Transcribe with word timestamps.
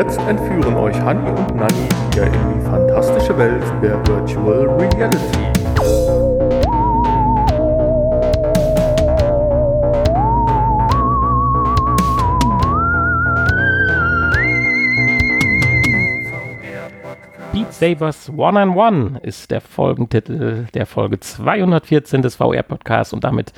jetzt 0.00 0.18
entführen 0.20 0.76
euch 0.76 0.98
Hanni 0.98 1.28
und 1.28 1.54
Nanni 1.54 1.88
wieder 2.10 2.24
in 2.24 2.32
die 2.32 2.64
fantastische 2.64 3.36
Welt 3.36 3.62
der 3.82 3.98
Virtual 4.06 4.66
Reality. 4.66 5.38
Beat 17.52 17.70
Sabers 17.74 18.32
One 18.34 18.58
on 18.58 18.70
One 18.70 19.20
ist 19.22 19.50
der 19.50 19.60
Folgentitel 19.60 20.64
der 20.72 20.86
Folge 20.86 21.20
214 21.20 22.22
des 22.22 22.36
VR-Podcasts 22.36 23.12
und 23.12 23.22
damit 23.22 23.52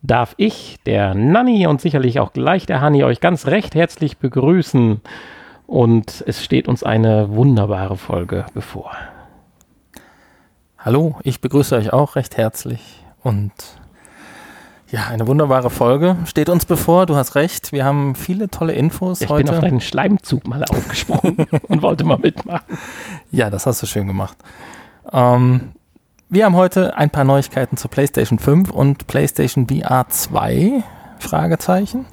darf 0.00 0.32
ich, 0.38 0.78
der 0.86 1.14
Nanni 1.14 1.66
und 1.66 1.82
sicherlich 1.82 2.18
auch 2.18 2.32
gleich 2.32 2.64
der 2.64 2.80
Hanni 2.80 3.04
euch 3.04 3.20
ganz 3.20 3.46
recht 3.46 3.74
herzlich 3.74 4.16
begrüßen. 4.16 5.02
Und 5.66 6.24
es 6.26 6.44
steht 6.44 6.68
uns 6.68 6.82
eine 6.82 7.30
wunderbare 7.30 7.96
Folge 7.96 8.46
bevor. 8.54 8.92
Hallo, 10.78 11.16
ich 11.22 11.40
begrüße 11.40 11.76
euch 11.76 11.92
auch 11.92 12.16
recht 12.16 12.36
herzlich 12.36 13.04
und 13.22 13.52
ja, 14.92 15.06
eine 15.08 15.26
wunderbare 15.26 15.70
Folge 15.70 16.16
steht 16.26 16.50
uns 16.50 16.66
bevor. 16.66 17.06
Du 17.06 17.16
hast 17.16 17.34
recht, 17.34 17.72
wir 17.72 17.84
haben 17.84 18.14
viele 18.14 18.50
tolle 18.50 18.74
Infos 18.74 19.22
ich 19.22 19.28
heute. 19.30 19.44
Ich 19.44 19.46
bin 19.46 19.54
auf 19.54 19.64
deinen 19.64 19.80
Schleimzug 19.80 20.46
mal 20.46 20.62
aufgesprungen 20.64 21.46
und 21.68 21.80
wollte 21.80 22.04
mal 22.04 22.18
mitmachen. 22.18 22.78
Ja, 23.30 23.48
das 23.48 23.64
hast 23.64 23.82
du 23.82 23.86
schön 23.86 24.06
gemacht. 24.06 24.36
Ähm, 25.10 25.72
wir 26.28 26.44
haben 26.44 26.56
heute 26.56 26.96
ein 26.96 27.08
paar 27.08 27.24
Neuigkeiten 27.24 27.78
zur 27.78 27.90
PlayStation 27.90 28.38
5 28.38 28.70
und 28.70 29.06
PlayStation 29.06 29.66
VR 29.66 30.08
2, 30.08 30.82
Fragezeichen. 31.18 32.04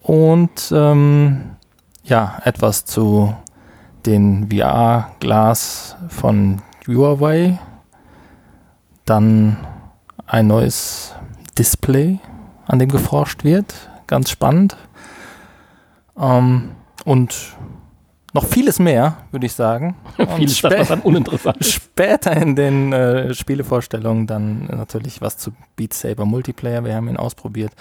Und 0.00 0.72
ähm, 0.74 1.56
ja, 2.10 2.42
etwas 2.44 2.84
zu 2.84 3.34
den 4.04 4.50
VR-Glas 4.50 5.96
von 6.08 6.60
Huawei. 6.86 7.58
Dann 9.06 9.56
ein 10.26 10.46
neues 10.46 11.14
Display, 11.56 12.18
an 12.66 12.78
dem 12.78 12.90
geforscht 12.90 13.44
wird. 13.44 13.74
Ganz 14.06 14.30
spannend. 14.30 14.76
Ähm, 16.18 16.72
und 17.04 17.56
noch 18.32 18.44
vieles 18.44 18.78
mehr, 18.78 19.18
würde 19.30 19.46
ich 19.46 19.52
sagen. 19.52 19.96
vieles, 20.36 20.58
spä 20.58 20.68
das, 20.70 20.88
dann 20.88 21.00
uninteressant. 21.00 21.64
Später 21.64 22.36
in 22.36 22.56
den 22.56 22.92
äh, 22.92 23.34
Spielevorstellungen 23.34 24.26
dann 24.26 24.66
natürlich 24.66 25.20
was 25.20 25.38
zu 25.38 25.52
Beat 25.76 25.94
Saber 25.94 26.24
Multiplayer. 26.24 26.84
Wir 26.84 26.94
haben 26.94 27.08
ihn 27.08 27.16
ausprobiert. 27.16 27.72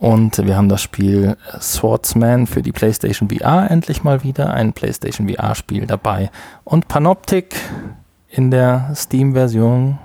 Und 0.00 0.38
wir 0.46 0.56
haben 0.56 0.70
das 0.70 0.80
Spiel 0.80 1.36
Swordsman 1.60 2.46
für 2.46 2.62
die 2.62 2.72
PlayStation 2.72 3.28
VR 3.28 3.70
endlich 3.70 4.02
mal 4.02 4.24
wieder. 4.24 4.54
Ein 4.54 4.72
PlayStation 4.72 5.28
VR-Spiel 5.28 5.86
dabei. 5.86 6.30
Und 6.64 6.88
Panoptic 6.88 7.54
in 8.30 8.50
der 8.50 8.92
Steam-Version 8.94 9.98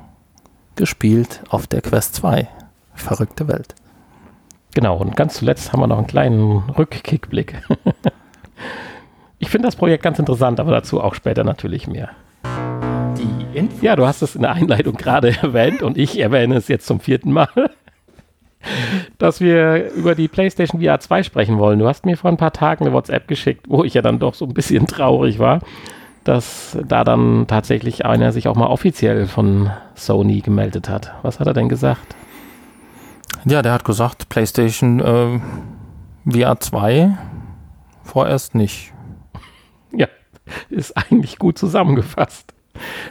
gespielt 0.76 1.42
auf 1.48 1.66
der 1.68 1.82
Quest 1.82 2.16
2. 2.16 2.46
Verrückte 2.94 3.48
Welt. 3.48 3.73
Genau, 4.73 4.98
und 4.98 5.16
ganz 5.16 5.36
zuletzt 5.36 5.72
haben 5.72 5.80
wir 5.80 5.88
noch 5.88 5.98
einen 5.98 6.08
kleinen 6.08 6.70
Rückkickblick. 6.78 7.62
ich 9.40 9.50
finde 9.50 9.70
das 9.70 9.78
Projekt 9.78 10.04
ganz 10.04 10.20
interessant, 10.20 10.60
aber 10.60 10.72
dazu 10.72 11.00
auch 11.00 11.16
später 11.16 11.46
natürlich 11.46 11.88
mehr. 11.88 12.10
Die 13.18 13.58
Infos. 13.58 13.82
Ja, 13.82 13.96
du 13.96 14.06
hast 14.06 14.22
es 14.22 14.36
in 14.36 14.42
der 14.42 14.52
Einleitung 14.52 14.98
gerade 14.98 15.30
erwähnt 15.42 15.82
und 15.82 15.98
ich 15.98 16.20
erwähne 16.20 16.58
es 16.58 16.68
jetzt 16.68 16.86
zum 16.86 17.00
vierten 17.00 17.32
Mal 17.32 17.72
dass 19.17 19.41
wir 19.41 19.91
über 19.91 20.16
die 20.16 20.27
PlayStation 20.27 20.81
VR 20.81 20.99
2 20.99 21.23
sprechen 21.23 21.58
wollen. 21.58 21.80
Du 21.80 21.88
hast 21.88 22.05
mir 22.05 22.17
vor 22.17 22.30
ein 22.30 22.38
paar 22.38 22.53
Tagen 22.53 22.85
eine 22.85 22.94
WhatsApp 22.94 23.27
geschickt, 23.27 23.66
wo 23.67 23.83
ich 23.83 23.94
ja 23.94 24.02
dann 24.02 24.19
doch 24.19 24.33
so 24.33 24.45
ein 24.45 24.53
bisschen 24.53 24.88
traurig 24.88 25.39
war, 25.39 25.59
dass 26.23 26.77
da 26.88 27.03
dann 27.03 27.45
tatsächlich 27.47 28.05
einer 28.05 28.31
sich 28.31 28.47
auch 28.47 28.55
mal 28.55 28.67
offiziell 28.67 29.27
von 29.27 29.70
Sony 29.93 30.42
gemeldet 30.42 30.89
hat. 30.89 31.14
Was 31.21 31.39
hat 31.39 31.48
er 31.48 31.54
denn 31.54 31.70
gesagt? 31.70 32.15
Ja, 33.45 33.61
der 33.61 33.73
hat 33.73 33.86
gesagt, 33.86 34.30
PlayStation 34.30 34.99
äh, 34.99 35.39
VR 36.27 36.59
2 36.59 37.15
vorerst 38.04 38.55
nicht. 38.55 38.92
Ja, 39.92 40.08
ist 40.70 40.98
eigentlich 40.98 41.37
gut 41.37 41.58
zusammengefasst. 41.59 42.55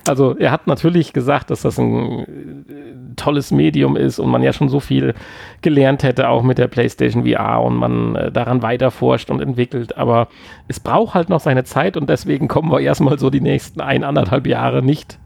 Also 0.06 0.36
er 0.36 0.50
hat 0.50 0.66
natürlich 0.66 1.12
gesagt, 1.12 1.50
dass 1.50 1.62
das 1.62 1.78
ein 1.78 2.20
äh, 2.20 3.14
tolles 3.16 3.50
Medium 3.50 3.96
ist 3.96 4.18
und 4.18 4.30
man 4.30 4.42
ja 4.42 4.52
schon 4.52 4.68
so 4.68 4.80
viel 4.80 5.14
gelernt 5.62 6.02
hätte, 6.02 6.28
auch 6.28 6.42
mit 6.42 6.58
der 6.58 6.68
PlayStation 6.68 7.24
VR 7.24 7.62
und 7.62 7.76
man 7.76 8.16
äh, 8.16 8.32
daran 8.32 8.62
weiter 8.62 8.90
forscht 8.90 9.30
und 9.30 9.40
entwickelt. 9.40 9.96
Aber 9.96 10.28
es 10.68 10.80
braucht 10.80 11.14
halt 11.14 11.28
noch 11.28 11.40
seine 11.40 11.64
Zeit 11.64 11.96
und 11.96 12.08
deswegen 12.08 12.48
kommen 12.48 12.70
wir 12.70 12.80
erstmal 12.80 13.18
so 13.18 13.30
die 13.30 13.40
nächsten 13.40 13.80
ein, 13.80 14.04
anderthalb 14.04 14.46
Jahre 14.46 14.82
nicht 14.82 15.18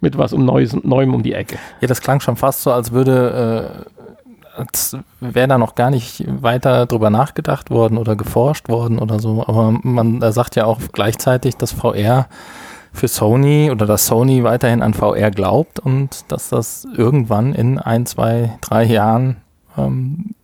mit 0.00 0.18
was 0.18 0.32
um 0.32 0.44
Neues, 0.44 0.76
Neuem 0.82 1.14
um 1.14 1.22
die 1.22 1.32
Ecke. 1.32 1.58
Ja, 1.80 1.88
das 1.88 2.00
klang 2.00 2.20
schon 2.20 2.36
fast 2.36 2.62
so, 2.62 2.72
als 2.72 2.92
würde, 2.92 3.84
äh, 4.58 4.64
wäre 5.20 5.48
da 5.48 5.58
noch 5.58 5.74
gar 5.74 5.90
nicht 5.90 6.24
weiter 6.26 6.86
drüber 6.86 7.10
nachgedacht 7.10 7.70
worden 7.70 7.98
oder 7.98 8.16
geforscht 8.16 8.68
worden 8.68 8.98
oder 8.98 9.18
so. 9.18 9.44
Aber 9.46 9.78
man 9.82 10.22
er 10.22 10.32
sagt 10.32 10.56
ja 10.56 10.64
auch 10.64 10.80
gleichzeitig, 10.92 11.56
dass 11.56 11.72
VR 11.72 12.26
für 12.96 13.08
Sony 13.08 13.70
oder 13.70 13.86
dass 13.86 14.06
Sony 14.06 14.42
weiterhin 14.42 14.82
an 14.82 14.94
VR 14.94 15.30
glaubt 15.30 15.78
und 15.78 16.24
dass 16.28 16.48
das 16.48 16.86
irgendwann 16.96 17.54
in 17.54 17.78
ein, 17.78 18.06
zwei, 18.06 18.58
drei 18.60 18.84
Jahren 18.84 19.36
ähm, 19.76 20.34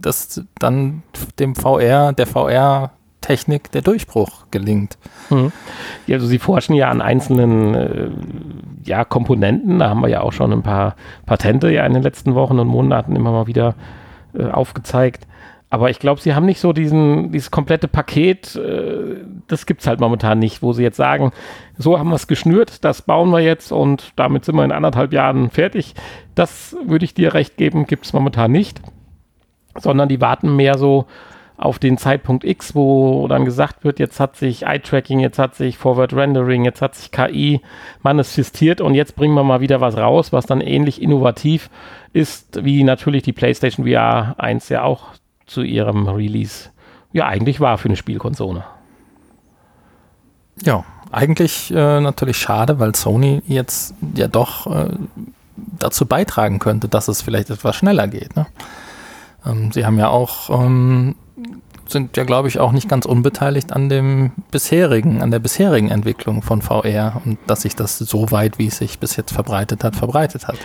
dass 0.00 0.42
dann 0.58 1.02
dem 1.38 1.54
VR, 1.54 2.12
der 2.12 2.26
VR-Technik 2.26 3.70
der 3.70 3.82
Durchbruch 3.82 4.46
gelingt. 4.50 4.98
Mhm. 5.30 5.52
Ja, 6.06 6.16
also 6.16 6.26
sie 6.26 6.38
forschen 6.38 6.74
ja 6.74 6.90
an 6.90 7.00
einzelnen 7.00 7.74
äh, 7.74 8.10
ja, 8.84 9.04
Komponenten, 9.04 9.78
da 9.78 9.90
haben 9.90 10.00
wir 10.00 10.08
ja 10.08 10.20
auch 10.20 10.32
schon 10.32 10.52
ein 10.52 10.62
paar 10.62 10.96
Patente 11.26 11.70
ja 11.70 11.86
in 11.86 11.94
den 11.94 12.02
letzten 12.02 12.34
Wochen 12.34 12.58
und 12.58 12.66
Monaten 12.66 13.16
immer 13.16 13.30
mal 13.30 13.46
wieder 13.46 13.74
äh, 14.34 14.46
aufgezeigt. 14.46 15.26
Aber 15.72 15.88
ich 15.88 15.98
glaube, 15.98 16.20
sie 16.20 16.34
haben 16.34 16.44
nicht 16.44 16.60
so 16.60 16.74
diesen, 16.74 17.32
dieses 17.32 17.50
komplette 17.50 17.88
Paket, 17.88 18.56
äh, 18.56 19.24
das 19.48 19.64
gibt 19.64 19.80
es 19.80 19.86
halt 19.86 20.00
momentan 20.00 20.38
nicht, 20.38 20.60
wo 20.60 20.74
sie 20.74 20.82
jetzt 20.82 20.98
sagen, 20.98 21.32
so 21.78 21.98
haben 21.98 22.10
wir 22.10 22.16
es 22.16 22.26
geschnürt, 22.26 22.84
das 22.84 23.00
bauen 23.00 23.30
wir 23.30 23.40
jetzt 23.40 23.72
und 23.72 24.12
damit 24.16 24.44
sind 24.44 24.56
wir 24.56 24.66
in 24.66 24.70
anderthalb 24.70 25.14
Jahren 25.14 25.48
fertig. 25.48 25.94
Das 26.34 26.76
würde 26.84 27.06
ich 27.06 27.14
dir 27.14 27.32
recht 27.32 27.56
geben, 27.56 27.86
gibt 27.86 28.04
es 28.04 28.12
momentan 28.12 28.52
nicht. 28.52 28.82
Sondern 29.74 30.10
die 30.10 30.20
warten 30.20 30.54
mehr 30.56 30.76
so 30.76 31.06
auf 31.56 31.78
den 31.78 31.96
Zeitpunkt 31.96 32.44
X, 32.44 32.74
wo 32.74 33.26
dann 33.26 33.46
gesagt 33.46 33.82
wird, 33.82 33.98
jetzt 33.98 34.20
hat 34.20 34.36
sich 34.36 34.66
Eye-Tracking, 34.66 35.20
jetzt 35.20 35.38
hat 35.38 35.54
sich 35.54 35.78
Forward 35.78 36.12
Rendering, 36.12 36.66
jetzt 36.66 36.82
hat 36.82 36.96
sich 36.96 37.10
KI 37.12 37.62
manifestiert 38.02 38.82
und 38.82 38.92
jetzt 38.92 39.16
bringen 39.16 39.32
wir 39.32 39.42
mal 39.42 39.62
wieder 39.62 39.80
was 39.80 39.96
raus, 39.96 40.34
was 40.34 40.44
dann 40.44 40.60
ähnlich 40.60 41.00
innovativ 41.00 41.70
ist, 42.12 42.62
wie 42.62 42.84
natürlich 42.84 43.22
die 43.22 43.32
PlayStation 43.32 43.86
VR 43.86 44.34
1 44.36 44.68
ja 44.68 44.82
auch 44.82 45.14
zu 45.52 45.62
ihrem 45.62 46.08
Release 46.08 46.70
ja 47.12 47.26
eigentlich 47.26 47.60
war 47.60 47.78
für 47.78 47.88
eine 47.88 47.96
Spielkonsole. 47.96 48.64
Ja, 50.64 50.84
eigentlich 51.10 51.70
äh, 51.70 52.00
natürlich 52.00 52.38
schade, 52.38 52.78
weil 52.78 52.94
Sony 52.94 53.42
jetzt 53.46 53.94
ja 54.14 54.28
doch 54.28 54.66
äh, 54.66 54.90
dazu 55.78 56.06
beitragen 56.06 56.58
könnte, 56.58 56.88
dass 56.88 57.08
es 57.08 57.22
vielleicht 57.22 57.50
etwas 57.50 57.76
schneller 57.76 58.08
geht. 58.08 58.34
Ne? 58.36 58.46
Ähm, 59.46 59.72
sie 59.72 59.84
haben 59.84 59.98
ja 59.98 60.08
auch, 60.08 60.50
ähm, 60.50 61.16
sind 61.86 62.16
ja 62.16 62.24
glaube 62.24 62.48
ich 62.48 62.58
auch 62.58 62.72
nicht 62.72 62.88
ganz 62.88 63.04
unbeteiligt 63.06 63.72
an 63.72 63.88
dem 63.88 64.32
bisherigen, 64.50 65.20
an 65.22 65.30
der 65.30 65.38
bisherigen 65.38 65.90
Entwicklung 65.90 66.42
von 66.42 66.62
VR 66.62 67.20
und 67.24 67.38
dass 67.46 67.62
sich 67.62 67.76
das 67.76 67.98
so 67.98 68.30
weit, 68.30 68.58
wie 68.58 68.68
es 68.68 68.78
sich 68.78 68.98
bis 68.98 69.16
jetzt 69.16 69.32
verbreitet 69.32 69.84
hat, 69.84 69.96
verbreitet 69.96 70.48
hat. 70.48 70.58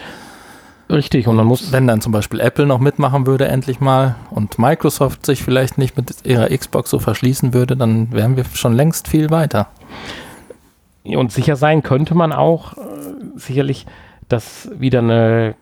Richtig, 0.90 1.28
und 1.28 1.36
man 1.36 1.46
muss. 1.46 1.72
Wenn 1.72 1.86
dann 1.86 2.00
zum 2.00 2.14
Beispiel 2.14 2.40
Apple 2.40 2.66
noch 2.66 2.80
mitmachen 2.80 3.28
würde, 3.28 3.48
endlich 3.48 3.82
mal, 3.82 4.16
und 4.32 4.58
Microsoft 4.58 5.26
sich 5.26 5.44
vielleicht 5.44 5.78
nicht 5.78 5.98
mit 5.98 6.26
ihrer 6.26 6.48
Xbox 6.50 6.90
so 6.90 7.00
verschließen 7.00 7.54
würde, 7.54 7.76
dann 7.76 8.12
wären 8.14 8.38
wir 8.38 8.46
schon 8.54 8.74
längst 8.74 9.08
viel 9.08 9.30
weiter. 9.30 9.68
Und 11.04 11.32
sicher 11.32 11.56
sein 11.56 11.84
könnte 11.84 12.16
man 12.16 12.32
auch 12.32 12.74
äh, 12.78 12.80
sicherlich, 13.36 13.86
dass 14.30 14.70
wieder 14.78 15.00
eine 15.00 15.56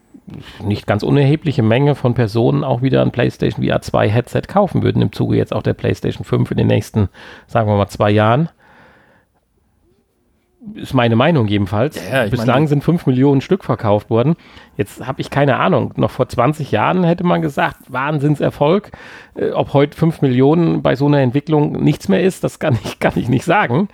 nicht 0.63 0.87
ganz 0.87 1.03
unerhebliche 1.03 1.61
Menge 1.61 1.93
von 1.95 2.15
Personen 2.15 2.63
auch 2.63 2.81
wieder 2.81 3.01
ein 3.01 3.11
PlayStation 3.11 3.63
VR 3.63 3.81
2 3.81 4.09
Headset 4.09 4.41
kaufen 4.47 4.81
würden, 4.81 5.01
im 5.01 5.11
Zuge 5.11 5.37
jetzt 5.37 5.53
auch 5.53 5.61
der 5.61 5.73
PlayStation 5.73 6.25
5 6.25 6.51
in 6.51 6.57
den 6.57 6.67
nächsten, 6.67 7.09
sagen 7.47 7.69
wir 7.69 7.77
mal, 7.77 7.87
zwei 7.87 8.09
Jahren 8.09 8.49
ist 10.73 10.93
meine 10.93 11.15
Meinung 11.15 11.47
jedenfalls. 11.47 11.99
Ja, 12.11 12.27
Bislang 12.27 12.47
meine, 12.47 12.67
sind 12.67 12.83
5 12.83 13.05
Millionen 13.05 13.41
Stück 13.41 13.63
verkauft 13.63 14.09
worden. 14.09 14.35
Jetzt 14.77 15.05
habe 15.05 15.21
ich 15.21 15.29
keine 15.29 15.57
Ahnung. 15.57 15.93
Noch 15.95 16.11
vor 16.11 16.27
20 16.27 16.71
Jahren 16.71 17.03
hätte 17.03 17.23
man 17.23 17.41
gesagt, 17.41 17.77
Wahnsinnserfolg. 17.87 18.91
Äh, 19.35 19.51
ob 19.51 19.73
heute 19.73 19.97
5 19.97 20.21
Millionen 20.21 20.81
bei 20.81 20.95
so 20.95 21.05
einer 21.05 21.19
Entwicklung 21.19 21.83
nichts 21.83 22.07
mehr 22.09 22.23
ist, 22.23 22.43
das 22.43 22.59
kann 22.59 22.77
ich, 22.83 22.99
kann 22.99 23.13
ich 23.15 23.29
nicht 23.29 23.45
sagen. 23.45 23.87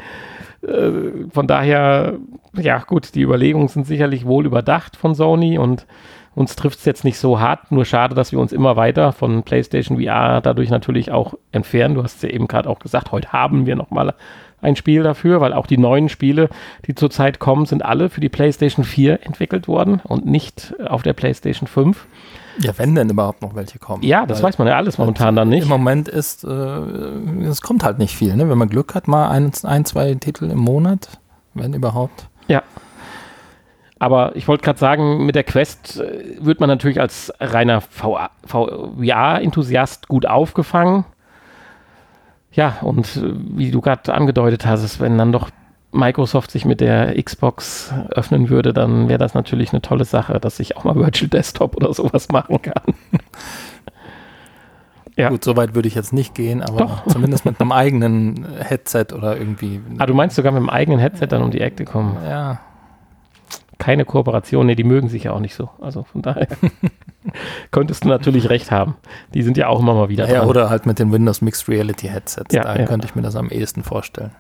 Äh, 0.62 1.28
von 1.32 1.48
daher, 1.48 2.18
ja 2.56 2.80
gut, 2.80 3.16
die 3.16 3.22
Überlegungen 3.22 3.68
sind 3.68 3.86
sicherlich 3.86 4.26
wohl 4.26 4.46
überdacht 4.46 4.96
von 4.96 5.16
Sony 5.16 5.58
und 5.58 5.86
Uns 6.34 6.56
trifft 6.56 6.80
es 6.80 6.86
jetzt 6.86 7.04
nicht 7.04 7.18
so 7.18 7.42
hart, 7.42 7.74
nur 7.74 7.84
schade, 7.84 8.16
dass 8.16 8.32
wir 8.32 8.40
uns 8.40 8.54
immer 8.54 8.78
weiter 8.78 9.12
von 9.12 9.44
PlayStation 9.44 10.02
VR 10.02 10.40
dadurch 10.40 10.70
natürlich 10.70 11.12
auch 11.12 11.34
entfernen. 11.52 11.96
Du 11.96 12.04
hast 12.04 12.16
es 12.16 12.22
ja 12.22 12.30
eben 12.30 12.48
gerade 12.48 12.70
auch 12.70 12.80
gesagt, 12.80 13.12
heute 13.12 13.34
haben 13.34 13.66
wir 13.66 13.76
nochmal 13.76 14.14
ein 14.62 14.76
Spiel 14.76 15.04
dafür, 15.04 15.42
weil 15.42 15.54
auch 15.54 15.68
die 15.68 15.78
neuen 15.78 16.10
Spiele, 16.10 16.50
die 16.86 16.96
zurzeit 16.96 17.40
kommen, 17.40 17.66
sind 17.66 17.84
alle 17.84 18.10
für 18.10 18.22
die 18.22 18.30
PlayStation 18.30 18.86
4 18.86 19.26
entwickelt 19.26 19.68
worden 19.68 20.02
und 20.04 20.26
nicht 20.26 20.74
auf 20.86 21.04
der 21.04 21.14
PlayStation 21.14 21.68
5. 21.68 22.06
Ja, 22.60 22.78
wenn 22.78 22.96
denn 22.96 23.10
überhaupt 23.10 23.42
noch 23.42 23.56
welche 23.56 23.80
kommen. 23.80 24.04
Ja, 24.04 24.26
das 24.26 24.44
weiß 24.44 24.60
man 24.60 24.68
ja 24.68 24.76
alles 24.76 24.98
momentan 24.98 25.36
dann 25.36 25.48
nicht. 25.50 25.64
Im 25.64 25.70
Moment 25.70 26.08
ist, 26.08 26.44
äh, 26.44 26.48
es 26.48 27.62
kommt 27.62 27.84
halt 27.84 27.98
nicht 27.98 28.16
viel. 28.16 28.36
Ne? 28.36 28.48
Wenn 28.50 28.58
man 28.58 28.70
Glück 28.70 28.94
hat, 28.94 29.08
mal 29.08 29.30
ein, 29.30 29.52
ein, 29.64 29.86
zwei 29.86 30.14
Titel 30.16 30.52
im 30.52 30.60
Monat, 30.60 31.08
wenn 31.54 31.74
überhaupt. 31.74 32.28
Ja. 32.48 32.64
Aber 34.00 34.36
ich 34.36 34.48
wollte 34.48 34.64
gerade 34.64 34.80
sagen, 34.80 35.28
mit 35.28 35.36
der 35.36 35.44
Quest 35.44 36.00
äh, 36.00 36.38
wird 36.40 36.60
man 36.60 36.68
natürlich 36.68 37.00
als 37.00 37.32
reiner 37.40 37.82
VR-Enthusiast 37.82 40.08
gut 40.08 40.26
aufgefangen. 40.26 41.06
Ja, 42.52 42.78
und 42.82 43.06
äh, 43.18 43.34
wie 43.56 43.72
du 43.72 43.82
gerade 43.82 44.14
angedeutet 44.14 44.66
hast, 44.66 45.00
wenn 45.00 45.18
dann 45.18 45.32
doch 45.32 45.50
Microsoft 45.94 46.52
sich 46.52 46.66
mit 46.66 46.82
der 46.82 47.22
Xbox 47.22 47.94
öffnen 48.12 48.50
würde, 48.50 48.74
dann 48.74 49.10
wäre 49.10 49.20
das 49.20 49.34
natürlich 49.34 49.72
eine 49.72 49.82
tolle 49.82 50.06
Sache, 50.06 50.40
dass 50.40 50.60
ich 50.60 50.78
auch 50.78 50.84
mal 50.84 50.96
Virtual 50.96 51.30
Desktop 51.30 51.76
oder 51.76 51.94
sowas 51.94 52.30
machen 52.30 52.62
kann. 52.62 52.84
ja. 55.18 55.30
Gut, 55.30 55.44
so 55.44 55.56
weit 55.56 55.76
würde 55.76 55.88
ich 55.88 55.96
jetzt 55.96 56.14
nicht 56.14 56.36
gehen, 56.36 56.62
aber 56.62 56.80
Doch. 56.80 57.08
zumindest 57.08 57.46
mit 57.46 57.60
einem 57.60 57.72
eigenen 57.72 58.46
Headset 58.60 59.08
oder 59.16 59.38
irgendwie. 59.38 59.82
Ah, 59.98 60.06
du 60.06 60.14
meinst 60.14 60.36
sogar 60.36 60.52
mit 60.52 60.60
einem 60.60 60.70
eigenen 60.70 61.00
Headset 61.00 61.28
dann 61.28 61.44
um 61.44 61.52
die 61.52 61.62
Ecke 61.62 61.86
kommen? 61.86 62.18
Ja. 62.28 62.60
Keine 63.82 64.06
Kooperation, 64.06 64.68
nee, 64.68 64.76
die 64.76 64.84
mögen 64.84 65.10
sich 65.10 65.24
ja 65.24 65.32
auch 65.32 65.40
nicht 65.40 65.56
so. 65.56 65.70
Also 65.82 66.04
von 66.04 66.22
daher 66.22 66.48
könntest 67.72 68.04
du 68.04 68.10
natürlich 68.10 68.48
recht 68.52 68.70
haben. 68.70 68.96
Die 69.34 69.42
sind 69.42 69.58
ja 69.58 69.70
auch 69.70 69.80
immer 69.80 69.96
mal 69.96 70.08
wieder 70.08 70.28
ja, 70.28 70.40
dran. 70.40 70.50
Oder 70.50 70.70
halt 70.70 70.86
mit 70.86 71.00
den 71.00 71.12
Windows 71.12 71.42
Mixed 71.42 71.68
Reality 71.68 72.08
Headsets. 72.08 72.54
Ja, 72.54 72.62
da 72.62 72.76
ja. 72.76 72.86
könnte 72.86 73.08
ich 73.08 73.16
mir 73.16 73.24
das 73.24 73.36
am 73.36 73.50
ehesten 73.50 73.82
vorstellen. 73.82 74.32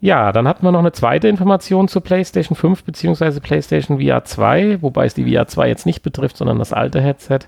Ja, 0.00 0.32
dann 0.32 0.48
hatten 0.48 0.66
wir 0.66 0.72
noch 0.72 0.80
eine 0.80 0.90
zweite 0.90 1.28
Information 1.28 1.86
zur 1.86 2.02
PlayStation 2.02 2.56
5 2.56 2.82
bzw. 2.82 3.38
PlayStation 3.38 4.00
VR 4.00 4.24
2, 4.24 4.82
wobei 4.82 5.06
es 5.06 5.14
die 5.14 5.32
VR 5.32 5.46
2 5.46 5.68
jetzt 5.68 5.86
nicht 5.86 6.02
betrifft, 6.02 6.36
sondern 6.36 6.58
das 6.58 6.72
alte 6.72 7.00
Headset. 7.00 7.38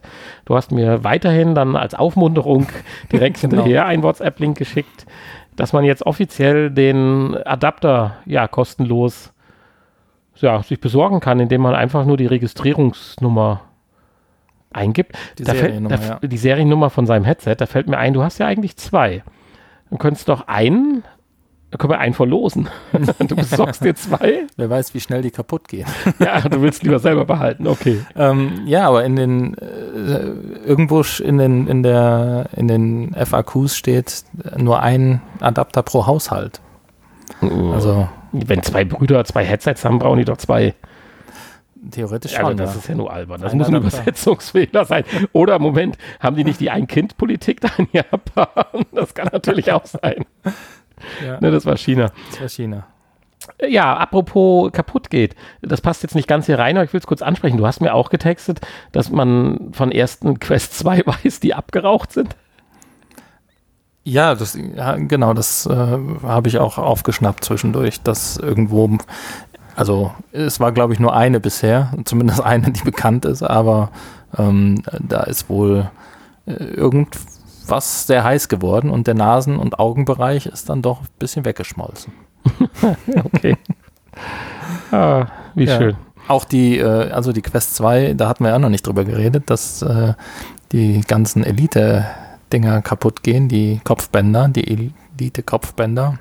Du 0.45 0.55
hast 0.55 0.71
mir 0.71 1.03
weiterhin 1.03 1.57
dann 1.57 1.75
als 1.75 1.97
Aufmunterung 1.97 2.69
direkt 3.13 3.41
genau. 3.41 3.57
hinterher 3.57 3.87
einen 3.87 4.05
WhatsApp-Link 4.05 4.57
geschickt, 4.57 5.07
dass 5.57 5.73
man 5.73 5.85
jetzt 5.85 6.07
offiziell 6.07 6.71
den 6.71 7.37
Adapter 7.45 8.19
ja 8.27 8.47
kostenlos 8.47 9.33
ja, 10.37 10.63
sich 10.63 10.81
besorgen 10.81 11.21
kann, 11.21 11.41
indem 11.41 11.63
man 11.63 11.75
einfach 11.75 12.05
nur 12.05 12.17
die 12.17 12.27
Registrierungsnummer 12.27 13.63
eingibt. 14.73 15.17
Die, 15.39 15.45
Seriennummer, 15.45 15.99
fällt, 15.99 16.11
da, 16.11 16.19
ja. 16.23 16.29
die 16.29 16.39
Seriennummer 16.39 16.91
von 16.91 17.07
seinem 17.07 17.25
Headset, 17.25 17.57
da 17.59 17.67
fällt 17.67 17.89
mir 17.89 17.99
ein, 17.99 18.13
du 18.13 18.23
hast 18.23 18.39
ja 18.39 18.47
eigentlich 18.47 18.77
zwei. 18.77 19.23
Du 19.91 19.97
könntest 19.97 20.29
doch 20.29 20.49
einen 20.49 21.05
da 21.71 21.79
können 21.79 21.93
wir 21.93 21.99
einen 21.99 22.15
verlosen. 22.15 22.69
du 23.19 23.35
besorgst 23.37 23.85
dir 23.85 23.95
zwei. 23.95 24.47
Wer 24.57 24.71
weiß, 24.71 24.95
wie 24.95 25.01
schnell 25.01 25.23
die 25.23 25.33
kaputt 25.33 25.67
gehen. 25.69 25.87
ja, 26.21 26.41
du 26.41 26.63
willst 26.63 26.85
lieber 26.85 27.01
selber 27.01 27.25
behalten, 27.25 27.67
okay. 27.67 28.01
Ähm, 28.15 28.63
ja, 28.67 28.87
aber 28.87 29.05
in 29.05 29.17
den 29.17 29.59
äh, 29.59 30.65
irgendwo 30.65 31.03
in 31.23 31.39
den, 31.39 31.67
in, 31.67 31.83
der, 31.83 32.47
in 32.55 32.69
den 32.69 33.15
FAQs 33.15 33.77
steht 33.77 34.25
nur 34.57 34.81
ein 34.81 35.21
Adapter 35.41 35.83
pro 35.83 36.07
Haushalt. 36.07 36.61
Uh, 37.43 37.73
also 37.73 38.09
wenn 38.47 38.63
zwei 38.63 38.85
Brüder 38.85 39.25
zwei 39.25 39.45
Headsets 39.45 39.85
haben, 39.85 39.99
brauchen 39.99 40.19
die 40.19 40.25
doch 40.25 40.37
zwei. 40.37 40.75
Theoretisch 41.91 42.33
schon. 42.33 42.45
Also 42.45 42.57
das 42.57 42.75
ja. 42.75 42.79
ist 42.81 42.89
ja 42.89 42.95
nur 42.95 43.13
albern. 43.13 43.41
Das 43.41 43.53
ein 43.53 43.59
muss 43.59 43.69
ein 43.69 43.77
Übersetzungsfehler 43.77 44.85
sein. 44.85 45.05
Oder 45.33 45.59
Moment, 45.59 45.99
haben 46.21 46.37
die 46.37 46.45
nicht 46.45 46.61
die 46.61 46.71
Ein-Kind-Politik 46.71 47.61
da 47.61 47.69
in 47.79 47.89
Japan? 47.93 48.85
Das 48.93 49.15
kann 49.15 49.29
natürlich 49.33 49.71
auch 49.73 49.85
sein. 49.87 50.25
Ja. 51.25 51.39
Ne, 51.41 51.51
das 51.51 51.67
war 51.67 51.77
China. 51.77 52.11
Das 52.31 52.41
war 52.41 52.49
China. 52.49 52.87
Ja, 53.65 53.97
apropos 53.97 54.73
kaputt 54.73 55.11
geht. 55.11 55.37
Das 55.63 55.81
passt 55.81 56.03
jetzt 56.03 56.15
nicht 56.15 56.27
ganz 56.29 56.47
hier 56.47 56.59
rein, 56.59 56.77
aber 56.77 56.85
ich 56.85 56.93
will 56.93 57.01
es 57.01 57.07
kurz 57.07 57.23
ansprechen. 57.23 57.59
Du 57.59 57.67
hast 57.67 57.81
mir 57.81 57.95
auch 57.95 58.11
getextet, 58.11 58.61
dass 58.93 59.11
man 59.11 59.73
von 59.73 59.93
ersten 59.93 60.41
Quest 60.41 60.77
2 60.79 61.03
weiß, 61.07 61.41
die 61.41 61.55
abgeraucht 61.55 62.13
sind. 62.13 62.37
Ja, 64.07 64.37
das, 64.37 64.57
ja, 64.77 64.95
genau, 64.95 65.35
das 65.35 65.67
äh, 65.67 65.99
habe 66.23 66.47
ich 66.47 66.59
auch 66.59 66.79
aufgeschnappt 66.79 67.45
zwischendurch, 67.45 68.03
dass 68.03 68.37
irgendwo, 68.37 68.99
also 69.75 70.13
es 70.31 70.61
war 70.61 70.71
glaube 70.71 70.93
ich 70.93 71.01
nur 71.01 71.13
eine 71.17 71.41
bisher, 71.41 71.93
zumindest 72.05 72.41
eine, 72.41 72.71
die 72.71 72.85
bekannt 72.85 73.25
ist, 73.25 73.43
aber 73.43 73.91
ähm, 74.39 74.85
da 75.01 75.25
ist 75.25 75.49
wohl 75.49 75.91
äh, 76.47 76.53
irgend 76.53 77.19
was 77.67 78.07
sehr 78.07 78.23
heiß 78.23 78.47
geworden 78.47 78.91
und 78.91 79.09
der 79.09 79.15
Nasen- 79.15 79.59
und 79.59 79.81
Augenbereich 79.81 80.47
ist 80.47 80.69
dann 80.69 80.83
doch 80.83 81.01
ein 81.01 81.09
bisschen 81.19 81.45
weggeschmolzen. 81.45 82.13
okay. 83.25 83.57
ah, 84.93 85.27
wie 85.57 85.65
ja. 85.65 85.79
schön. 85.79 85.97
Auch 86.29 86.45
die, 86.45 86.79
äh, 86.79 87.11
also 87.11 87.33
die 87.33 87.43
Quest 87.43 87.75
2, 87.75 88.15
da 88.15 88.29
hatten 88.29 88.45
wir 88.45 88.51
ja 88.51 88.61
noch 88.61 88.69
nicht 88.69 88.87
drüber 88.87 89.05
geredet, 89.05 89.51
dass 89.51 89.83
äh, 89.83 90.15
die 90.71 91.01
ganzen 91.01 91.43
Elite-Dinger 92.51 92.83
kaputt 92.83 93.23
gehen, 93.23 93.49
die 93.49 93.81
Kopfbänder, 93.85 94.49
die 94.49 94.93
Elite-Kopfbänder. 95.19 96.19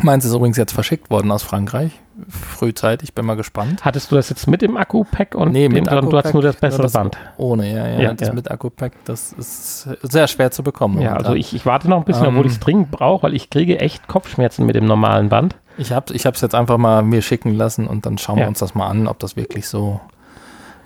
Meins 0.00 0.24
ist 0.24 0.34
übrigens 0.34 0.56
jetzt 0.56 0.72
verschickt 0.72 1.10
worden 1.10 1.30
aus 1.30 1.42
Frankreich 1.42 1.92
frühzeitig, 2.28 3.14
bin 3.14 3.24
mal 3.24 3.36
gespannt. 3.36 3.84
Hattest 3.84 4.10
du 4.10 4.16
das 4.16 4.28
jetzt 4.28 4.46
mit 4.46 4.62
im 4.62 4.76
Akku-Pack 4.76 5.34
und 5.34 5.52
nee, 5.52 5.68
mit 5.68 5.90
dem, 5.90 6.10
du 6.10 6.16
hast 6.16 6.32
nur 6.32 6.42
das 6.42 6.56
bessere 6.56 6.82
das 6.82 6.92
Band? 6.92 7.16
Ohne, 7.36 7.72
ja, 7.72 7.88
ja. 7.88 8.00
ja 8.00 8.14
das 8.14 8.28
ja. 8.28 8.34
mit 8.34 8.50
Akku-Pack, 8.50 8.92
das 9.06 9.32
ist 9.32 9.88
sehr 10.02 10.28
schwer 10.28 10.50
zu 10.50 10.62
bekommen. 10.62 11.00
Ja, 11.00 11.14
also 11.14 11.34
ich, 11.34 11.54
ich 11.54 11.64
warte 11.66 11.88
noch 11.88 11.98
ein 11.98 12.04
bisschen, 12.04 12.26
ähm, 12.26 12.34
obwohl 12.34 12.46
ich 12.46 12.52
es 12.52 12.60
dringend 12.60 12.90
brauche, 12.90 13.24
weil 13.24 13.34
ich 13.34 13.50
kriege 13.50 13.80
echt 13.80 14.08
Kopfschmerzen 14.08 14.66
mit 14.66 14.76
dem 14.76 14.84
normalen 14.84 15.30
Band. 15.30 15.56
Ich 15.78 15.90
habe 15.90 16.12
es 16.14 16.40
jetzt 16.40 16.54
einfach 16.54 16.76
mal 16.76 17.02
mir 17.02 17.22
schicken 17.22 17.54
lassen 17.54 17.86
und 17.86 18.04
dann 18.04 18.18
schauen 18.18 18.38
ja. 18.38 18.44
wir 18.44 18.48
uns 18.48 18.58
das 18.58 18.74
mal 18.74 18.88
an, 18.88 19.06
ob 19.08 19.18
das 19.18 19.36
wirklich 19.36 19.66
so 19.66 20.00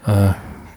äh, 0.06 0.28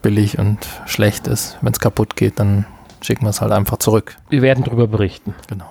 billig 0.02 0.38
und 0.38 0.58
schlecht 0.86 1.28
ist. 1.28 1.58
Wenn 1.60 1.72
es 1.72 1.80
kaputt 1.80 2.16
geht, 2.16 2.40
dann 2.40 2.66
schicken 3.02 3.24
wir 3.24 3.30
es 3.30 3.40
halt 3.40 3.52
einfach 3.52 3.78
zurück. 3.78 4.16
Wir 4.28 4.42
werden 4.42 4.64
darüber 4.64 4.86
berichten. 4.86 5.34
Genau. 5.48 5.66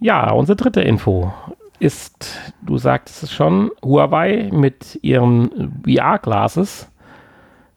Ja, 0.00 0.30
unsere 0.32 0.56
dritte 0.56 0.80
Info 0.80 1.32
ist, 1.78 2.38
du 2.62 2.78
sagtest 2.78 3.22
es 3.24 3.32
schon, 3.32 3.70
Huawei 3.82 4.50
mit 4.52 4.98
ihren 5.02 5.82
VR-Glasses. 5.84 6.88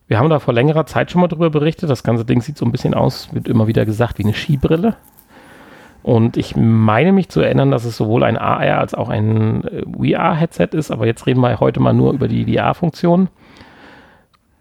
Wir 0.07 0.19
haben 0.19 0.29
da 0.29 0.39
vor 0.39 0.53
längerer 0.53 0.85
Zeit 0.85 1.11
schon 1.11 1.21
mal 1.21 1.27
drüber 1.27 1.49
berichtet. 1.49 1.89
Das 1.89 2.03
ganze 2.03 2.25
Ding 2.25 2.41
sieht 2.41 2.57
so 2.57 2.65
ein 2.65 2.71
bisschen 2.71 2.93
aus, 2.93 3.33
wird 3.33 3.47
immer 3.47 3.67
wieder 3.67 3.85
gesagt, 3.85 4.19
wie 4.19 4.23
eine 4.23 4.33
Skibrille. 4.33 4.95
Und 6.03 6.37
ich 6.37 6.55
meine 6.55 7.11
mich 7.11 7.27
zu 7.27 7.41
erinnern, 7.41 7.69
dass 7.69 7.83
es 7.83 7.97
sowohl 7.97 8.23
ein 8.23 8.37
AR 8.37 8.79
als 8.79 8.93
auch 8.93 9.09
ein 9.09 9.65
äh, 9.65 9.83
VR-Headset 9.83 10.69
ist, 10.71 10.89
aber 10.89 11.05
jetzt 11.05 11.25
reden 11.25 11.41
wir 11.41 11.59
heute 11.59 11.81
mal 11.81 11.93
nur 11.93 12.13
über 12.13 12.29
die 12.29 12.45
VR-Funktion. 12.45 13.27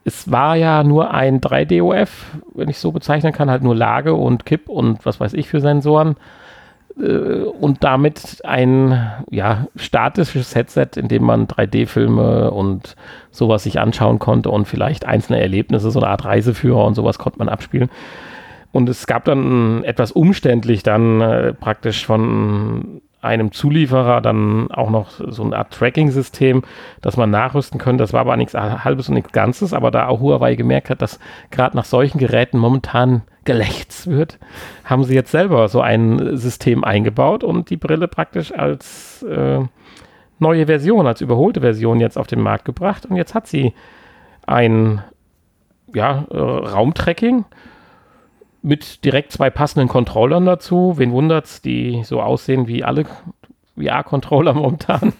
Es 0.06 0.30
war 0.30 0.54
ja 0.54 0.84
nur 0.84 1.10
ein 1.10 1.40
3DOF, 1.40 2.08
wenn 2.54 2.68
ich 2.68 2.78
so 2.78 2.92
bezeichnen 2.92 3.32
kann, 3.32 3.50
halt 3.50 3.64
nur 3.64 3.74
Lage 3.74 4.14
und 4.14 4.46
Kipp 4.46 4.68
und 4.68 5.04
was 5.04 5.18
weiß 5.18 5.32
ich 5.32 5.48
für 5.48 5.60
Sensoren. 5.60 6.14
Äh, 6.96 7.40
und 7.42 7.82
damit 7.82 8.40
ein 8.44 9.10
ja, 9.30 9.66
statisches 9.74 10.54
Headset, 10.54 10.90
in 10.94 11.08
dem 11.08 11.24
man 11.24 11.48
3D-Filme 11.48 12.52
und 12.52 12.94
sowas 13.32 13.64
sich 13.64 13.80
anschauen 13.80 14.20
konnte 14.20 14.48
und 14.50 14.66
vielleicht 14.66 15.06
einzelne 15.06 15.40
Erlebnisse, 15.40 15.90
so 15.90 15.98
eine 15.98 16.08
Art 16.08 16.24
Reiseführer 16.24 16.84
und 16.84 16.94
sowas 16.94 17.18
konnte 17.18 17.40
man 17.40 17.48
abspielen. 17.48 17.90
Und 18.70 18.88
es 18.88 19.08
gab 19.08 19.24
dann 19.24 19.82
etwas 19.82 20.12
umständlich 20.12 20.84
dann 20.84 21.20
äh, 21.20 21.52
praktisch 21.52 22.06
von 22.06 23.02
einem 23.26 23.52
Zulieferer 23.52 24.20
dann 24.20 24.70
auch 24.70 24.90
noch 24.90 25.20
so 25.28 25.42
eine 25.42 25.56
Art 25.56 25.72
Tracking-System, 25.72 26.62
dass 27.02 27.16
man 27.16 27.30
nachrüsten 27.30 27.78
könnte. 27.78 28.02
Das 28.02 28.12
war 28.12 28.20
aber 28.20 28.36
nichts 28.36 28.54
Halbes 28.54 29.08
und 29.08 29.14
nichts 29.14 29.32
Ganzes, 29.32 29.72
aber 29.72 29.90
da 29.90 30.08
auch 30.08 30.20
Huawei 30.20 30.54
gemerkt 30.54 30.90
hat, 30.90 31.02
dass 31.02 31.18
gerade 31.50 31.76
nach 31.76 31.84
solchen 31.84 32.18
Geräten 32.18 32.58
momentan 32.58 33.22
gelächts 33.44 34.06
wird, 34.06 34.38
haben 34.84 35.04
sie 35.04 35.14
jetzt 35.14 35.30
selber 35.30 35.68
so 35.68 35.80
ein 35.80 36.36
System 36.36 36.84
eingebaut 36.84 37.44
und 37.44 37.70
die 37.70 37.76
Brille 37.76 38.08
praktisch 38.08 38.52
als 38.52 39.22
äh, 39.22 39.60
neue 40.38 40.66
Version, 40.66 41.06
als 41.06 41.20
überholte 41.20 41.60
Version 41.60 42.00
jetzt 42.00 42.18
auf 42.18 42.26
den 42.26 42.40
Markt 42.40 42.64
gebracht. 42.64 43.06
Und 43.06 43.16
jetzt 43.16 43.34
hat 43.34 43.46
sie 43.46 43.72
ein 44.46 45.02
ja, 45.94 46.26
äh, 46.30 46.36
Raumtracking 46.36 47.44
mit 48.66 49.04
direkt 49.04 49.30
zwei 49.30 49.48
passenden 49.48 49.88
Controllern 49.88 50.44
dazu. 50.44 50.94
Wen 50.96 51.12
wundert's, 51.12 51.62
die 51.62 52.02
so 52.02 52.20
aussehen 52.20 52.66
wie 52.66 52.82
alle 52.82 53.04
VR-Controller 53.76 54.54
momentan. 54.54 55.12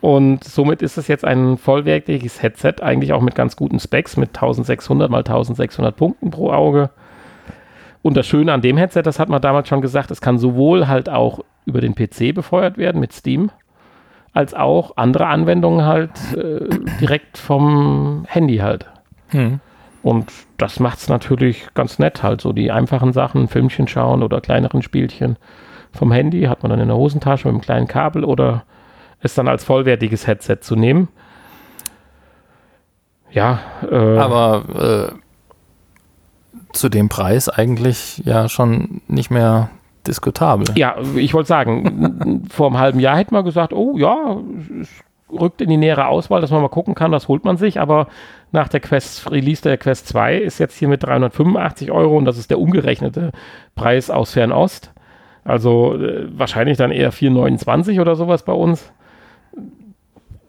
Und 0.00 0.42
somit 0.42 0.80
ist 0.80 0.96
es 0.96 1.08
jetzt 1.08 1.26
ein 1.26 1.58
vollwertiges 1.58 2.42
Headset, 2.42 2.76
eigentlich 2.80 3.12
auch 3.12 3.20
mit 3.20 3.34
ganz 3.34 3.54
guten 3.54 3.78
Specs, 3.78 4.16
mit 4.16 4.30
1600 4.30 5.10
mal 5.10 5.18
1600 5.18 5.94
Punkten 5.94 6.30
pro 6.30 6.52
Auge. 6.52 6.88
Und 8.00 8.16
das 8.16 8.26
Schöne 8.26 8.54
an 8.54 8.62
dem 8.62 8.78
Headset, 8.78 9.02
das 9.02 9.18
hat 9.18 9.28
man 9.28 9.42
damals 9.42 9.68
schon 9.68 9.82
gesagt, 9.82 10.10
es 10.10 10.22
kann 10.22 10.38
sowohl 10.38 10.88
halt 10.88 11.10
auch 11.10 11.40
über 11.66 11.82
den 11.82 11.94
PC 11.94 12.34
befeuert 12.34 12.78
werden 12.78 12.98
mit 12.98 13.12
Steam, 13.12 13.50
als 14.32 14.54
auch 14.54 14.96
andere 14.96 15.26
Anwendungen 15.26 15.84
halt 15.84 16.12
äh, 16.34 16.66
direkt 16.98 17.36
vom 17.36 18.24
Handy 18.26 18.58
halt. 18.58 18.86
Hm. 19.28 19.60
Und 20.06 20.30
das 20.56 20.78
macht 20.78 20.98
es 20.98 21.08
natürlich 21.08 21.66
ganz 21.74 21.98
nett 21.98 22.22
halt, 22.22 22.40
so 22.40 22.52
die 22.52 22.70
einfachen 22.70 23.12
Sachen, 23.12 23.48
Filmchen 23.48 23.88
schauen 23.88 24.22
oder 24.22 24.40
kleineren 24.40 24.80
Spielchen 24.80 25.36
vom 25.90 26.12
Handy, 26.12 26.42
hat 26.42 26.62
man 26.62 26.70
dann 26.70 26.78
in 26.78 26.86
der 26.86 26.96
Hosentasche 26.96 27.48
mit 27.48 27.54
einem 27.54 27.60
kleinen 27.60 27.88
Kabel 27.88 28.22
oder 28.22 28.62
es 29.18 29.34
dann 29.34 29.48
als 29.48 29.64
vollwertiges 29.64 30.28
Headset 30.28 30.58
zu 30.60 30.76
nehmen. 30.76 31.08
Ja, 33.32 33.58
äh, 33.90 34.16
Aber 34.16 35.10
äh, 35.10 36.72
zu 36.72 36.88
dem 36.88 37.08
Preis 37.08 37.48
eigentlich 37.48 38.22
ja 38.24 38.48
schon 38.48 39.00
nicht 39.08 39.32
mehr 39.32 39.70
diskutabel. 40.06 40.68
Ja, 40.76 40.98
ich 41.16 41.34
wollte 41.34 41.48
sagen, 41.48 42.46
vor 42.48 42.68
einem 42.68 42.78
halben 42.78 43.00
Jahr 43.00 43.16
hätte 43.16 43.34
man 43.34 43.44
gesagt, 43.44 43.72
oh 43.72 43.98
ja, 43.98 44.36
es 44.80 44.88
rückt 45.32 45.60
in 45.60 45.68
die 45.68 45.76
nähere 45.76 46.06
Auswahl, 46.06 46.40
dass 46.40 46.52
man 46.52 46.62
mal 46.62 46.68
gucken 46.68 46.94
kann, 46.94 47.10
was 47.10 47.26
holt 47.26 47.44
man 47.44 47.56
sich, 47.56 47.80
aber 47.80 48.06
nach 48.56 48.68
der 48.68 48.80
Quest, 48.80 49.30
Release 49.30 49.62
der 49.62 49.76
Quest 49.76 50.08
2 50.08 50.38
ist 50.38 50.58
jetzt 50.58 50.76
hier 50.76 50.88
mit 50.88 51.02
385 51.02 51.92
Euro 51.92 52.16
und 52.16 52.24
das 52.24 52.38
ist 52.38 52.50
der 52.50 52.58
umgerechnete 52.58 53.30
Preis 53.74 54.10
aus 54.10 54.32
Fernost. 54.32 54.92
Also 55.44 55.94
äh, 55.94 56.26
wahrscheinlich 56.36 56.78
dann 56.78 56.90
eher 56.90 57.12
429 57.12 58.00
oder 58.00 58.16
sowas 58.16 58.44
bei 58.44 58.54
uns 58.54 58.92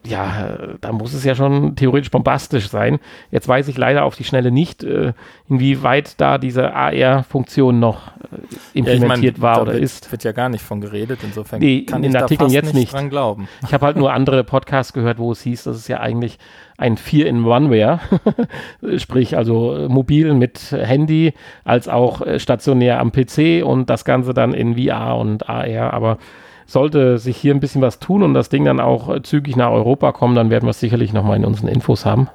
ja, 0.07 0.57
da 0.81 0.91
muss 0.91 1.13
es 1.13 1.23
ja 1.23 1.35
schon 1.35 1.75
theoretisch 1.75 2.11
bombastisch 2.11 2.69
sein. 2.69 2.99
Jetzt 3.31 3.47
weiß 3.47 3.67
ich 3.67 3.77
leider 3.77 4.05
auf 4.05 4.15
die 4.15 4.23
Schnelle 4.23 4.51
nicht, 4.51 4.83
äh, 4.83 5.13
inwieweit 5.49 6.19
da 6.19 6.37
diese 6.37 6.73
AR-Funktion 6.73 7.79
noch 7.79 8.07
äh, 8.07 8.79
implementiert 8.79 9.37
ja, 9.37 9.41
war 9.41 9.55
da 9.55 9.61
oder 9.63 9.73
wird, 9.73 9.83
ist. 9.83 10.11
wird 10.11 10.23
ja 10.23 10.31
gar 10.31 10.49
nicht 10.49 10.63
von 10.63 10.81
geredet, 10.81 11.19
insofern 11.23 11.59
Nee, 11.59 11.83
kann 11.83 12.03
in 12.03 12.09
ich 12.09 12.13
den 12.13 12.21
Artikeln 12.21 12.49
jetzt 12.49 12.73
nicht 12.73 12.93
dran 12.93 13.09
glauben. 13.09 13.47
Ich 13.65 13.73
habe 13.73 13.85
halt 13.85 13.97
nur 13.97 14.13
andere 14.13 14.43
Podcasts 14.43 14.93
gehört, 14.93 15.19
wo 15.19 15.31
es 15.31 15.41
hieß, 15.41 15.63
dass 15.63 15.77
es 15.77 15.87
ja 15.87 15.99
eigentlich 15.99 16.37
ein 16.77 16.97
4-in-1 16.97 17.69
wäre. 17.69 17.99
Sprich, 18.97 19.35
also 19.35 19.75
äh, 19.75 19.87
mobil 19.87 20.33
mit 20.33 20.71
Handy, 20.71 21.33
als 21.63 21.87
auch 21.87 22.21
äh, 22.21 22.39
stationär 22.39 22.99
am 22.99 23.11
PC 23.11 23.63
und 23.63 23.89
das 23.89 24.05
Ganze 24.05 24.33
dann 24.33 24.53
in 24.53 24.77
VR 24.77 25.17
und 25.17 25.49
AR. 25.49 25.93
Aber 25.93 26.17
sollte 26.67 27.17
sich 27.17 27.37
hier 27.37 27.55
ein 27.55 27.59
bisschen 27.59 27.81
was 27.81 27.97
tun 27.97 28.21
und 28.21 28.33
das 28.33 28.49
Ding 28.49 28.65
dann 28.65 28.79
auch 28.79 29.09
äh, 29.09 29.23
zügig 29.23 29.55
nach 29.55 29.71
Europa 29.71 30.11
kommen, 30.11 30.35
dann 30.35 30.49
werden 30.51 30.65
wir 30.65 30.71
es 30.71 30.79
sicherlich 30.79 31.13
nochmal 31.13 31.37
in 31.37 31.45
unseren 31.45 31.69
Infos 31.69 32.05
haben. 32.05 32.29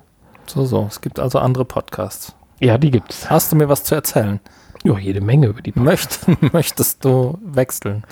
So, 0.47 0.65
so. 0.65 0.87
Es 0.89 1.01
gibt 1.01 1.21
also 1.21 1.39
andere 1.39 1.65
Podcasts. 1.65 2.35
Ja, 2.59 2.79
die 2.79 2.91
gibt's. 2.91 3.31
Hast 3.31 3.53
du 3.53 3.57
mir 3.57 3.69
was 3.69 3.85
zu 3.85 3.95
erzählen? 3.95 4.41
Ja, 4.85 4.99
jede 4.99 5.21
Menge 5.21 5.47
über 5.47 5.63
die 5.63 5.73
Möcht, 5.79 6.21
möchtest 6.53 7.05
du 7.05 7.39
wechseln? 7.45 8.03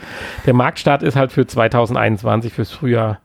Der 0.47 0.55
Marktstart 0.55 1.03
ist 1.03 1.17
halt 1.17 1.33
für 1.33 1.47
2021, 1.47 2.53
fürs 2.53 2.71
Frühjahr, 2.71 3.19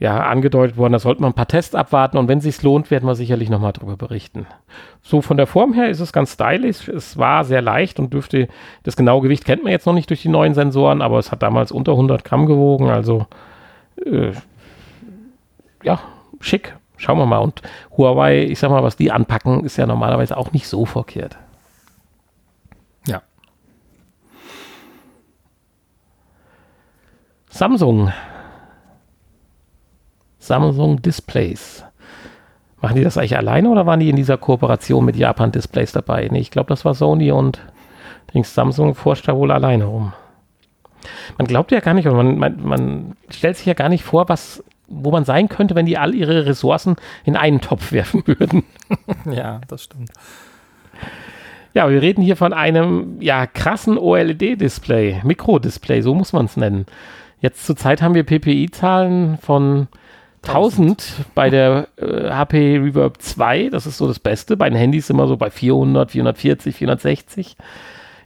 ja, 0.00 0.18
angedeutet 0.18 0.78
worden. 0.78 0.94
Da 0.94 0.98
sollten 0.98 1.22
wir 1.22 1.26
ein 1.26 1.34
paar 1.34 1.46
Tests 1.46 1.74
abwarten 1.74 2.16
und 2.16 2.26
wenn 2.26 2.38
es 2.38 2.44
sich 2.44 2.62
lohnt, 2.62 2.90
werden 2.90 3.06
wir 3.06 3.14
sicherlich 3.14 3.50
nochmal 3.50 3.74
darüber 3.74 3.98
berichten. 3.98 4.46
So 5.02 5.20
von 5.20 5.36
der 5.36 5.46
Form 5.46 5.74
her 5.74 5.90
ist 5.90 6.00
es 6.00 6.12
ganz 6.12 6.32
stylisch. 6.32 6.88
Es 6.88 7.18
war 7.18 7.44
sehr 7.44 7.60
leicht 7.60 8.00
und 8.00 8.12
dürfte, 8.14 8.48
das 8.82 8.96
genaue 8.96 9.20
Gewicht 9.20 9.44
kennt 9.44 9.62
man 9.62 9.72
jetzt 9.72 9.86
noch 9.86 9.92
nicht 9.92 10.08
durch 10.08 10.22
die 10.22 10.30
neuen 10.30 10.54
Sensoren, 10.54 11.02
aber 11.02 11.18
es 11.18 11.30
hat 11.30 11.42
damals 11.42 11.70
unter 11.70 11.92
100 11.92 12.24
Gramm 12.24 12.46
gewogen. 12.46 12.88
Also, 12.88 13.26
äh, 14.04 14.32
ja, 15.82 16.00
schick. 16.40 16.74
Schauen 16.96 17.18
wir 17.18 17.26
mal. 17.26 17.38
Und 17.38 17.60
Huawei, 17.96 18.44
ich 18.44 18.58
sag 18.58 18.70
mal, 18.70 18.82
was 18.82 18.96
die 18.96 19.12
anpacken, 19.12 19.64
ist 19.64 19.76
ja 19.76 19.86
normalerweise 19.86 20.36
auch 20.36 20.52
nicht 20.52 20.66
so 20.66 20.86
verkehrt. 20.86 21.36
Ja. 23.06 23.20
Samsung. 27.50 28.12
Samsung 30.40 31.00
Displays. 31.02 31.84
Machen 32.80 32.96
die 32.96 33.04
das 33.04 33.18
eigentlich 33.18 33.36
alleine 33.36 33.68
oder 33.68 33.86
waren 33.86 34.00
die 34.00 34.08
in 34.08 34.16
dieser 34.16 34.38
Kooperation 34.38 35.04
mit 35.04 35.14
Japan 35.14 35.52
Displays 35.52 35.92
dabei? 35.92 36.28
Nee, 36.30 36.40
ich 36.40 36.50
glaube, 36.50 36.68
das 36.68 36.84
war 36.84 36.94
Sony 36.94 37.30
und 37.30 37.60
Dings 38.32 38.54
Samsung 38.54 38.94
forscht 38.94 39.28
da 39.28 39.36
wohl 39.36 39.52
alleine 39.52 39.84
rum. 39.84 40.12
Man 41.38 41.46
glaubt 41.46 41.72
ja 41.72 41.80
gar 41.80 41.94
nicht, 41.94 42.08
und 42.08 42.16
man, 42.16 42.38
man, 42.38 42.66
man 42.66 43.16
stellt 43.28 43.56
sich 43.56 43.66
ja 43.66 43.74
gar 43.74 43.88
nicht 43.88 44.04
vor, 44.04 44.28
was, 44.28 44.64
wo 44.88 45.10
man 45.10 45.24
sein 45.24 45.48
könnte, 45.48 45.74
wenn 45.74 45.86
die 45.86 45.98
all 45.98 46.14
ihre 46.14 46.46
Ressourcen 46.46 46.96
in 47.24 47.36
einen 47.36 47.60
Topf 47.60 47.92
werfen 47.92 48.22
würden. 48.26 48.64
Ja, 49.30 49.60
das 49.68 49.84
stimmt. 49.84 50.10
Ja, 51.72 51.88
wir 51.88 52.02
reden 52.02 52.22
hier 52.22 52.36
von 52.36 52.52
einem 52.52 53.20
ja 53.20 53.46
krassen 53.46 53.96
OLED-Display, 53.96 55.20
Mikrodisplay, 55.22 56.00
so 56.00 56.14
muss 56.14 56.32
man 56.32 56.46
es 56.46 56.56
nennen. 56.56 56.86
Jetzt 57.40 57.64
zurzeit 57.64 58.02
haben 58.02 58.14
wir 58.14 58.24
PPI-Zahlen 58.24 59.38
von 59.38 59.88
1000 60.42 61.26
bei 61.34 61.50
der 61.50 61.88
äh, 61.96 62.30
HP 62.30 62.78
Reverb 62.78 63.20
2, 63.20 63.68
das 63.70 63.86
ist 63.86 63.98
so 63.98 64.06
das 64.06 64.18
Beste. 64.18 64.56
Bei 64.56 64.68
den 64.68 64.78
Handys 64.78 65.10
immer 65.10 65.26
so 65.26 65.36
bei 65.36 65.50
400, 65.50 66.10
440, 66.10 66.76
460. 66.76 67.56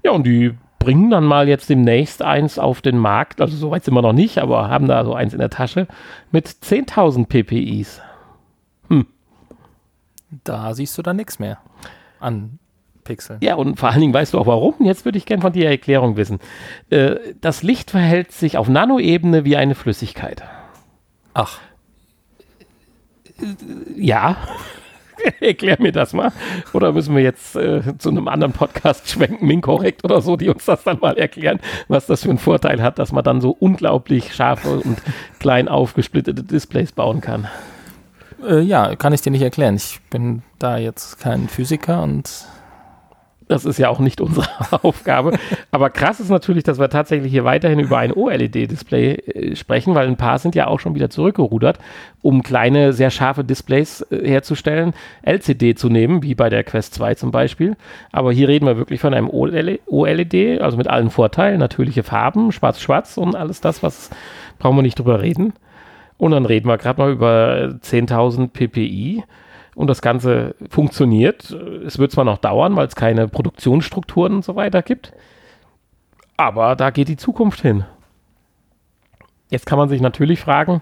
Ja, 0.03 0.13
und 0.13 0.25
die 0.25 0.55
bringen 0.79 1.11
dann 1.11 1.25
mal 1.25 1.49
jetzt 1.49 1.71
demnächst 1.71 2.23
eins 2.23 2.59
auf 2.59 2.83
den 2.83 2.99
Markt, 2.99 3.41
also 3.41 3.57
so 3.57 3.71
weit 3.71 3.85
sind 3.85 3.95
wir 3.95 4.03
noch 4.03 4.13
nicht, 4.13 4.39
aber 4.39 4.69
haben 4.69 4.87
da 4.87 5.05
so 5.05 5.15
eins 5.15 5.33
in 5.33 5.39
der 5.39 5.51
Tasche 5.51 5.89
mit 6.31 6.47
10.000 6.47 7.27
PPIs. 7.27 8.03
Da 10.43 10.75
siehst 10.75 10.97
du 10.99 11.03
dann 11.03 11.17
nichts 11.17 11.39
mehr 11.39 11.59
an 12.19 12.59
Pixeln. 13.05 13.39
Ja, 13.43 13.55
und 13.55 13.79
vor 13.79 13.91
allen 13.91 14.01
Dingen 14.01 14.15
weißt 14.15 14.35
du 14.35 14.39
auch 14.39 14.47
warum. 14.47 14.75
Jetzt 14.81 15.05
würde 15.05 15.19
ich 15.19 15.27
gerne 15.27 15.43
von 15.43 15.53
dir 15.53 15.69
Erklärung 15.69 16.17
wissen. 16.17 16.41
Äh, 16.91 17.17
das 17.41 17.63
Licht 17.63 17.91
verhält 17.91 18.33
sich 18.33 18.57
auf 18.57 18.69
Nanoebene 18.69 19.45
wie 19.45 19.57
eine 19.57 19.75
Flüssigkeit. 19.75 20.43
Ach, 21.35 21.61
Ja. 23.97 24.37
Erklär 25.41 25.77
mir 25.81 25.93
das 25.93 26.13
mal. 26.13 26.33
Oder 26.73 26.93
müssen 26.93 27.15
wir 27.15 27.23
jetzt 27.23 27.57
äh, 27.57 27.97
zu 27.99 28.11
einem 28.11 28.29
anderen 28.29 28.53
Podcast 28.53 29.09
schwenken, 29.09 29.47
Minkorrekt 29.47 30.05
oder 30.05 30.21
so, 30.21 30.37
die 30.37 30.49
uns 30.49 30.65
das 30.65 30.83
dann 30.85 30.99
mal 31.01 31.17
erklären, 31.17 31.61
was 31.89 32.07
das 32.07 32.23
für 32.23 32.31
einen 32.31 32.39
Vorteil 32.39 32.83
hat, 32.83 32.99
dass 32.99 33.13
man 33.13 33.25
dann 33.25 33.41
so 33.41 33.51
unglaublich 33.51 34.35
scharfe 34.35 34.81
und 34.81 34.99
klein 35.39 35.69
aufgesplittete 35.69 36.43
Displays 36.43 36.93
bauen 36.93 37.21
kann. 37.21 37.49
äh, 38.47 38.61
ja, 38.61 38.97
kann 38.97 39.13
ich 39.13 39.23
dir 39.23 39.31
nicht 39.31 39.43
erklären. 39.43 39.77
Ich 39.77 40.01
bin 40.11 40.43
da 40.59 40.77
jetzt 40.79 41.21
kein 41.21 41.49
Physiker 41.49 42.03
und 42.03 42.47
Das 43.47 43.67
ist 43.67 43.79
ja 43.79 43.91
auch 43.91 43.99
nicht 43.99 44.21
unsere 44.21 44.47
Aufgabe. 44.83 45.39
Aber 45.71 45.91
krass 45.91 46.19
ist 46.19 46.31
natürlich, 46.31 46.65
dass 46.65 46.79
wir 46.79 46.89
tatsächlich 46.89 47.31
hier 47.31 47.45
weiterhin 47.45 47.79
über 47.79 47.99
ein 47.99 48.13
OLED-Display 48.13 49.13
äh, 49.13 49.57
sprechen, 49.57 49.95
weil 49.95 50.07
ein 50.07 50.17
paar 50.17 50.39
sind 50.39 50.55
ja 50.55 50.67
auch 50.67 50.81
schon 50.81 50.95
wieder 50.95 51.11
zurückgerudert, 51.11 51.79
um 52.23 52.43
kleine, 52.43 52.93
sehr 52.95 53.11
scharfe 53.11 53.45
Displays 53.45 54.01
äh, 54.11 54.27
herzustellen, 54.27 54.95
LCD 55.23 55.75
zu 55.75 55.91
nehmen, 55.91 56.23
wie 56.23 56.35
bei 56.35 56.49
der 56.49 56.65
Quest 56.65 56.95
2 56.95 57.17
zum 57.17 57.31
Beispiel. 57.31 57.77
Aber 58.13 58.33
hier 58.33 58.49
reden 58.49 58.67
wir 58.67 58.79
wirklich 58.79 59.01
von 59.01 59.13
einem 59.13 59.29
OLED, 59.29 60.61
also 60.61 60.77
mit 60.79 60.89
allen 60.89 61.11
Vorteilen, 61.11 61.59
natürliche 61.59 62.03
Farben, 62.03 62.51
schwarz-schwarz 62.51 63.19
und 63.19 63.37
alles 63.37 63.61
das, 63.61 63.83
was 63.83 64.11
brauchen 64.59 64.77
wir 64.77 64.83
nicht 64.83 64.99
drüber 64.99 65.21
reden. 65.21 65.53
Und 66.17 66.31
dann 66.31 66.47
reden 66.47 66.69
wir 66.69 66.79
gerade 66.79 67.01
mal 67.01 67.13
über 67.13 67.75
10.000 67.83 68.49
PPI. 68.49 69.25
Und 69.75 69.89
das 69.89 70.03
Ganze 70.03 70.55
funktioniert. 70.71 71.51
Es 71.51 71.99
wird 71.99 72.13
zwar 72.13 72.25
noch 72.25 72.39
dauern, 72.39 72.77
weil 72.77 72.87
es 72.87 72.95
keine 72.95 73.29
Produktionsstrukturen 73.29 74.35
und 74.35 74.45
so 74.45 74.55
weiter 74.57 74.83
gibt. 74.83 75.13
Aber 76.37 76.77
da 76.77 76.91
geht 76.91 77.09
die 77.09 77.17
Zukunft 77.17 77.61
hin. 77.61 77.85
Jetzt 79.51 79.67
kann 79.67 79.79
man 79.79 79.89
sich 79.89 80.01
natürlich 80.01 80.41
fragen, 80.41 80.81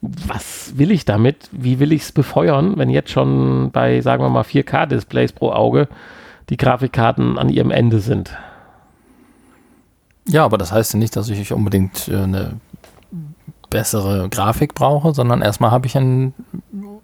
was 0.00 0.78
will 0.78 0.90
ich 0.90 1.04
damit? 1.04 1.48
Wie 1.52 1.78
will 1.78 1.92
ich 1.92 2.02
es 2.02 2.12
befeuern, 2.12 2.78
wenn 2.78 2.88
jetzt 2.88 3.10
schon 3.10 3.70
bei, 3.70 4.00
sagen 4.00 4.22
wir 4.22 4.30
mal, 4.30 4.42
4K-Displays 4.42 5.32
pro 5.32 5.52
Auge 5.52 5.88
die 6.48 6.56
Grafikkarten 6.56 7.38
an 7.38 7.48
ihrem 7.48 7.70
Ende 7.70 8.00
sind? 8.00 8.36
ja, 10.30 10.44
aber 10.44 10.58
das 10.58 10.72
heißt 10.72 10.92
ja 10.94 10.98
nicht, 10.98 11.16
dass 11.16 11.28
ich 11.28 11.52
unbedingt 11.52 12.08
äh, 12.08 12.16
eine 12.16 12.60
bessere 13.70 14.28
Grafik 14.28 14.74
brauche, 14.74 15.14
sondern 15.14 15.42
erstmal 15.42 15.70
habe 15.70 15.86
ich 15.86 15.96
ein 15.96 16.34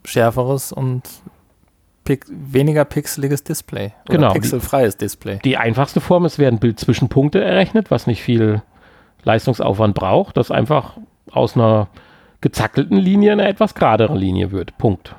schärferes 0.04 0.72
und 0.72 1.02
pix 2.04 2.28
weniger 2.30 2.84
pixeliges 2.84 3.44
Display. 3.44 3.92
Genau. 4.08 4.32
Pixelfreies 4.32 4.96
Display. 4.96 5.38
Die 5.44 5.56
einfachste 5.56 6.00
Form 6.00 6.24
ist, 6.24 6.38
werden 6.38 6.58
Bildzwischenpunkte 6.58 7.42
errechnet, 7.42 7.90
was 7.90 8.06
nicht 8.06 8.22
viel 8.22 8.62
Leistungsaufwand 9.24 9.94
braucht, 9.94 10.36
das 10.36 10.50
einfach 10.50 10.96
aus 11.30 11.56
einer 11.56 11.88
gezackelten 12.40 12.96
Linie 12.96 13.32
eine 13.32 13.48
etwas 13.48 13.74
geradere 13.74 14.16
Linie 14.16 14.52
wird. 14.52 14.78
Punkt. 14.78 15.14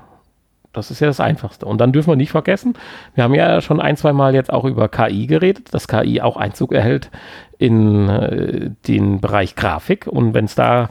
Das 0.73 0.91
ist 0.91 0.99
ja 0.99 1.07
das 1.07 1.19
Einfachste. 1.19 1.65
Und 1.65 1.81
dann 1.81 1.91
dürfen 1.91 2.11
wir 2.11 2.15
nicht 2.15 2.31
vergessen, 2.31 2.75
wir 3.15 3.23
haben 3.23 3.33
ja 3.33 3.61
schon 3.61 3.81
ein, 3.81 3.97
zwei 3.97 4.13
Mal 4.13 4.35
jetzt 4.35 4.53
auch 4.53 4.63
über 4.63 4.89
KI 4.89 5.25
geredet, 5.25 5.73
dass 5.73 5.87
KI 5.87 6.21
auch 6.21 6.37
Einzug 6.37 6.71
erhält 6.71 7.09
in 7.57 8.07
äh, 8.07 8.69
den 8.87 9.19
Bereich 9.19 9.55
Grafik. 9.55 10.05
Und 10.07 10.33
wenn 10.33 10.45
es 10.45 10.55
da 10.55 10.89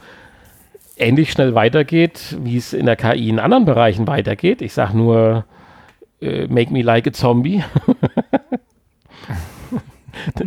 ähnlich 0.97 1.31
schnell 1.31 1.55
weitergeht, 1.55 2.37
wie 2.41 2.57
es 2.57 2.73
in 2.73 2.85
der 2.85 2.95
KI 2.95 3.29
in 3.29 3.39
anderen 3.39 3.65
Bereichen 3.65 4.07
weitergeht, 4.07 4.61
ich 4.61 4.73
sage 4.73 4.97
nur, 4.97 5.45
äh, 6.21 6.47
make 6.47 6.71
me 6.71 6.81
like 6.81 7.07
a 7.07 7.13
zombie. 7.13 7.63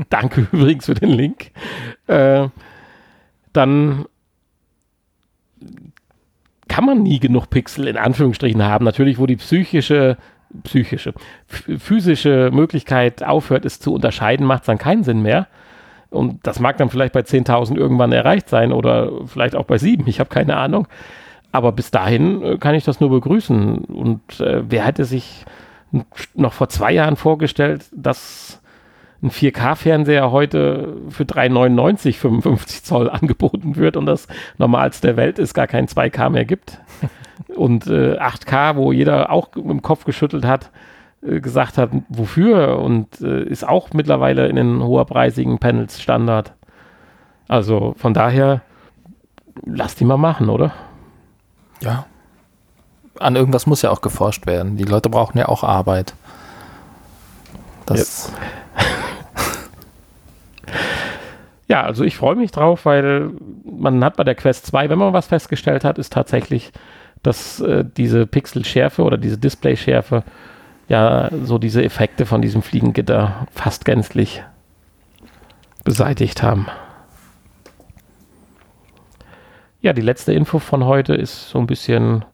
Danke 0.08 0.48
übrigens 0.52 0.86
für 0.86 0.94
den 0.94 1.10
Link. 1.10 1.52
Äh, 2.06 2.48
dann 3.52 4.06
kann 6.68 6.84
man 6.84 7.02
nie 7.02 7.18
genug 7.18 7.50
Pixel 7.50 7.88
in 7.88 7.96
Anführungsstrichen 7.96 8.62
haben. 8.62 8.84
Natürlich, 8.84 9.18
wo 9.18 9.26
die 9.26 9.36
psychische, 9.36 10.16
psychische, 10.62 11.14
physische 11.46 12.50
Möglichkeit 12.52 13.22
aufhört, 13.22 13.64
es 13.64 13.80
zu 13.80 13.92
unterscheiden, 13.92 14.46
macht 14.46 14.62
es 14.62 14.66
dann 14.66 14.78
keinen 14.78 15.04
Sinn 15.04 15.22
mehr. 15.22 15.48
Und 16.10 16.44
das 16.46 16.58
mag 16.60 16.76
dann 16.76 16.90
vielleicht 16.90 17.12
bei 17.12 17.20
10.000 17.20 17.76
irgendwann 17.76 18.12
erreicht 18.12 18.48
sein 18.48 18.72
oder 18.72 19.10
vielleicht 19.26 19.54
auch 19.54 19.64
bei 19.64 19.78
7, 19.78 20.06
ich 20.08 20.20
habe 20.20 20.28
keine 20.28 20.56
Ahnung. 20.56 20.88
Aber 21.52 21.72
bis 21.72 21.90
dahin 21.90 22.42
äh, 22.42 22.58
kann 22.58 22.74
ich 22.74 22.84
das 22.84 23.00
nur 23.00 23.10
begrüßen. 23.10 23.78
Und 23.78 24.40
äh, 24.40 24.62
wer 24.68 24.84
hätte 24.84 25.04
sich 25.04 25.44
noch 26.34 26.52
vor 26.52 26.68
zwei 26.68 26.92
Jahren 26.92 27.16
vorgestellt, 27.16 27.86
dass 27.92 28.60
ein 29.22 29.30
4K-Fernseher 29.30 30.30
heute 30.30 30.96
für 31.10 31.24
3,99 31.24 32.14
55 32.14 32.84
Zoll 32.84 33.10
angeboten 33.10 33.76
wird 33.76 33.96
und 33.96 34.06
das 34.06 34.28
normalste 34.58 35.08
der 35.08 35.16
Welt 35.16 35.38
ist, 35.38 35.54
gar 35.54 35.66
kein 35.66 35.86
2K 35.86 36.30
mehr 36.30 36.44
gibt. 36.44 36.78
und 37.56 37.86
äh, 37.86 38.16
8K, 38.18 38.76
wo 38.76 38.92
jeder 38.92 39.30
auch 39.30 39.54
im 39.56 39.82
Kopf 39.82 40.04
geschüttelt 40.04 40.44
hat, 40.44 40.70
äh, 41.22 41.40
gesagt 41.40 41.76
hat, 41.78 41.90
wofür 42.08 42.78
und 42.78 43.20
äh, 43.20 43.42
ist 43.42 43.68
auch 43.68 43.92
mittlerweile 43.92 44.48
in 44.48 44.56
den 44.56 44.82
hoherpreisigen 44.82 45.58
Panels 45.58 46.00
Standard. 46.00 46.54
Also 47.46 47.94
von 47.98 48.14
daher, 48.14 48.62
lass 49.64 49.96
die 49.96 50.04
mal 50.04 50.16
machen, 50.16 50.48
oder? 50.48 50.72
Ja. 51.80 52.06
An 53.18 53.36
irgendwas 53.36 53.66
muss 53.66 53.82
ja 53.82 53.90
auch 53.90 54.00
geforscht 54.00 54.46
werden. 54.46 54.76
Die 54.76 54.84
Leute 54.84 55.10
brauchen 55.10 55.36
ja 55.36 55.48
auch 55.48 55.62
Arbeit. 55.62 56.14
Das. 57.84 58.32
Ja. 61.68 61.80
ja, 61.80 61.82
also 61.82 62.04
ich 62.04 62.16
freue 62.16 62.36
mich 62.36 62.50
drauf, 62.50 62.86
weil 62.86 63.30
man 63.64 64.02
hat 64.04 64.16
bei 64.16 64.24
der 64.24 64.36
Quest 64.36 64.66
2, 64.66 64.88
wenn 64.88 64.98
man 64.98 65.12
was 65.12 65.26
festgestellt 65.26 65.84
hat, 65.84 65.98
ist 65.98 66.12
tatsächlich, 66.12 66.72
dass 67.22 67.60
äh, 67.60 67.84
diese 67.84 68.26
Pixelschärfe 68.26 69.02
oder 69.02 69.18
diese 69.18 69.36
Displayschärfe 69.36 70.22
ja 70.90 71.30
so 71.44 71.58
diese 71.58 71.82
Effekte 71.84 72.26
von 72.26 72.42
diesem 72.42 72.62
Fliegengitter 72.62 73.46
fast 73.52 73.84
gänzlich 73.84 74.42
beseitigt 75.84 76.42
haben. 76.42 76.66
Ja, 79.80 79.92
die 79.92 80.02
letzte 80.02 80.32
Info 80.32 80.58
von 80.58 80.84
heute 80.84 81.14
ist 81.14 81.48
so 81.48 81.58
ein 81.58 81.68
bisschen 81.68 82.24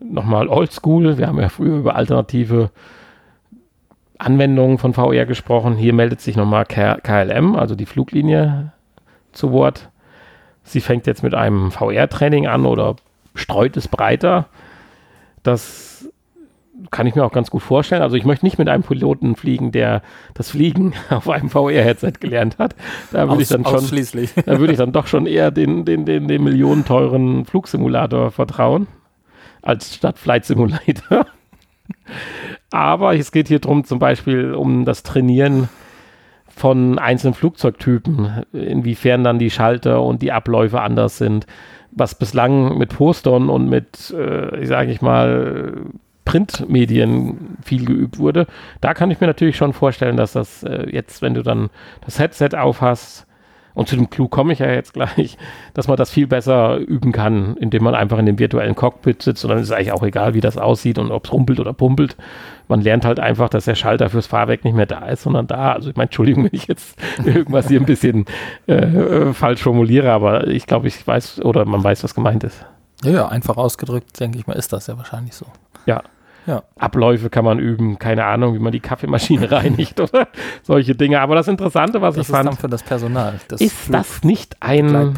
nochmal 0.00 0.48
oldschool. 0.48 1.18
Wir 1.18 1.28
haben 1.28 1.40
ja 1.40 1.48
früher 1.48 1.76
über 1.78 1.94
alternative 1.94 2.70
Anwendungen 4.18 4.78
von 4.78 4.92
VR 4.92 5.24
gesprochen. 5.24 5.76
Hier 5.76 5.94
meldet 5.94 6.20
sich 6.20 6.36
nochmal 6.36 6.66
KLM, 6.66 7.54
also 7.54 7.76
die 7.76 7.86
Fluglinie, 7.86 8.72
zu 9.30 9.52
Wort. 9.52 9.88
Sie 10.64 10.80
fängt 10.80 11.06
jetzt 11.06 11.22
mit 11.22 11.34
einem 11.34 11.70
VR-Training 11.70 12.48
an 12.48 12.66
oder 12.66 12.96
streut 13.36 13.76
es 13.76 13.86
breiter. 13.86 14.46
Das 15.44 15.87
kann 16.90 17.06
ich 17.06 17.14
mir 17.14 17.24
auch 17.24 17.32
ganz 17.32 17.50
gut 17.50 17.62
vorstellen. 17.62 18.02
Also 18.02 18.16
ich 18.16 18.24
möchte 18.24 18.46
nicht 18.46 18.58
mit 18.58 18.68
einem 18.68 18.82
Piloten 18.82 19.36
fliegen, 19.36 19.72
der 19.72 20.02
das 20.34 20.50
Fliegen 20.50 20.94
auf 21.10 21.28
einem 21.28 21.50
VR-Headset 21.50 22.12
gelernt 22.20 22.58
hat. 22.58 22.74
Da 23.12 23.28
würde 23.28 23.42
ich 23.42 23.48
dann 23.48 23.64
schon, 23.64 23.84
da 24.46 24.58
würde 24.58 24.72
ich 24.72 24.78
dann 24.78 24.92
doch 24.92 25.06
schon 25.06 25.26
eher 25.26 25.50
den, 25.50 25.84
den, 25.84 26.04
den, 26.04 26.28
den 26.28 26.44
millionenteuren 26.44 27.44
Flugsimulator 27.44 28.30
vertrauen 28.30 28.86
als 29.62 29.94
statt 29.94 30.18
Flight 30.18 30.44
Simulator. 30.44 31.26
Aber 32.70 33.16
es 33.16 33.32
geht 33.32 33.48
hier 33.48 33.58
drum 33.58 33.84
zum 33.84 33.98
Beispiel 33.98 34.54
um 34.54 34.84
das 34.84 35.02
Trainieren 35.02 35.68
von 36.46 36.98
einzelnen 36.98 37.34
Flugzeugtypen, 37.34 38.44
inwiefern 38.52 39.24
dann 39.24 39.38
die 39.38 39.50
Schalter 39.50 40.02
und 40.02 40.22
die 40.22 40.32
Abläufe 40.32 40.80
anders 40.80 41.18
sind, 41.18 41.46
was 41.92 42.16
bislang 42.16 42.76
mit 42.76 42.94
Postern 42.94 43.48
und 43.48 43.68
mit, 43.68 44.10
äh, 44.10 44.66
sage 44.66 44.90
ich 44.90 45.00
mal, 45.00 45.72
Printmedien 46.28 47.56
viel 47.62 47.86
geübt 47.86 48.18
wurde. 48.18 48.46
Da 48.82 48.92
kann 48.92 49.10
ich 49.10 49.18
mir 49.18 49.26
natürlich 49.26 49.56
schon 49.56 49.72
vorstellen, 49.72 50.18
dass 50.18 50.32
das 50.32 50.62
äh, 50.62 50.86
jetzt, 50.90 51.22
wenn 51.22 51.32
du 51.32 51.42
dann 51.42 51.70
das 52.04 52.18
Headset 52.18 52.50
aufhast, 52.54 53.26
und 53.72 53.88
zu 53.88 53.94
dem 53.94 54.10
Clou 54.10 54.26
komme 54.26 54.52
ich 54.52 54.58
ja 54.58 54.70
jetzt 54.70 54.92
gleich, 54.92 55.38
dass 55.74 55.88
man 55.88 55.96
das 55.96 56.10
viel 56.10 56.26
besser 56.26 56.76
üben 56.78 57.12
kann, 57.12 57.56
indem 57.56 57.84
man 57.84 57.94
einfach 57.94 58.18
in 58.18 58.26
dem 58.26 58.38
virtuellen 58.38 58.74
Cockpit 58.74 59.22
sitzt 59.22 59.42
und 59.44 59.50
dann 59.50 59.58
ist 59.58 59.68
es 59.68 59.72
eigentlich 59.72 59.92
auch 59.92 60.02
egal, 60.02 60.34
wie 60.34 60.40
das 60.42 60.58
aussieht 60.58 60.98
und 60.98 61.12
ob 61.12 61.24
es 61.24 61.32
rumpelt 61.32 61.60
oder 61.60 61.72
pumpelt. 61.72 62.16
Man 62.66 62.82
lernt 62.82 63.06
halt 63.06 63.20
einfach, 63.20 63.48
dass 63.48 63.64
der 63.64 63.76
Schalter 63.76 64.10
fürs 64.10 64.26
Fahrwerk 64.26 64.64
nicht 64.64 64.74
mehr 64.74 64.84
da 64.84 65.06
ist, 65.06 65.22
sondern 65.22 65.46
da. 65.46 65.72
Also 65.72 65.88
ich 65.88 65.96
meine, 65.96 66.08
Entschuldigung, 66.08 66.44
wenn 66.50 66.50
ich 66.52 66.66
jetzt 66.66 66.98
irgendwas 67.24 67.68
hier 67.68 67.80
ein 67.80 67.86
bisschen 67.86 68.26
äh, 68.66 68.74
äh, 68.74 69.32
falsch 69.32 69.62
formuliere, 69.62 70.12
aber 70.12 70.48
ich 70.48 70.66
glaube, 70.66 70.88
ich 70.88 71.06
weiß 71.06 71.40
oder 71.42 71.64
man 71.64 71.82
weiß, 71.82 72.04
was 72.04 72.14
gemeint 72.14 72.44
ist. 72.44 72.66
Ja, 73.04 73.12
ja, 73.12 73.28
einfach 73.28 73.56
ausgedrückt, 73.56 74.18
denke 74.20 74.38
ich 74.38 74.46
mal, 74.46 74.54
ist 74.54 74.72
das 74.72 74.88
ja 74.88 74.98
wahrscheinlich 74.98 75.34
so. 75.34 75.46
Ja, 75.86 76.02
ja. 76.48 76.62
Abläufe 76.78 77.28
kann 77.28 77.44
man 77.44 77.58
üben, 77.58 77.98
keine 77.98 78.24
Ahnung, 78.24 78.54
wie 78.54 78.58
man 78.58 78.72
die 78.72 78.80
Kaffeemaschine 78.80 79.50
reinigt 79.52 80.00
oder 80.00 80.28
solche 80.62 80.94
Dinge. 80.94 81.20
Aber 81.20 81.34
das 81.34 81.46
Interessante, 81.46 82.00
was 82.00 82.14
das 82.14 82.28
ich 82.28 82.34
fand, 82.34 82.58
für 82.58 82.68
das 82.68 82.82
Personal. 82.82 83.38
Das 83.48 83.60
ist 83.60 83.92
das 83.92 84.24
nicht 84.24 84.56
ein 84.60 85.14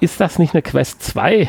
Ist 0.00 0.20
das 0.20 0.38
nicht 0.40 0.52
eine 0.52 0.62
Quest 0.62 1.02
2? 1.02 1.48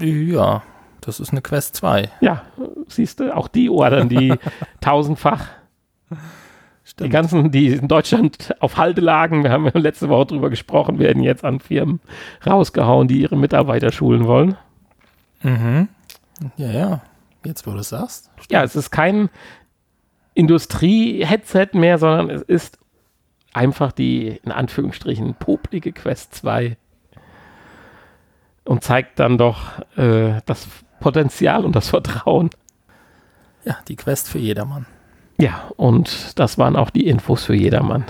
Ja, 0.00 0.62
das 1.00 1.18
ist 1.18 1.32
eine 1.32 1.40
Quest 1.40 1.76
2. 1.76 2.10
Ja, 2.20 2.42
siehst 2.88 3.20
du, 3.20 3.34
auch 3.34 3.48
die 3.48 3.70
ordern 3.70 4.10
die 4.10 4.34
tausendfach. 4.82 5.48
Stimmt. 6.84 7.06
Die 7.06 7.10
ganzen, 7.10 7.50
die 7.50 7.68
in 7.68 7.88
Deutschland 7.88 8.54
auf 8.60 8.76
Halde 8.76 9.00
lagen, 9.00 9.44
wir 9.44 9.50
haben 9.50 9.64
ja 9.64 9.72
letzte 9.74 10.10
Woche 10.10 10.26
drüber 10.26 10.50
gesprochen, 10.50 10.98
werden 10.98 11.22
jetzt 11.22 11.44
an 11.44 11.60
Firmen 11.60 12.00
rausgehauen, 12.46 13.08
die 13.08 13.22
ihre 13.22 13.36
Mitarbeiter 13.38 13.92
schulen 13.92 14.26
wollen. 14.26 14.56
Mhm. 15.42 15.88
Ja, 16.56 16.70
ja. 16.70 17.00
Jetzt, 17.44 17.66
wo 17.66 17.72
du 17.72 17.78
es 17.78 17.88
sagst. 17.88 18.30
Stimmt. 18.36 18.52
Ja, 18.52 18.62
es 18.62 18.76
ist 18.76 18.90
kein 18.90 19.30
Industrie-Headset 20.34 21.68
mehr, 21.72 21.98
sondern 21.98 22.30
es 22.30 22.42
ist 22.42 22.78
einfach 23.52 23.92
die, 23.92 24.40
in 24.44 24.52
Anführungsstrichen, 24.52 25.34
poplige 25.34 25.92
Quest 25.92 26.34
2 26.34 26.76
und 28.64 28.84
zeigt 28.84 29.18
dann 29.18 29.38
doch 29.38 29.78
äh, 29.96 30.40
das 30.46 30.68
Potenzial 31.00 31.64
und 31.64 31.74
das 31.74 31.88
Vertrauen. 31.88 32.50
Ja, 33.64 33.78
die 33.88 33.96
Quest 33.96 34.28
für 34.28 34.38
jedermann. 34.38 34.86
Ja, 35.38 35.70
und 35.76 36.38
das 36.38 36.58
waren 36.58 36.76
auch 36.76 36.90
die 36.90 37.06
Infos 37.06 37.44
für 37.44 37.54
jedermann. 37.54 38.04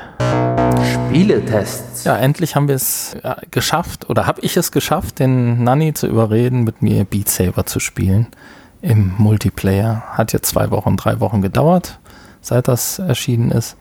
Spieletests. 0.93 2.05
Ja, 2.05 2.17
endlich 2.17 2.57
haben 2.57 2.69
wir 2.69 2.75
es 2.75 3.17
ja, 3.23 3.37
geschafft, 3.51 4.11
oder 4.11 4.27
habe 4.27 4.41
ich 4.43 4.57
es 4.57 4.73
geschafft, 4.73 5.21
den 5.21 5.63
Nanny 5.63 5.95
zu 5.95 6.09
überreden, 6.09 6.65
mit 6.65 6.83
mir 6.83 7.05
Beat 7.05 7.29
Saber 7.29 7.67
zu 7.67 7.79
spielen 7.81 8.27
im 8.83 9.15
Multiplayer. 9.19 10.03
Hat 10.13 10.33
jetzt 10.33 10.49
zwei 10.49 10.71
Wochen, 10.71 10.97
drei 10.97 11.21
Wochen 11.21 11.43
gedauert, 11.43 11.99
seit 12.41 12.69
das 12.69 12.99
erschienen 12.99 13.51
ist. 13.51 13.77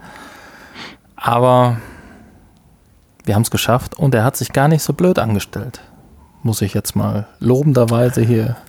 Aber 1.16 1.78
wir 3.26 3.36
haben 3.36 3.44
es 3.44 3.52
geschafft 3.52 3.96
und 3.96 4.16
er 4.16 4.24
hat 4.24 4.38
sich 4.38 4.54
gar 4.54 4.68
nicht 4.68 4.84
so 4.84 4.94
blöd 4.94 5.20
angestellt. 5.20 5.82
Muss 6.42 6.62
ich 6.62 6.74
jetzt 6.74 6.96
mal 6.96 7.28
lobenderweise 7.40 8.22
hier. 8.22 8.58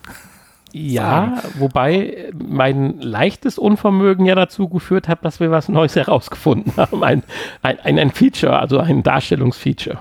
Ja, 0.72 1.40
sagen. 1.40 1.54
wobei 1.58 2.30
mein 2.32 3.00
leichtes 3.00 3.58
Unvermögen 3.58 4.24
ja 4.24 4.36
dazu 4.36 4.68
geführt 4.68 5.08
hat, 5.08 5.24
dass 5.24 5.40
wir 5.40 5.50
was 5.50 5.68
Neues 5.68 5.96
herausgefunden 5.96 6.74
haben. 6.76 7.02
Ein, 7.02 7.24
ein, 7.62 7.98
ein 7.98 8.12
Feature, 8.12 8.56
also 8.56 8.78
ein 8.78 9.02
Darstellungsfeature. 9.02 9.98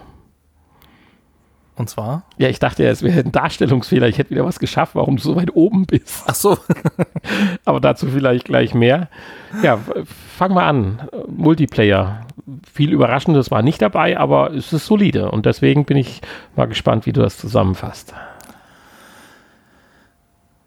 Und 1.80 1.90
zwar? 1.90 2.24
Ja, 2.38 2.50
ich 2.50 2.60
dachte, 2.60 2.86
es 2.86 3.04
wäre 3.04 3.22
ein 3.22 3.32
Darstellungsfehler. 3.32 4.10
Ich 4.10 4.18
hätte 4.18 4.32
wieder 4.32 4.44
was 4.44 4.60
geschafft, 4.60 4.96
warum 4.96 5.16
du 5.16 5.24
so 5.24 5.38
weit 5.38 5.56
oben 5.56 5.86
bist. 5.86 6.26
Ach 6.28 6.36
so. 6.36 6.58
Aber 7.66 7.80
dazu 7.80 8.08
vielleicht 8.08 8.44
gleich 8.44 8.74
mehr. 8.74 9.08
Ja, 9.64 9.80
fangen 10.38 10.56
wir 10.56 10.64
an. 10.64 11.08
Multiplayer. 11.30 12.26
Viel 12.74 12.92
Überraschendes 12.92 13.50
war 13.50 13.62
nicht 13.62 13.82
dabei, 13.82 14.20
aber 14.20 14.54
es 14.54 14.74
ist 14.74 14.88
solide. 14.88 15.32
Und 15.32 15.46
deswegen 15.46 15.86
bin 15.86 15.96
ich 15.98 16.22
mal 16.56 16.68
gespannt, 16.68 17.06
wie 17.06 17.14
du 17.14 17.22
das 17.22 17.38
zusammenfasst. 17.38 18.14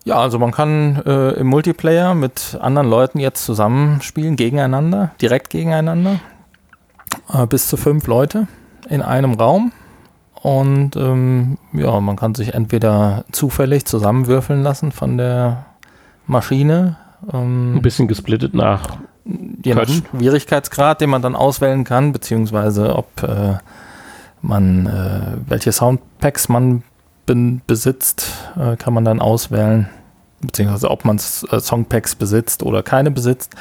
Ja, 0.04 0.16
also 0.16 0.38
man 0.38 0.52
kann 0.52 1.02
äh, 1.04 1.32
im 1.32 1.48
Multiplayer 1.48 2.14
mit 2.14 2.56
anderen 2.60 2.88
Leuten 2.88 3.18
jetzt 3.18 3.44
zusammenspielen, 3.44 4.36
gegeneinander, 4.36 5.10
direkt 5.20 5.50
gegeneinander. 5.50 6.20
Äh, 7.30 7.46
bis 7.46 7.68
zu 7.68 7.76
fünf 7.76 8.06
Leute 8.06 8.46
in 8.88 9.02
einem 9.02 9.34
Raum 9.34 9.72
und 10.42 10.96
ähm, 10.96 11.56
ja, 11.72 12.00
man 12.00 12.16
kann 12.16 12.34
sich 12.34 12.54
entweder 12.54 13.24
zufällig 13.30 13.84
zusammenwürfeln 13.84 14.62
lassen 14.62 14.90
von 14.90 15.16
der 15.16 15.66
Maschine. 16.26 16.96
Ähm, 17.32 17.76
Ein 17.76 17.82
bisschen 17.82 18.08
gesplittet 18.08 18.52
nach 18.52 18.98
je 19.62 19.74
nach 19.74 19.86
Schwierigkeitsgrad, 19.88 21.00
den 21.00 21.10
man 21.10 21.22
dann 21.22 21.36
auswählen 21.36 21.84
kann, 21.84 22.12
beziehungsweise 22.12 22.96
ob 22.96 23.22
äh, 23.22 23.58
man 24.42 24.86
äh, 24.86 25.38
welche 25.46 25.70
Soundpacks 25.70 26.48
man 26.48 26.82
besitzt, 27.68 28.32
äh, 28.58 28.76
kann 28.76 28.94
man 28.94 29.04
dann 29.04 29.20
auswählen, 29.20 29.88
beziehungsweise 30.40 30.90
ob 30.90 31.04
man 31.04 31.18
äh, 31.18 31.60
Songpacks 31.60 32.16
besitzt 32.16 32.64
oder 32.64 32.82
keine 32.82 33.12
besitzt. 33.12 33.54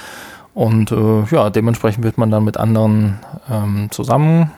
Und 0.56 0.92
äh, 0.92 1.24
ja, 1.30 1.52
dementsprechend 1.52 2.04
wird 2.04 2.18
man 2.18 2.32
dann 2.32 2.44
mit 2.44 2.58
anderen 2.58 3.20
ähm, 3.50 3.90
zusammen 3.92 4.52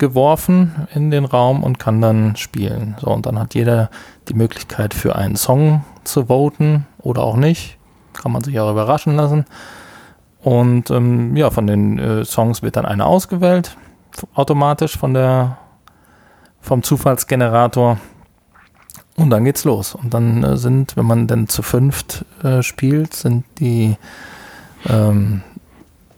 geworfen 0.00 0.88
in 0.92 1.12
den 1.12 1.24
Raum 1.24 1.62
und 1.62 1.78
kann 1.78 2.00
dann 2.00 2.34
spielen. 2.34 2.96
So, 3.00 3.12
und 3.12 3.26
dann 3.26 3.38
hat 3.38 3.54
jeder 3.54 3.90
die 4.28 4.34
Möglichkeit 4.34 4.94
für 4.94 5.14
einen 5.14 5.36
Song 5.36 5.84
zu 6.02 6.26
voten 6.26 6.86
oder 6.98 7.22
auch 7.22 7.36
nicht. 7.36 7.78
Kann 8.12 8.32
man 8.32 8.42
sich 8.42 8.58
auch 8.58 8.70
überraschen 8.70 9.14
lassen. 9.14 9.44
Und 10.42 10.90
ähm, 10.90 11.36
ja, 11.36 11.50
von 11.50 11.66
den 11.66 11.98
äh, 11.98 12.24
Songs 12.24 12.62
wird 12.62 12.76
dann 12.76 12.86
einer 12.86 13.06
ausgewählt, 13.06 13.76
automatisch 14.34 14.96
von 14.96 15.14
der, 15.14 15.58
vom 16.60 16.82
Zufallsgenerator. 16.82 17.98
Und 19.16 19.30
dann 19.30 19.44
geht's 19.44 19.64
los. 19.64 19.94
Und 19.94 20.14
dann 20.14 20.42
äh, 20.42 20.56
sind, 20.56 20.96
wenn 20.96 21.04
man 21.04 21.26
denn 21.26 21.46
zu 21.46 21.62
fünft 21.62 22.24
äh, 22.42 22.62
spielt, 22.62 23.14
sind 23.14 23.44
die, 23.58 23.96
ähm, 24.88 25.42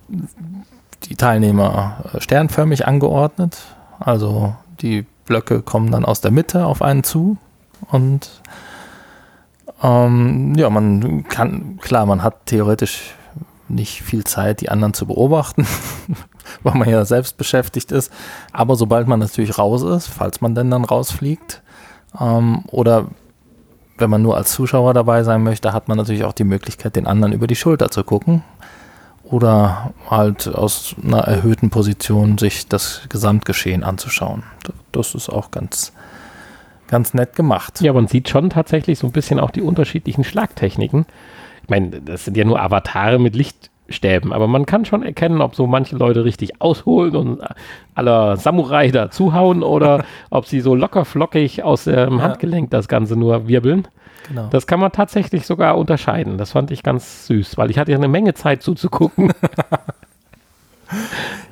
die 0.08 1.16
Teilnehmer 1.16 2.04
äh, 2.14 2.20
sternförmig 2.20 2.86
angeordnet. 2.86 3.71
Also 4.04 4.54
die 4.80 5.06
Blöcke 5.24 5.62
kommen 5.62 5.90
dann 5.90 6.04
aus 6.04 6.20
der 6.20 6.30
Mitte 6.30 6.66
auf 6.66 6.82
einen 6.82 7.04
zu. 7.04 7.36
Und 7.90 8.42
ähm, 9.82 10.54
ja, 10.56 10.70
man 10.70 11.24
kann, 11.24 11.78
klar, 11.80 12.06
man 12.06 12.22
hat 12.22 12.46
theoretisch 12.46 13.14
nicht 13.68 14.02
viel 14.02 14.24
Zeit, 14.24 14.60
die 14.60 14.68
anderen 14.68 14.94
zu 14.94 15.06
beobachten, 15.06 15.66
weil 16.62 16.74
man 16.74 16.88
ja 16.88 17.04
selbst 17.04 17.36
beschäftigt 17.36 17.90
ist. 17.90 18.12
Aber 18.52 18.76
sobald 18.76 19.08
man 19.08 19.20
natürlich 19.20 19.58
raus 19.58 19.82
ist, 19.82 20.08
falls 20.08 20.40
man 20.40 20.54
denn 20.54 20.70
dann 20.70 20.84
rausfliegt, 20.84 21.62
ähm, 22.20 22.64
oder 22.68 23.06
wenn 23.98 24.10
man 24.10 24.22
nur 24.22 24.36
als 24.36 24.52
Zuschauer 24.52 24.94
dabei 24.94 25.22
sein 25.22 25.42
möchte, 25.42 25.72
hat 25.72 25.88
man 25.88 25.96
natürlich 25.96 26.24
auch 26.24 26.32
die 26.32 26.44
Möglichkeit, 26.44 26.96
den 26.96 27.06
anderen 27.06 27.32
über 27.32 27.46
die 27.46 27.56
Schulter 27.56 27.90
zu 27.90 28.04
gucken. 28.04 28.42
Oder 29.32 29.94
halt 30.10 30.46
aus 30.46 30.94
einer 31.02 31.20
erhöhten 31.20 31.70
Position 31.70 32.36
sich 32.36 32.68
das 32.68 33.00
Gesamtgeschehen 33.08 33.82
anzuschauen. 33.82 34.42
Das 34.92 35.14
ist 35.14 35.30
auch 35.30 35.50
ganz, 35.50 35.94
ganz 36.86 37.14
nett 37.14 37.34
gemacht. 37.34 37.80
Ja, 37.80 37.94
man 37.94 38.08
sieht 38.08 38.28
schon 38.28 38.50
tatsächlich 38.50 38.98
so 38.98 39.06
ein 39.06 39.12
bisschen 39.12 39.40
auch 39.40 39.50
die 39.50 39.62
unterschiedlichen 39.62 40.22
Schlagtechniken. 40.22 41.06
Ich 41.62 41.70
meine, 41.70 42.02
das 42.02 42.26
sind 42.26 42.36
ja 42.36 42.44
nur 42.44 42.60
Avatare 42.60 43.18
mit 43.18 43.34
Lichtstäben, 43.34 44.34
aber 44.34 44.48
man 44.48 44.66
kann 44.66 44.84
schon 44.84 45.02
erkennen, 45.02 45.40
ob 45.40 45.54
so 45.54 45.66
manche 45.66 45.96
Leute 45.96 46.26
richtig 46.26 46.60
ausholen 46.60 47.16
und 47.16 47.40
aller 47.94 48.36
Samurai 48.36 48.90
da 48.90 49.10
zuhauen 49.10 49.62
oder 49.62 50.04
ob 50.30 50.44
sie 50.44 50.60
so 50.60 50.74
locker 50.74 51.06
flockig 51.06 51.62
aus 51.62 51.84
dem. 51.84 52.20
Handgelenk 52.20 52.70
das 52.70 52.86
Ganze 52.86 53.16
nur 53.16 53.48
wirbeln. 53.48 53.88
Genau. 54.28 54.48
Das 54.48 54.66
kann 54.66 54.80
man 54.80 54.92
tatsächlich 54.92 55.46
sogar 55.46 55.76
unterscheiden. 55.76 56.38
Das 56.38 56.52
fand 56.52 56.70
ich 56.70 56.82
ganz 56.82 57.26
süß, 57.26 57.56
weil 57.56 57.70
ich 57.70 57.78
hatte 57.78 57.90
ja 57.90 57.98
eine 57.98 58.08
Menge 58.08 58.34
Zeit 58.34 58.62
zuzugucken. 58.62 59.32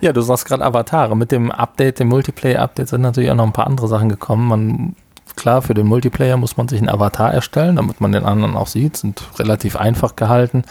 Ja, 0.01 0.13
du 0.13 0.21
sagst 0.21 0.47
gerade 0.47 0.65
Avatare. 0.65 1.17
Mit 1.17 1.33
dem 1.33 1.51
Update, 1.51 1.99
dem 1.99 2.09
Multiplayer-Update 2.09 2.89
sind 2.89 3.03
natürlich 3.03 3.31
auch 3.31 3.37
noch 3.37 3.47
ein 3.47 3.53
paar 3.53 3.67
andere 3.67 3.89
Sachen 3.89 4.09
gekommen. 4.09 4.49
Man, 4.49 4.97
klar, 5.37 5.63
für 5.63 5.75
den 5.75 5.87
Multiplayer 5.87 6.37
muss 6.37 6.57
man 6.57 6.69
sich 6.69 6.79
einen 6.79 6.89
Avatar 6.89 7.33
erstellen, 7.33 7.77
damit 7.77 8.01
man 8.01 8.13
den 8.13 8.25
anderen 8.25 8.57
auch 8.57 8.67
sieht. 8.67 8.97
Sind 8.97 9.23
relativ 9.39 9.77
einfach 9.77 10.17
gehalten. 10.17 10.65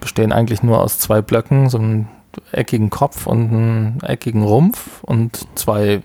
Bestehen 0.00 0.32
eigentlich 0.32 0.62
nur 0.62 0.80
aus 0.80 0.98
zwei 0.98 1.22
Blöcken, 1.22 1.68
so 1.68 1.78
einem 1.78 2.08
eckigen 2.52 2.90
Kopf 2.90 3.26
und 3.26 3.50
einem 3.50 3.98
eckigen 4.02 4.42
Rumpf 4.42 5.02
und 5.02 5.46
zwei 5.56 6.02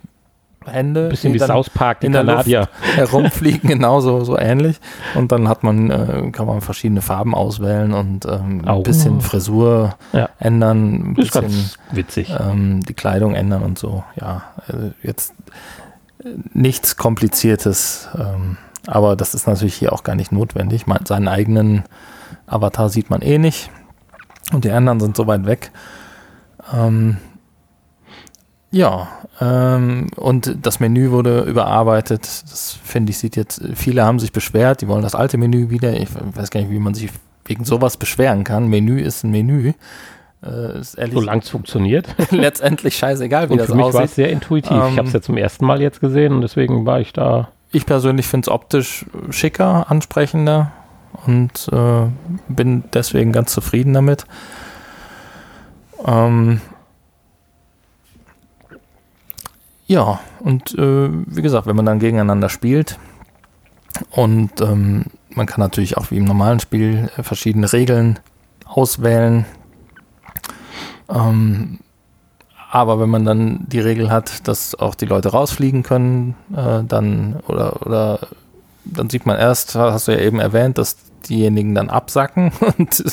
Hände. 0.66 1.10
Bisschen 1.10 1.34
die 1.34 1.40
wie 1.42 1.46
South 1.46 1.70
Park, 1.70 2.00
die 2.02 2.08
in 2.08 2.14
der 2.14 2.24
Luft 2.24 2.46
Kanadier. 2.46 2.70
herumfliegen, 2.96 3.70
genauso 3.70 4.24
so 4.24 4.38
ähnlich. 4.38 4.80
Und 5.16 5.32
dann 5.32 5.48
hat 5.48 5.64
man, 5.64 5.90
äh, 5.90 6.30
kann 6.32 6.46
man 6.48 6.62
verschiedene 6.62 7.02
Farben 7.02 7.34
auswählen 7.36 7.94
und 7.94 8.26
ähm, 8.26 8.62
ein 8.66 8.84
bisschen 8.84 9.22
Frisur 9.22 9.96
Ja. 10.12 10.30
ändern, 10.40 10.94
ein 10.94 11.16
ist 11.18 11.32
bisschen 11.34 11.42
ganz 11.42 11.78
witzig. 11.92 12.34
ähm, 12.40 12.82
die 12.82 12.94
Kleidung 12.94 13.36
ändern 13.36 13.64
und 13.64 13.78
so. 13.80 14.04
Ja, 14.20 14.44
also 14.68 14.92
jetzt 15.02 15.34
äh, 16.24 16.30
nichts 16.54 16.96
Kompliziertes, 16.98 18.10
ähm, 18.18 18.58
aber 18.88 19.16
das 19.16 19.34
ist 19.34 19.48
natürlich 19.48 19.76
hier 19.76 19.94
auch 19.94 20.04
gar 20.04 20.16
nicht 20.16 20.32
notwendig. 20.32 20.88
Man, 20.88 21.06
seinen 21.06 21.28
eigenen 21.28 21.84
Avatar 22.48 22.90
sieht 22.90 23.10
man 23.10 23.22
eh 23.22 23.38
nicht 23.38 23.70
und 24.52 24.66
die 24.66 24.72
anderen 24.72 25.00
sind 25.00 25.16
so 25.16 25.26
weit 25.28 25.46
weg. 25.46 25.72
Ähm, 26.74 27.18
ja, 28.74 29.08
ähm, 29.40 30.08
und 30.16 30.58
das 30.64 30.80
Menü 30.80 31.12
wurde 31.12 31.42
überarbeitet. 31.42 32.24
Das 32.24 32.76
finde 32.84 33.12
ich, 33.12 33.20
sieht 33.20 33.36
jetzt, 33.36 33.62
viele 33.76 34.04
haben 34.04 34.18
sich 34.18 34.32
beschwert, 34.32 34.82
die 34.82 34.88
wollen 34.88 35.04
das 35.04 35.14
alte 35.14 35.38
Menü 35.38 35.70
wieder. 35.70 35.94
Ich 35.94 36.10
weiß 36.14 36.50
gar 36.50 36.60
nicht, 36.60 36.72
wie 36.72 36.80
man 36.80 36.96
sich 36.96 37.12
wegen 37.46 37.66
sowas 37.66 37.98
beschweren 37.98 38.44
kann. 38.44 38.68
Menü 38.68 39.00
ist 39.00 39.24
ein 39.24 39.30
Menü. 39.30 39.74
Äh, 40.44 40.80
ist 40.80 40.96
ehrlich 40.96 41.14
Solange 41.14 41.42
es 41.44 41.50
funktioniert. 41.50 42.08
letztlich 42.32 42.98
scheißegal, 42.98 43.50
wie 43.50 43.54
Und 43.54 43.60
das 43.60 43.68
für 43.68 43.76
mich 43.76 43.84
war 43.84 43.90
es 43.90 43.96
aussieht. 43.96 44.16
sehr 44.16 44.30
intuitiv. 44.32 44.72
Ähm, 44.72 44.90
ich 44.92 44.98
habe 44.98 45.08
es 45.08 45.14
ja 45.14 45.22
zum 45.22 45.38
ersten 45.38 45.66
Mal 45.68 45.80
jetzt 45.80 46.02
gesehen 46.02 46.34
und 46.34 46.42
deswegen 46.42 46.88
war 46.88 47.00
ich 47.00 47.14
da. 47.14 47.50
Ich 47.72 47.86
persönlich 47.86 48.26
finde 48.26 48.46
es 48.46 48.50
optisch 48.50 49.06
schicker, 49.30 49.86
ansprechender 49.92 50.72
und 51.28 51.70
äh, 51.72 52.08
bin 52.48 52.86
deswegen 52.92 53.32
ganz 53.32 53.54
zufrieden 53.54 53.94
damit. 53.94 54.26
Ähm, 56.06 56.60
ja, 59.94 60.20
und 60.40 60.74
äh, 60.74 61.10
wie 61.12 61.44
gesagt, 61.44 61.68
wenn 61.68 61.76
man 61.76 61.86
dann 61.86 62.00
gegeneinander 62.00 62.50
spielt 62.50 62.98
und 64.10 64.60
ähm, 64.60 65.06
man 65.30 65.46
kann 65.46 65.60
natürlich 65.60 65.98
auch 65.98 66.10
wie 66.10 66.18
im 66.18 66.26
normalen 66.26 66.60
Spiel 66.60 67.12
äh, 67.16 67.22
verschiedene 67.22 67.72
Regeln 67.72 68.18
auswählen. 68.66 69.46
Ähm, 71.10 71.78
aber 72.72 73.00
wenn 73.00 73.10
man 73.10 73.24
dann 73.24 73.66
die 73.68 73.82
Regel 73.82 74.10
hat, 74.10 74.48
dass 74.48 74.74
auch 74.74 74.96
die 74.96 75.06
Leute 75.06 75.30
rausfliegen 75.30 75.84
können, 75.84 76.34
äh, 76.56 76.84
dann 76.84 77.40
oder 77.48 77.86
oder 77.86 78.20
dann 78.86 79.12
sieht 79.12 79.28
man 79.28 79.38
erst, 79.38 79.76
hast 79.76 80.08
du 80.08 80.12
ja 80.12 80.22
eben 80.22 80.40
erwähnt, 80.40 80.80
dass 80.80 80.98
diejenigen 81.30 81.76
dann 81.76 81.90
absacken 81.90 82.52
und 82.78 83.04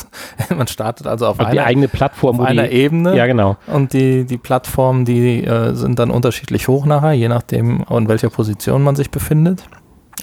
man 0.56 0.66
startet 0.66 1.06
also 1.06 1.26
auf, 1.26 1.38
die 1.38 1.44
einer, 1.44 1.64
eigene 1.64 1.88
Plattform, 1.88 2.36
auf 2.36 2.42
wo 2.42 2.44
die, 2.44 2.50
einer 2.50 2.70
Ebene 2.70 3.16
Ja, 3.16 3.26
genau. 3.26 3.56
und 3.66 3.92
die, 3.92 4.24
die 4.24 4.38
Plattformen, 4.38 5.04
die 5.04 5.44
äh, 5.44 5.74
sind 5.74 5.98
dann 5.98 6.10
unterschiedlich 6.10 6.68
hoch 6.68 6.86
nachher, 6.86 7.12
je 7.12 7.28
nachdem, 7.28 7.84
in 7.88 8.08
welcher 8.08 8.30
Position 8.30 8.82
man 8.82 8.96
sich 8.96 9.10
befindet. 9.10 9.64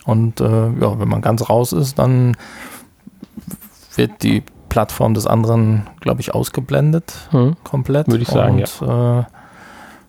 Und 0.05 0.39
äh, 0.39 0.45
ja, 0.45 0.99
wenn 0.99 1.07
man 1.09 1.21
ganz 1.21 1.49
raus 1.49 1.73
ist, 1.73 1.99
dann 1.99 2.37
wird 3.95 4.23
die 4.23 4.43
Plattform 4.69 5.13
des 5.13 5.27
anderen, 5.27 5.87
glaube 5.99 6.21
ich, 6.21 6.33
ausgeblendet 6.33 7.27
Hm. 7.31 7.55
komplett. 7.63 8.07
Würde 8.07 8.21
ich 8.23 8.29
sagen, 8.29 8.59
Und, 8.61 8.81
ja. 8.81 9.19
Äh, 9.19 9.23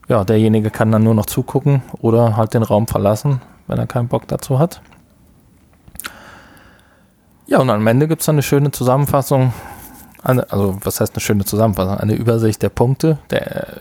ja, 0.09 0.25
derjenige 0.25 0.71
kann 0.71 0.91
dann 0.91 1.05
nur 1.05 1.15
noch 1.15 1.27
zugucken 1.27 1.83
oder 2.01 2.37
halt 2.37 2.55
den 2.55 2.63
Raum 2.63 2.87
verlassen, 2.87 3.41
wenn 3.67 3.79
er 3.79 3.87
keinen 3.87 4.09
Bock 4.09 4.27
dazu 4.27 4.59
hat. 4.59 4.81
Ja, 7.49 7.59
und 7.61 7.71
am 7.71 7.87
Ende 7.87 8.07
gibt 8.09 8.21
es 8.21 8.27
dann 8.27 8.35
eine 8.37 8.43
schöne 8.43 8.71
Zusammenfassung. 8.71 9.53
Also, 10.23 10.77
was 10.83 11.01
heißt 11.01 11.15
eine 11.15 11.21
schöne 11.21 11.45
Zusammenfassung? 11.45 11.97
Eine 11.97 12.15
Übersicht 12.15 12.61
der 12.63 12.69
Punkte. 12.69 13.19
Der, 13.31 13.69
äh, 13.69 13.81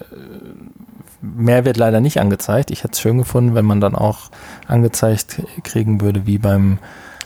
mehr 1.21 1.65
wird 1.65 1.77
leider 1.77 1.99
nicht 1.99 2.19
angezeigt. 2.19 2.71
Ich 2.71 2.83
hätte 2.83 2.93
es 2.93 3.01
schön 3.01 3.17
gefunden, 3.17 3.55
wenn 3.55 3.65
man 3.65 3.81
dann 3.81 3.95
auch 3.95 4.29
angezeigt 4.67 5.41
kriegen 5.63 5.99
würde, 5.99 6.25
wie 6.25 6.37
beim 6.37 6.77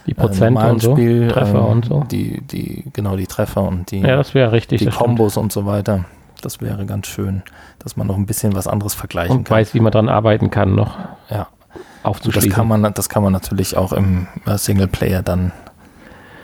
Die 0.08 0.12
äh, 0.12 0.16
Prozente 0.16 0.46
normalen 0.52 0.74
und 0.74 0.82
so. 0.82 0.92
Spiel. 0.96 1.28
Treffer 1.28 1.60
ähm, 1.60 1.66
und 1.66 1.86
so. 1.86 2.04
Die, 2.10 2.42
die, 2.42 2.86
genau, 2.94 3.16
die 3.18 3.28
Treffer 3.28 3.62
und 3.64 3.92
die 3.92 4.00
Ja, 4.00 4.16
das 4.16 4.34
richtig. 4.34 4.80
die 4.80 4.86
das 4.86 4.96
stimmt. 4.96 5.08
Kombos 5.10 5.38
und 5.38 5.52
so 5.52 5.66
weiter. 5.68 6.06
Das 6.42 6.60
wäre 6.60 6.86
ganz 6.88 7.06
schön, 7.06 7.44
dass 7.78 7.98
man 7.98 8.08
noch 8.08 8.16
ein 8.16 8.26
bisschen 8.26 8.56
was 8.56 8.66
anderes 8.66 8.96
vergleichen 8.96 9.38
Und 9.38 9.44
kann. 9.44 9.58
weiß, 9.58 9.76
wie 9.76 9.80
man 9.80 9.92
dran 9.92 10.10
arbeiten 10.10 10.50
kann, 10.50 10.74
noch 10.74 10.98
Ja, 11.30 11.48
das 11.76 11.82
aufzuschließen. 12.02 12.52
kann 12.52 12.68
man, 12.68 12.92
das 12.96 13.10
kann 13.10 13.22
man 13.22 13.32
natürlich 13.32 13.78
auch 13.78 13.94
im 13.94 14.26
äh, 14.48 14.58
Singleplayer 14.58 15.22
dann 15.22 15.52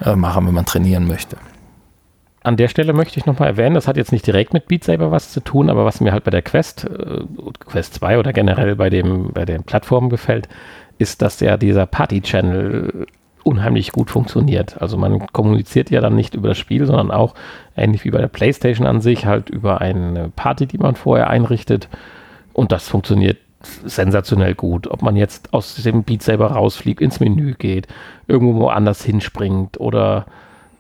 äh, 0.04 0.16
machen, 0.16 0.48
wenn 0.48 0.54
man 0.54 0.66
trainieren 0.66 1.08
möchte. 1.08 1.38
An 2.44 2.56
der 2.56 2.70
Stelle 2.70 2.94
möchte 2.94 3.20
ich 3.20 3.26
nochmal 3.26 3.50
erwähnen, 3.50 3.76
das 3.76 3.88
hat 3.88 3.98
jetzt 3.98 4.12
nicht 4.12 4.26
direkt 4.26 4.54
mit 4.54 4.68
Beat 4.68 4.84
Saber 4.84 5.12
was 5.12 5.32
zu 5.32 5.42
tun, 5.42 5.70
aber 5.70 5.84
was 5.86 6.00
mir 6.00 6.14
halt 6.14 6.24
bei 6.24 6.32
der 6.32 6.42
Quest, 6.42 6.86
äh, 6.86 7.24
Quest 7.60 7.96
2 7.96 8.20
oder 8.20 8.32
generell 8.32 8.76
bei, 8.76 8.90
dem, 8.90 9.34
bei 9.34 9.44
den 9.44 9.64
Plattformen 9.64 10.10
gefällt, 10.10 10.48
ist, 10.98 11.22
dass 11.22 11.40
ja 11.40 11.58
dieser 11.58 11.86
Party-Channel 11.86 13.08
unheimlich 13.44 13.92
gut 13.92 14.12
funktioniert. 14.12 14.82
Also 14.82 14.98
man 14.98 15.26
kommuniziert 15.28 15.90
ja 15.90 16.02
dann 16.02 16.16
nicht 16.16 16.36
über 16.36 16.50
das 16.50 16.58
Spiel, 16.58 16.86
sondern 16.86 17.12
auch 17.12 17.34
ähnlich 17.76 18.04
wie 18.04 18.12
bei 18.12 18.20
der 18.20 18.28
Playstation 18.28 18.86
an 18.86 19.02
sich 19.02 19.26
halt 19.26 19.50
über 19.50 19.80
eine 19.82 20.30
Party, 20.36 20.68
die 20.68 20.78
man 20.78 20.96
vorher 20.96 21.30
einrichtet. 21.30 21.88
Und 22.54 22.72
das 22.72 22.88
funktioniert 22.90 23.38
sensationell 23.86 24.56
gut. 24.56 24.88
Ob 24.88 25.02
man 25.02 25.16
jetzt 25.16 25.54
aus 25.54 25.76
dem 25.76 26.04
Beat 26.04 26.22
Saber 26.22 26.52
rausfliegt, 26.52 27.02
ins 27.02 27.20
Menü 27.20 27.54
geht, 27.54 27.88
irgendwo 28.28 28.60
woanders 28.60 29.04
hinspringt 29.04 29.80
oder 29.80 30.26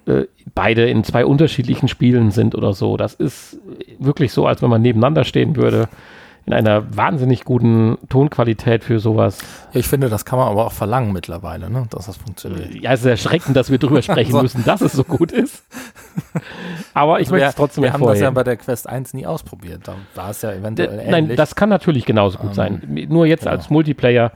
äh, 0.05 0.23
beide 0.55 0.87
in 0.89 1.03
zwei 1.03 1.25
unterschiedlichen 1.25 1.87
Spielen 1.87 2.31
sind 2.31 2.55
oder 2.55 2.73
so. 2.73 2.97
Das 2.97 3.13
ist 3.13 3.59
wirklich 3.99 4.31
so, 4.31 4.45
als 4.45 4.61
wenn 4.61 4.69
man 4.69 4.81
nebeneinander 4.81 5.23
stehen 5.23 5.55
würde. 5.55 5.89
In 6.47 6.53
einer 6.53 6.95
wahnsinnig 6.95 7.43
guten 7.43 7.97
Tonqualität 8.07 8.85
für 8.85 8.99
sowas. 9.01 9.39
Ja, 9.73 9.81
ich 9.81 9.87
finde, 9.89 10.07
das 10.07 10.23
kann 10.23 10.39
man 10.39 10.47
aber 10.47 10.65
auch 10.65 10.71
verlangen 10.71 11.11
mittlerweile, 11.11 11.69
ne? 11.69 11.87
dass 11.89 12.05
das 12.05 12.15
funktioniert. 12.15 12.73
Ja, 12.73 12.93
es 12.93 13.01
ist 13.01 13.05
erschreckend, 13.05 13.57
dass 13.57 13.69
wir 13.69 13.77
drüber 13.79 14.01
sprechen 14.01 14.31
So. 14.37 14.41
müssen, 14.41 14.63
dass 14.63 14.79
es 14.79 14.93
so 14.93 15.03
gut 15.03 15.33
ist. 15.33 15.65
Aber 16.93 17.19
ich 17.19 17.27
Also 17.27 17.33
möchte 17.33 17.49
es 17.49 17.55
trotzdem 17.55 17.83
wir 17.83 17.91
haben 17.91 18.01
das 18.05 18.21
ja 18.21 18.31
bei 18.31 18.45
der 18.45 18.55
Quest 18.55 18.87
1 18.87 19.13
nie 19.13 19.25
ausprobiert. 19.25 19.81
Da 19.89 19.95
war 20.15 20.29
es 20.29 20.41
ja 20.41 20.53
eventuell 20.53 20.87
D- 20.87 20.93
ähnlich. 20.95 21.11
Nein, 21.11 21.35
das 21.35 21.55
kann 21.55 21.67
natürlich 21.67 22.05
genauso 22.05 22.37
gut 22.37 22.51
Ähm, 22.51 22.55
sein. 22.55 23.07
Nur 23.09 23.25
jetzt 23.25 23.41
genau. 23.41 23.51
als 23.51 23.69
Multiplayer 23.69 24.31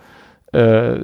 äh, 0.51 0.97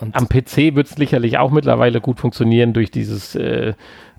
am 0.00 0.28
PC 0.28 0.74
wird 0.74 0.88
es 0.88 0.96
sicherlich 0.96 1.38
auch 1.38 1.52
mittlerweile 1.52 2.00
gut 2.00 2.18
funktionieren 2.18 2.72
durch 2.72 2.90
dieses 2.90 3.36
äh, 3.36 3.74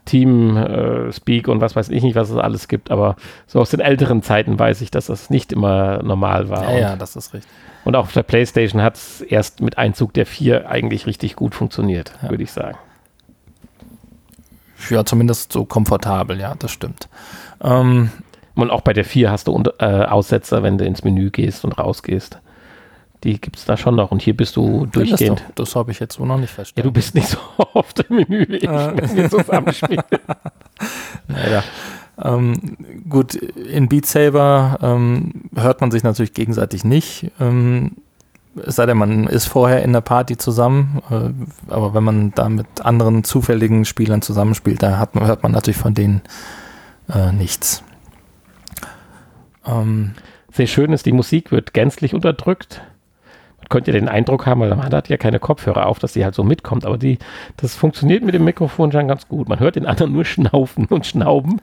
Team 0.06 0.58
äh, 0.58 1.12
Speak 1.14 1.48
und 1.48 1.62
was 1.62 1.76
weiß 1.76 1.90
ich 1.90 2.04
nicht, 2.04 2.16
was 2.16 2.30
es 2.30 2.38
alles 2.38 2.68
gibt. 2.68 2.92
Aber 2.92 3.16
so 3.48 3.60
aus 3.60 3.70
den 3.70 3.80
älteren 3.80 4.22
Zeiten 4.22 4.58
weiß 4.60 4.82
ich, 4.82 4.92
dass 4.92 5.06
das 5.08 5.30
nicht 5.30 5.54
immer 5.54 6.02
normal 6.04 6.50
war. 6.50 6.64
ja, 6.64 6.70
und, 6.70 6.82
ja, 6.82 6.96
das 6.96 7.16
ist 7.16 7.34
richtig. 7.34 7.50
und 7.86 7.96
auch 7.96 8.04
auf 8.06 8.14
der 8.14 8.24
PlayStation 8.24 8.82
hat 8.82 8.96
es 8.96 9.22
erst 9.22 9.62
mit 9.62 9.78
Einzug 9.78 10.14
der 10.14 10.26
4 10.26 10.70
eigentlich 10.70 11.06
richtig 11.08 11.36
gut 11.36 11.56
funktioniert, 11.56 12.14
Ja. 12.22 12.30
würde 12.30 12.44
ich 12.44 12.52
sagen. 12.52 12.78
Ja, 14.90 15.06
zumindest 15.06 15.54
so 15.54 15.64
komfortabel, 15.66 16.40
ja, 16.40 16.56
das 16.60 16.72
stimmt. 16.72 17.08
Ähm, 17.62 18.12
Und 18.56 18.70
auch 18.70 18.82
bei 18.82 18.94
der 18.94 19.06
4 19.06 19.32
hast 19.32 19.48
du 19.48 19.64
äh, 19.80 19.86
Aussetzer, 19.86 20.62
wenn 20.62 20.78
du 20.78 20.86
ins 20.86 21.04
Menü 21.04 21.32
gehst 21.32 21.64
und 21.66 21.72
rausgehst. 21.80 22.40
Die 23.24 23.40
gibt 23.40 23.56
es 23.58 23.66
da 23.66 23.78
schon 23.78 23.96
noch. 23.96 24.12
Und 24.12 24.22
hier 24.22 24.36
bist 24.36 24.56
du 24.58 24.86
durchgehend. 24.88 25.40
Das, 25.56 25.68
das 25.70 25.76
habe 25.76 25.92
ich 25.92 26.00
jetzt 26.00 26.16
so 26.16 26.26
noch 26.26 26.38
nicht 26.38 26.50
Ja, 26.50 26.56
verstanden. 26.56 26.88
du 26.88 26.92
bist 26.94 27.16
nicht 27.16 27.28
so 27.30 27.38
oft 27.74 28.00
im 28.02 28.18
Menü 28.18 28.46
wie 28.50 28.58
ich, 28.58 28.64
Äh. 28.64 28.98
wenn 28.98 29.16
wir 29.16 29.30
zusammenspielen. 29.30 30.04
Naja. 31.28 31.64
Ähm, 32.22 32.78
gut, 33.10 33.34
in 33.36 33.88
Beat 33.88 34.06
Saber 34.06 34.78
ähm, 34.82 35.46
hört 35.56 35.82
man 35.82 35.90
sich 35.90 36.04
natürlich 36.04 36.34
gegenseitig 36.34 36.84
nicht. 36.84 37.32
Ähm, 37.40 37.94
es 38.64 38.76
sei 38.76 38.86
denn, 38.86 38.98
man 38.98 39.26
ist 39.26 39.46
vorher 39.46 39.82
in 39.84 39.94
der 39.94 40.02
Party 40.02 40.38
zusammen. 40.38 41.02
Äh, 41.10 41.72
aber 41.72 41.94
wenn 41.94 42.04
man 42.04 42.32
da 42.36 42.50
mit 42.50 42.68
anderen 42.82 43.24
zufälligen 43.24 43.86
Spielern 43.86 44.22
zusammenspielt, 44.22 44.84
da 44.84 45.08
man, 45.14 45.26
hört 45.26 45.42
man 45.44 45.54
natürlich 45.54 45.78
von 45.78 45.94
denen 45.94 46.22
äh, 47.12 47.32
nichts. 47.32 47.84
Ähm, 49.66 50.14
Sehr 50.52 50.68
schön 50.68 50.92
ist, 50.94 51.06
die 51.06 51.14
Musik 51.14 51.52
wird 51.52 51.74
gänzlich 51.74 52.14
unterdrückt. 52.14 52.82
Könnte 53.74 53.90
ja 53.92 54.00
den 54.00 54.08
Eindruck 54.08 54.46
haben, 54.46 54.62
weil 54.62 54.70
man 54.76 54.94
hat 54.94 55.10
ja 55.10 55.18
keine 55.18 55.40
Kopfhörer 55.40 55.88
auf, 55.88 55.98
dass 55.98 56.14
die 56.14 56.24
halt 56.24 56.36
so 56.36 56.44
mitkommt, 56.44 56.86
aber 56.86 57.00
die, 57.00 57.18
das 57.58 57.74
funktioniert 57.76 58.24
mit 58.24 58.36
dem 58.36 58.44
Mikrofon 58.44 58.92
schon 58.92 59.08
ganz 59.08 59.28
gut. 59.28 59.50
Man 59.50 59.60
hört 59.60 59.76
den 59.78 59.88
anderen 59.88 60.14
nur 60.14 60.26
schnaufen 60.26 60.86
und 60.86 61.08
schnauben, 61.08 61.60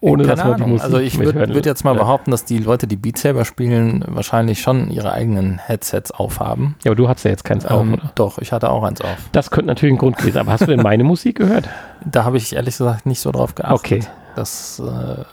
ohne 0.00 0.22
dass 0.24 0.42
man 0.42 0.56
die. 0.56 0.62
Musik 0.64 0.82
Also 0.84 0.98
ich 0.98 1.18
würde 1.18 1.54
würd 1.54 1.66
jetzt 1.66 1.84
mal 1.84 1.92
Ja. 1.94 1.98
behaupten, 2.02 2.30
dass 2.30 2.46
die 2.46 2.56
Leute, 2.58 2.86
die 2.86 2.96
Beat 2.96 3.18
Saber 3.18 3.44
spielen, 3.44 4.02
wahrscheinlich 4.08 4.62
schon 4.62 4.90
ihre 4.90 5.12
eigenen 5.12 5.58
Headsets 5.58 6.10
aufhaben. 6.12 6.76
Ja, 6.82 6.92
aber 6.92 6.96
du 6.96 7.08
hast 7.10 7.24
ja 7.24 7.30
jetzt 7.30 7.44
keins 7.44 7.66
auf, 7.66 7.82
Ähm, 7.82 7.92
oder? 7.94 8.12
doch, 8.14 8.38
ich 8.38 8.50
hatte 8.50 8.70
auch 8.70 8.82
eins 8.82 9.02
auf. 9.02 9.18
Das 9.32 9.50
könnte 9.50 9.66
natürlich 9.66 9.94
ein 9.96 9.98
Grund 9.98 10.16
gewesen 10.16 10.32
sein, 10.34 10.40
aber 10.44 10.52
hast 10.52 10.62
du 10.62 10.66
denn 10.70 10.80
meine 10.82 11.04
Musik 11.04 11.36
gehört? 11.36 11.68
Da 12.06 12.24
habe 12.24 12.38
ich 12.38 12.54
ehrlich 12.56 12.78
gesagt 12.78 13.04
nicht 13.04 13.20
so 13.20 13.30
drauf 13.30 13.54
geachtet. 13.54 13.78
Okay. 13.78 14.00
Das, 14.34 14.80
äh, 14.82 15.24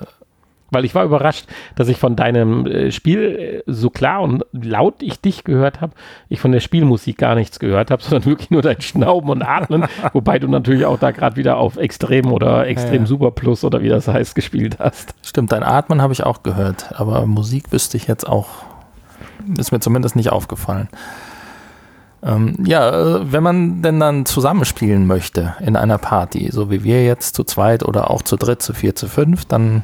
Weil 0.71 0.85
ich 0.85 0.95
war 0.95 1.03
überrascht, 1.03 1.45
dass 1.75 1.89
ich 1.89 1.97
von 1.97 2.15
deinem 2.15 2.65
äh, 2.65 2.91
Spiel, 2.91 3.63
äh, 3.67 3.71
so 3.71 3.89
klar 3.89 4.21
und 4.21 4.43
laut 4.53 5.03
ich 5.03 5.19
dich 5.19 5.43
gehört 5.43 5.81
habe, 5.81 5.93
ich 6.29 6.39
von 6.39 6.51
der 6.51 6.61
Spielmusik 6.61 7.17
gar 7.17 7.35
nichts 7.35 7.59
gehört 7.59 7.91
habe, 7.91 8.01
sondern 8.03 8.25
wirklich 8.25 8.49
nur 8.49 8.61
dein 8.61 8.81
Schnauben 8.81 9.29
und 9.29 9.43
Atmen, 9.43 9.85
wobei 10.13 10.39
du 10.39 10.47
natürlich 10.47 10.85
auch 10.85 10.97
da 10.97 11.11
gerade 11.11 11.35
wieder 11.35 11.57
auf 11.57 11.77
Extrem 11.77 12.31
oder 12.31 12.65
Extrem 12.67 13.01
ja. 13.01 13.05
Super 13.05 13.31
Plus 13.31 13.63
oder 13.63 13.81
wie 13.81 13.89
das 13.89 14.07
heißt 14.07 14.33
gespielt 14.33 14.77
hast. 14.79 15.13
stimmt, 15.23 15.51
dein 15.51 15.63
Atmen 15.63 16.01
habe 16.01 16.13
ich 16.13 16.23
auch 16.23 16.43
gehört, 16.43 16.99
aber 16.99 17.25
Musik 17.25 17.71
wüsste 17.71 17.97
ich 17.97 18.07
jetzt 18.07 18.27
auch, 18.27 18.47
ist 19.57 19.71
mir 19.71 19.79
zumindest 19.79 20.15
nicht 20.15 20.31
aufgefallen. 20.31 20.87
Ähm, 22.23 22.55
ja, 22.65 22.89
äh, 22.89 23.31
wenn 23.31 23.43
man 23.43 23.81
denn 23.81 23.99
dann 23.99 24.25
zusammenspielen 24.25 25.07
möchte 25.07 25.55
in 25.59 25.75
einer 25.75 25.97
Party, 25.97 26.49
so 26.51 26.69
wie 26.69 26.83
wir 26.83 27.03
jetzt 27.03 27.35
zu 27.35 27.43
zweit 27.43 27.83
oder 27.83 28.11
auch 28.11 28.21
zu 28.21 28.35
dritt, 28.37 28.61
zu 28.61 28.73
vier, 28.73 28.95
zu 28.95 29.07
fünf, 29.07 29.45
dann 29.45 29.83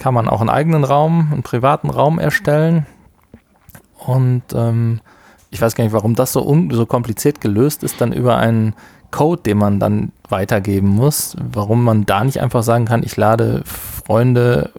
kann 0.00 0.14
man 0.14 0.28
auch 0.28 0.40
einen 0.40 0.48
eigenen 0.50 0.82
Raum, 0.82 1.28
einen 1.30 1.42
privaten 1.42 1.90
Raum 1.90 2.18
erstellen. 2.18 2.86
Und 3.98 4.42
ähm, 4.54 5.00
ich 5.50 5.60
weiß 5.60 5.74
gar 5.74 5.84
nicht, 5.84 5.92
warum 5.92 6.14
das 6.14 6.32
so, 6.32 6.42
un 6.42 6.70
so 6.70 6.86
kompliziert 6.86 7.40
gelöst 7.40 7.84
ist, 7.84 8.00
dann 8.00 8.12
über 8.12 8.38
einen 8.38 8.74
Code, 9.10 9.42
den 9.42 9.58
man 9.58 9.78
dann 9.78 10.12
weitergeben 10.28 10.88
muss, 10.88 11.36
warum 11.38 11.84
man 11.84 12.06
da 12.06 12.24
nicht 12.24 12.40
einfach 12.40 12.62
sagen 12.62 12.86
kann, 12.86 13.02
ich 13.02 13.16
lade 13.16 13.62
Freunde, 13.66 14.70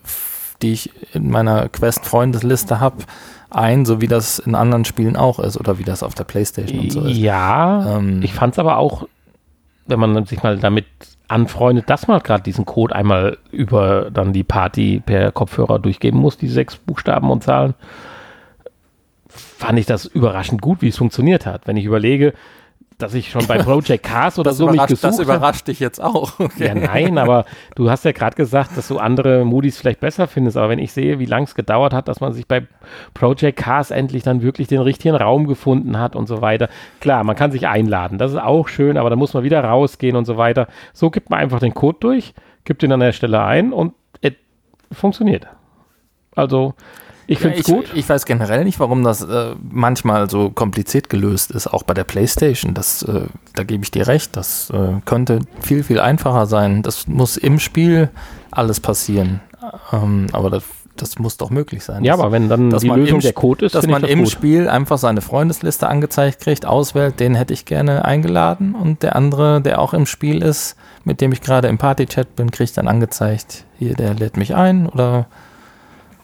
die 0.63 0.73
ich 0.73 0.91
in 1.13 1.29
meiner 1.29 1.69
Quest-Freundesliste 1.69 2.79
habe, 2.79 3.03
ein, 3.51 3.85
so 3.85 4.01
wie 4.01 4.07
das 4.07 4.39
in 4.39 4.55
anderen 4.55 4.85
Spielen 4.85 5.17
auch 5.17 5.37
ist 5.37 5.57
oder 5.57 5.77
wie 5.77 5.83
das 5.83 6.01
auf 6.01 6.15
der 6.15 6.23
Playstation 6.23 6.79
und 6.79 6.91
so 6.91 7.01
ist. 7.01 7.15
Ja, 7.15 7.97
Ähm, 7.97 8.23
ich 8.23 8.33
fand 8.33 8.55
es 8.55 8.59
aber 8.59 8.77
auch, 8.77 9.07
wenn 9.85 9.99
man 9.99 10.25
sich 10.25 10.41
mal 10.41 10.57
damit 10.57 10.85
anfreundet, 11.31 11.89
dass 11.89 12.07
man 12.07 12.21
gerade 12.21 12.43
diesen 12.43 12.65
Code 12.65 12.95
einmal 12.95 13.37
über 13.51 14.11
dann 14.11 14.33
die 14.33 14.43
Party 14.43 15.01
per 15.05 15.31
Kopfhörer 15.31 15.79
durchgeben 15.79 16.19
muss, 16.19 16.37
die 16.37 16.47
sechs 16.47 16.75
Buchstaben 16.75 17.31
und 17.31 17.43
Zahlen, 17.43 17.73
fand 19.27 19.79
ich 19.79 19.85
das 19.85 20.05
überraschend 20.05 20.61
gut, 20.61 20.81
wie 20.81 20.89
es 20.89 20.97
funktioniert 20.97 21.45
hat. 21.45 21.67
Wenn 21.67 21.77
ich 21.77 21.85
überlege, 21.85 22.33
dass 23.01 23.13
ich 23.13 23.31
schon 23.31 23.45
bei 23.47 23.57
Project 23.57 24.03
Cars 24.03 24.37
oder 24.39 24.51
das, 24.51 24.57
so 24.57 24.67
mich 24.67 24.81
gesucht 24.85 25.03
das 25.03 25.19
überrascht 25.19 25.67
dich 25.67 25.79
jetzt 25.79 26.01
auch. 26.01 26.33
Okay. 26.51 26.67
Ja, 26.67 26.75
nein, 26.75 27.17
aber 27.17 27.45
du 27.75 27.89
hast 27.89 28.03
ja 28.03 28.11
gerade 28.11 28.35
gesagt, 28.35 28.75
dass 28.75 28.87
du 28.87 28.97
andere 28.97 29.45
Moody's 29.45 29.77
vielleicht 29.77 29.99
besser 29.99 30.27
findest. 30.27 30.57
Aber 30.57 30.69
wenn 30.69 30.79
ich 30.79 30.91
sehe, 30.91 31.19
wie 31.19 31.25
lang 31.25 31.43
es 31.43 31.55
gedauert 31.55 31.93
hat, 31.93 32.07
dass 32.07 32.19
man 32.19 32.33
sich 32.33 32.47
bei 32.47 32.65
Project 33.13 33.59
Cars 33.59 33.91
endlich 33.91 34.23
dann 34.23 34.41
wirklich 34.41 34.67
den 34.67 34.81
richtigen 34.81 35.15
Raum 35.15 35.47
gefunden 35.47 35.99
hat 35.99 36.15
und 36.15 36.27
so 36.27 36.41
weiter. 36.41 36.67
Klar, 36.99 37.23
man 37.23 37.35
kann 37.35 37.51
sich 37.51 37.67
einladen. 37.67 38.17
Das 38.17 38.31
ist 38.31 38.41
auch 38.41 38.67
schön, 38.67 38.97
aber 38.97 39.09
da 39.09 39.15
muss 39.15 39.33
man 39.33 39.43
wieder 39.43 39.63
rausgehen 39.63 40.15
und 40.15 40.25
so 40.25 40.37
weiter. 40.37 40.67
So 40.93 41.09
gibt 41.09 41.29
man 41.29 41.39
einfach 41.39 41.59
den 41.59 41.73
Code 41.73 41.97
durch, 41.99 42.33
gibt 42.65 42.83
ihn 42.83 42.91
an 42.91 42.99
der 42.99 43.13
Stelle 43.13 43.41
ein 43.43 43.71
und 43.71 43.93
es 44.21 44.33
funktioniert. 44.91 45.47
Also, 46.35 46.73
ich 47.31 47.39
Ja, 47.39 47.43
finde 47.43 47.59
es 47.59 47.67
ich, 47.67 47.73
gut. 47.73 47.85
ich 47.93 48.09
weiß 48.09 48.25
generell 48.25 48.65
nicht, 48.65 48.79
warum 48.81 49.03
das 49.03 49.21
äh, 49.21 49.55
manchmal 49.69 50.29
so 50.29 50.49
kompliziert 50.49 51.09
gelöst 51.09 51.51
ist, 51.51 51.67
auch 51.67 51.83
bei 51.83 51.93
der 51.93 52.03
PlayStation. 52.03 52.73
Das, 52.73 53.03
äh, 53.03 53.21
da 53.55 53.63
gebe 53.63 53.83
ich 53.83 53.91
dir 53.91 54.07
recht. 54.07 54.35
Das 54.35 54.69
äh, 54.69 54.99
könnte 55.05 55.39
viel, 55.61 55.83
viel 55.83 56.01
einfacher 56.01 56.45
sein. 56.45 56.83
Das 56.83 57.07
muss 57.07 57.37
im 57.37 57.59
Spiel 57.59 58.09
alles 58.51 58.81
passieren. 58.81 59.39
Ähm, 59.93 60.27
aber 60.33 60.49
das, 60.49 60.63
das 60.97 61.19
muss 61.19 61.37
doch 61.37 61.51
möglich 61.51 61.85
sein. 61.85 62.03
Ja, 62.03 62.13
dass, 62.13 62.21
aber 62.21 62.31
wenn 62.33 62.49
dann 62.49 62.69
dass 62.69 62.81
die 62.81 62.89
man 62.89 62.99
Lösung 62.99 63.21
der 63.21 63.31
Code 63.31 63.65
ist, 63.67 63.75
dass 63.75 63.87
man 63.87 64.01
das 64.01 64.11
im 64.11 64.19
gut. 64.19 64.29
Spiel 64.29 64.67
einfach 64.67 64.97
seine 64.97 65.21
Freundesliste 65.21 65.87
angezeigt 65.87 66.41
kriegt, 66.41 66.65
auswählt, 66.65 67.21
den 67.21 67.35
hätte 67.35 67.53
ich 67.53 67.63
gerne 67.63 68.03
eingeladen 68.03 68.75
und 68.75 69.03
der 69.03 69.15
andere, 69.15 69.61
der 69.61 69.79
auch 69.79 69.93
im 69.93 70.05
Spiel 70.05 70.43
ist, 70.43 70.75
mit 71.05 71.21
dem 71.21 71.31
ich 71.31 71.39
gerade 71.39 71.69
im 71.69 71.77
Party-Chat 71.77 72.35
bin, 72.35 72.51
kriegt 72.51 72.75
dann 72.75 72.89
angezeigt, 72.89 73.63
hier, 73.79 73.93
der 73.93 74.15
lädt 74.15 74.35
mich 74.35 74.53
ein 74.53 74.89
oder 74.89 75.27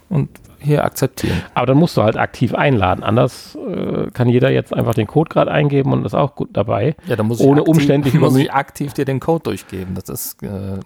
und 0.09 0.29
hier 0.59 0.83
akzeptieren. 0.83 1.41
Aber 1.53 1.65
dann 1.65 1.77
musst 1.77 1.97
du 1.97 2.03
halt 2.03 2.17
aktiv 2.17 2.53
einladen. 2.53 3.03
Anders 3.03 3.55
äh, 3.55 4.09
kann 4.11 4.29
jeder 4.29 4.49
jetzt 4.49 4.73
einfach 4.73 4.93
den 4.93 5.07
Code 5.07 5.29
gerade 5.29 5.51
eingeben 5.51 5.93
und 5.93 6.05
ist 6.05 6.13
auch 6.13 6.35
gut 6.35 6.49
dabei. 6.53 6.95
Ja, 7.05 7.15
da 7.15 7.23
muss 7.23 7.39
Ohne 7.39 7.61
ich 7.61 7.67
aktiv, 7.67 7.75
umständlich 7.75 8.13
muss 8.19 8.35
ich 8.35 8.51
aktiv 8.51 8.93
dir 8.93 9.05
den 9.05 9.19
Code 9.19 9.43
durchgeben. 9.43 9.95
Das 9.95 10.09
ist 10.09 10.41
äh, 10.43 10.79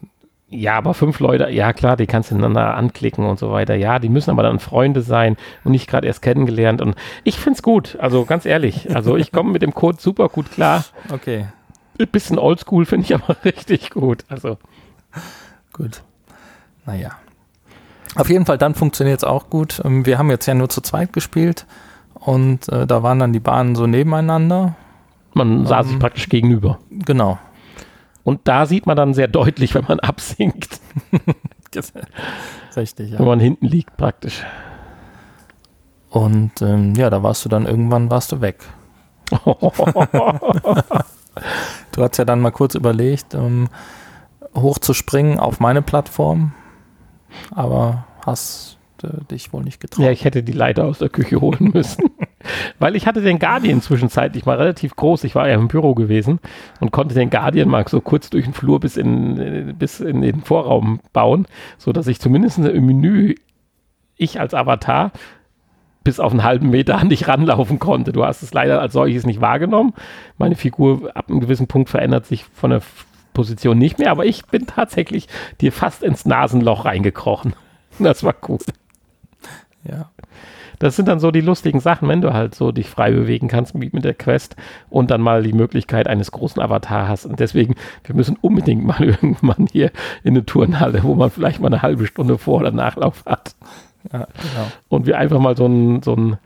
Ja, 0.49 0.77
aber 0.77 0.93
fünf 0.93 1.19
Leute, 1.19 1.49
ja 1.49 1.73
klar, 1.73 1.97
die 1.97 2.07
kannst 2.07 2.31
du 2.31 2.36
ineinander 2.36 2.75
anklicken 2.75 3.25
und 3.25 3.39
so 3.39 3.51
weiter. 3.51 3.75
Ja, 3.75 3.99
die 3.99 4.10
müssen 4.10 4.31
aber 4.31 4.43
dann 4.43 4.60
Freunde 4.60 5.01
sein 5.01 5.38
und 5.63 5.71
nicht 5.71 5.88
gerade 5.88 6.07
erst 6.07 6.21
kennengelernt. 6.21 6.81
Und 6.81 6.95
ich 7.23 7.39
find's 7.39 7.63
gut, 7.63 7.97
also 7.99 8.25
ganz 8.25 8.45
ehrlich. 8.45 8.93
Also 8.95 9.17
ich 9.17 9.31
komme 9.31 9.51
mit 9.51 9.62
dem 9.62 9.73
Code 9.73 9.97
super 10.01 10.29
gut 10.29 10.51
klar. 10.51 10.86
okay. 11.12 11.47
Ein 11.99 12.07
bisschen 12.07 12.39
oldschool 12.39 12.86
finde 12.86 13.05
ich 13.05 13.13
aber 13.13 13.36
richtig 13.45 13.91
gut. 13.91 14.25
Also 14.27 14.57
Gut. 15.73 16.01
Naja. 16.86 17.12
Auf 18.15 18.30
jeden 18.30 18.45
Fall, 18.45 18.58
dann 18.58 18.76
funktioniert 18.76 19.19
es 19.19 19.24
auch 19.24 19.50
gut. 19.50 19.82
Ähm, 19.86 20.06
Wir 20.06 20.17
haben 20.17 20.30
jetzt 20.30 20.45
ja 20.45 20.54
nur 20.54 20.69
zu 20.69 20.82
zweit 20.82 21.13
gespielt 21.13 21.65
und 22.15 22.67
äh, 22.69 22.86
da 22.86 23.04
waren 23.04 23.19
dann 23.19 23.34
die 23.34 23.39
Bahnen 23.39 23.76
so 23.76 23.88
nebeneinander. 23.88 24.76
man 25.34 25.65
sah 25.65 25.84
sich 25.84 25.93
Ähm. 25.93 26.00
praktisch 26.00 26.28
gegenüber. 26.30 26.78
Genau. 26.89 27.38
Und 28.24 28.41
da 28.43 28.65
sieht 28.65 28.86
man 28.86 28.97
dann 28.97 29.13
sehr 29.13 29.28
deutlich, 29.28 29.74
wenn 29.76 29.86
man 29.88 30.00
absinkt, 30.02 30.80
Richtig, 32.76 33.12
ja. 33.12 33.19
wenn 33.19 33.26
man 33.26 33.39
hinten 33.39 33.65
liegt 33.65 33.95
praktisch. 33.97 34.43
Und 36.10 36.62
ähm, 36.62 36.93
ja, 36.95 37.10
da 37.10 37.24
warst 37.24 37.45
du 37.45 37.50
dann 37.50 37.65
irgendwann 37.65 38.12
warst 38.12 38.32
du 38.34 38.41
weg. 38.41 38.60
Du 41.93 42.04
hast 42.04 42.17
ja 42.17 42.26
dann 42.26 42.41
mal 42.41 42.52
kurz 42.52 42.76
überlegt, 42.76 43.34
ähm, 43.34 43.69
hochzuspringen 44.56 45.39
auf 45.39 45.60
meine 45.62 45.82
Plattform, 45.82 46.54
aber 47.52 48.06
hast 48.26 48.78
äh, 49.04 49.24
dich 49.30 49.52
wohl 49.54 49.63
nicht 49.63 49.80
getraut. 49.80 50.06
Ja, 50.06 50.12
ich 50.12 50.26
hätte 50.26 50.44
die 50.44 50.52
Leiter 50.52 50.86
aus 50.86 51.00
der 51.00 51.10
Küche 51.10 51.41
holen 51.41 51.72
müssen. 51.74 52.10
Weil 52.80 52.96
ich 52.96 53.08
hatte 53.08 53.22
den 53.22 53.39
Guardian 53.39 53.82
zwischenzeitlich 53.82 54.46
mal 54.46 54.58
relativ 54.58 54.96
groß. 54.96 55.24
Ich 55.24 55.36
war 55.36 55.48
ja 55.48 55.56
im 55.56 55.67
Büro 55.67 55.94
gewesen 55.94 56.39
und 56.80 56.91
konnte 56.91 57.15
den 57.15 57.30
Guardian 57.30 57.70
mal 57.70 57.88
so 57.88 58.02
kurz 58.02 58.30
durch 58.30 58.46
den 58.46 58.54
Flur 58.54 58.80
bis 58.80 58.98
in, 58.98 59.76
bis 59.78 60.00
in 60.00 60.22
den 60.22 60.41
Vorraum 60.41 61.00
bauen, 61.13 61.48
so 61.78 61.91
dass 61.91 62.08
ich 62.08 62.20
zumindest 62.20 62.58
im 62.60 62.86
Menü, 62.86 63.36
ich 64.17 64.39
als 64.39 64.54
Avatar, 64.54 65.12
bis 66.04 66.20
auf 66.20 66.32
einen 66.32 66.44
halben 66.44 66.72
Meter 66.72 66.98
an 66.98 67.10
dich 67.10 67.28
ranlaufen 67.28 67.78
konnte. 67.78 68.12
Du 68.12 68.26
hast 68.26 68.41
es 68.41 68.54
leider 68.54 68.82
als 68.82 68.94
solches 68.94 69.26
nicht 69.26 69.39
wahrgenommen. 69.39 69.94
Meine 70.38 70.56
Figur 70.56 71.12
ab 71.15 71.30
einem 71.30 71.41
gewissen 71.41 71.67
Punkt 71.67 71.89
verändert 71.89 72.26
sich 72.26 72.44
von 72.44 72.72
der 72.72 72.82
Position 73.34 73.78
nicht 73.78 74.00
mehr, 74.00 74.12
aber 74.12 74.26
ich 74.26 74.46
bin 74.46 74.67
tatsächlich 74.67 75.28
dir 75.60 75.72
fast 75.72 76.04
ins 76.04 76.26
Nasenloch 76.26 76.86
reingekrochen. 76.86 77.54
Das 78.00 78.24
war 78.24 78.34
cool. 78.48 78.58
Ja. 79.84 80.10
Das 80.80 80.96
sind 80.96 81.08
dann 81.08 81.20
so 81.20 81.30
die 81.30 81.41
lustigen 81.41 81.80
Sachen, 81.80 82.08
wenn 82.08 82.22
du 82.22 82.34
halt 82.34 82.56
so 82.56 82.72
dich 82.72 82.89
frei 82.89 83.12
bewegen 83.12 83.48
kannst 83.48 83.76
mit, 83.76 84.04
der 84.04 84.15
Quest 84.15 84.56
und 84.89 85.12
dann 85.12 85.22
mal 85.22 85.44
die 85.44 85.54
Möglichkeit 85.54 86.08
eines 86.08 86.32
großen 86.32 86.60
Avatar 86.60 87.08
hast. 87.08 87.28
Und 87.28 87.39
deswegen, 87.39 87.76
wir 88.04 88.15
müssen 88.15 88.36
unbedingt 88.41 88.84
mal 88.84 89.04
irgendwann 89.04 89.67
hier 89.72 89.91
in 90.24 90.32
eine 90.34 90.44
Turnhalle, 90.44 91.04
wo 91.04 91.13
man 91.13 91.30
vielleicht 91.30 91.60
mal 91.60 91.67
eine 91.67 91.84
halbe 91.84 92.08
Stunde 92.08 92.39
Vor- 92.39 92.62
oder 92.62 92.72
Nachlauf 92.72 93.24
hat. 93.28 93.54
Ja, 94.12 94.20
genau. 94.20 94.72
Und 94.89 95.06
wir 95.06 95.20
einfach 95.20 95.39
mal 95.39 95.56
so 95.56 95.67
ein, 95.67 96.02
so 96.02 96.15
ein, 96.15 96.38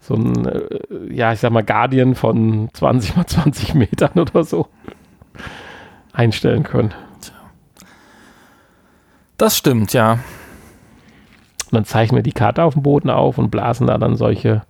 so 0.00 0.14
ein, 0.14 0.46
äh, 0.46 1.14
ja, 1.14 1.32
ich 1.32 1.38
sag 1.38 1.52
mal, 1.52 1.62
Guardian 1.62 2.16
von 2.16 2.70
20 2.72 3.16
mal 3.16 3.26
20 3.26 3.74
Metern 3.74 4.18
oder 4.18 4.42
so 4.42 4.66
einstellen 6.16 6.62
können. 6.62 6.94
Das 9.36 9.56
stimmt, 9.56 9.92
ja. 9.92 10.12
Und 10.12 11.72
dann 11.72 11.84
zeichnen 11.84 12.16
wir 12.16 12.22
die 12.22 12.32
Karte 12.32 12.62
auf 12.64 12.72
dem 12.72 12.82
Boden 12.82 13.10
auf 13.10 13.38
und 13.38 13.50
blasen 13.50 13.86
da 13.86 13.98
dann 13.98 14.16
solche 14.16 14.62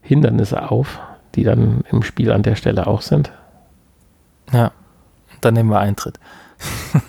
Hindernisse 0.00 0.70
auf, 0.70 1.00
die 1.34 1.42
dann 1.42 1.82
im 1.90 2.02
Spiel 2.02 2.30
an 2.30 2.42
der 2.42 2.54
Stelle 2.54 2.86
auch 2.86 3.02
sind. 3.02 3.32
Ja. 4.52 4.70
Dann 5.40 5.54
nehmen 5.54 5.70
wir 5.70 5.80
Eintritt. 5.80 6.20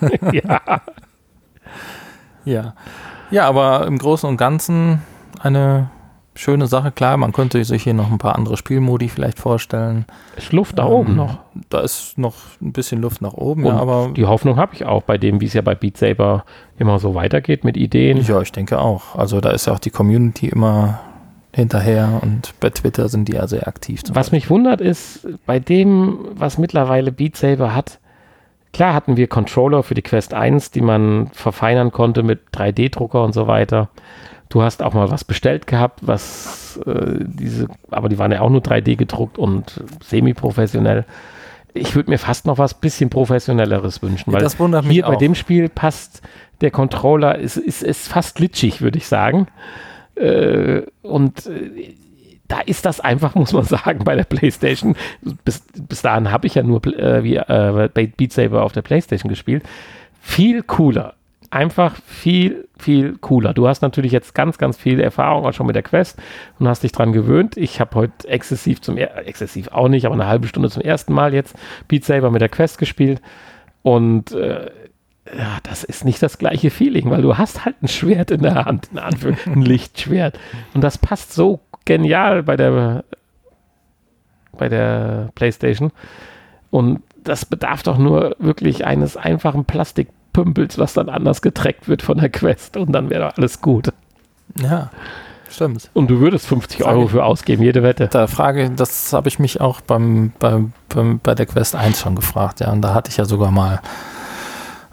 ja. 0.32 0.60
Ja. 2.44 2.74
Ja, 3.30 3.48
aber 3.48 3.86
im 3.86 3.98
Großen 3.98 4.28
und 4.28 4.36
Ganzen 4.36 5.02
eine 5.40 5.90
schöne 6.36 6.66
Sache. 6.66 6.90
Klar, 6.92 7.16
man 7.16 7.32
könnte 7.32 7.62
sich 7.64 7.82
hier 7.84 7.94
noch 7.94 8.10
ein 8.10 8.18
paar 8.18 8.36
andere 8.36 8.56
Spielmodi 8.56 9.08
vielleicht 9.08 9.38
vorstellen. 9.38 10.04
Ist 10.36 10.52
Luft 10.52 10.78
da 10.78 10.86
Ähm, 10.86 10.92
oben 10.92 11.16
noch. 11.16 11.38
Da 11.70 11.80
ist 11.80 12.18
noch 12.18 12.34
ein 12.60 12.72
bisschen 12.72 13.00
Luft 13.00 13.22
nach 13.22 13.34
oben, 13.34 13.66
ja, 13.66 13.76
aber 13.76 14.10
die 14.16 14.26
Hoffnung 14.26 14.56
habe 14.56 14.74
ich 14.74 14.84
auch 14.84 15.02
bei 15.02 15.18
dem, 15.18 15.40
wie 15.40 15.46
es 15.46 15.52
ja 15.54 15.62
bei 15.62 15.74
Beat 15.74 15.96
Saber 15.96 16.44
immer 16.78 16.98
so 16.98 17.14
weitergeht 17.14 17.62
mit 17.64 17.76
Ideen. 17.76 18.20
ja, 18.24 18.40
ich 18.40 18.52
denke 18.52 18.80
auch. 18.80 19.14
Also 19.16 19.40
da 19.40 19.50
ist 19.50 19.66
ja 19.66 19.72
auch 19.72 19.78
die 19.78 19.90
Community 19.90 20.48
immer 20.48 21.00
hinterher 21.52 22.18
und 22.22 22.52
bei 22.58 22.70
Twitter 22.70 23.08
sind 23.08 23.28
die 23.28 23.34
ja 23.34 23.46
sehr 23.46 23.68
aktiv. 23.68 24.02
Was 24.12 24.32
mich 24.32 24.50
wundert 24.50 24.80
ist, 24.80 25.26
bei 25.46 25.60
dem, 25.60 26.18
was 26.34 26.58
mittlerweile 26.58 27.12
Beat 27.12 27.36
Saber 27.36 27.72
hat, 27.74 28.00
klar 28.72 28.92
hatten 28.92 29.16
wir 29.16 29.28
Controller 29.28 29.84
für 29.84 29.94
die 29.94 30.02
Quest 30.02 30.34
1, 30.34 30.72
die 30.72 30.80
man 30.80 31.28
verfeinern 31.28 31.92
konnte 31.92 32.24
mit 32.24 32.40
3D-Drucker 32.52 33.22
und 33.22 33.32
so 33.34 33.46
weiter. 33.46 33.88
Du 34.48 34.62
hast 34.62 34.82
auch 34.82 34.94
mal 34.94 35.10
was 35.10 35.24
bestellt 35.24 35.66
gehabt, 35.66 36.00
was 36.02 36.80
äh, 36.86 37.18
diese, 37.20 37.68
aber 37.90 38.08
die 38.08 38.18
waren 38.18 38.30
ja 38.32 38.40
auch 38.40 38.50
nur 38.50 38.60
3D 38.60 38.96
gedruckt 38.96 39.38
und 39.38 39.82
semi-professionell. 40.02 41.04
Ich 41.72 41.96
würde 41.96 42.10
mir 42.10 42.18
fast 42.18 42.46
noch 42.46 42.58
was 42.58 42.74
bisschen 42.74 43.10
professionelleres 43.10 44.00
wünschen, 44.02 44.32
weil 44.32 44.42
das 44.42 44.60
wundert 44.60 44.84
mich 44.84 44.94
hier 44.94 45.02
bei 45.04 45.14
auch. 45.14 45.18
dem 45.18 45.34
Spiel 45.34 45.68
passt 45.68 46.22
der 46.60 46.70
Controller, 46.70 47.36
ist, 47.38 47.56
ist, 47.56 47.82
ist 47.82 48.08
fast 48.08 48.36
glitschig, 48.36 48.80
würde 48.80 48.98
ich 48.98 49.08
sagen. 49.08 49.48
Äh, 50.14 50.82
und 51.02 51.46
äh, 51.46 51.94
da 52.48 52.60
ist 52.60 52.86
das 52.86 53.00
einfach, 53.00 53.34
muss 53.34 53.52
man 53.52 53.64
sagen, 53.64 54.04
bei 54.04 54.14
der 54.14 54.24
PlayStation. 54.24 54.96
Bis, 55.44 55.64
bis 55.76 56.02
dahin 56.02 56.30
habe 56.30 56.46
ich 56.46 56.54
ja 56.54 56.62
nur 56.62 56.84
äh, 56.86 57.24
wie, 57.24 57.36
äh, 57.36 57.88
bei 57.92 58.06
Beat 58.06 58.32
Saber 58.32 58.62
auf 58.62 58.72
der 58.72 58.82
PlayStation 58.82 59.28
gespielt. 59.28 59.64
Viel 60.20 60.62
cooler. 60.62 61.14
Einfach 61.50 61.96
viel, 62.06 62.68
viel 62.78 63.16
cooler. 63.18 63.54
Du 63.54 63.68
hast 63.68 63.82
natürlich 63.82 64.12
jetzt 64.12 64.34
ganz, 64.34 64.58
ganz 64.58 64.76
viel 64.76 65.00
Erfahrung 65.00 65.46
auch 65.46 65.52
schon 65.52 65.66
mit 65.66 65.76
der 65.76 65.82
Quest 65.82 66.20
und 66.58 66.68
hast 66.68 66.82
dich 66.82 66.92
dran 66.92 67.12
gewöhnt. 67.12 67.56
Ich 67.56 67.80
habe 67.80 67.94
heute 67.94 68.28
exzessiv 68.28 68.80
zum, 68.80 68.96
exzessiv 68.96 69.68
auch 69.68 69.88
nicht, 69.88 70.06
aber 70.06 70.14
eine 70.14 70.26
halbe 70.26 70.48
Stunde 70.48 70.70
zum 70.70 70.82
ersten 70.82 71.12
Mal 71.12 71.34
jetzt 71.34 71.56
Beat 71.88 72.04
Saber 72.04 72.30
mit 72.30 72.40
der 72.40 72.48
Quest 72.48 72.78
gespielt. 72.78 73.20
Und 73.82 74.32
äh, 74.32 74.70
ja, 75.36 75.58
das 75.62 75.84
ist 75.84 76.04
nicht 76.04 76.22
das 76.22 76.38
gleiche 76.38 76.70
Feeling, 76.70 77.10
weil 77.10 77.22
du 77.22 77.38
hast 77.38 77.64
halt 77.64 77.82
ein 77.82 77.88
Schwert 77.88 78.30
in 78.30 78.42
der 78.42 78.64
Hand, 78.64 78.90
in 78.92 78.98
ein 79.52 79.62
Lichtschwert. 79.62 80.38
Und 80.74 80.82
das 80.82 80.98
passt 80.98 81.32
so 81.32 81.60
genial 81.84 82.42
bei 82.42 82.56
der, 82.56 83.04
bei 84.52 84.68
der 84.68 85.30
PlayStation. 85.34 85.92
Und 86.70 87.02
das 87.22 87.46
bedarf 87.46 87.82
doch 87.82 87.98
nur 87.98 88.36
wirklich 88.38 88.84
eines 88.84 89.16
einfachen 89.16 89.64
Plastikpümpels, 90.34 90.78
was 90.78 90.92
dann 90.92 91.08
anders 91.08 91.40
getrackt 91.40 91.88
wird 91.88 92.02
von 92.02 92.18
der 92.18 92.28
Quest. 92.28 92.76
Und 92.76 92.92
dann 92.92 93.08
wäre 93.08 93.28
doch 93.28 93.36
alles 93.38 93.60
gut. 93.60 93.88
Ja, 94.60 94.90
stimmt. 95.50 95.90
Und 95.94 96.10
du 96.10 96.20
würdest 96.20 96.46
50 96.46 96.82
Frage- 96.82 96.96
Euro 96.98 97.08
für 97.08 97.24
ausgeben, 97.24 97.62
jede 97.62 97.82
Wette. 97.82 98.08
Da 98.08 98.26
frage, 98.26 98.70
das 98.70 99.12
habe 99.12 99.28
ich 99.28 99.38
mich 99.38 99.60
auch 99.60 99.80
beim, 99.80 100.32
beim, 100.38 100.72
beim, 100.88 101.20
bei 101.22 101.34
der 101.34 101.46
Quest 101.46 101.74
1 101.74 102.00
schon 102.00 102.14
gefragt, 102.16 102.60
ja. 102.60 102.70
Und 102.72 102.82
da 102.82 102.92
hatte 102.92 103.10
ich 103.10 103.16
ja 103.16 103.24
sogar 103.24 103.50
mal, 103.50 103.80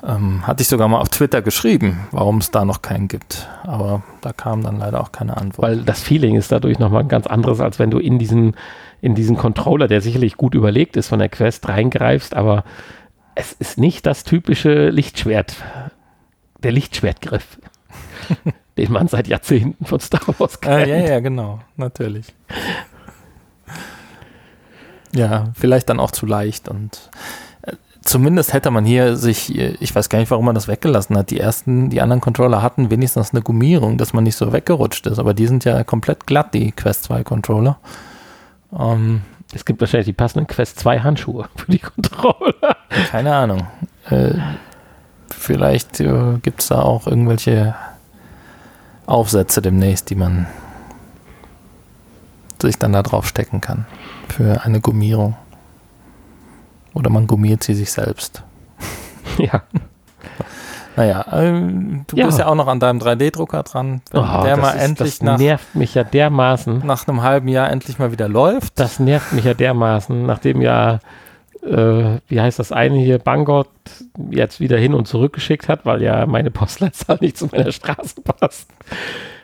ähm, 0.08 0.48
hatte 0.48 0.62
ich 0.62 0.68
sogar 0.70 0.88
mal 0.88 1.00
auf 1.00 1.10
Twitter 1.10 1.42
geschrieben, 1.42 2.08
warum 2.12 2.38
es 2.38 2.52
da 2.52 2.64
noch 2.66 2.82
keinen 2.82 3.08
gibt. 3.08 3.50
Aber 3.64 4.04
da 4.22 4.32
kam 4.32 4.64
dann 4.64 4.80
leider 4.80 5.02
auch 5.02 5.12
keine 5.12 5.38
Antwort. 5.38 5.68
Weil 5.68 5.78
das 5.84 6.02
Feeling 6.02 6.36
ist 6.36 6.52
dadurch 6.52 6.80
nochmal 6.80 7.02
ein 7.04 7.10
ganz 7.10 7.28
anderes, 7.28 7.60
als 7.60 7.78
wenn 7.78 7.92
du 7.92 8.00
in 8.00 8.18
diesen, 8.18 8.56
in 9.02 9.16
diesen 9.16 9.38
Controller, 9.38 9.88
der 9.88 10.02
sicherlich 10.02 10.38
gut 10.38 10.56
überlegt 10.56 10.96
ist 10.98 11.10
von 11.10 11.20
der 11.20 11.30
Quest, 11.30 11.68
reingreifst, 11.68 12.36
aber 12.36 12.64
es 13.36 13.54
ist 13.54 13.78
nicht 13.78 14.06
das 14.06 14.24
typische 14.24 14.90
Lichtschwert, 14.90 15.56
der 16.64 16.72
Lichtschwertgriff, 16.72 17.60
den 18.78 18.92
man 18.92 19.08
seit 19.08 19.28
Jahrzehnten 19.28 19.86
von 19.86 20.00
Star 20.00 20.22
Wars 20.40 20.60
kennt. 20.62 20.88
Äh, 20.88 21.00
ja, 21.02 21.10
ja, 21.10 21.20
genau, 21.20 21.60
natürlich. 21.78 22.34
Ja, 25.14 25.52
vielleicht 25.56 25.90
dann 25.90 26.00
auch 26.00 26.12
zu 26.12 26.26
leicht 26.26 26.70
und 26.70 27.10
äh, 27.64 27.74
zumindest 28.02 28.54
hätte 28.54 28.72
man 28.72 28.86
hier 28.86 29.18
sich, 29.18 29.58
äh, 29.58 29.76
ich 29.80 29.94
weiß 29.94 30.10
gar 30.10 30.20
nicht, 30.20 30.32
warum 30.32 30.46
man 30.46 30.56
das 30.56 30.68
weggelassen 30.68 31.18
hat. 31.18 31.32
Die 31.32 31.40
ersten, 31.40 31.90
die 31.90 32.02
anderen 32.02 32.22
Controller 32.22 32.62
hatten 32.62 32.90
wenigstens 32.92 33.32
eine 33.32 33.42
Gummierung, 33.42 33.98
dass 33.98 34.14
man 34.14 34.24
nicht 34.24 34.38
so 34.38 34.54
weggerutscht 34.54 35.08
ist, 35.08 35.20
aber 35.20 35.34
die 35.34 35.48
sind 35.48 35.66
ja 35.66 35.84
komplett 35.84 36.28
glatt, 36.28 36.54
die 36.54 36.72
Quest 36.72 37.04
2 37.04 37.24
Controller. 37.24 37.78
Ähm, 38.78 39.22
Es 39.54 39.66
gibt 39.66 39.82
wahrscheinlich 39.82 40.06
die 40.06 40.14
passenden 40.14 40.48
Quest 40.48 40.80
2 40.80 41.00
Handschuhe 41.00 41.50
für 41.56 41.72
die 41.72 41.80
Controller. 41.80 42.78
keine 43.10 43.36
Ahnung. 43.36 43.68
Äh, 44.10 44.36
vielleicht 45.30 46.00
äh, 46.00 46.38
gibt 46.42 46.62
es 46.62 46.68
da 46.68 46.82
auch 46.82 47.08
irgendwelche 47.08 47.76
Aufsätze 49.06 49.62
demnächst, 49.62 50.10
die 50.10 50.16
man 50.16 50.48
sich 52.62 52.78
dann 52.78 52.94
da 52.94 53.04
drauf 53.04 53.28
stecken 53.28 53.60
kann 53.60 53.86
für 54.30 54.64
eine 54.64 54.80
Gummierung. 54.80 55.36
Oder 56.94 57.10
man 57.10 57.28
gummiert 57.28 57.64
sie 57.64 57.74
sich 57.74 57.92
selbst. 57.92 58.44
ja. 59.38 59.64
Naja, 60.96 61.26
ähm, 61.32 62.04
du 62.08 62.18
Ja. 62.18 62.26
bist 62.26 62.40
ja 62.40 62.48
auch 62.48 62.56
noch 62.56 62.68
an 62.68 62.80
deinem 62.80 63.00
3D-Drucker 63.00 63.64
dran. 63.64 64.02
Wenn 64.12 64.22
Oh, 64.22 64.44
der 64.44 64.58
mal 64.58 64.72
ist, 64.74 64.84
endlich 64.84 65.20
das 65.20 65.22
nach, 65.22 65.38
nervt 65.40 65.74
mich 65.76 65.96
ja 65.96 66.04
dermaßen. 66.04 66.86
nach 66.86 67.08
einem 67.08 67.22
halben 67.24 67.48
Jahr 67.48 67.70
endlich 67.72 67.98
mal 68.00 68.12
wieder 68.12 68.28
läuft. 68.28 68.80
Das 68.80 69.00
nervt 69.00 69.32
mich 69.34 69.46
ja 69.46 69.54
dermaßen, 69.54 70.26
nachdem 70.26 70.62
ja, 70.62 71.00
äh, 71.64 72.18
wie 72.28 72.42
heißt 72.42 72.60
das 72.60 72.72
eine 72.72 72.98
hier, 72.98 73.20
Bangor 73.20 73.68
jetzt 74.32 74.60
wieder 74.60 74.78
hin 74.78 74.94
und 74.94 75.08
zurück 75.08 75.34
geschickt 75.34 75.70
hat, 75.70 75.86
weil 75.86 76.02
ja 76.02 76.26
meine 76.26 76.52
Postleitzahl 76.52 77.18
nicht 77.22 77.38
zu 77.38 77.48
meiner 77.48 77.72
Straße 77.72 78.22
passt. 78.22 78.68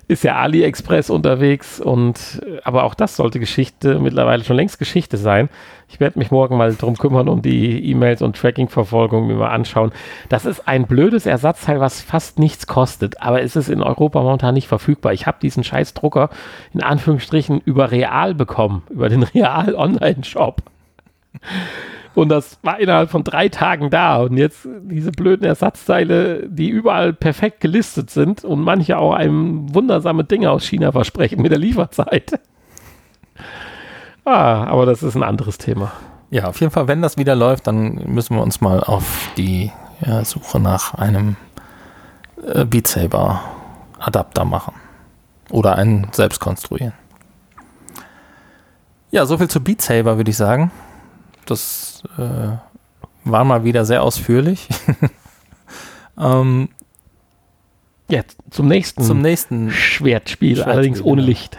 Ist 0.10 0.24
ja 0.24 0.38
AliExpress 0.38 1.10
unterwegs 1.10 1.82
und 1.82 2.42
äh, 2.46 2.60
aber 2.64 2.84
auch 2.84 2.96
das 2.96 3.18
sollte 3.18 3.40
Geschichte 3.42 4.00
mittlerweile 4.00 4.44
schon 4.46 4.56
längst 4.56 4.80
Geschichte 4.80 5.18
sein. 5.18 5.50
Ich 5.90 6.00
werde 6.00 6.18
mich 6.18 6.32
morgen 6.32 6.58
mal 6.58 6.74
drum 6.76 6.98
kümmern 6.98 7.28
und 7.28 7.44
die 7.44 7.92
E-Mails 7.92 8.22
und 8.22 8.38
Tracking-Verfolgung 8.38 9.28
mir 9.28 9.36
mal 9.36 9.50
anschauen. 9.50 9.92
Das 10.30 10.46
ist 10.46 10.68
ein 10.68 10.88
blödes 10.88 11.26
Ersatzteil, 11.26 11.80
was 11.82 12.02
fast 12.02 12.40
nichts 12.40 12.68
kostet, 12.68 13.22
aber 13.22 13.42
es 13.42 13.56
ist 13.56 13.70
in 13.70 13.84
Europa 13.84 14.22
momentan 14.22 14.54
nicht 14.54 14.68
verfügbar. 14.68 15.12
Ich 15.12 15.28
habe 15.28 15.40
diesen 15.42 15.66
scheiß 15.66 15.94
Drucker 15.94 16.30
in 16.74 16.84
Anführungsstrichen 16.84 17.62
über 17.66 17.92
Real 17.92 18.34
bekommen, 18.34 18.84
über 18.90 19.10
den 19.10 19.24
Real 19.36 19.76
Online-Shop. 19.76 20.62
Und 22.18 22.30
das 22.30 22.58
war 22.64 22.80
innerhalb 22.80 23.12
von 23.12 23.24
drei 23.24 23.48
Tagen 23.48 23.92
da. 23.92 24.18
Und 24.18 24.38
jetzt 24.38 24.68
diese 24.82 25.12
blöden 25.12 25.46
Ersatzteile, 25.46 26.50
die 26.50 26.68
überall 26.68 27.14
perfekt 27.14 27.62
gelistet 27.62 28.10
sind 28.10 28.44
und 28.44 28.60
manche 28.60 28.98
auch 28.98 29.14
einem 29.14 29.72
wundersame 29.76 30.24
Dinge 30.24 30.50
aus 30.50 30.66
China 30.66 30.92
versprechen 30.92 31.44
mit 31.44 31.52
der 31.52 31.60
Lieferzeit. 31.60 32.40
Ah, 34.26 34.64
aber 34.64 34.88
das 34.88 35.04
ist 35.04 35.14
ein 35.14 35.22
anderes 35.22 35.60
Thema. 35.60 35.92
Ja, 36.32 36.46
auf 36.46 36.60
jeden 36.60 36.72
Fall, 36.72 36.88
wenn 36.88 37.04
das 37.04 37.18
wieder 37.18 37.36
läuft, 37.36 37.68
dann 37.68 38.02
müssen 38.08 38.36
wir 38.36 38.42
uns 38.42 38.62
mal 38.62 38.84
auf 38.84 39.30
die 39.38 39.72
ja, 40.04 40.26
Suche 40.26 40.60
nach 40.60 40.96
einem 40.96 41.36
äh, 42.44 42.66
Beat 42.66 42.88
Saber 42.88 43.44
Adapter 44.00 44.44
machen. 44.44 44.74
Oder 45.52 45.76
einen 45.76 46.08
selbst 46.14 46.40
konstruieren. 46.40 46.94
Ja, 49.12 49.28
soviel 49.28 49.50
zu 49.50 49.62
Beat 49.64 49.84
Saber, 49.84 50.18
würde 50.18 50.32
ich 50.32 50.38
sagen. 50.38 50.72
Das 51.48 52.04
äh, 52.18 52.58
war 53.24 53.44
mal 53.44 53.64
wieder 53.64 53.86
sehr 53.86 54.04
ausführlich. 54.04 54.68
ähm, 56.20 56.70
Ja, 58.10 58.22
zum 58.52 58.68
nächsten 58.68 59.04
zum 59.04 59.22
nächsten. 59.22 59.72
Schwertspiel, 59.72 60.56
Schwertspiel, 60.56 60.72
allerdings 60.72 61.02
ohne 61.02 61.22
genau. 61.22 61.28
Licht. 61.28 61.58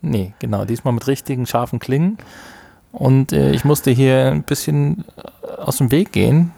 Nee, 0.00 0.34
genau, 0.38 0.64
diesmal 0.64 0.92
mit 0.92 1.06
richtigen 1.06 1.46
scharfen 1.46 1.78
Klingen. 1.78 2.18
Und 2.92 3.32
äh, 3.32 3.52
ich 3.52 3.64
musste 3.64 3.90
hier 3.90 4.26
ein 4.26 4.42
bisschen 4.42 5.04
äh, 5.16 5.60
aus 5.60 5.78
dem 5.78 5.90
Weg 5.90 6.12
gehen, 6.12 6.52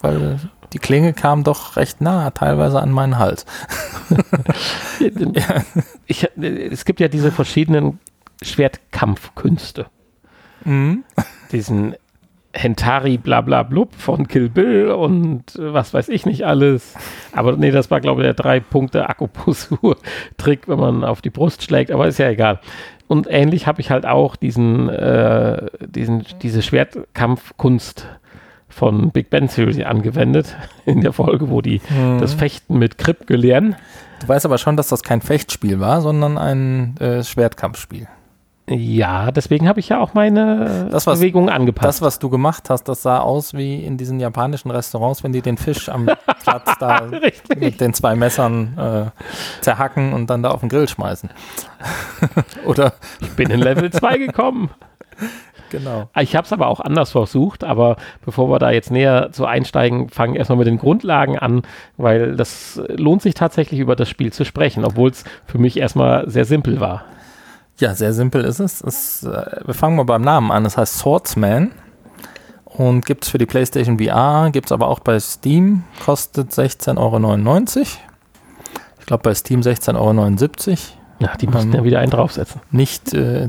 weil 0.00 0.38
die 0.72 0.78
Klinge 0.78 1.12
kam 1.12 1.44
doch 1.44 1.76
recht 1.76 2.00
nah, 2.00 2.30
teilweise 2.30 2.80
an 2.80 2.90
meinen 2.90 3.18
Hals. 3.18 3.46
ich, 6.06 6.28
es 6.36 6.84
gibt 6.84 7.00
ja 7.00 7.08
diese 7.08 7.30
verschiedenen 7.30 8.00
Schwertkampfkünste. 8.42 9.86
Mhm. 10.64 11.04
Diesen 11.52 11.94
Hentari 12.54 13.18
blablablub 13.18 13.94
von 13.96 14.28
Kill 14.28 14.48
Bill 14.48 14.90
und 14.92 15.56
äh, 15.56 15.72
was 15.74 15.92
weiß 15.92 16.08
ich 16.08 16.24
nicht 16.24 16.46
alles. 16.46 16.94
Aber 17.32 17.56
nee, 17.56 17.70
das 17.72 17.90
war 17.90 18.00
glaube 18.00 18.22
ich 18.22 18.26
der 18.26 18.34
drei 18.34 18.60
Punkte 18.60 19.08
Akupunktur-Trick, 19.08 20.68
wenn 20.68 20.78
man 20.78 21.04
auf 21.04 21.20
die 21.20 21.30
Brust 21.30 21.62
schlägt, 21.62 21.90
aber 21.90 22.06
ist 22.06 22.18
ja 22.18 22.28
egal. 22.30 22.60
Und 23.06 23.26
ähnlich 23.28 23.66
habe 23.66 23.80
ich 23.80 23.90
halt 23.90 24.06
auch 24.06 24.36
diesen, 24.36 24.88
äh, 24.88 25.66
diesen, 25.86 26.24
diese 26.42 26.62
Schwertkampfkunst 26.62 28.06
von 28.68 29.10
Big 29.10 29.30
Ben 29.30 29.48
Theory 29.48 29.84
angewendet 29.84 30.56
in 30.86 31.00
der 31.00 31.12
Folge, 31.12 31.50
wo 31.50 31.60
die 31.60 31.80
Mhm. 31.90 32.18
das 32.20 32.34
Fechten 32.34 32.78
mit 32.78 32.98
Krip 32.98 33.26
gelehren. 33.26 33.76
Du 34.20 34.28
weißt 34.28 34.46
aber 34.46 34.58
schon, 34.58 34.76
dass 34.76 34.88
das 34.88 35.02
kein 35.02 35.20
Fechtspiel 35.20 35.80
war, 35.80 36.00
sondern 36.00 36.38
ein 36.38 36.96
äh, 36.98 37.22
Schwertkampfspiel. 37.22 38.08
Ja, 38.66 39.30
deswegen 39.30 39.68
habe 39.68 39.78
ich 39.80 39.90
ja 39.90 40.00
auch 40.00 40.14
meine 40.14 40.88
Das, 40.90 41.06
was- 41.06 41.18
Bewegungen 41.18 41.50
angepasst. 41.50 41.86
Das, 41.86 42.02
was 42.02 42.18
du 42.18 42.30
gemacht 42.30 42.70
hast, 42.70 42.84
das 42.84 43.02
sah 43.02 43.18
aus 43.18 43.52
wie 43.52 43.84
in 43.84 43.98
diesen 43.98 44.18
japanischen 44.20 44.70
Restaurants, 44.70 45.22
wenn 45.22 45.32
die 45.32 45.42
den 45.42 45.58
Fisch 45.58 45.90
am 45.90 46.06
Platz 46.42 46.70
da 46.80 46.96
Richtig. 47.12 47.60
mit 47.60 47.80
den 47.82 47.92
zwei 47.92 48.14
Messern 48.16 48.78
äh, 49.12 49.62
zerhacken 49.62 50.14
und 50.14 50.30
dann 50.30 50.42
da 50.42 50.50
auf 50.50 50.60
den 50.60 50.70
Grill 50.70 50.88
schmeißen. 50.88 51.28
Oder 52.66 52.94
Ich 53.20 53.30
bin 53.36 53.50
in 53.50 53.60
Level 53.60 53.90
2 53.90 54.16
gekommen. 54.26 54.70
genau. 55.70 56.08
Ich 56.18 56.34
habe 56.34 56.46
es 56.46 56.52
aber 56.54 56.68
auch 56.68 56.80
anders 56.80 57.10
versucht, 57.12 57.64
aber 57.64 57.96
bevor 58.24 58.48
wir 58.48 58.58
da 58.58 58.70
jetzt 58.70 58.90
näher 58.90 59.28
zu 59.32 59.44
einsteigen, 59.44 60.08
fangen 60.08 60.36
erstmal 60.36 60.56
mit 60.58 60.66
den 60.68 60.78
Grundlagen 60.78 61.38
an, 61.38 61.62
weil 61.98 62.34
das 62.34 62.80
lohnt 62.88 63.20
sich 63.20 63.34
tatsächlich 63.34 63.78
über 63.80 63.94
das 63.94 64.08
Spiel 64.08 64.32
zu 64.32 64.46
sprechen, 64.46 64.86
obwohl 64.86 65.10
es 65.10 65.24
für 65.44 65.58
mich 65.58 65.76
erstmal 65.76 66.30
sehr 66.30 66.46
simpel 66.46 66.80
war. 66.80 67.04
Ja, 67.78 67.94
sehr 67.94 68.12
simpel 68.12 68.44
ist 68.44 68.60
es. 68.60 68.80
es 68.80 69.24
äh, 69.24 69.60
wir 69.64 69.74
fangen 69.74 69.96
mal 69.96 70.04
beim 70.04 70.22
Namen 70.22 70.50
an. 70.50 70.64
Es 70.64 70.76
heißt 70.76 70.98
Swordsman 70.98 71.72
und 72.64 73.04
gibt 73.06 73.24
es 73.24 73.30
für 73.30 73.38
die 73.38 73.46
PlayStation 73.46 73.98
VR, 73.98 74.50
gibt 74.52 74.66
es 74.66 74.72
aber 74.72 74.88
auch 74.88 75.00
bei 75.00 75.18
Steam, 75.20 75.84
kostet 76.04 76.50
16,99 76.50 76.96
Euro. 76.98 77.86
Ich 79.00 79.06
glaube 79.06 79.22
bei 79.22 79.34
Steam 79.34 79.60
16,79 79.60 80.68
Euro. 80.70 80.78
Ja, 81.20 81.36
die 81.36 81.46
mussten 81.46 81.68
Ähm, 81.68 81.74
ja 81.74 81.84
wieder 81.84 82.00
einen 82.00 82.10
draufsetzen. 82.10 82.60
Nicht, 82.70 83.12
äh, 83.14 83.48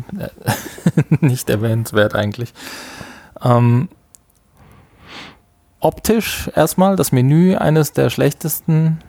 nicht 1.19 1.49
erwähnenswert 1.49 2.13
eigentlich. 2.13 2.53
Ähm, 3.43 3.89
optisch 5.80 6.49
erstmal 6.55 6.95
das 6.95 7.11
Menü 7.11 7.55
eines 7.55 7.91
der 7.91 8.09
schlechtesten 8.09 8.99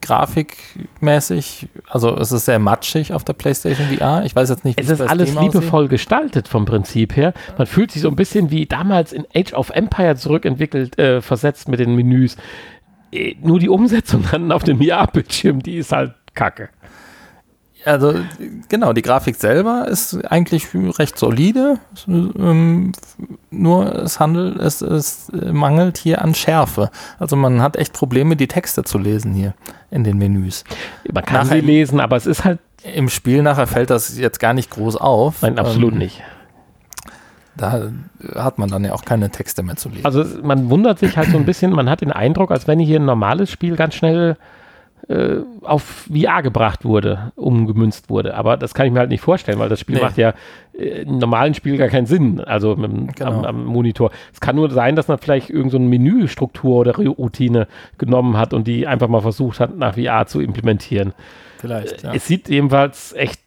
grafikmäßig. 0.00 1.68
Also 1.88 2.16
es 2.16 2.32
ist 2.32 2.44
sehr 2.44 2.58
matschig 2.58 3.12
auf 3.12 3.24
der 3.24 3.32
PlayStation 3.34 3.86
VR. 3.88 4.24
Ich 4.24 4.34
weiß 4.34 4.48
jetzt 4.48 4.64
nicht, 4.64 4.78
wie 4.78 4.82
Es 4.82 4.90
ist 4.90 4.98
bei 4.98 5.06
alles 5.06 5.30
Steam 5.30 5.38
aussieht. 5.38 5.54
liebevoll 5.54 5.88
gestaltet 5.88 6.48
vom 6.48 6.64
Prinzip 6.64 7.16
her. 7.16 7.32
Man 7.58 7.66
fühlt 7.66 7.90
sich 7.92 8.02
so 8.02 8.08
ein 8.08 8.16
bisschen 8.16 8.50
wie 8.50 8.66
damals 8.66 9.12
in 9.12 9.26
Age 9.34 9.52
of 9.54 9.70
Empire 9.70 10.16
zurückentwickelt, 10.16 10.98
äh, 10.98 11.20
versetzt 11.20 11.68
mit 11.68 11.80
den 11.80 11.94
Menüs. 11.94 12.36
Äh, 13.12 13.34
nur 13.42 13.58
die 13.58 13.68
Umsetzung 13.68 14.24
dann 14.30 14.52
auf 14.52 14.64
dem 14.64 14.80
VR-Bildschirm, 14.82 15.62
die 15.62 15.76
ist 15.76 15.92
halt 15.92 16.14
kacke. 16.34 16.70
Also 17.84 18.14
genau, 18.68 18.92
die 18.92 19.02
Grafik 19.02 19.36
selber 19.36 19.86
ist 19.88 20.22
eigentlich 20.30 20.68
recht 20.74 21.18
solide, 21.18 21.78
ähm, 22.06 22.92
nur 23.50 23.94
es 23.96 24.20
handelt, 24.20 24.58
es, 24.60 24.82
es 24.82 25.30
mangelt 25.32 25.96
hier 25.96 26.22
an 26.22 26.34
Schärfe. 26.34 26.90
Also 27.18 27.36
man 27.36 27.62
hat 27.62 27.76
echt 27.76 27.92
Probleme, 27.94 28.36
die 28.36 28.48
Texte 28.48 28.84
zu 28.84 28.98
lesen 28.98 29.32
hier 29.32 29.54
in 29.90 30.04
den 30.04 30.18
Menüs. 30.18 30.64
Man 31.12 31.24
kann 31.24 31.46
Nachher- 31.46 31.60
sie 31.60 31.66
lesen, 31.66 32.00
aber 32.00 32.16
es 32.16 32.26
ist 32.26 32.44
halt, 32.44 32.58
Im 32.94 33.08
Spiel 33.08 33.42
nachher 33.42 33.66
fällt 33.66 33.90
das 33.90 34.16
jetzt 34.18 34.40
gar 34.40 34.52
nicht 34.52 34.70
groß 34.70 34.96
auf. 34.96 35.42
nein, 35.42 35.58
absolut 35.58 35.92
Ähm, 35.92 35.98
nicht. 35.98 36.22
Da 37.56 37.90
hat 38.36 38.58
man 38.58 38.70
dann 38.70 38.84
ja 38.84 38.92
auch 38.92 39.04
keine 39.04 39.28
Texte 39.30 39.62
mehr 39.62 39.76
zu 39.76 39.88
lesen. 39.88 40.04
Also 40.06 40.24
man 40.42 40.70
wundert 40.70 40.98
sich 40.98 41.16
halt 41.16 41.30
so 41.30 41.36
ein 41.36 41.44
bisschen, 41.44 41.72
man 41.72 41.90
hat 41.90 42.00
den 42.00 42.12
Eindruck, 42.12 42.50
als 42.52 42.66
wenn 42.68 42.78
hier 42.78 43.00
ein 43.00 43.04
normales 43.04 43.50
Spiel 43.50 43.76
ganz 43.76 43.94
schnell 43.94 44.36
äh, 45.08 45.38
auf 45.62 46.06
VR 46.12 46.42
gebracht 46.42 46.84
wurde, 46.84 47.32
umgemünzt 47.36 48.10
wurde. 48.10 48.34
Aber 48.34 48.56
das 48.56 48.74
kann 48.74 48.86
ich 48.86 48.92
mir 48.92 49.00
halt 49.00 49.10
nicht 49.10 49.20
vorstellen, 49.22 49.58
weil 49.58 49.68
das 49.68 49.80
Spiel 49.80 49.96
Nee. 49.96 50.02
macht 50.02 50.16
ja 50.18 50.34
äh, 50.72 51.02
im 51.02 51.18
normalen 51.18 51.54
Spiel 51.54 51.76
gar 51.76 51.88
keinen 51.88 52.06
Sinn, 52.06 52.40
also 52.40 52.76
mit, 52.76 53.16
Genau. 53.16 53.30
am, 53.30 53.44
am 53.44 53.64
Monitor. 53.64 54.10
Es 54.32 54.40
kann 54.40 54.56
nur 54.56 54.70
sein, 54.70 54.96
dass 54.96 55.08
man 55.08 55.18
vielleicht 55.18 55.50
irgendeine 55.50 55.84
so 55.84 55.88
Menüstruktur 55.90 56.76
oder 56.76 56.96
Routine 56.96 57.66
genommen 57.98 58.36
hat 58.36 58.52
und 58.52 58.66
die 58.66 58.86
einfach 58.86 59.08
mal 59.08 59.20
versucht 59.22 59.60
hat, 59.60 59.76
nach 59.76 59.94
VR 59.94 60.26
zu 60.26 60.40
implementieren. 60.40 61.12
Vielleicht, 61.58 62.02
ja. 62.02 62.14
Es 62.14 62.26
sieht 62.26 62.48
jedenfalls 62.48 63.12
echt 63.12 63.40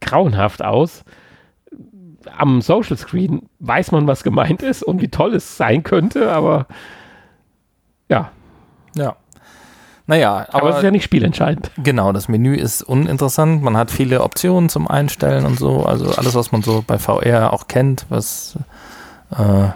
grauenhaft 0.00 0.62
aus. 0.62 1.04
Am 2.36 2.60
Social 2.60 2.96
Screen 2.96 3.48
weiß 3.60 3.92
man, 3.92 4.06
was 4.06 4.22
gemeint 4.22 4.62
ist 4.62 4.82
und 4.82 5.00
wie 5.00 5.08
toll 5.08 5.34
es 5.34 5.56
sein 5.56 5.82
könnte, 5.82 6.30
aber 6.30 6.66
ja, 8.10 8.30
ja. 8.96 9.16
Naja, 10.08 10.46
aber, 10.48 10.54
aber, 10.54 10.70
es 10.70 10.76
ist 10.78 10.82
ja 10.84 10.90
nicht 10.90 11.04
spielentscheidend. 11.04 11.70
genau, 11.76 12.12
das 12.12 12.28
Menü 12.28 12.56
ist 12.56 12.82
uninteressant. 12.82 13.62
Man 13.62 13.76
hat 13.76 13.90
viele 13.90 14.22
Optionen 14.22 14.70
zum 14.70 14.88
Einstellen 14.88 15.44
und 15.44 15.58
so. 15.58 15.84
Also 15.84 16.10
alles, 16.12 16.34
was 16.34 16.50
man 16.50 16.62
so 16.62 16.82
bei 16.84 16.98
VR 16.98 17.52
auch 17.52 17.68
kennt, 17.68 18.06
was 18.08 18.56
äh, 19.36 19.68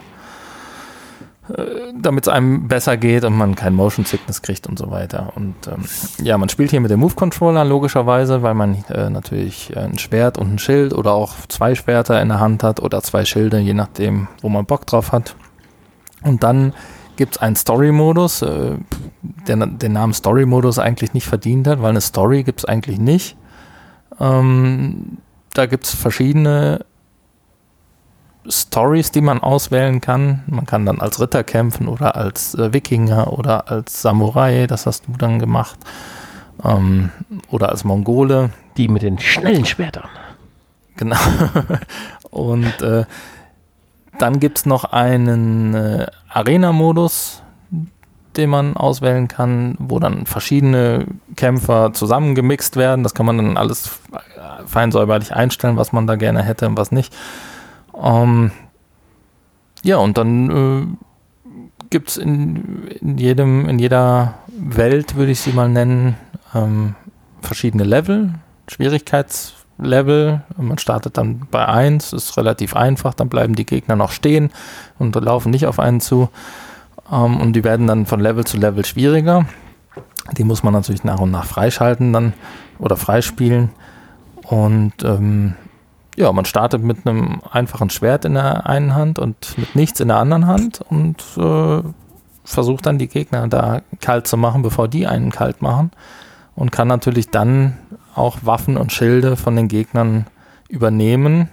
damit 1.95 2.27
es 2.27 2.33
einem 2.33 2.67
besser 2.67 2.97
geht 2.97 3.25
und 3.25 3.37
man 3.37 3.57
kein 3.57 3.75
Motion 3.75 4.07
Sickness 4.07 4.41
kriegt 4.41 4.67
und 4.67 4.79
so 4.79 4.91
weiter. 4.91 5.33
Und 5.35 5.55
ähm, 5.67 5.85
ja, 6.25 6.39
man 6.39 6.49
spielt 6.49 6.71
hier 6.71 6.81
mit 6.81 6.91
dem 6.91 7.01
Move 7.01 7.15
Controller 7.15 7.65
logischerweise, 7.67 8.43
weil 8.43 8.55
man 8.55 8.85
äh, 8.89 9.11
natürlich 9.11 9.77
äh, 9.77 9.81
ein 9.81 9.99
Schwert 9.99 10.39
und 10.39 10.55
ein 10.55 10.59
Schild 10.59 10.95
oder 10.95 11.13
auch 11.13 11.35
zwei 11.49 11.75
Schwerter 11.75 12.23
in 12.23 12.29
der 12.29 12.41
Hand 12.41 12.63
hat 12.63 12.81
oder 12.81 13.03
zwei 13.03 13.27
Schilde, 13.27 13.59
je 13.59 13.75
nachdem, 13.75 14.29
wo 14.41 14.49
man 14.49 14.65
Bock 14.65 14.87
drauf 14.87 15.13
hat. 15.13 15.35
Und 16.23 16.43
dann 16.43 16.73
gibt 17.17 17.37
es 17.37 17.43
einen 17.43 17.57
Story-Modus, 17.57 18.43
äh, 18.43 18.77
der 19.47 19.67
den 19.67 19.93
Namen 19.93 20.15
Story-Modus 20.15 20.79
eigentlich 20.79 21.15
nicht 21.15 21.27
verdient 21.27 21.67
hat, 21.67 21.83
weil 21.83 21.91
eine 21.91 22.01
Story 22.01 22.43
gibt 22.43 22.61
es 22.61 22.65
eigentlich 22.65 22.99
nicht. 22.99 23.37
Ähm, 24.21 25.19
da 25.55 25.67
gibt 25.67 25.85
es 25.85 25.95
verschiedene 25.95 26.85
Stories, 28.49 29.11
die 29.11 29.21
man 29.21 29.41
auswählen 29.41 30.01
kann. 30.01 30.43
Man 30.47 30.67
kann 30.67 30.87
dann 30.87 31.01
als 31.01 31.21
Ritter 31.21 31.45
kämpfen 31.45 31.89
oder 31.89 32.17
als 32.17 32.55
äh, 32.55 32.73
Wikinger 32.73 33.33
oder 33.33 33.71
als 33.71 34.03
Samurai, 34.03 34.67
das 34.67 34.87
hast 34.87 35.07
du 35.07 35.13
dann 35.17 35.39
gemacht. 35.39 35.79
Ähm, 36.65 37.11
oder 37.51 37.69
als 37.69 37.85
Mongole. 37.85 38.51
Die 38.77 38.89
mit 38.89 39.03
den 39.03 39.19
schnellen 39.19 39.67
Schwertern. 39.67 40.09
Genau. 40.97 41.19
Und 42.31 42.81
äh, 42.81 43.05
dann 44.19 44.41
gibt 44.41 44.59
es 44.59 44.67
noch 44.67 44.85
einen 44.85 45.75
äh, 45.75 46.07
Arena-Modus, 46.29 47.43
den 48.37 48.51
man 48.51 48.77
auswählen 48.77 49.29
kann, 49.29 49.77
wo 49.79 49.99
dann 49.99 50.27
verschiedene 50.27 51.07
Kämpfer 51.37 51.93
zusammengemixt 51.93 52.77
werden. 52.77 53.03
Das 53.03 53.15
kann 53.15 53.27
man 53.27 53.37
dann 53.39 53.57
alles 53.57 54.01
äh, 54.13 54.67
fein 54.67 54.93
säuberlich 54.93 55.35
einstellen, 55.35 55.77
was 55.77 55.93
man 55.93 56.07
da 56.07 56.17
gerne 56.17 56.43
hätte 56.43 56.67
und 56.67 56.77
was 56.77 56.93
nicht. 56.93 57.15
Ähm, 58.01 58.53
ja, 59.83 59.97
und 59.97 60.17
dann 60.17 60.51
äh, 60.51 60.87
gibt 61.91 62.11
es 62.11 62.17
in, 62.17 62.87
in, 63.01 63.19
jedem, 63.19 63.69
in 63.69 63.79
jeder 63.79 64.35
Welt, 64.49 65.17
würde 65.17 65.33
ich 65.33 65.41
sie 65.41 65.53
mal 65.53 65.69
nennen, 65.69 66.17
ähm, 66.55 66.95
verschiedene 67.43 67.85
Level, 67.85 68.35
Schwierigkeitslevel. 69.83 70.43
Man 70.57 70.79
startet 70.79 71.19
dann 71.19 71.43
bei 71.51 71.67
1, 71.67 72.13
ist 72.13 72.37
relativ 72.37 72.75
einfach, 72.77 73.15
dann 73.15 73.29
bleiben 73.29 73.55
die 73.55 73.67
Gegner 73.67 73.97
noch 73.97 74.13
stehen 74.13 74.51
und 74.99 75.15
laufen 75.15 75.51
nicht 75.51 75.67
auf 75.67 75.79
einen 75.79 76.01
zu. 76.01 76.29
Ähm, 77.11 77.41
und 77.41 77.55
die 77.55 77.65
werden 77.65 77.87
dann 77.87 78.07
von 78.07 78.21
Level 78.21 78.45
zu 78.45 78.57
Level 78.57 78.85
schwieriger. 78.85 79.47
Die 80.37 80.45
muss 80.45 80.63
man 80.63 80.73
natürlich 80.73 81.05
nach 81.05 81.21
und 81.21 81.31
nach 81.31 81.45
freischalten 81.45 82.13
dann 82.13 82.33
oder 82.79 82.97
freispielen. 82.97 83.71
Und 84.43 84.93
ähm, 85.03 85.55
ja, 86.17 86.31
man 86.33 86.45
startet 86.45 86.83
mit 86.83 87.07
einem 87.07 87.41
einfachen 87.51 87.91
Schwert 87.91 88.25
in 88.25 88.35
der 88.35 88.67
einen 88.67 88.95
Hand 88.95 89.19
und 89.19 89.57
mit 89.59 89.75
nichts 89.75 90.01
in 90.01 90.09
der 90.09 90.19
anderen 90.19 90.47
Hand 90.47 90.81
und 90.89 91.23
äh, 91.37 91.83
versucht 92.45 92.87
dann 92.87 92.99
die 92.99 93.09
Gegner 93.09 93.49
da 93.49 93.83
kalt 94.01 94.27
zu 94.27 94.37
machen, 94.37 94.63
bevor 94.63 94.89
die 94.89 95.07
einen 95.07 95.31
kalt 95.31 95.63
machen. 95.63 95.91
Und 96.55 96.71
kann 96.71 96.87
natürlich 96.87 97.31
dann 97.31 97.79
auch 98.15 98.39
Waffen 98.43 98.77
und 98.77 98.93
Schilde 98.93 99.37
von 99.37 99.57
den 99.57 99.69
Gegnern 99.69 100.27
übernehmen. 100.69 101.49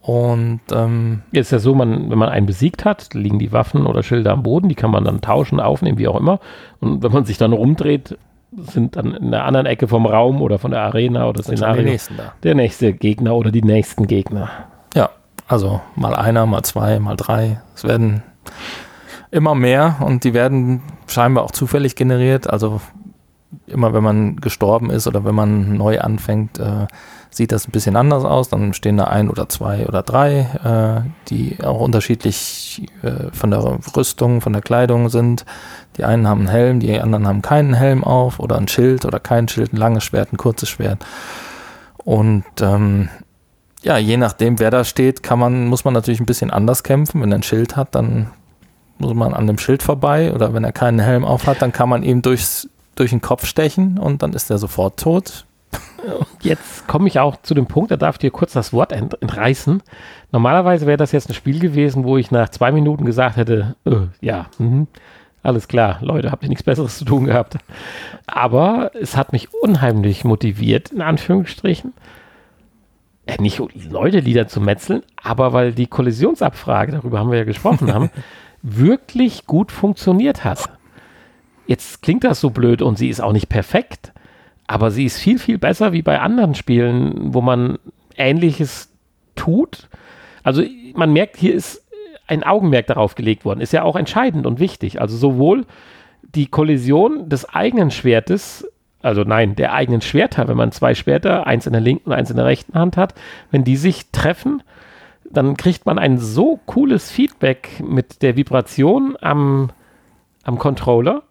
Und 0.00 0.60
ähm, 0.72 1.22
Jetzt 1.32 1.46
ist 1.46 1.52
ja 1.52 1.58
so, 1.58 1.74
man, 1.74 2.10
wenn 2.10 2.18
man 2.18 2.30
einen 2.30 2.46
besiegt 2.46 2.84
hat, 2.84 3.12
liegen 3.12 3.38
die 3.38 3.52
Waffen 3.52 3.86
oder 3.86 4.02
Schilder 4.02 4.32
am 4.32 4.42
Boden, 4.42 4.68
die 4.68 4.74
kann 4.74 4.90
man 4.90 5.04
dann 5.04 5.20
tauschen, 5.20 5.60
aufnehmen, 5.60 5.98
wie 5.98 6.08
auch 6.08 6.18
immer. 6.18 6.40
Und 6.80 7.02
wenn 7.02 7.12
man 7.12 7.24
sich 7.24 7.36
dann 7.36 7.52
rumdreht, 7.52 8.16
sind 8.56 8.96
dann 8.96 9.12
in 9.14 9.30
der 9.30 9.44
anderen 9.44 9.66
Ecke 9.66 9.88
vom 9.88 10.06
Raum 10.06 10.40
oder 10.40 10.58
von 10.58 10.70
der 10.70 10.80
Arena 10.80 11.28
oder 11.28 11.42
Szenario 11.42 11.82
die 11.82 11.90
nächsten 11.90 12.16
da. 12.16 12.32
der 12.42 12.54
nächste 12.54 12.94
Gegner 12.94 13.34
oder 13.34 13.50
die 13.50 13.62
nächsten 13.62 14.06
Gegner. 14.06 14.48
Ja, 14.94 15.10
also 15.46 15.80
mal 15.94 16.14
einer, 16.14 16.46
mal 16.46 16.62
zwei, 16.62 16.98
mal 16.98 17.16
drei. 17.16 17.60
Es 17.74 17.84
werden 17.84 18.22
immer 19.30 19.54
mehr 19.54 19.96
und 20.00 20.24
die 20.24 20.32
werden 20.32 20.82
scheinbar 21.06 21.44
auch 21.44 21.50
zufällig 21.50 21.96
generiert. 21.96 22.48
Also 22.48 22.80
immer 23.66 23.94
wenn 23.94 24.02
man 24.02 24.36
gestorben 24.36 24.90
ist 24.90 25.06
oder 25.06 25.24
wenn 25.24 25.34
man 25.34 25.76
neu 25.76 26.00
anfängt, 26.00 26.58
äh, 26.58 26.86
sieht 27.30 27.52
das 27.52 27.66
ein 27.66 27.72
bisschen 27.72 27.96
anders 27.96 28.24
aus. 28.24 28.48
Dann 28.48 28.74
stehen 28.74 28.96
da 28.96 29.04
ein 29.04 29.30
oder 29.30 29.48
zwei 29.48 29.86
oder 29.86 30.02
drei, 30.02 31.04
äh, 31.04 31.08
die 31.28 31.58
auch 31.62 31.80
unterschiedlich 31.80 32.86
äh, 33.02 33.30
von 33.32 33.50
der 33.50 33.78
Rüstung, 33.96 34.40
von 34.40 34.52
der 34.52 34.62
Kleidung 34.62 35.08
sind. 35.08 35.44
Die 35.96 36.04
einen 36.04 36.28
haben 36.28 36.40
einen 36.40 36.48
Helm, 36.48 36.80
die 36.80 37.00
anderen 37.00 37.26
haben 37.26 37.42
keinen 37.42 37.74
Helm 37.74 38.04
auf 38.04 38.38
oder 38.38 38.56
ein 38.56 38.68
Schild 38.68 39.04
oder 39.04 39.20
kein 39.20 39.48
Schild, 39.48 39.72
ein 39.72 39.78
langes 39.78 40.04
Schwert, 40.04 40.32
ein 40.32 40.36
kurzes 40.36 40.68
Schwert. 40.68 41.04
Und 42.04 42.44
ähm, 42.60 43.08
ja, 43.82 43.98
je 43.98 44.16
nachdem, 44.16 44.58
wer 44.58 44.70
da 44.70 44.84
steht, 44.84 45.22
kann 45.22 45.38
man, 45.38 45.66
muss 45.66 45.84
man 45.84 45.94
natürlich 45.94 46.20
ein 46.20 46.26
bisschen 46.26 46.50
anders 46.50 46.82
kämpfen. 46.82 47.20
Wenn 47.20 47.32
er 47.32 47.38
ein 47.38 47.42
Schild 47.42 47.76
hat, 47.76 47.94
dann 47.94 48.28
muss 48.98 49.14
man 49.14 49.34
an 49.34 49.46
dem 49.46 49.58
Schild 49.58 49.82
vorbei 49.82 50.32
oder 50.32 50.52
wenn 50.54 50.64
er 50.64 50.72
keinen 50.72 50.98
Helm 50.98 51.24
auf 51.24 51.46
hat, 51.46 51.62
dann 51.62 51.72
kann 51.72 51.88
man 51.88 52.02
ihm 52.02 52.22
durchs, 52.22 52.68
durch 52.98 53.10
den 53.10 53.20
Kopf 53.20 53.46
stechen 53.46 53.98
und 53.98 54.22
dann 54.22 54.32
ist 54.32 54.50
er 54.50 54.58
sofort 54.58 54.98
tot. 54.98 55.44
Jetzt 56.40 56.86
komme 56.86 57.08
ich 57.08 57.18
auch 57.18 57.36
zu 57.42 57.54
dem 57.54 57.66
Punkt, 57.66 57.90
da 57.90 57.96
darf 57.96 58.16
ich 58.16 58.20
dir 58.20 58.30
kurz 58.30 58.52
das 58.52 58.72
Wort 58.72 58.92
ent 58.92 59.20
entreißen. 59.20 59.82
Normalerweise 60.32 60.86
wäre 60.86 60.96
das 60.96 61.12
jetzt 61.12 61.28
ein 61.28 61.34
Spiel 61.34 61.58
gewesen, 61.58 62.04
wo 62.04 62.16
ich 62.16 62.30
nach 62.30 62.48
zwei 62.48 62.72
Minuten 62.72 63.04
gesagt 63.04 63.36
hätte, 63.36 63.76
äh, 63.84 64.06
ja, 64.20 64.46
mh, 64.58 64.86
alles 65.42 65.68
klar, 65.68 65.98
Leute, 66.00 66.30
habt 66.30 66.42
ihr 66.42 66.48
nichts 66.48 66.64
Besseres 66.64 66.98
zu 66.98 67.04
tun 67.04 67.24
gehabt. 67.24 67.58
Aber 68.26 68.92
es 69.00 69.16
hat 69.16 69.32
mich 69.32 69.52
unheimlich 69.54 70.24
motiviert, 70.24 70.90
in 70.90 71.02
Anführungsstrichen, 71.02 71.92
äh, 73.26 73.40
nicht 73.40 73.60
Leute 73.90 74.20
Lieder 74.20 74.48
zu 74.48 74.60
metzeln, 74.60 75.02
aber 75.22 75.52
weil 75.52 75.72
die 75.72 75.86
Kollisionsabfrage, 75.86 76.92
darüber 76.92 77.18
haben 77.18 77.30
wir 77.30 77.38
ja 77.38 77.44
gesprochen 77.44 77.92
haben, 77.92 78.10
wirklich 78.62 79.46
gut 79.46 79.72
funktioniert 79.72 80.44
hat. 80.44 80.70
Jetzt 81.68 82.00
klingt 82.00 82.24
das 82.24 82.40
so 82.40 82.48
blöd 82.48 82.80
und 82.80 82.96
sie 82.96 83.10
ist 83.10 83.20
auch 83.20 83.34
nicht 83.34 83.50
perfekt, 83.50 84.12
aber 84.66 84.90
sie 84.90 85.04
ist 85.04 85.18
viel, 85.18 85.38
viel 85.38 85.58
besser 85.58 85.92
wie 85.92 86.00
bei 86.00 86.18
anderen 86.18 86.54
Spielen, 86.54 87.34
wo 87.34 87.42
man 87.42 87.78
Ähnliches 88.16 88.90
tut. 89.36 89.88
Also 90.42 90.62
man 90.94 91.12
merkt, 91.12 91.36
hier 91.36 91.54
ist 91.54 91.86
ein 92.26 92.42
Augenmerk 92.42 92.86
darauf 92.86 93.14
gelegt 93.14 93.44
worden. 93.44 93.60
Ist 93.60 93.74
ja 93.74 93.82
auch 93.82 93.96
entscheidend 93.96 94.46
und 94.46 94.60
wichtig. 94.60 94.98
Also 94.98 95.18
sowohl 95.18 95.66
die 96.22 96.46
Kollision 96.46 97.28
des 97.28 97.46
eigenen 97.46 97.90
Schwertes, 97.90 98.66
also 99.02 99.24
nein, 99.24 99.54
der 99.54 99.74
eigenen 99.74 100.00
Schwerter, 100.00 100.48
wenn 100.48 100.56
man 100.56 100.72
zwei 100.72 100.94
Schwerter, 100.94 101.46
eins 101.46 101.66
in 101.66 101.72
der 101.72 101.82
linken 101.82 102.08
und 102.08 102.16
eins 102.16 102.30
in 102.30 102.36
der 102.36 102.46
rechten 102.46 102.78
Hand 102.78 102.96
hat, 102.96 103.14
wenn 103.50 103.62
die 103.62 103.76
sich 103.76 104.10
treffen, 104.10 104.62
dann 105.30 105.58
kriegt 105.58 105.84
man 105.84 105.98
ein 105.98 106.16
so 106.16 106.60
cooles 106.64 107.10
Feedback 107.10 107.82
mit 107.86 108.22
der 108.22 108.36
Vibration 108.36 109.18
am, 109.20 109.70
am 110.44 110.58
Controller, 110.58 111.24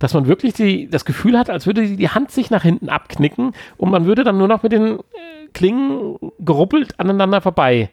dass 0.00 0.14
man 0.14 0.26
wirklich 0.26 0.54
die, 0.54 0.88
das 0.90 1.04
Gefühl 1.04 1.38
hat, 1.38 1.48
als 1.48 1.66
würde 1.66 1.86
die 1.86 2.08
Hand 2.08 2.32
sich 2.32 2.50
nach 2.50 2.62
hinten 2.62 2.88
abknicken 2.88 3.52
und 3.76 3.90
man 3.90 4.06
würde 4.06 4.24
dann 4.24 4.38
nur 4.38 4.48
noch 4.48 4.64
mit 4.64 4.72
den 4.72 4.98
äh, 4.98 5.00
Klingen 5.52 6.16
geruppelt 6.40 6.98
aneinander 6.98 7.40
vorbei 7.40 7.90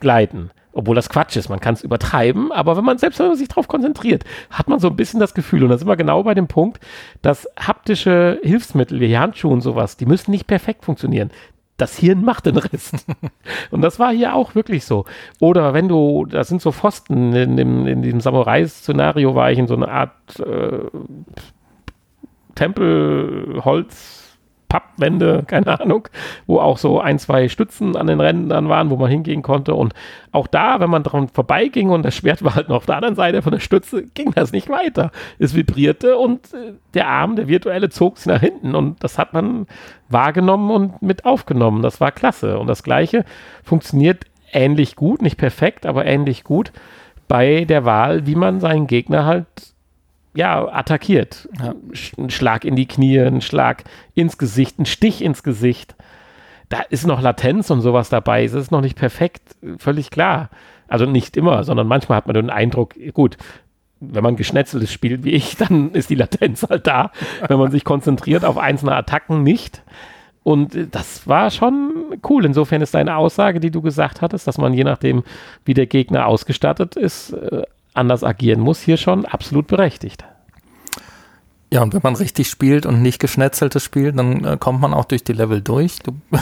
gleiten. 0.00 0.50
Obwohl 0.72 0.96
das 0.96 1.08
Quatsch 1.08 1.36
ist, 1.36 1.48
man 1.48 1.60
kann 1.60 1.74
es 1.74 1.84
übertreiben, 1.84 2.50
aber 2.50 2.76
wenn 2.76 2.84
man 2.84 2.98
selbst 2.98 3.20
wenn 3.20 3.28
man 3.28 3.36
sich 3.36 3.46
darauf 3.46 3.68
konzentriert, 3.68 4.24
hat 4.50 4.68
man 4.68 4.80
so 4.80 4.88
ein 4.88 4.96
bisschen 4.96 5.20
das 5.20 5.34
Gefühl. 5.34 5.62
Und 5.62 5.68
da 5.68 5.78
sind 5.78 5.86
wir 5.86 5.96
genau 5.96 6.24
bei 6.24 6.34
dem 6.34 6.48
Punkt, 6.48 6.80
dass 7.22 7.48
haptische 7.56 8.40
Hilfsmittel 8.42 8.98
wie 8.98 9.16
Handschuhe 9.16 9.52
und 9.52 9.60
sowas, 9.60 9.96
die 9.96 10.06
müssen 10.06 10.32
nicht 10.32 10.48
perfekt 10.48 10.84
funktionieren 10.84 11.30
das 11.76 11.98
Hirn 11.98 12.24
macht 12.24 12.46
den 12.46 12.56
Rest. 12.56 13.06
Und 13.70 13.82
das 13.82 13.98
war 13.98 14.12
hier 14.12 14.34
auch 14.34 14.54
wirklich 14.54 14.84
so. 14.84 15.04
Oder 15.40 15.74
wenn 15.74 15.88
du, 15.88 16.24
das 16.26 16.48
sind 16.48 16.62
so 16.62 16.72
Pfosten, 16.72 17.32
in, 17.34 17.56
dem, 17.56 17.86
in 17.86 18.02
diesem 18.02 18.20
Samurai-Szenario 18.20 19.34
war 19.34 19.50
ich 19.50 19.58
in 19.58 19.66
so 19.66 19.74
einer 19.74 19.88
Art 19.88 20.40
äh, 20.40 20.78
Tempelholz, 22.54 24.23
Pappwände, 24.74 25.44
keine 25.46 25.80
Ahnung, 25.80 26.08
wo 26.46 26.58
auch 26.58 26.78
so 26.78 27.00
ein, 27.00 27.20
zwei 27.20 27.48
Stützen 27.48 27.96
an 27.96 28.08
den 28.08 28.20
Rändern 28.20 28.68
waren, 28.68 28.90
wo 28.90 28.96
man 28.96 29.08
hingehen 29.08 29.42
konnte. 29.42 29.74
Und 29.74 29.94
auch 30.32 30.48
da, 30.48 30.80
wenn 30.80 30.90
man 30.90 31.04
dran 31.04 31.28
vorbeiging 31.28 31.90
und 31.90 32.02
das 32.04 32.16
Schwert 32.16 32.42
war 32.44 32.56
halt 32.56 32.68
noch 32.68 32.76
auf 32.76 32.86
der 32.86 32.96
anderen 32.96 33.14
Seite 33.14 33.40
von 33.42 33.52
der 33.52 33.60
Stütze, 33.60 34.02
ging 34.14 34.32
das 34.34 34.50
nicht 34.50 34.68
weiter. 34.68 35.12
Es 35.38 35.54
vibrierte 35.54 36.16
und 36.16 36.52
äh, 36.52 36.72
der 36.94 37.06
Arm, 37.06 37.36
der 37.36 37.46
virtuelle, 37.46 37.88
zog 37.88 38.18
sich 38.18 38.26
nach 38.26 38.40
hinten. 38.40 38.74
Und 38.74 39.02
das 39.04 39.16
hat 39.16 39.32
man 39.32 39.66
wahrgenommen 40.08 40.70
und 40.70 41.02
mit 41.02 41.24
aufgenommen. 41.24 41.82
Das 41.82 42.00
war 42.00 42.10
klasse. 42.10 42.58
Und 42.58 42.66
das 42.66 42.82
Gleiche 42.82 43.24
funktioniert 43.62 44.24
ähnlich 44.52 44.96
gut, 44.96 45.22
nicht 45.22 45.36
perfekt, 45.36 45.86
aber 45.86 46.04
ähnlich 46.04 46.42
gut 46.42 46.72
bei 47.28 47.64
der 47.64 47.84
Wahl, 47.84 48.26
wie 48.26 48.34
man 48.34 48.60
seinen 48.60 48.86
Gegner 48.86 49.24
halt 49.24 49.46
ja, 50.34 50.66
attackiert. 50.72 51.48
Ja. 51.58 51.74
Ein 52.18 52.30
Schlag 52.30 52.64
in 52.64 52.76
die 52.76 52.86
Knie, 52.86 53.20
ein 53.20 53.40
Schlag 53.40 53.84
ins 54.14 54.38
Gesicht, 54.38 54.78
ein 54.78 54.86
Stich 54.86 55.22
ins 55.22 55.42
Gesicht. 55.42 55.94
Da 56.68 56.80
ist 56.80 57.06
noch 57.06 57.20
Latenz 57.20 57.70
und 57.70 57.80
sowas 57.80 58.08
dabei. 58.08 58.44
Es 58.44 58.52
ist 58.52 58.72
noch 58.72 58.80
nicht 58.80 58.96
perfekt, 58.96 59.42
völlig 59.78 60.10
klar. 60.10 60.50
Also 60.88 61.06
nicht 61.06 61.36
immer, 61.36 61.64
sondern 61.64 61.86
manchmal 61.86 62.16
hat 62.16 62.26
man 62.26 62.34
den 62.34 62.50
Eindruck, 62.50 62.94
gut, 63.12 63.36
wenn 64.00 64.22
man 64.22 64.36
geschnetzeltes 64.36 64.92
spielt 64.92 65.24
wie 65.24 65.30
ich, 65.30 65.56
dann 65.58 65.92
ist 65.92 66.10
die 66.10 66.14
Latenz 66.16 66.66
halt 66.68 66.86
da. 66.86 67.10
wenn 67.46 67.58
man 67.58 67.70
sich 67.70 67.84
konzentriert 67.84 68.44
auf 68.44 68.58
einzelne 68.58 68.94
Attacken 68.94 69.42
nicht. 69.42 69.82
Und 70.42 70.94
das 70.94 71.26
war 71.26 71.50
schon 71.50 72.18
cool. 72.28 72.44
Insofern 72.44 72.82
ist 72.82 72.94
deine 72.94 73.16
Aussage, 73.16 73.60
die 73.60 73.70
du 73.70 73.80
gesagt 73.80 74.20
hattest, 74.20 74.46
dass 74.46 74.58
man 74.58 74.74
je 74.74 74.84
nachdem, 74.84 75.24
wie 75.64 75.72
der 75.72 75.86
Gegner 75.86 76.26
ausgestattet 76.26 76.96
ist, 76.96 77.32
äh, 77.32 77.62
anders 77.94 78.24
agieren 78.24 78.60
muss, 78.60 78.80
hier 78.80 78.96
schon 78.96 79.24
absolut 79.24 79.66
berechtigt. 79.66 80.24
Ja, 81.74 81.82
und 81.82 81.92
wenn 81.92 82.02
man 82.04 82.14
richtig 82.14 82.48
spielt 82.48 82.86
und 82.86 83.02
nicht 83.02 83.18
geschnetzeltes 83.18 83.82
spielt, 83.82 84.16
dann 84.16 84.44
äh, 84.44 84.56
kommt 84.56 84.80
man 84.80 84.94
auch 84.94 85.06
durch 85.06 85.24
die 85.24 85.32
Level 85.32 85.60
durch. 85.60 85.98
Du, 85.98 86.12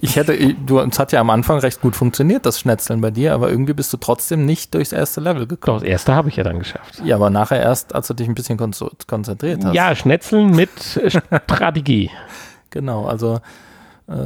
ich 0.00 0.14
hätte, 0.14 0.54
du, 0.54 0.78
es 0.78 0.96
hat 0.96 1.10
ja 1.10 1.20
am 1.20 1.30
Anfang 1.30 1.58
recht 1.58 1.80
gut 1.80 1.96
funktioniert, 1.96 2.46
das 2.46 2.60
Schnetzeln 2.60 3.00
bei 3.00 3.10
dir, 3.10 3.34
aber 3.34 3.50
irgendwie 3.50 3.72
bist 3.72 3.92
du 3.92 3.96
trotzdem 3.96 4.46
nicht 4.46 4.72
durchs 4.72 4.92
erste 4.92 5.20
Level 5.20 5.48
gekommen. 5.48 5.78
Doch, 5.78 5.82
das 5.82 5.90
erste 5.90 6.14
habe 6.14 6.28
ich 6.28 6.36
ja 6.36 6.44
dann 6.44 6.60
geschafft. 6.60 7.02
Ja, 7.04 7.16
aber 7.16 7.30
nachher 7.30 7.60
erst, 7.60 7.96
als 7.96 8.06
du 8.06 8.14
dich 8.14 8.28
ein 8.28 8.34
bisschen 8.34 8.58
kon 8.58 8.72
konzentriert 9.08 9.64
hast. 9.64 9.74
Ja, 9.74 9.96
Schnetzeln 9.96 10.50
mit 10.50 10.70
Strategie. 11.08 12.10
genau, 12.70 13.06
also 13.06 13.40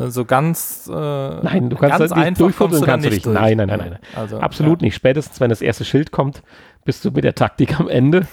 so 0.08 0.24
ganz, 0.24 0.88
äh, 0.88 0.92
nein, 0.92 1.68
du 1.68 1.76
kannst 1.76 1.98
ganz 1.98 2.12
halt 2.12 2.30
nicht 2.30 2.40
durchfummeln, 2.40 2.82
kannst 2.84 3.06
du 3.06 3.10
nicht. 3.10 3.26
Durch. 3.26 3.34
Nein, 3.34 3.58
nein, 3.58 3.68
nein, 3.68 3.78
nein. 3.78 3.98
Also, 4.14 4.38
Absolut 4.38 4.80
ja. 4.80 4.86
nicht. 4.86 4.94
Spätestens, 4.94 5.40
wenn 5.40 5.50
das 5.50 5.60
erste 5.60 5.84
Schild 5.84 6.10
kommt, 6.10 6.42
bist 6.84 7.04
du 7.04 7.10
mit 7.10 7.24
der 7.24 7.34
Taktik 7.34 7.78
am 7.78 7.88
Ende. 7.88 8.26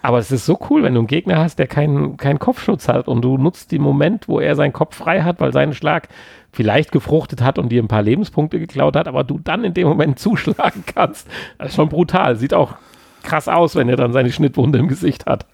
Aber 0.00 0.18
es 0.18 0.30
ist 0.30 0.46
so 0.46 0.58
cool, 0.70 0.82
wenn 0.82 0.94
du 0.94 1.00
einen 1.00 1.06
Gegner 1.06 1.38
hast, 1.38 1.58
der 1.58 1.66
keinen, 1.66 2.16
keinen 2.16 2.38
Kopfschutz 2.38 2.88
hat 2.88 3.08
und 3.08 3.22
du 3.22 3.36
nutzt 3.36 3.72
den 3.72 3.82
Moment, 3.82 4.28
wo 4.28 4.40
er 4.40 4.54
seinen 4.54 4.72
Kopf 4.72 4.96
frei 4.96 5.22
hat, 5.22 5.40
weil 5.40 5.52
sein 5.52 5.74
Schlag 5.74 6.08
vielleicht 6.52 6.92
gefruchtet 6.92 7.42
hat 7.42 7.58
und 7.58 7.68
dir 7.70 7.82
ein 7.82 7.88
paar 7.88 8.02
Lebenspunkte 8.02 8.58
geklaut 8.58 8.96
hat, 8.96 9.08
aber 9.08 9.24
du 9.24 9.38
dann 9.38 9.64
in 9.64 9.74
dem 9.74 9.88
Moment 9.88 10.18
zuschlagen 10.20 10.84
kannst. 10.86 11.26
Das 11.58 11.70
ist 11.70 11.74
schon 11.74 11.88
brutal. 11.88 12.36
Sieht 12.36 12.54
auch 12.54 12.76
krass 13.22 13.48
aus, 13.48 13.74
wenn 13.74 13.88
er 13.88 13.96
dann 13.96 14.12
seine 14.12 14.32
Schnittwunde 14.32 14.78
im 14.78 14.88
Gesicht 14.88 15.26
hat. 15.26 15.46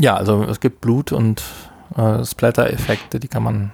Ja, 0.00 0.14
also 0.14 0.44
es 0.44 0.60
gibt 0.60 0.80
Blut 0.80 1.10
und 1.10 1.42
äh, 1.96 2.24
Splatter-Effekte, 2.24 3.20
die 3.20 3.28
kann 3.28 3.42
man, 3.42 3.70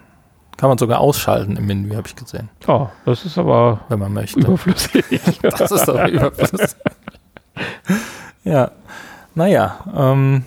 kann 0.56 0.68
man 0.68 0.78
sogar 0.78 1.00
ausschalten 1.00 1.56
im 1.56 1.66
Menü, 1.66 1.94
habe 1.94 2.06
ich 2.06 2.16
gesehen. 2.16 2.48
Oh, 2.66 2.88
das 3.04 3.24
ist 3.24 3.38
aber 3.38 3.80
wenn 3.88 3.98
man 3.98 4.12
möchte. 4.12 4.40
überflüssig. 4.40 5.04
das 5.42 5.70
ist 5.70 5.88
aber 5.88 6.08
überflüssig. 6.08 6.76
ja, 8.44 8.70
naja. 9.34 9.78
Ähm, 9.94 10.44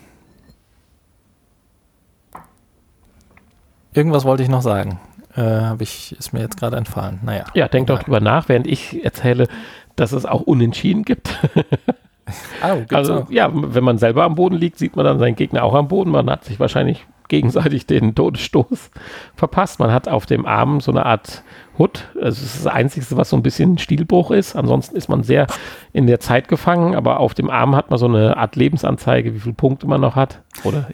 irgendwas 3.93 4.25
wollte 4.25 4.43
ich 4.43 4.49
noch 4.49 4.61
sagen. 4.61 4.99
Äh, 5.35 5.41
habe 5.41 5.83
ich, 5.83 6.15
ist 6.17 6.33
mir 6.33 6.39
jetzt 6.39 6.57
gerade 6.57 6.77
entfallen. 6.77 7.19
Naja. 7.23 7.45
Ja, 7.53 7.67
denk 7.67 7.87
doch 7.87 8.01
drüber 8.01 8.19
nach, 8.19 8.49
während 8.49 8.65
ich 8.65 9.03
erzähle, 9.03 9.47
dass 9.95 10.11
es 10.11 10.25
auch 10.25 10.41
Unentschieden 10.41 11.03
gibt. 11.03 11.29
oh, 12.63 12.83
also 12.93 13.13
auch. 13.15 13.31
ja, 13.31 13.49
wenn 13.53 13.83
man 13.83 13.97
selber 13.97 14.23
am 14.23 14.35
Boden 14.35 14.55
liegt, 14.55 14.77
sieht 14.77 14.95
man 14.95 15.05
dann 15.05 15.19
seinen 15.19 15.35
Gegner 15.35 15.63
auch 15.63 15.73
am 15.73 15.87
Boden. 15.87 16.11
Man 16.11 16.29
hat 16.29 16.43
sich 16.45 16.59
wahrscheinlich 16.59 17.05
gegenseitig 17.27 17.85
den 17.85 18.15
Todesstoß 18.15 18.91
verpasst. 19.35 19.79
Man 19.79 19.91
hat 19.91 20.07
auf 20.07 20.25
dem 20.25 20.45
Arm 20.45 20.79
so 20.79 20.91
eine 20.91 21.05
Art 21.05 21.43
Hut. 21.77 22.09
Also 22.15 22.43
es 22.43 22.55
ist 22.55 22.65
das 22.65 22.73
Einzige, 22.73 23.05
was 23.17 23.29
so 23.29 23.35
ein 23.35 23.43
bisschen 23.43 23.77
Stilbruch 23.77 24.31
ist. 24.31 24.55
Ansonsten 24.55 24.95
ist 24.95 25.09
man 25.09 25.23
sehr 25.23 25.47
in 25.93 26.07
der 26.07 26.19
Zeit 26.19 26.47
gefangen, 26.47 26.95
aber 26.95 27.19
auf 27.19 27.33
dem 27.33 27.49
Arm 27.49 27.75
hat 27.75 27.89
man 27.89 27.99
so 27.99 28.07
eine 28.07 28.37
Art 28.37 28.55
Lebensanzeige, 28.55 29.33
wie 29.33 29.39
viele 29.39 29.55
Punkte 29.55 29.87
man 29.87 30.01
noch 30.01 30.15
hat. 30.15 30.41
Oder 30.63 30.87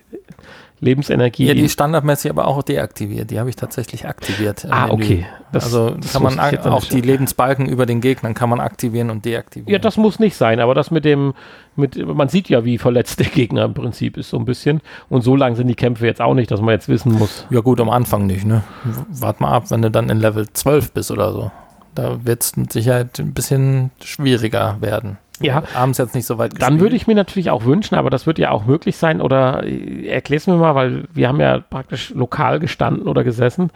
Lebensenergie. 0.80 1.46
Ja, 1.46 1.54
die 1.54 1.62
ist 1.62 1.74
standardmäßig 1.74 2.32
aber 2.32 2.48
auch 2.48 2.62
deaktiviert. 2.62 3.32
Die 3.32 3.40
habe 3.40 3.50
ich 3.50 3.56
tatsächlich 3.56 4.06
aktiviert. 4.08 4.68
Ah, 4.70 4.90
okay. 4.90 5.26
Das, 5.52 5.66
also 5.66 5.92
das 5.92 6.14
kann 6.14 6.24
man 6.24 6.40
auch 6.40 6.86
die 6.86 7.02
Lebensbalken 7.02 7.68
über 7.68 7.86
den 7.86 8.02
Gegnern 8.02 8.34
kann 8.34 8.50
man 8.50 8.60
aktivieren 8.60 9.10
und 9.10 9.24
deaktivieren. 9.24 9.72
Ja, 9.72 9.80
das 9.80 9.98
muss 9.98 10.20
nicht 10.20 10.36
sein, 10.36 10.60
aber 10.60 10.76
das 10.76 10.92
mit 10.92 11.06
dem, 11.06 11.34
mit, 11.76 12.06
man 12.06 12.28
sieht 12.28 12.50
ja, 12.50 12.66
wie 12.66 12.78
verletzt 12.78 13.20
der 13.20 13.28
Gegner 13.28 13.66
im 13.66 13.74
Prinzip 13.74 14.18
ist, 14.18 14.30
so 14.30 14.38
ein 14.38 14.46
bisschen. 14.46 14.82
Und 15.10 15.22
so 15.22 15.36
lang 15.36 15.56
sind 15.56 15.68
die 15.68 15.76
Kämpfe 15.76 16.06
jetzt 16.06 16.22
auch 16.22 16.34
nicht, 16.34 16.52
dass 16.52 16.62
man 16.62 16.74
jetzt 16.74 16.90
wissen 16.90 17.14
muss. 17.14 17.46
Ja, 17.50 17.62
gut, 17.62 17.80
am 17.80 17.90
Anfang 17.90 18.26
nicht, 18.26 18.46
ne? 18.46 18.64
Wart 19.10 19.40
mal 19.42 19.52
ab, 19.52 19.70
wenn 19.70 19.82
du 19.82 19.92
dann 19.92 20.10
in 20.10 20.20
Level 20.20 20.48
12 20.52 20.92
bist 20.92 21.12
oder 21.12 21.32
so. 21.32 21.52
Da 21.96 22.26
wird 22.26 22.44
es 22.44 22.58
mit 22.58 22.74
Sicherheit 22.74 23.20
ein 23.20 23.34
bisschen 23.34 23.92
schwieriger 24.04 24.78
werden. 24.82 25.18
Ja. 25.44 25.64
abends 25.76 25.98
jetzt 25.98 26.16
nicht 26.16 26.26
so 26.26 26.38
weit 26.38 26.62
Dann 26.62 26.80
würde 26.80 26.96
ich 26.96 27.06
mir 27.08 27.16
natürlich 27.16 27.50
auch 27.52 27.66
wünschen, 27.66 27.96
aber 27.96 28.10
das 28.10 28.26
wird 28.26 28.40
ja 28.40 28.52
auch 28.52 28.66
möglich 28.66 28.98
sein. 28.98 29.22
Oder 29.22 29.64
äh, 29.64 30.08
erklär's 30.08 30.48
mir 30.48 30.56
mal, 30.56 30.74
weil 30.76 31.04
wir 31.14 31.28
haben 31.28 31.40
ja 31.40 31.60
praktisch 31.60 32.12
lokal 32.16 32.60
gestanden 32.60 33.08
oder 33.08 33.24
gesessen. 33.24 33.70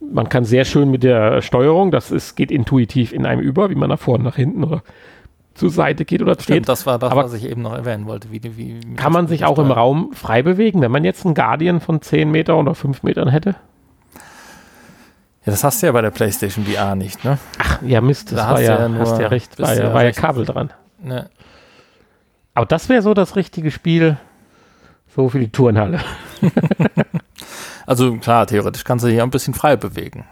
Man 0.00 0.28
kann 0.28 0.44
sehr 0.44 0.64
schön 0.64 0.90
mit 0.90 1.02
der 1.02 1.40
Steuerung, 1.42 1.90
das 1.90 2.10
ist, 2.10 2.36
geht 2.36 2.50
intuitiv 2.50 3.12
in 3.12 3.24
einem 3.24 3.40
über, 3.40 3.70
wie 3.70 3.74
man 3.74 3.88
nach 3.88 3.98
vorne, 3.98 4.24
nach 4.24 4.36
hinten 4.36 4.62
oder 4.62 4.82
zur 5.54 5.70
Seite 5.70 6.04
geht 6.04 6.20
oder 6.20 6.34
dreht. 6.34 6.44
Stimmt, 6.44 6.68
das 6.68 6.84
war 6.84 6.98
das, 6.98 7.10
Aber- 7.10 7.24
was 7.24 7.32
ich 7.32 7.48
eben 7.48 7.62
noch 7.62 7.72
erwähnen 7.74 8.06
wollte. 8.06 8.30
Wie, 8.30 8.40
wie, 8.58 8.78
Kann 8.96 9.12
man 9.12 9.26
sich 9.26 9.46
auch 9.46 9.58
im 9.58 9.70
Raum 9.70 10.10
frei 10.12 10.42
bewegen, 10.42 10.82
wenn 10.82 10.90
man 10.92 11.02
jetzt 11.02 11.24
einen 11.24 11.34
Guardian 11.34 11.80
von 11.80 12.02
10 12.02 12.30
Meter 12.30 12.56
oder 12.58 12.74
5 12.74 13.02
Metern 13.04 13.28
hätte? 13.30 13.56
Ja, 15.46 15.52
das 15.52 15.64
hast 15.64 15.80
du 15.82 15.86
ja 15.86 15.92
bei 15.92 16.02
der 16.02 16.10
PlayStation 16.10 16.64
VR 16.66 16.94
nicht, 16.94 17.24
ne? 17.24 17.38
Ach, 17.58 17.80
ja, 17.82 18.00
Mist, 18.00 18.32
das 18.32 18.38
Da 18.40 18.50
war 18.50 18.60
ja, 18.60 18.78
ja 18.80 18.88
nur- 18.88 18.98
hast 19.00 19.18
ja 19.18 19.28
recht, 19.28 19.58
war 19.60 19.74
ja, 19.74 19.94
war 19.94 20.04
ja. 20.04 20.10
Kabel 20.12 20.44
dran. 20.44 20.70
Ne. 21.02 21.28
Aber 22.54 22.66
das 22.66 22.88
wäre 22.88 23.02
so 23.02 23.12
das 23.14 23.36
richtige 23.36 23.70
Spiel, 23.70 24.16
so 25.14 25.28
für 25.28 25.38
die 25.40 25.50
Turnhalle. 25.50 26.00
Also 27.86 28.16
klar, 28.16 28.48
theoretisch 28.48 28.82
kannst 28.82 29.04
du 29.04 29.08
dich 29.08 29.18
ja 29.18 29.22
ein 29.22 29.30
bisschen 29.30 29.54
frei 29.54 29.76
bewegen, 29.76 30.24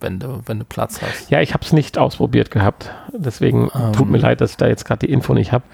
wenn 0.00 0.20
du, 0.20 0.40
wenn 0.46 0.58
du 0.58 0.64
Platz 0.64 1.02
hast. 1.02 1.30
Ja, 1.30 1.42
ich 1.42 1.52
habe 1.52 1.62
es 1.62 1.74
nicht 1.74 1.98
ausprobiert 1.98 2.50
gehabt. 2.50 2.90
Deswegen 3.12 3.70
Ähm. 3.74 3.92
tut 3.92 4.08
mir 4.08 4.16
leid, 4.16 4.40
dass 4.40 4.52
ich 4.52 4.56
da 4.56 4.66
jetzt 4.66 4.86
gerade 4.86 5.06
die 5.06 5.12
Info 5.12 5.34
nicht 5.34 5.52
habe. 5.52 5.64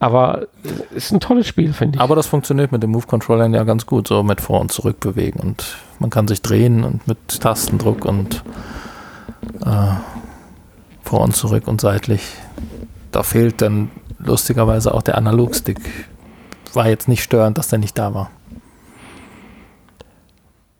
Aber 0.00 0.48
äh, 0.64 0.96
ist 0.96 1.12
ein 1.12 1.20
tolles 1.20 1.46
Spiel, 1.46 1.72
finde 1.72 1.96
ich. 1.98 2.02
Aber 2.02 2.16
das 2.16 2.26
funktioniert 2.26 2.72
mit 2.72 2.82
dem 2.82 2.90
Move-Controllern 2.90 3.54
ja 3.54 3.62
ganz 3.62 3.86
gut, 3.86 4.08
so 4.08 4.24
mit 4.24 4.40
Vor- 4.40 4.60
und 4.60 4.72
Zurückbewegen. 4.72 5.40
Und 5.40 5.76
man 6.00 6.10
kann 6.10 6.26
sich 6.26 6.42
drehen 6.42 6.82
und 6.82 7.06
mit 7.06 7.40
Tastendruck 7.40 8.04
und 8.04 8.42
äh, 9.64 9.92
vor 11.04 11.20
und 11.20 11.36
zurück 11.36 11.68
und 11.68 11.80
seitlich. 11.80 12.22
Da 13.14 13.22
fehlt 13.22 13.62
dann 13.62 13.92
lustigerweise 14.18 14.92
auch 14.92 15.00
der 15.00 15.16
Analogstick. 15.16 15.78
War 16.72 16.88
jetzt 16.88 17.06
nicht 17.06 17.22
störend, 17.22 17.56
dass 17.58 17.68
der 17.68 17.78
nicht 17.78 17.96
da 17.96 18.12
war. 18.12 18.32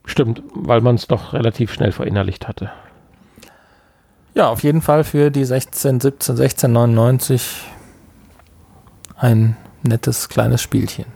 Stimmt, 0.05 0.43
weil 0.53 0.80
man 0.80 0.97
es 0.97 1.07
doch 1.07 1.32
relativ 1.32 1.72
schnell 1.72 1.93
verinnerlicht 1.93 2.49
hatte. 2.49 2.72
Ja, 4.35 4.49
auf 4.49 4.64
jeden 4.64 4.82
Fall 4.82 5.05
für 5.05 5.30
die 5.30 5.45
16, 5.45 6.01
17, 6.01 6.37
16,99 6.37 7.41
ein 9.16 9.57
nettes 9.85 10.28
kleines 10.28 10.61
Spielchen. 10.61 11.07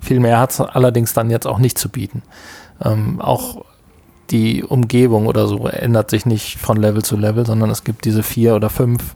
Viel 0.00 0.18
mehr 0.18 0.40
hat 0.40 0.50
es 0.50 0.60
allerdings 0.60 1.14
dann 1.14 1.30
jetzt 1.30 1.46
auch 1.46 1.58
nicht 1.58 1.78
zu 1.78 1.90
bieten. 1.90 2.22
Ähm, 2.84 3.20
auch 3.20 3.64
die 4.30 4.64
Umgebung 4.64 5.28
oder 5.28 5.46
so 5.46 5.68
ändert 5.68 6.10
sich 6.10 6.26
nicht 6.26 6.58
von 6.58 6.76
Level 6.76 7.04
zu 7.04 7.16
Level, 7.16 7.46
sondern 7.46 7.70
es 7.70 7.84
gibt 7.84 8.04
diese 8.04 8.24
vier 8.24 8.56
oder 8.56 8.68
fünf 8.68 9.14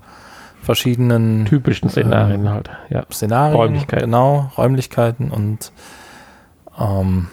verschiedenen 0.62 1.44
Typischen 1.46 1.88
Szenarien 1.88 2.48
halt. 2.48 2.70
Ja. 2.90 3.04
Szenarien, 3.10 3.56
Räumlichkeiten. 3.56 4.04
genau, 4.04 4.50
Räumlichkeiten 4.56 5.30
und 5.30 5.72
ähm, 6.78 7.28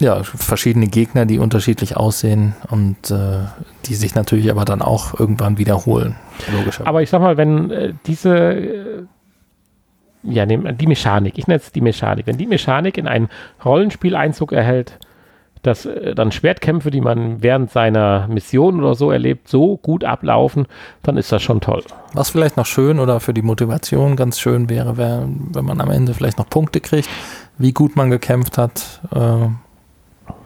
ja, 0.00 0.22
verschiedene 0.22 0.86
Gegner, 0.86 1.26
die 1.26 1.38
unterschiedlich 1.38 1.96
aussehen 1.96 2.54
und 2.70 3.10
äh, 3.10 3.40
die 3.86 3.94
sich 3.94 4.14
natürlich 4.14 4.50
aber 4.50 4.64
dann 4.64 4.80
auch 4.80 5.18
irgendwann 5.18 5.58
wiederholen. 5.58 6.14
Logischerweise. 6.52 6.86
Aber 6.86 7.02
ich 7.02 7.10
sag 7.10 7.20
mal, 7.20 7.36
wenn 7.36 7.70
äh, 7.70 7.94
diese, 8.06 8.36
äh, 8.36 9.02
ja, 10.22 10.46
die 10.46 10.86
Mechanik, 10.86 11.36
ich 11.36 11.46
nenne 11.46 11.60
es 11.60 11.72
die 11.72 11.80
Mechanik, 11.80 12.26
wenn 12.26 12.38
die 12.38 12.46
Mechanik 12.46 12.96
in 12.96 13.08
ein 13.08 13.28
Rollenspiel 13.64 14.14
Einzug 14.14 14.52
erhält, 14.52 14.98
dass 15.62 15.86
äh, 15.86 16.14
dann 16.14 16.32
Schwertkämpfe, 16.32 16.90
die 16.90 17.00
man 17.00 17.42
während 17.42 17.70
seiner 17.70 18.26
Mission 18.28 18.80
oder 18.80 18.94
so 18.94 19.10
erlebt, 19.10 19.48
so 19.48 19.76
gut 19.76 20.04
ablaufen, 20.04 20.66
dann 21.02 21.16
ist 21.16 21.32
das 21.32 21.42
schon 21.42 21.60
toll. 21.60 21.82
Was 22.14 22.30
vielleicht 22.30 22.56
noch 22.56 22.66
schön 22.66 22.98
oder 22.98 23.20
für 23.20 23.34
die 23.34 23.42
Motivation 23.42 24.16
ganz 24.16 24.38
schön 24.38 24.68
wäre, 24.68 24.96
wär, 24.96 25.28
wenn 25.52 25.64
man 25.64 25.80
am 25.80 25.90
Ende 25.90 26.14
vielleicht 26.14 26.38
noch 26.38 26.48
Punkte 26.48 26.80
kriegt, 26.80 27.08
wie 27.58 27.72
gut 27.72 27.96
man 27.96 28.10
gekämpft 28.10 28.58
hat. 28.58 29.00
Äh, 29.14 29.48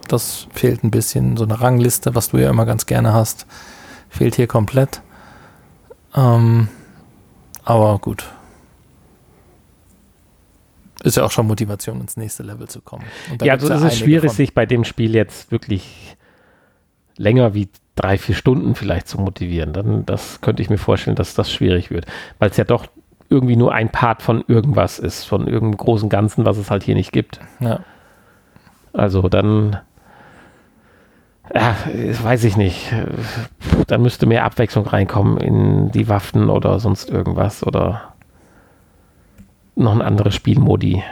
das 0.09 0.47
fehlt 0.53 0.85
ein 0.85 0.91
bisschen. 0.91 1.37
So 1.37 1.45
eine 1.45 1.61
Rangliste, 1.61 2.15
was 2.15 2.31
du 2.31 2.39
ja 2.39 2.51
immer 2.51 2.67
ganz 2.67 2.87
gerne 2.87 3.13
hast, 3.13 3.47
fehlt 4.09 4.35
hier 4.35 4.47
komplett. 4.47 5.01
Ähm, 6.15 6.69
aber 7.65 7.99
gut. 7.99 8.27
Ist 11.05 11.17
ja 11.17 11.25
auch 11.25 11.31
schon 11.31 11.47
Motivation, 11.47 12.01
ins 12.01 12.17
nächste 12.17 12.43
Level 12.43 12.69
zu 12.69 12.81
kommen. 12.81 13.05
Ja, 13.43 13.55
also 13.55 13.73
es 13.73 13.83
ist 13.83 13.99
schwierig, 13.99 14.31
von. 14.31 14.37
sich 14.37 14.55
bei 14.55 14.67
dem 14.67 14.85
Spiel 14.85 15.15
jetzt 15.15 15.51
wirklich 15.51 16.17
länger 17.17 17.55
wie 17.55 17.69
drei, 17.95 18.19
vier 18.19 18.35
Stunden 18.35 18.75
vielleicht 18.75 19.09
zu 19.09 19.21
motivieren. 19.21 19.73
Dann, 19.73 20.07
das 20.07 20.41
könnte 20.41 20.63
ich 20.63 20.71
mir 20.71 20.79
vorstellen, 20.79 21.17
dass 21.17 21.35
das 21.35 21.53
schwierig 21.53 21.91
wird, 21.91 22.07
weil 22.39 22.51
es 22.51 22.57
ja 22.57 22.65
doch 22.65 22.87
irgendwie 23.29 23.57
nur 23.57 23.73
ein 23.73 23.91
Part 23.91 24.23
von 24.23 24.45
irgendwas 24.47 24.99
ist, 24.99 25.25
von 25.25 25.47
irgendeinem 25.47 25.79
großen 25.79 26.09
Ganzen, 26.09 26.45
was 26.45 26.59
es 26.59 26.71
halt 26.71 26.83
hier 26.83 26.95
nicht 26.95 27.13
gibt. 27.13 27.41
Ja. 27.61 27.81
Also 28.93 29.29
dann, 29.29 29.79
ja, 31.55 31.77
weiß 32.23 32.45
ich 32.45 32.57
nicht. 32.57 32.93
Dann 33.87 34.03
müsste 34.03 34.27
mehr 34.27 34.45
Abwechslung 34.45 34.87
reinkommen 34.87 35.39
in 35.39 35.91
die 35.93 36.09
Waffen 36.09 36.51
oder 36.51 36.79
sonst 36.79 37.09
irgendwas 37.09 37.67
oder 37.67 38.12
noch 39.75 39.93
ein 39.93 40.03
anderes 40.03 40.35
Spielmodi. 40.35 41.03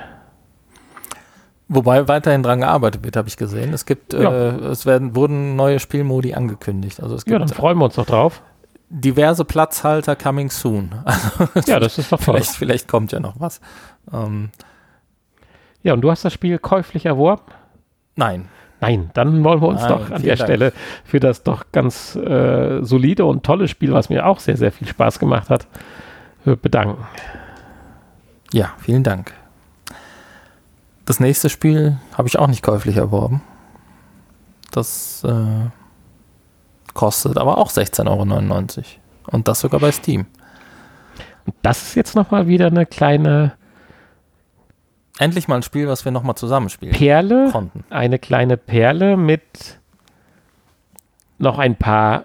Wobei 1.68 2.08
weiterhin 2.08 2.42
dran 2.42 2.60
gearbeitet 2.60 3.04
wird, 3.04 3.16
habe 3.16 3.28
ich 3.28 3.36
gesehen. 3.36 3.72
Es 3.72 3.86
gibt, 3.86 4.12
Ja. 4.12 4.30
äh, 4.32 4.48
es 4.66 4.86
werden, 4.86 5.14
wurden 5.14 5.54
neue 5.54 5.78
Spielmodi 5.78 6.34
angekündigt. 6.34 7.00
Also 7.00 7.14
es 7.14 7.24
Ja, 7.26 7.38
gibt 7.38 7.50
dann 7.50 7.56
freuen 7.56 7.78
wir 7.78 7.84
uns 7.84 7.94
doch 7.94 8.06
drauf. 8.06 8.42
diverse 8.88 9.44
Platzhalter 9.44 10.16
coming 10.16 10.50
soon. 10.50 10.90
Ja, 11.66 11.78
das 11.78 11.96
ist 11.98 12.10
doch 12.10 12.18
toll. 12.20 12.34
vielleicht, 12.34 12.50
vielleicht 12.56 12.88
kommt 12.88 13.12
ja 13.12 13.20
noch 13.20 13.38
was. 13.38 13.60
Ähm, 14.12 14.50
Ja, 15.84 15.92
und 15.94 16.00
du 16.00 16.10
hast 16.10 16.24
das 16.24 16.32
Spiel 16.32 16.58
käuflich 16.58 17.06
erworben? 17.06 17.42
nein, 18.16 18.48
Nein, 18.82 19.10
dann 19.12 19.44
wollen 19.44 19.60
wir 19.60 19.68
uns 19.68 19.82
Nein, 19.82 19.88
doch 19.90 20.10
an 20.10 20.22
der 20.22 20.36
Dank. 20.36 20.48
Stelle 20.48 20.72
für 21.04 21.20
das 21.20 21.42
doch 21.42 21.66
ganz 21.70 22.16
äh, 22.16 22.82
solide 22.82 23.26
und 23.26 23.44
tolle 23.44 23.68
Spiel, 23.68 23.92
was 23.92 24.08
mir 24.08 24.24
auch 24.24 24.40
sehr, 24.40 24.56
sehr 24.56 24.72
viel 24.72 24.88
Spaß 24.88 25.18
gemacht 25.18 25.50
hat, 25.50 25.66
äh, 26.46 26.56
bedanken. 26.56 27.04
Ja, 28.52 28.74
vielen 28.78 29.02
Dank. 29.02 29.32
Das 31.06 31.20
nächste 31.20 31.48
Spiel 31.48 31.98
habe 32.16 32.28
ich 32.28 32.38
auch 32.38 32.46
nicht 32.46 32.62
käuflich 32.62 32.96
erworben. 32.96 33.42
Das 34.70 35.24
äh, 35.24 35.70
kostet 36.94 37.36
aber 37.36 37.58
auch 37.58 37.70
16,99 37.70 38.06
Euro. 38.08 38.86
Und 39.26 39.48
das 39.48 39.60
sogar 39.60 39.80
bei 39.80 39.92
Steam. 39.92 40.26
Und 41.46 41.54
das 41.62 41.82
ist 41.82 41.94
jetzt 41.94 42.14
nochmal 42.14 42.46
wieder 42.46 42.66
eine 42.66 42.86
kleine 42.86 43.54
Endlich 45.20 45.48
mal 45.48 45.56
ein 45.56 45.62
Spiel, 45.62 45.86
was 45.86 46.06
wir 46.06 46.12
nochmal 46.12 46.34
zusammenspielen 46.34 46.96
Perle, 46.96 47.50
konnten. 47.52 47.84
eine 47.90 48.18
kleine 48.18 48.56
Perle 48.56 49.18
mit 49.18 49.78
noch 51.36 51.58
ein 51.58 51.76
paar 51.76 52.24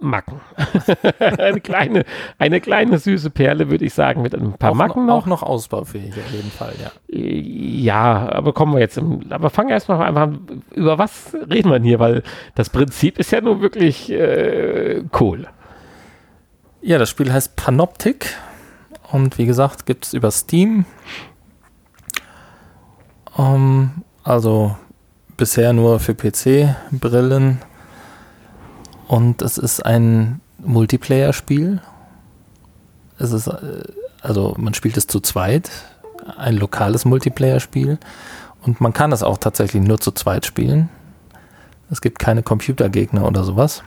Macken. 0.00 0.40
eine, 1.18 1.60
kleine, 1.60 2.04
eine 2.38 2.60
kleine 2.60 2.98
süße 2.98 3.30
Perle, 3.30 3.68
würde 3.68 3.84
ich 3.84 3.94
sagen, 3.94 4.22
mit 4.22 4.34
ein 4.34 4.52
paar 4.52 4.70
auch, 4.70 4.74
Macken 4.74 5.06
noch, 5.06 5.22
auch 5.22 5.26
noch 5.26 5.42
ausbaufähig 5.42 6.12
auf 6.12 6.32
jeden 6.32 6.50
Fall, 6.50 6.74
ja. 6.80 6.90
Ja, 7.08 8.32
aber 8.32 8.52
kommen 8.52 8.74
wir 8.74 8.80
jetzt 8.80 8.96
im, 8.96 9.22
aber 9.30 9.50
fangen 9.50 9.70
erstmal 9.70 10.06
einfach 10.06 10.22
an, 10.22 10.62
über 10.74 10.98
was 10.98 11.34
reden 11.34 11.70
wir 11.70 11.78
denn 11.78 11.84
hier, 11.84 11.98
weil 11.98 12.22
das 12.54 12.70
Prinzip 12.70 13.18
ist 13.18 13.32
ja 13.32 13.40
nun 13.40 13.60
wirklich 13.60 14.10
äh, 14.10 15.02
cool. 15.18 15.48
Ja, 16.80 16.98
das 16.98 17.10
Spiel 17.10 17.32
heißt 17.32 17.56
Panoptic 17.56 18.36
und 19.10 19.36
wie 19.38 19.46
gesagt, 19.46 19.84
gibt 19.84 20.06
es 20.06 20.14
über 20.14 20.30
Steam. 20.30 20.84
Ähm, 23.36 23.90
also 24.22 24.76
bisher 25.36 25.72
nur 25.72 25.98
für 25.98 26.14
PC-Brillen 26.14 27.58
und 29.08 29.42
es 29.42 29.58
ist 29.58 29.84
ein 29.84 30.40
Multiplayer-Spiel. 30.58 31.80
Es 33.18 33.32
ist, 33.32 33.48
äh, 33.48 33.82
also 34.20 34.54
man 34.58 34.74
spielt 34.74 34.96
es 34.96 35.06
zu 35.06 35.20
zweit, 35.20 35.70
ein 36.36 36.56
lokales 36.56 37.04
Multiplayer-Spiel 37.04 37.98
und 38.62 38.80
man 38.80 38.92
kann 38.92 39.12
es 39.12 39.22
auch 39.22 39.38
tatsächlich 39.38 39.82
nur 39.82 39.98
zu 39.98 40.12
zweit 40.12 40.44
spielen. 40.44 40.90
Es 41.90 42.02
gibt 42.02 42.18
keine 42.18 42.42
Computergegner 42.42 43.26
oder 43.26 43.44
sowas. 43.44 43.82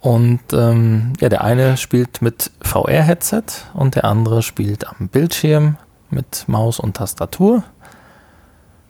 Und 0.00 0.40
ähm, 0.52 1.12
ja, 1.20 1.28
der 1.28 1.44
eine 1.44 1.76
spielt 1.76 2.22
mit 2.22 2.50
VR-Headset 2.62 3.44
und 3.74 3.94
der 3.94 4.04
andere 4.04 4.42
spielt 4.42 4.88
am 4.88 5.08
Bildschirm 5.08 5.76
mit 6.10 6.44
Maus 6.48 6.80
und 6.80 6.96
Tastatur. 6.96 7.62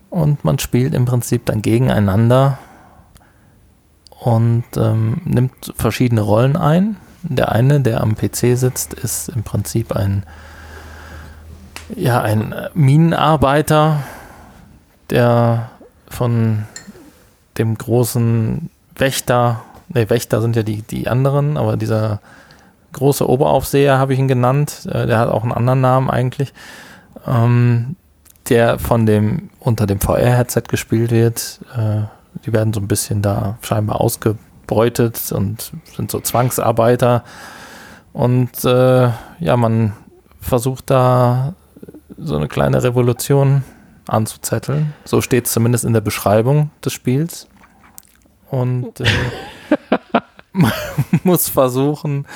Und 0.09 0.45
man 0.45 0.59
spielt 0.59 0.93
im 0.93 1.05
Prinzip 1.05 1.45
dann 1.45 1.61
gegeneinander 1.61 2.57
und 4.23 4.63
ähm, 4.77 5.21
nimmt 5.25 5.73
verschiedene 5.75 6.21
Rollen 6.21 6.55
ein. 6.55 6.95
Der 7.23 7.51
eine, 7.51 7.81
der 7.81 8.01
am 8.01 8.15
PC 8.15 8.57
sitzt, 8.57 8.93
ist 8.93 9.29
im 9.29 9.43
Prinzip 9.43 9.93
ein, 9.93 10.23
ja, 11.95 12.21
ein 12.21 12.55
Minenarbeiter, 12.73 14.03
der 15.09 15.71
von 16.07 16.63
dem 17.57 17.77
großen 17.77 18.69
Wächter, 18.95 19.61
ne, 19.89 20.09
Wächter 20.09 20.41
sind 20.41 20.55
ja 20.55 20.63
die, 20.63 20.83
die 20.83 21.07
anderen, 21.09 21.57
aber 21.57 21.75
dieser 21.75 22.19
große 22.93 23.27
Oberaufseher 23.27 23.97
habe 23.97 24.13
ich 24.13 24.19
ihn 24.19 24.27
genannt. 24.29 24.87
Äh, 24.89 25.05
der 25.05 25.19
hat 25.19 25.29
auch 25.29 25.43
einen 25.43 25.51
anderen 25.51 25.81
Namen 25.81 26.09
eigentlich. 26.09 26.53
Ähm, 27.27 27.97
der 28.49 28.79
von 28.79 29.05
dem 29.05 29.49
unter 29.59 29.85
dem 29.85 29.99
VR-Headset 29.99 30.63
gespielt 30.67 31.11
wird. 31.11 31.59
Äh, 31.75 32.03
die 32.45 32.53
werden 32.53 32.73
so 32.73 32.79
ein 32.79 32.87
bisschen 32.87 33.21
da 33.21 33.57
scheinbar 33.61 34.01
ausgebeutet 34.01 35.31
und 35.31 35.71
sind 35.95 36.11
so 36.11 36.19
Zwangsarbeiter. 36.19 37.23
Und 38.11 38.63
äh, 38.65 39.09
ja, 39.39 39.57
man 39.57 39.93
versucht 40.39 40.89
da 40.89 41.55
so 42.17 42.35
eine 42.35 42.47
kleine 42.47 42.83
Revolution 42.83 43.63
anzuzetteln. 44.07 44.93
So 45.05 45.21
steht 45.21 45.45
es 45.45 45.53
zumindest 45.53 45.85
in 45.85 45.93
der 45.93 46.01
Beschreibung 46.01 46.69
des 46.83 46.93
Spiels. 46.93 47.47
Und 48.49 48.99
äh, 48.99 49.07
man 50.51 50.71
muss 51.23 51.49
versuchen, 51.49 52.27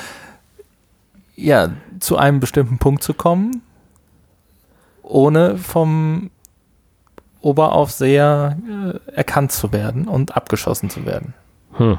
ja, 1.36 1.70
zu 2.00 2.16
einem 2.16 2.40
bestimmten 2.40 2.78
Punkt 2.78 3.02
zu 3.02 3.14
kommen, 3.14 3.62
ohne 5.02 5.56
vom 5.56 6.30
Oberaufseher 7.48 8.56
äh, 8.68 9.12
erkannt 9.12 9.52
zu 9.52 9.72
werden 9.72 10.06
und 10.06 10.36
abgeschossen 10.36 10.90
zu 10.90 11.06
werden. 11.06 11.34
Hm. 11.72 11.98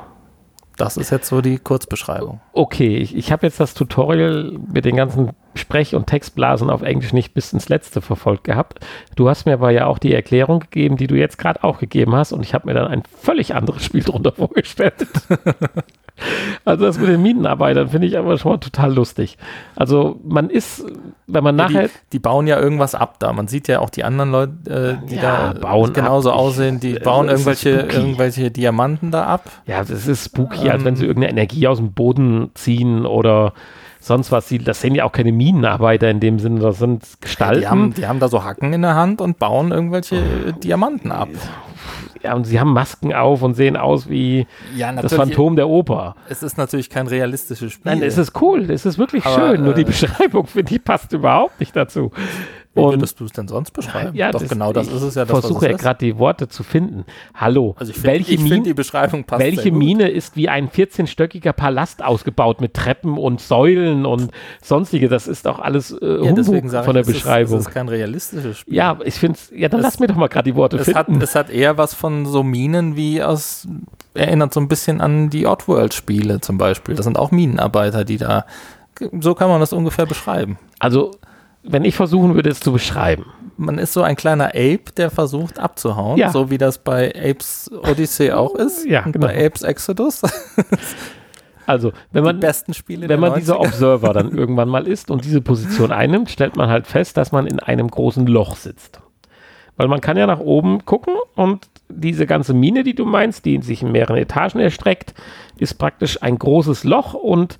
Das 0.78 0.95
ist 0.95 1.10
jetzt 1.10 1.28
so 1.28 1.41
die 1.41 1.58
Kurzbeschreibung. 1.58 2.39
Okay, 2.54 2.97
ich, 2.97 3.14
ich 3.14 3.34
habe 3.34 3.45
jetzt 3.45 3.60
das 3.60 3.74
Tutorial 3.74 4.58
mit 4.72 4.86
den 4.86 4.95
ganzen 4.95 5.32
Sprech- 5.54 5.93
und 5.93 6.08
Textblasen 6.08 6.70
auf 6.70 6.84
Englisch 6.84 7.12
nicht 7.12 7.34
bis 7.34 7.52
ins 7.52 7.68
Letzte 7.68 8.00
verfolgt 8.00 8.45
gehabt. 8.45 8.80
Du 9.18 9.28
hast 9.28 9.45
mir 9.45 9.54
aber 9.54 9.72
ja 9.72 9.88
auch 9.88 10.00
die 10.00 10.14
Erklärung 10.14 10.62
gegeben, 10.62 10.95
die 10.95 11.08
du 11.08 11.16
jetzt 11.16 11.38
gerade 11.38 11.66
auch 11.66 11.80
gegeben 11.80 12.16
hast 12.16 12.32
und 12.32 12.43
ich 12.43 12.54
habe 12.54 12.68
mir 12.68 12.76
dann 12.76 12.88
ein 12.88 13.04
völlig 13.04 13.56
anderes 13.56 13.84
Spiel 13.84 14.04
drunter 14.04 14.32
vorgestellt. 14.38 15.06
Also 16.66 16.86
das 16.86 17.00
mit 17.00 17.10
den 17.10 17.22
Minenarbeitern 17.22 17.90
finde 17.90 18.08
ich 18.08 18.18
aber 18.18 18.38
schon 18.38 18.52
mal 18.52 18.58
total 18.58 18.94
lustig. 18.94 19.38
Also 19.76 20.20
man 20.24 20.50
ist, 20.50 20.86
wenn 21.28 21.44
man 21.44 21.56
nachher... 21.56 21.88
Die, 21.88 21.94
die, 22.14 22.20
bauen 22.20 22.48
ja 22.48 22.60
irgendwas 22.60 22.96
ab 22.96 23.16
da. 23.20 23.34
Man 23.34 23.48
sieht 23.48 23.68
ja 23.68 23.80
auch 23.80 23.90
die 23.90 24.04
anderen 24.04 24.32
Leute, 24.32 25.00
äh, 25.04 25.08
die 25.08 25.16
ja, 25.16 25.54
da 25.54 25.60
bauen 25.60 25.94
genauso 25.94 26.32
ab. 26.32 26.38
aussehen, 26.38 26.80
die 26.80 26.94
bauen 26.94 27.30
irgendwelche, 27.30 27.70
irgendwelche 27.70 28.52
Diamanten 28.52 29.12
da 29.12 29.26
ab. 29.26 29.50
Ja, 29.66 29.84
das 29.84 30.08
ist 30.08 30.26
spooky, 30.26 30.66
ähm, 30.66 30.72
als 30.72 30.84
wenn 30.84 30.96
sie 30.96 31.04
ähm. 31.04 31.10
irgendeine 31.10 31.32
Energie 31.32 31.68
aus 31.68 31.78
dem 31.78 31.94
Boden 31.94 32.52
ziehen 32.54 33.06
oder 33.06 33.54
sonst 34.00 34.32
was. 34.32 34.54
Das 34.64 34.82
sind 34.82 34.96
ja 34.96 35.06
auch 35.06 35.12
keine 35.12 35.32
Minenarbeiter 35.32 36.10
in 36.10 36.20
dem 36.20 36.40
Sinne, 36.40 36.60
das 36.60 36.80
sind 36.80 37.04
Gestalten. 37.22 37.56
Ja, 37.56 37.60
die, 37.62 37.68
haben, 37.68 37.94
die 37.94 38.08
haben 38.08 38.20
da 38.20 38.28
so 38.28 38.44
Hacken 38.44 38.74
in 38.74 38.82
der 38.82 38.96
Hand 38.96 39.22
und 39.22 39.40
bauen 39.40 39.72
irgendwelche 39.72 40.22
Diamanten 40.64 41.12
ab 41.12 41.30
ja, 42.24 42.34
und 42.34 42.46
sie 42.46 42.60
haben 42.60 42.74
Masken 42.74 43.14
auf 43.14 43.42
und 43.42 43.54
sehen 43.54 43.78
aus 43.78 44.10
wie 44.10 44.48
ja, 44.76 44.92
das 44.92 45.14
Phantom 45.14 45.56
der 45.56 45.70
Oper. 45.70 46.16
Es 46.28 46.44
ist 46.44 46.58
natürlich 46.58 46.90
kein 46.90 47.08
realistisches 47.08 47.74
Spiel. 47.74 47.92
Nein, 47.92 48.04
es 48.04 48.18
ist 48.18 48.40
cool, 48.42 48.70
es 48.70 48.86
ist 48.86 48.98
wirklich 48.98 49.26
Aber, 49.26 49.52
schön, 49.52 49.64
nur 49.64 49.74
die 49.74 49.82
äh, 49.82 49.86
Beschreibung, 49.86 50.48
finde 50.48 50.76
ich, 50.76 50.84
passt 50.84 51.14
überhaupt 51.14 51.60
nicht 51.60 51.76
dazu. 51.76 52.12
Wie 52.80 52.86
und, 52.86 52.94
würdest 52.94 53.20
du 53.20 53.26
es 53.26 53.32
denn 53.32 53.48
sonst 53.48 53.72
beschreiben? 53.72 54.16
Ja, 54.16 54.32
Doch, 54.32 54.40
das, 54.40 54.50
genau 54.50 54.74
das 54.74 54.88
ist 54.88 55.02
es 55.02 55.16
ja. 55.16 55.24
Ich 55.24 55.30
versuche 55.30 55.70
ja 55.70 55.78
gerade 55.78 56.00
die 56.06 56.18
Worte 56.18 56.48
zu 56.48 56.64
finden. 56.64 57.06
Hallo, 57.36 57.76
also 57.78 57.92
ich 57.92 57.98
find, 57.98 58.08
welche, 58.08 58.34
ich 58.34 58.42
Mine, 58.42 58.64
die 58.64 58.74
Beschreibung 58.74 59.24
passt 59.24 59.44
welche 59.44 59.72
Mine 59.72 60.10
ist 60.10 60.36
wie 60.36 60.50
ein 60.50 60.70
14-stöckiger 60.70 61.54
Palast 61.54 62.04
ausgebaut 62.04 62.62
mit 62.62 62.74
Treppen 62.74 63.18
und 63.18 63.42
Säulen 63.42 64.06
und 64.06 64.32
sonstige? 64.62 65.10
Das 65.10 65.28
ist 65.28 65.48
auch 65.48 65.60
alles 65.60 65.92
äh, 65.92 66.24
ja, 66.24 66.32
Humbug 66.32 66.70
von 66.70 66.94
der 66.94 67.02
ich, 67.02 67.08
Beschreibung. 67.08 67.58
Das 67.58 67.68
ist 67.68 67.74
kein 67.74 67.90
realistisches 67.90 68.60
Spiel. 68.60 68.74
Ja, 68.74 68.98
ich 69.04 69.16
finde 69.16 69.38
es, 69.38 69.52
ja, 69.56 69.70
dann 69.70 69.80
es, 69.80 69.84
lass 69.86 70.00
mir 70.00 70.08
doch 70.08 70.16
mal 70.16 70.28
gerade 70.28 70.50
die 70.50 70.56
Worte 70.56 70.78
es 70.78 70.86
finden. 70.86 71.16
Hat, 71.16 71.24
es 71.24 71.36
hat 71.36 71.50
eher 71.50 71.78
was 71.78 71.94
von 71.94 72.26
so 72.26 72.44
Minen 72.44 72.96
wie 72.96 73.22
aus, 73.22 73.68
erinnert 74.14 74.54
so 74.54 74.60
ein 74.60 74.68
bisschen 74.68 75.02
an 75.02 75.30
die 75.30 75.46
Oddworld-Spiele 75.46 76.42
zum 76.42 76.58
Beispiel. 76.58 76.96
Das 76.96 77.06
sind 77.06 77.18
auch 77.18 77.32
Minenarbeiter, 77.32 78.06
die 78.06 78.18
da, 78.18 78.46
so 79.20 79.36
kann 79.36 79.50
man 79.50 79.60
das 79.60 79.74
ungefähr 79.74 80.06
beschreiben. 80.06 80.58
Also 80.80 81.12
wenn 81.72 81.86
ich 81.86 81.96
versuchen 81.96 82.34
würde, 82.34 82.50
es 82.50 82.60
zu 82.60 82.72
beschreiben. 82.72 83.26
Man 83.58 83.78
ist 83.78 83.94
so 83.94 84.02
ein 84.02 84.16
kleiner 84.16 84.48
Ape, 84.48 84.92
der 84.98 85.12
versucht 85.12 85.60
abzuhauen, 85.60 86.18
ja. 86.18 86.30
so 86.30 86.50
wie 86.50 86.58
das 86.58 86.80
bei 86.80 87.10
Apes 87.10 87.70
Odyssey 87.72 88.32
auch 88.32 88.56
ist. 88.56 88.86
Ja, 88.88 89.02
genau. 89.02 89.28
Bei 89.28 89.46
Apes 89.46 89.62
Exodus. 89.62 90.22
Also, 91.66 91.92
wenn 92.12 92.24
man, 92.24 92.38
die 92.38 92.48
besten 92.48 92.74
Spiele 92.74 93.08
wenn 93.08 93.20
man 93.20 93.36
dieser 93.36 93.60
Observer 93.60 94.12
dann 94.12 94.32
irgendwann 94.36 94.70
mal 94.70 94.88
ist 94.88 95.12
und 95.12 95.24
diese 95.24 95.40
Position 95.40 95.92
einnimmt, 95.92 96.32
stellt 96.32 96.56
man 96.56 96.68
halt 96.68 96.88
fest, 96.88 97.16
dass 97.16 97.32
man 97.32 97.46
in 97.46 97.60
einem 97.60 97.92
großen 97.92 98.26
Loch 98.26 98.56
sitzt. 98.56 99.02
Weil 99.78 99.88
man 99.88 100.02
kann 100.02 100.18
ja 100.18 100.26
nach 100.26 100.40
oben 100.40 100.84
gucken 100.86 101.14
und 101.36 101.68
diese 101.88 102.26
ganze 102.26 102.56
Mine, 102.56 102.84
die 102.84 102.96
du 102.96 103.06
meinst, 103.06 103.46
die 103.46 103.62
sich 103.62 103.84
in 103.84 103.92
mehreren 103.92 104.18
Etagen 104.18 104.60
erstreckt, 104.60 105.14
ist 105.60 105.76
praktisch 105.76 106.24
ein 106.24 106.40
großes 106.40 106.86
Loch 106.86 107.14
und 107.14 107.60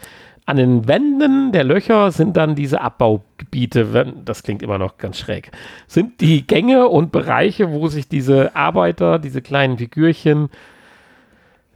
an 0.50 0.58
den 0.58 0.88
Wänden 0.88 1.52
der 1.52 1.64
Löcher 1.64 2.12
sind 2.12 2.36
dann 2.36 2.56
diese 2.56 2.82
Abbaugebiete, 2.82 4.16
das 4.26 4.42
klingt 4.42 4.64
immer 4.64 4.80
noch 4.80 4.98
ganz 4.98 5.20
schräg, 5.20 5.52
sind 5.86 6.22
die 6.22 6.48
Gänge 6.48 6.88
und 6.88 7.12
Bereiche, 7.12 7.72
wo 7.72 7.88
sich 7.88 8.10
diese 8.10 8.56
Arbeiter, 8.56 9.20
diese 9.20 9.44
kleinen 9.44 9.78
Figürchen, 9.78 10.50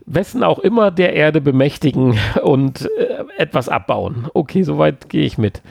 wessen 0.06 0.42
auch 0.42 0.58
immer 0.58 0.90
der 0.90 1.12
Erde 1.12 1.40
bemächtigen 1.40 2.18
und 2.42 2.90
äh, 2.98 3.24
etwas 3.38 3.68
abbauen. 3.68 4.26
Okay, 4.34 4.64
soweit 4.64 5.08
gehe 5.08 5.24
ich 5.24 5.38
mit. 5.38 5.62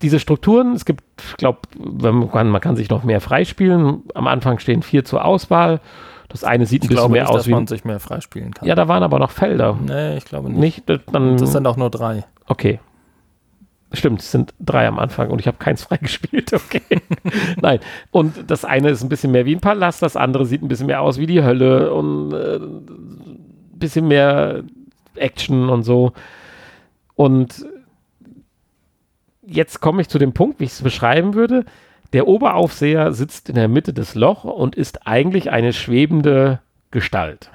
Diese 0.00 0.18
Strukturen, 0.18 0.72
es 0.72 0.86
gibt, 0.86 1.04
ich 1.28 1.36
glaube, 1.36 1.58
man, 1.78 2.48
man 2.48 2.60
kann 2.62 2.76
sich 2.76 2.88
noch 2.88 3.04
mehr 3.04 3.20
freispielen. 3.20 4.04
Am 4.14 4.28
Anfang 4.28 4.60
stehen 4.60 4.82
vier 4.82 5.04
zur 5.04 5.26
Auswahl 5.26 5.80
das 6.28 6.44
eine 6.44 6.66
sieht 6.66 6.84
ein 6.84 6.88
bisschen 6.88 7.10
mehr 7.10 7.22
nicht, 7.22 7.30
aus 7.30 7.36
dass 7.36 7.46
wie. 7.46 7.52
man 7.52 7.66
sich 7.66 7.84
mehr 7.84 8.00
freispielen 8.00 8.52
kann. 8.52 8.68
Ja, 8.68 8.74
da 8.74 8.86
waren 8.88 9.02
aber 9.02 9.18
noch 9.18 9.30
Felder. 9.30 9.78
Nee, 9.80 10.16
ich 10.16 10.24
glaube 10.24 10.50
nicht. 10.50 10.88
nicht 10.88 11.02
dann, 11.12 11.36
das 11.38 11.52
sind 11.52 11.66
auch 11.66 11.76
nur 11.76 11.90
drei. 11.90 12.24
Okay. 12.46 12.80
Stimmt, 13.94 14.20
es 14.20 14.30
sind 14.30 14.52
drei 14.60 14.86
am 14.86 14.98
Anfang 14.98 15.30
und 15.30 15.40
ich 15.40 15.46
habe 15.46 15.56
keins 15.56 15.82
freigespielt. 15.84 16.52
Okay. 16.52 16.82
Nein. 17.60 17.80
Und 18.10 18.50
das 18.50 18.64
eine 18.66 18.90
ist 18.90 19.02
ein 19.02 19.08
bisschen 19.08 19.32
mehr 19.32 19.46
wie 19.46 19.56
ein 19.56 19.60
Palast, 19.60 20.02
das 20.02 20.16
andere 20.16 20.44
sieht 20.44 20.62
ein 20.62 20.68
bisschen 20.68 20.86
mehr 20.86 21.00
aus 21.00 21.18
wie 21.18 21.26
die 21.26 21.42
Hölle 21.42 21.92
und 21.92 22.32
äh, 22.32 22.56
ein 22.56 23.78
bisschen 23.78 24.06
mehr 24.08 24.62
Action 25.14 25.70
und 25.70 25.84
so. 25.84 26.12
Und 27.14 27.66
jetzt 29.46 29.80
komme 29.80 30.02
ich 30.02 30.08
zu 30.08 30.18
dem 30.18 30.34
Punkt, 30.34 30.60
wie 30.60 30.64
ich 30.64 30.72
es 30.72 30.82
beschreiben 30.82 31.34
würde. 31.34 31.64
Der 32.12 32.26
Oberaufseher 32.26 33.12
sitzt 33.12 33.48
in 33.48 33.54
der 33.54 33.68
Mitte 33.68 33.92
des 33.92 34.14
Lochs 34.14 34.44
und 34.44 34.74
ist 34.74 35.06
eigentlich 35.06 35.50
eine 35.50 35.72
schwebende 35.72 36.60
Gestalt. 36.90 37.50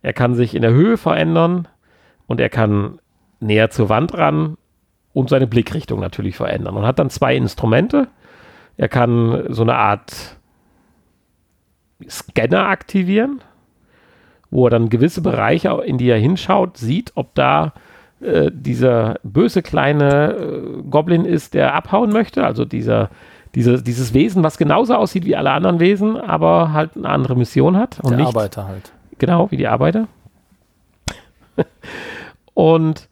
Er 0.00 0.12
kann 0.12 0.34
sich 0.34 0.54
in 0.54 0.62
der 0.62 0.72
Höhe 0.72 0.96
verändern 0.96 1.68
und 2.26 2.40
er 2.40 2.48
kann 2.48 2.98
näher 3.40 3.70
zur 3.70 3.88
Wand 3.88 4.16
ran 4.16 4.56
und 5.12 5.28
seine 5.28 5.46
Blickrichtung 5.46 6.00
natürlich 6.00 6.36
verändern 6.36 6.76
und 6.76 6.86
hat 6.86 6.98
dann 6.98 7.10
zwei 7.10 7.36
Instrumente. 7.36 8.08
Er 8.76 8.88
kann 8.88 9.44
so 9.50 9.62
eine 9.62 9.76
Art 9.76 10.38
Scanner 12.08 12.68
aktivieren, 12.68 13.42
wo 14.50 14.66
er 14.66 14.70
dann 14.70 14.88
gewisse 14.88 15.20
Bereiche, 15.20 15.82
in 15.84 15.98
die 15.98 16.08
er 16.08 16.18
hinschaut, 16.18 16.78
sieht, 16.78 17.12
ob 17.14 17.34
da 17.34 17.74
äh, 18.20 18.50
dieser 18.52 19.20
böse 19.22 19.62
kleine 19.62 20.32
äh, 20.32 20.82
Goblin 20.88 21.24
ist, 21.24 21.54
der 21.54 21.74
abhauen 21.74 22.10
möchte, 22.10 22.44
also 22.44 22.64
dieser 22.64 23.10
diese, 23.54 23.82
dieses 23.82 24.14
Wesen, 24.14 24.42
was 24.42 24.56
genauso 24.56 24.94
aussieht 24.94 25.24
wie 25.24 25.36
alle 25.36 25.50
anderen 25.50 25.80
Wesen, 25.80 26.16
aber 26.16 26.72
halt 26.72 26.96
eine 26.96 27.08
andere 27.08 27.36
Mission 27.36 27.76
hat. 27.76 28.00
Und 28.00 28.10
Der 28.10 28.18
nicht, 28.18 28.28
Arbeiter 28.28 28.66
halt. 28.66 28.92
Genau, 29.18 29.50
wie 29.50 29.56
die 29.56 29.68
Arbeiter. 29.68 30.08
und 32.54 33.08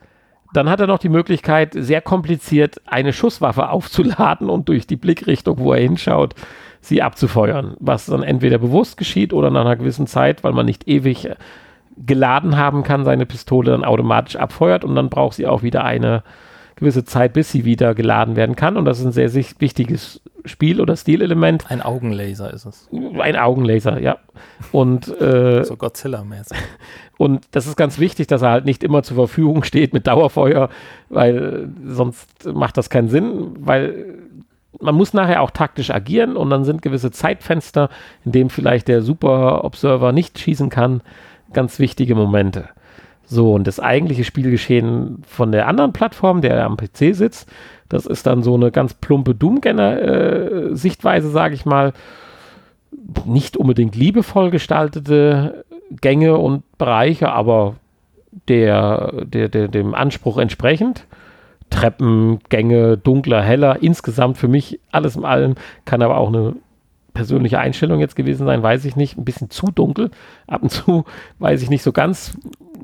dann 0.52 0.68
hat 0.68 0.80
er 0.80 0.86
noch 0.86 0.98
die 0.98 1.08
Möglichkeit, 1.08 1.74
sehr 1.74 2.00
kompliziert 2.00 2.80
eine 2.86 3.12
Schusswaffe 3.12 3.68
aufzuladen 3.68 4.50
und 4.50 4.68
durch 4.68 4.86
die 4.86 4.96
Blickrichtung, 4.96 5.58
wo 5.58 5.72
er 5.72 5.80
hinschaut, 5.80 6.34
sie 6.80 7.02
abzufeuern. 7.02 7.76
Was 7.78 8.06
dann 8.06 8.22
entweder 8.22 8.58
bewusst 8.58 8.96
geschieht 8.96 9.32
oder 9.32 9.50
nach 9.50 9.60
einer 9.60 9.76
gewissen 9.76 10.06
Zeit, 10.06 10.42
weil 10.42 10.52
man 10.52 10.66
nicht 10.66 10.88
ewig 10.88 11.28
geladen 11.96 12.56
haben 12.56 12.82
kann, 12.82 13.04
seine 13.04 13.26
Pistole 13.26 13.72
dann 13.72 13.84
automatisch 13.84 14.36
abfeuert 14.36 14.84
und 14.84 14.94
dann 14.94 15.10
braucht 15.10 15.34
sie 15.34 15.46
auch 15.46 15.62
wieder 15.62 15.84
eine 15.84 16.22
gewisse 16.80 17.04
Zeit, 17.04 17.34
bis 17.34 17.52
sie 17.52 17.64
wieder 17.64 17.94
geladen 17.94 18.34
werden 18.36 18.56
kann. 18.56 18.76
Und 18.76 18.84
das 18.86 18.98
ist 18.98 19.06
ein 19.06 19.12
sehr, 19.12 19.32
wichtiges 19.58 20.20
Spiel- 20.44 20.80
oder 20.80 20.96
Stilelement. 20.96 21.70
Ein 21.70 21.82
Augenlaser 21.82 22.52
ist 22.52 22.64
es. 22.64 22.88
Ein 23.18 23.36
Augenlaser, 23.36 24.00
ja. 24.00 24.18
Und 24.72 25.08
äh, 25.20 25.62
so 25.64 25.76
Godzilla-mäßig. 25.76 26.56
Und 27.18 27.46
das 27.50 27.66
ist 27.66 27.76
ganz 27.76 27.98
wichtig, 27.98 28.28
dass 28.28 28.40
er 28.40 28.50
halt 28.50 28.64
nicht 28.64 28.82
immer 28.82 29.02
zur 29.02 29.14
Verfügung 29.14 29.62
steht 29.62 29.92
mit 29.92 30.06
Dauerfeuer, 30.06 30.70
weil 31.10 31.68
sonst 31.84 32.46
macht 32.46 32.78
das 32.78 32.88
keinen 32.88 33.08
Sinn, 33.08 33.50
weil 33.58 34.18
man 34.80 34.94
muss 34.94 35.12
nachher 35.12 35.42
auch 35.42 35.50
taktisch 35.50 35.90
agieren 35.90 36.36
und 36.36 36.48
dann 36.48 36.64
sind 36.64 36.80
gewisse 36.80 37.10
Zeitfenster, 37.10 37.90
in 38.24 38.32
denen 38.32 38.48
vielleicht 38.48 38.88
der 38.88 39.02
Super 39.02 39.64
Observer 39.64 40.12
nicht 40.12 40.38
schießen 40.38 40.70
kann, 40.70 41.02
ganz 41.52 41.78
wichtige 41.78 42.14
Momente. 42.14 42.70
So, 43.32 43.54
und 43.54 43.68
das 43.68 43.78
eigentliche 43.78 44.24
Spielgeschehen 44.24 45.22
von 45.24 45.52
der 45.52 45.68
anderen 45.68 45.92
Plattform, 45.92 46.40
der 46.40 46.64
am 46.64 46.76
PC 46.76 47.14
sitzt, 47.14 47.48
das 47.88 48.04
ist 48.04 48.26
dann 48.26 48.42
so 48.42 48.56
eine 48.56 48.72
ganz 48.72 48.94
plumpe 48.94 49.36
Doom-Sichtweise, 49.36 51.28
äh, 51.28 51.30
sage 51.30 51.54
ich 51.54 51.64
mal. 51.64 51.92
Nicht 53.24 53.56
unbedingt 53.56 53.94
liebevoll 53.94 54.50
gestaltete 54.50 55.64
Gänge 55.92 56.38
und 56.38 56.64
Bereiche, 56.76 57.30
aber 57.30 57.76
der, 58.48 59.12
der, 59.24 59.48
der, 59.48 59.68
dem 59.68 59.94
Anspruch 59.94 60.36
entsprechend. 60.36 61.06
Treppen, 61.70 62.40
Gänge, 62.48 62.98
dunkler, 62.98 63.42
heller, 63.42 63.80
insgesamt 63.80 64.38
für 64.38 64.48
mich 64.48 64.80
alles 64.90 65.14
in 65.14 65.24
allem, 65.24 65.54
kann 65.84 66.02
aber 66.02 66.16
auch 66.16 66.28
eine 66.28 66.56
persönliche 67.14 67.58
Einstellung 67.58 68.00
jetzt 68.00 68.16
gewesen 68.16 68.46
sein, 68.46 68.62
weiß 68.62 68.84
ich 68.84 68.96
nicht, 68.96 69.18
ein 69.18 69.24
bisschen 69.24 69.50
zu 69.50 69.66
dunkel. 69.66 70.10
Ab 70.46 70.62
und 70.62 70.70
zu 70.70 71.04
weiß 71.38 71.62
ich 71.62 71.70
nicht 71.70 71.82
so 71.82 71.92
ganz, 71.92 72.36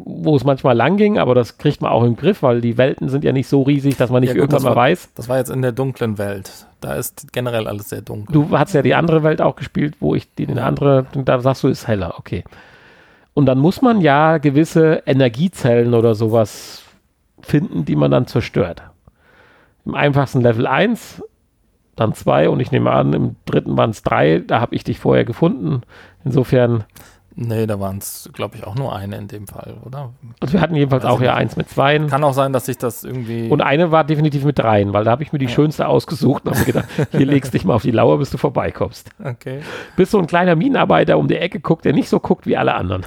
wo 0.04 0.36
es 0.36 0.44
manchmal 0.44 0.76
lang 0.76 0.96
ging, 0.96 1.18
aber 1.18 1.34
das 1.34 1.58
kriegt 1.58 1.80
man 1.80 1.90
auch 1.90 2.04
im 2.04 2.16
Griff, 2.16 2.42
weil 2.42 2.60
die 2.60 2.76
Welten 2.78 3.08
sind 3.08 3.24
ja 3.24 3.32
nicht 3.32 3.48
so 3.48 3.62
riesig, 3.62 3.96
dass 3.96 4.10
man 4.10 4.20
nicht 4.20 4.30
Ja, 4.30 4.34
gut, 4.34 4.42
irgendwann 4.52 4.62
mal 4.62 4.68
war- 4.70 4.84
weiß. 4.84 5.10
Das 5.14 5.28
war 5.28 5.38
jetzt 5.38 5.50
in 5.50 5.62
der 5.62 5.72
dunklen 5.72 6.18
Welt. 6.18 6.50
Da 6.80 6.94
ist 6.94 7.32
generell 7.32 7.66
alles 7.66 7.88
sehr 7.88 8.02
dunkel. 8.02 8.32
Du 8.32 8.56
hast 8.58 8.72
ja 8.74 8.82
die 8.82 8.94
andere 8.94 9.22
Welt 9.22 9.40
auch 9.40 9.56
gespielt, 9.56 9.96
wo 10.00 10.14
ich 10.14 10.32
die, 10.34 10.46
die 10.46 10.58
andere, 10.60 11.06
da 11.24 11.40
sagst 11.40 11.62
du, 11.64 11.68
ist 11.68 11.86
heller, 11.88 12.14
okay. 12.18 12.44
Und 13.34 13.46
dann 13.46 13.58
muss 13.58 13.82
man 13.82 14.00
ja 14.00 14.38
gewisse 14.38 15.02
Energiezellen 15.06 15.92
oder 15.94 16.14
sowas 16.14 16.82
finden, 17.40 17.84
die 17.84 17.96
man 17.96 18.10
dann 18.10 18.26
zerstört. 18.26 18.82
Im 19.84 19.94
einfachsten 19.94 20.40
Level 20.40 20.66
1, 20.66 21.22
dann 21.96 22.12
2 22.14 22.48
und 22.48 22.60
ich 22.60 22.72
nehme 22.72 22.90
an, 22.90 23.12
im 23.12 23.36
dritten 23.46 23.76
waren 23.76 23.90
es 23.90 24.02
3, 24.02 24.40
da 24.46 24.60
habe 24.60 24.74
ich 24.74 24.84
dich 24.84 24.98
vorher 24.98 25.24
gefunden. 25.24 25.82
Insofern, 26.24 26.84
Nee, 27.38 27.66
da 27.66 27.78
waren 27.78 27.98
es, 27.98 28.30
glaube 28.32 28.56
ich, 28.56 28.66
auch 28.66 28.76
nur 28.76 28.96
eine 28.96 29.16
in 29.16 29.28
dem 29.28 29.46
Fall, 29.46 29.76
oder? 29.84 30.14
also 30.40 30.54
wir 30.54 30.60
hatten 30.62 30.74
jedenfalls 30.74 31.04
Weiß 31.04 31.12
auch 31.12 31.20
ich 31.20 31.26
ja 31.26 31.34
eins 31.34 31.54
mit 31.56 31.68
Zweien. 31.68 32.06
Kann 32.06 32.24
auch 32.24 32.32
sein, 32.32 32.54
dass 32.54 32.64
sich 32.64 32.78
das 32.78 33.04
irgendwie. 33.04 33.50
Und 33.50 33.60
eine 33.60 33.90
war 33.90 34.04
definitiv 34.04 34.44
mit 34.44 34.58
dreien, 34.58 34.94
weil 34.94 35.04
da 35.04 35.10
habe 35.10 35.22
ich 35.22 35.34
mir 35.34 35.38
die 35.38 35.48
schönste 35.48 35.86
ausgesucht 35.86 36.44
und 36.46 36.52
habe 36.52 36.60
mir 36.60 36.64
gedacht, 36.64 36.88
hier 37.10 37.26
legst 37.26 37.52
dich 37.52 37.66
mal 37.66 37.74
auf 37.74 37.82
die 37.82 37.90
Lauer, 37.90 38.16
bis 38.16 38.30
du 38.30 38.38
vorbeikommst. 38.38 39.10
okay. 39.22 39.60
bist 39.96 40.12
so 40.12 40.18
ein 40.18 40.26
kleiner 40.26 40.56
Minenarbeiter 40.56 41.18
um 41.18 41.28
die 41.28 41.36
Ecke 41.36 41.60
guckt, 41.60 41.84
der 41.84 41.92
nicht 41.92 42.08
so 42.08 42.20
guckt 42.20 42.46
wie 42.46 42.56
alle 42.56 42.74
anderen. 42.74 43.04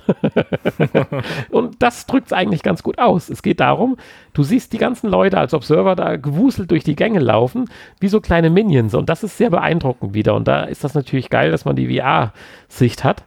und 1.49 1.81
das 1.81 2.05
drückt 2.05 2.27
es 2.27 2.33
eigentlich 2.33 2.61
ganz 2.61 2.83
gut 2.83 2.99
aus. 2.99 3.29
Es 3.29 3.41
geht 3.41 3.59
darum, 3.59 3.97
du 4.33 4.43
siehst 4.43 4.73
die 4.73 4.77
ganzen 4.77 5.09
Leute 5.09 5.39
als 5.39 5.55
Observer 5.55 5.95
da 5.95 6.17
gewuselt 6.17 6.69
durch 6.69 6.83
die 6.83 6.95
Gänge 6.95 7.19
laufen, 7.19 7.65
wie 7.99 8.09
so 8.09 8.21
kleine 8.21 8.51
Minions. 8.51 8.93
Und 8.93 9.09
das 9.09 9.23
ist 9.23 9.39
sehr 9.39 9.49
beeindruckend 9.49 10.13
wieder. 10.13 10.35
Und 10.35 10.47
da 10.47 10.65
ist 10.65 10.83
das 10.83 10.93
natürlich 10.93 11.31
geil, 11.31 11.49
dass 11.49 11.65
man 11.65 11.75
die 11.75 11.97
VR-Sicht 11.97 13.03
hat. 13.03 13.23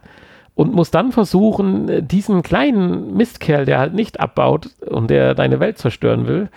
Und 0.55 0.73
muss 0.73 0.91
dann 0.91 1.11
versuchen, 1.11 1.89
äh, 1.89 2.03
diesen 2.03 2.43
kleinen 2.43 3.15
Mistkerl, 3.15 3.65
der 3.65 3.79
halt 3.79 3.93
nicht 3.93 4.19
abbaut 4.19 4.69
und 4.85 5.09
der 5.09 5.33
deine 5.33 5.59
Welt 5.59 5.77
zerstören 5.77 6.27
will, 6.27 6.49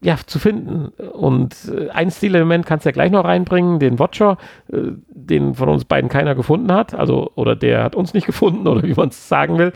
ja, 0.00 0.16
zu 0.24 0.38
finden. 0.38 0.88
Und 1.12 1.56
äh, 1.76 1.90
ein 1.90 2.10
Stilelement 2.10 2.66
kannst 2.66 2.84
du 2.84 2.90
ja 2.90 2.92
gleich 2.92 3.10
noch 3.10 3.24
reinbringen, 3.24 3.80
den 3.80 3.98
Watcher, 3.98 4.38
äh, 4.72 4.92
den 5.08 5.54
von 5.54 5.68
uns 5.68 5.84
beiden 5.84 6.08
keiner 6.08 6.34
gefunden 6.36 6.72
hat. 6.72 6.94
Also, 6.94 7.32
oder 7.34 7.56
der 7.56 7.82
hat 7.82 7.96
uns 7.96 8.14
nicht 8.14 8.26
gefunden, 8.26 8.68
oder 8.68 8.82
wie 8.84 8.94
man 8.94 9.08
es 9.08 9.28
sagen 9.28 9.58
will. 9.58 9.72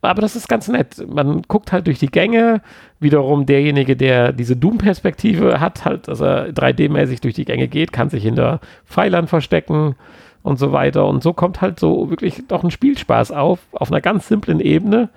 Aber 0.00 0.20
das 0.20 0.36
ist 0.36 0.48
ganz 0.48 0.68
nett. 0.68 1.04
Man 1.08 1.42
guckt 1.42 1.72
halt 1.72 1.86
durch 1.86 1.98
die 1.98 2.10
Gänge. 2.10 2.60
Wiederum 3.00 3.46
derjenige, 3.46 3.96
der 3.96 4.32
diese 4.32 4.54
Doom-Perspektive 4.54 5.60
hat, 5.60 5.84
halt, 5.84 6.08
dass 6.08 6.20
er 6.20 6.50
3D-mäßig 6.50 7.20
durch 7.20 7.34
die 7.34 7.44
Gänge 7.44 7.68
geht, 7.68 7.92
kann 7.92 8.10
sich 8.10 8.22
hinter 8.22 8.60
Pfeilern 8.84 9.26
verstecken 9.26 9.96
und 10.44 10.58
so 10.58 10.70
weiter. 10.72 11.06
Und 11.06 11.22
so 11.22 11.32
kommt 11.32 11.60
halt 11.60 11.80
so 11.80 12.10
wirklich 12.10 12.44
doch 12.46 12.62
ein 12.62 12.70
Spielspaß 12.70 13.32
auf, 13.32 13.58
auf 13.72 13.90
einer 13.90 14.02
ganz 14.02 14.28
simplen 14.28 14.60
Ebene, 14.60 15.08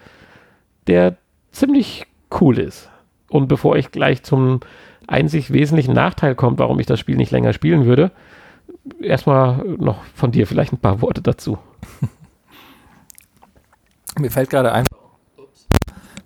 der 0.87 1.17
ziemlich 1.51 2.07
cool 2.39 2.57
ist. 2.57 2.89
Und 3.29 3.47
bevor 3.47 3.75
ich 3.75 3.91
gleich 3.91 4.23
zum 4.23 4.61
einzig 5.05 5.51
wesentlichen 5.51 5.93
Nachteil 5.93 6.33
kommt, 6.33 6.59
warum 6.59 6.79
ich 6.79 6.85
das 6.85 6.99
Spiel 6.99 7.17
nicht 7.17 7.31
länger 7.31 7.51
spielen 7.51 7.85
würde, 7.85 8.11
erstmal 9.01 9.63
noch 9.65 10.01
von 10.15 10.31
dir 10.31 10.47
vielleicht 10.47 10.71
ein 10.71 10.79
paar 10.79 11.01
Worte 11.01 11.21
dazu. 11.21 11.57
Mir 14.17 14.31
fällt 14.31 14.49
gerade 14.49 14.71
ein. 14.71 14.85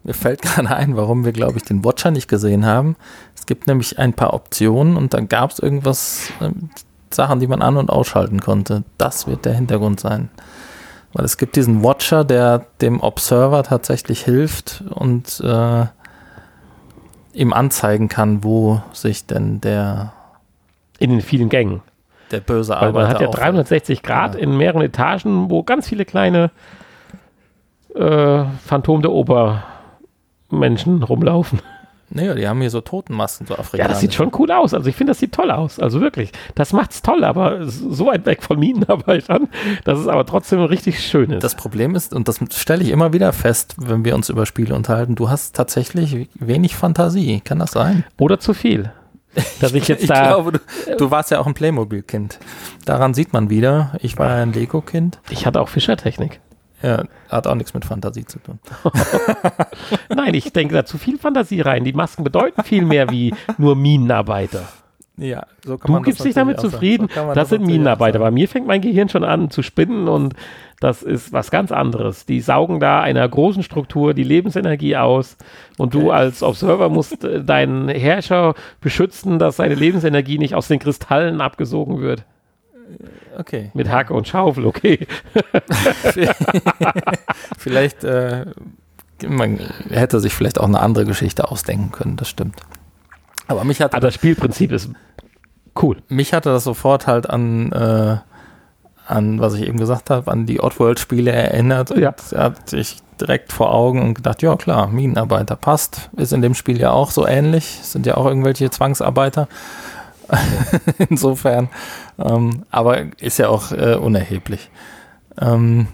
Mir 0.04 0.14
fällt 0.14 0.44
gerade 0.44 0.76
ein, 0.76 0.96
warum 0.96 1.26
wir, 1.26 1.32
glaube 1.32 1.58
ich, 1.58 1.64
den 1.64 1.84
Watcher 1.84 2.12
nicht 2.12 2.28
gesehen 2.28 2.66
haben. 2.68 2.96
Es 3.36 3.48
gibt 3.48 3.66
nämlich 3.66 3.98
ein 3.98 4.14
paar 4.14 4.34
Optionen 4.34 4.96
und 4.96 5.16
dann 5.16 5.28
gab 5.28 5.52
es 5.52 5.60
irgendwas, 5.60 6.32
ähm, 6.40 6.70
Sachen, 7.14 7.40
die 7.40 7.48
man 7.48 7.62
an- 7.62 7.78
und 7.78 7.90
ausschalten 7.90 8.40
konnte. 8.42 8.84
Das 8.98 9.28
wird 9.28 9.46
der 9.46 9.54
Hintergrund 9.54 10.00
sein. 10.00 10.30
Weil 11.14 11.26
es 11.26 11.38
gibt 11.38 11.56
diesen 11.56 11.84
Watcher, 11.84 12.24
der 12.24 12.66
dem 12.80 13.02
Observer 13.02 13.64
tatsächlich 13.64 14.24
hilft 14.24 14.84
und 14.90 15.42
äh, 15.44 15.86
ihm 17.34 17.54
anzeigen 17.54 18.08
kann, 18.08 18.44
wo 18.44 18.82
sich 18.94 19.26
denn 19.26 19.60
der, 19.62 20.14
In 21.00 21.10
den 21.12 21.22
vielen 21.22 21.50
Gängen. 21.50 21.82
der 22.32 22.40
böse 22.40 22.74
Weil 22.74 22.80
man 22.80 22.88
Arbeiter 23.04 23.10
hat 23.10 23.22
ja 23.22 23.28
aufhält. 23.28 23.44
360 23.44 24.04
Grad 24.04 24.36
Ja. 24.36 24.42
in 24.42 24.56
mehreren 24.58 24.82
Etagen, 24.82 25.50
wo 25.50 25.64
ganz 25.64 25.88
viele 25.90 26.06
kleine 26.06 26.50
äh, 27.96 28.44
Phantom 28.66 29.02
der 29.02 29.12
Oper 29.12 29.64
Menschen 30.50 31.04
rumlaufen. 31.04 31.60
Nee, 32.14 32.34
die 32.36 32.48
haben 32.48 32.60
hier 32.62 32.70
so 32.70 32.82
Totenmasken, 32.82 33.48
so 33.48 33.54
Ja, 33.54 33.60
afrikanische. 33.60 33.90
das 33.94 34.00
sieht 34.02 34.14
schon 34.14 34.32
cool 34.38 34.52
aus. 34.52 34.74
Also 34.74 34.90
ich 34.90 34.96
finde, 34.96 35.12
das 35.12 35.20
sieht 35.20 35.32
toll 35.34 35.50
aus. 35.52 35.80
Also 35.80 36.02
wirklich. 36.02 36.32
Das 36.56 36.74
macht's 36.74 37.02
toll, 37.02 37.24
aber 37.24 37.66
so 37.68 38.06
weit 38.08 38.26
weg 38.26 38.44
von 38.44 38.60
Minenarbeitern, 38.60 39.48
dass 39.86 40.00
es 40.00 40.08
aber 40.08 40.26
trotzdem 40.26 40.62
richtig 40.64 41.00
schön 41.06 41.32
ist. 41.32 41.44
Das 41.44 41.56
Problem 41.56 41.96
ist, 41.96 42.14
und 42.14 42.28
das 42.28 42.40
stelle 42.54 42.84
ich 42.84 42.90
immer 42.90 43.14
wieder 43.14 43.32
fest, 43.34 43.76
wenn 43.78 44.04
wir 44.06 44.16
uns 44.16 44.30
über 44.30 44.46
Spiele 44.46 44.76
unterhalten, 44.76 45.16
du 45.16 45.30
hast 45.30 45.56
tatsächlich 45.56 46.30
wenig 46.36 46.76
Fantasie. 46.76 47.42
Kann 47.42 47.60
das 47.60 47.72
sein? 47.72 48.04
Oder 48.20 48.40
zu 48.40 48.54
viel. 48.54 48.92
Dass 49.62 49.74
ich 49.74 49.88
jetzt 49.88 50.02
ich 50.04 50.10
da. 50.10 50.28
glaube, 50.28 50.52
du, 50.54 50.60
du 50.98 51.12
warst 51.12 51.32
ja 51.32 51.40
auch 51.40 51.48
ein 51.48 51.54
Playmobil-Kind. 51.54 52.40
Daran 52.86 53.14
sieht 53.14 53.32
man 53.32 53.50
wieder, 53.50 53.94
ich 54.02 54.18
war 54.18 54.28
ja 54.36 54.44
ein 54.44 54.52
Lego-Kind. 54.54 55.20
ich 55.30 55.46
hatte 55.46 55.62
auch 55.62 55.70
Fischertechnik. 55.70 56.42
Ja, 56.82 57.04
hat 57.30 57.48
auch 57.48 57.56
nichts 57.56 57.74
mit 57.74 57.86
Fantasie 57.86 58.26
zu 58.26 58.40
tun. 58.40 58.60
Nein, 60.10 60.34
ich 60.34 60.52
denke 60.52 60.74
da 60.74 60.86
zu 60.86 60.98
viel 60.98 61.18
Fantasie 61.18 61.62
rein. 61.62 61.84
Die 61.84 61.94
Masken 61.94 62.24
bedeuten 62.24 62.64
viel 62.64 62.84
mehr 62.84 63.10
wie 63.10 63.34
nur 63.58 63.76
Minenarbeiter. 63.76 64.68
Ja, 65.18 65.46
so 65.64 65.78
kann 65.78 65.88
Du 65.88 65.94
man 65.94 66.02
das 66.02 66.08
gibst 66.08 66.26
dich 66.26 66.34
damit 66.34 66.60
zufrieden. 66.60 67.08
So 67.14 67.26
man 67.26 67.36
das 67.36 67.50
sind 67.50 67.66
Minenarbeiter. 67.66 68.18
Bei 68.18 68.32
mir 68.32 68.48
fängt 68.48 68.66
mein 68.66 68.82
Gehirn 68.82 69.10
schon 69.10 69.24
an 69.24 69.52
zu 69.52 69.62
spinnen 69.62 70.08
und 70.08 70.34
das 70.80 71.04
ist 71.04 71.32
was 71.32 71.52
ganz 71.52 71.72
anderes. 71.72 72.26
Die 72.26 72.42
saugen 72.42 72.80
da 72.80 73.02
einer 73.02 73.28
großen 73.30 73.62
Struktur 73.62 74.16
die 74.16 74.24
Lebensenergie 74.24 74.98
aus 74.98 75.38
und 75.78 75.94
du 75.94 76.10
als 76.10 76.42
Observer 76.42 76.90
musst 76.90 77.24
äh, 77.24 77.44
deinen 77.44 77.88
Herrscher 77.90 78.56
beschützen, 78.80 79.38
dass 79.38 79.58
seine 79.58 79.76
Lebensenergie 79.76 80.40
nicht 80.40 80.56
aus 80.56 80.68
den 80.68 80.80
Kristallen 80.80 81.40
abgesogen 81.40 82.02
wird. 82.02 82.26
Okay. 83.38 83.72
Mit 83.74 83.90
Hacke 83.90 84.14
und 84.14 84.28
Schaufel, 84.28 84.66
okay. 84.66 85.08
Vielleicht, 87.58 88.04
äh, 88.04 88.46
man 89.28 89.60
hätte 89.90 90.20
sich 90.20 90.34
vielleicht 90.34 90.60
auch 90.60 90.68
eine 90.68 90.80
andere 90.80 91.06
Geschichte 91.06 91.50
ausdenken 91.50 91.92
können, 91.92 92.18
das 92.18 92.30
stimmt. 92.30 92.62
Aber 93.48 93.64
mich 93.64 93.82
hat 93.82 93.94
Aber 93.94 94.02
das 94.02 94.16
Spielprinzip 94.16 94.72
ist 94.72 94.90
cool. 95.82 95.98
mich 96.08 96.34
hatte 96.34 96.50
das 96.50 96.64
sofort 96.64 97.08
halt 97.08 97.30
an, 97.30 97.72
äh, 97.72 98.18
an 99.08 99.40
was 99.40 99.56
ich 99.56 99.68
eben 99.68 99.78
gesagt 99.78 100.10
habe, 100.10 100.32
an 100.32 100.46
die 100.46 100.62
Oddworld-Spiele 100.62 101.32
erinnert. 101.32 101.96
Ja. 101.98 102.10
Und 102.10 102.38
hatte 102.38 102.78
ich 102.78 102.98
direkt 103.20 103.52
vor 103.52 103.74
Augen 103.74 104.02
und 104.02 104.14
gedacht, 104.16 104.42
ja 104.42 104.56
klar, 104.56 104.88
Minenarbeiter 104.88 105.56
passt. 105.56 106.10
Ist 106.18 106.34
in 106.34 106.42
dem 106.42 106.56
Spiel 106.56 106.80
ja 106.80 106.92
auch 106.92 107.12
so 107.12 107.28
ähnlich. 107.28 107.80
Sind 107.84 108.06
ja 108.06 108.18
auch 108.18 108.26
irgendwelche 108.26 108.70
Zwangsarbeiter. 108.70 109.48
Insofern. 111.10 111.70
Ähm, 112.18 112.64
aber 112.70 113.20
ist 113.20 113.40
ja 113.40 113.50
auch 113.50 113.72
äh, 113.72 113.96
unerheblich. 113.96 114.70
Ähm, 115.40 115.88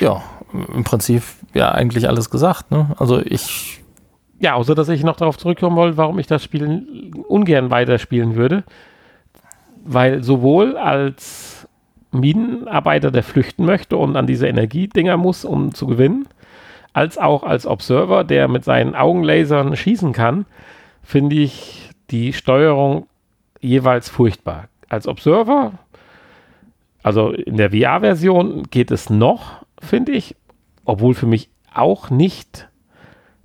ja, 0.00 0.22
im 0.52 0.84
Prinzip 0.84 1.22
ja 1.54 1.70
eigentlich 1.72 2.08
alles 2.08 2.30
gesagt. 2.30 2.70
Ne? 2.70 2.94
Also 2.98 3.20
ich 3.20 3.80
Ja, 4.40 4.54
außer 4.54 4.74
dass 4.74 4.88
ich 4.88 5.02
noch 5.02 5.16
darauf 5.16 5.38
zurückkommen 5.38 5.76
wollte, 5.76 5.96
warum 5.96 6.18
ich 6.18 6.26
das 6.26 6.44
Spiel 6.44 7.12
ungern 7.26 7.70
weiterspielen 7.70 8.36
würde. 8.36 8.64
Weil 9.84 10.22
sowohl 10.22 10.76
als 10.76 11.66
Minenarbeiter, 12.10 13.10
der 13.10 13.22
flüchten 13.22 13.64
möchte 13.64 13.96
und 13.96 14.16
an 14.16 14.26
diese 14.26 14.46
Energiedinger 14.46 15.16
muss, 15.16 15.44
um 15.44 15.74
zu 15.74 15.86
gewinnen, 15.86 16.26
als 16.92 17.18
auch 17.18 17.42
als 17.42 17.66
Observer, 17.66 18.24
der 18.24 18.48
mit 18.48 18.64
seinen 18.64 18.94
Augenlasern 18.94 19.76
schießen 19.76 20.12
kann, 20.12 20.46
finde 21.08 21.36
ich 21.36 21.88
die 22.10 22.34
Steuerung 22.34 23.08
jeweils 23.60 24.10
furchtbar. 24.10 24.68
Als 24.90 25.08
Observer, 25.08 25.72
also 27.02 27.30
in 27.30 27.56
der 27.56 27.70
VR-Version 27.70 28.64
geht 28.64 28.90
es 28.90 29.08
noch, 29.08 29.64
finde 29.80 30.12
ich, 30.12 30.36
obwohl 30.84 31.14
für 31.14 31.24
mich 31.24 31.48
auch 31.72 32.10
nicht 32.10 32.67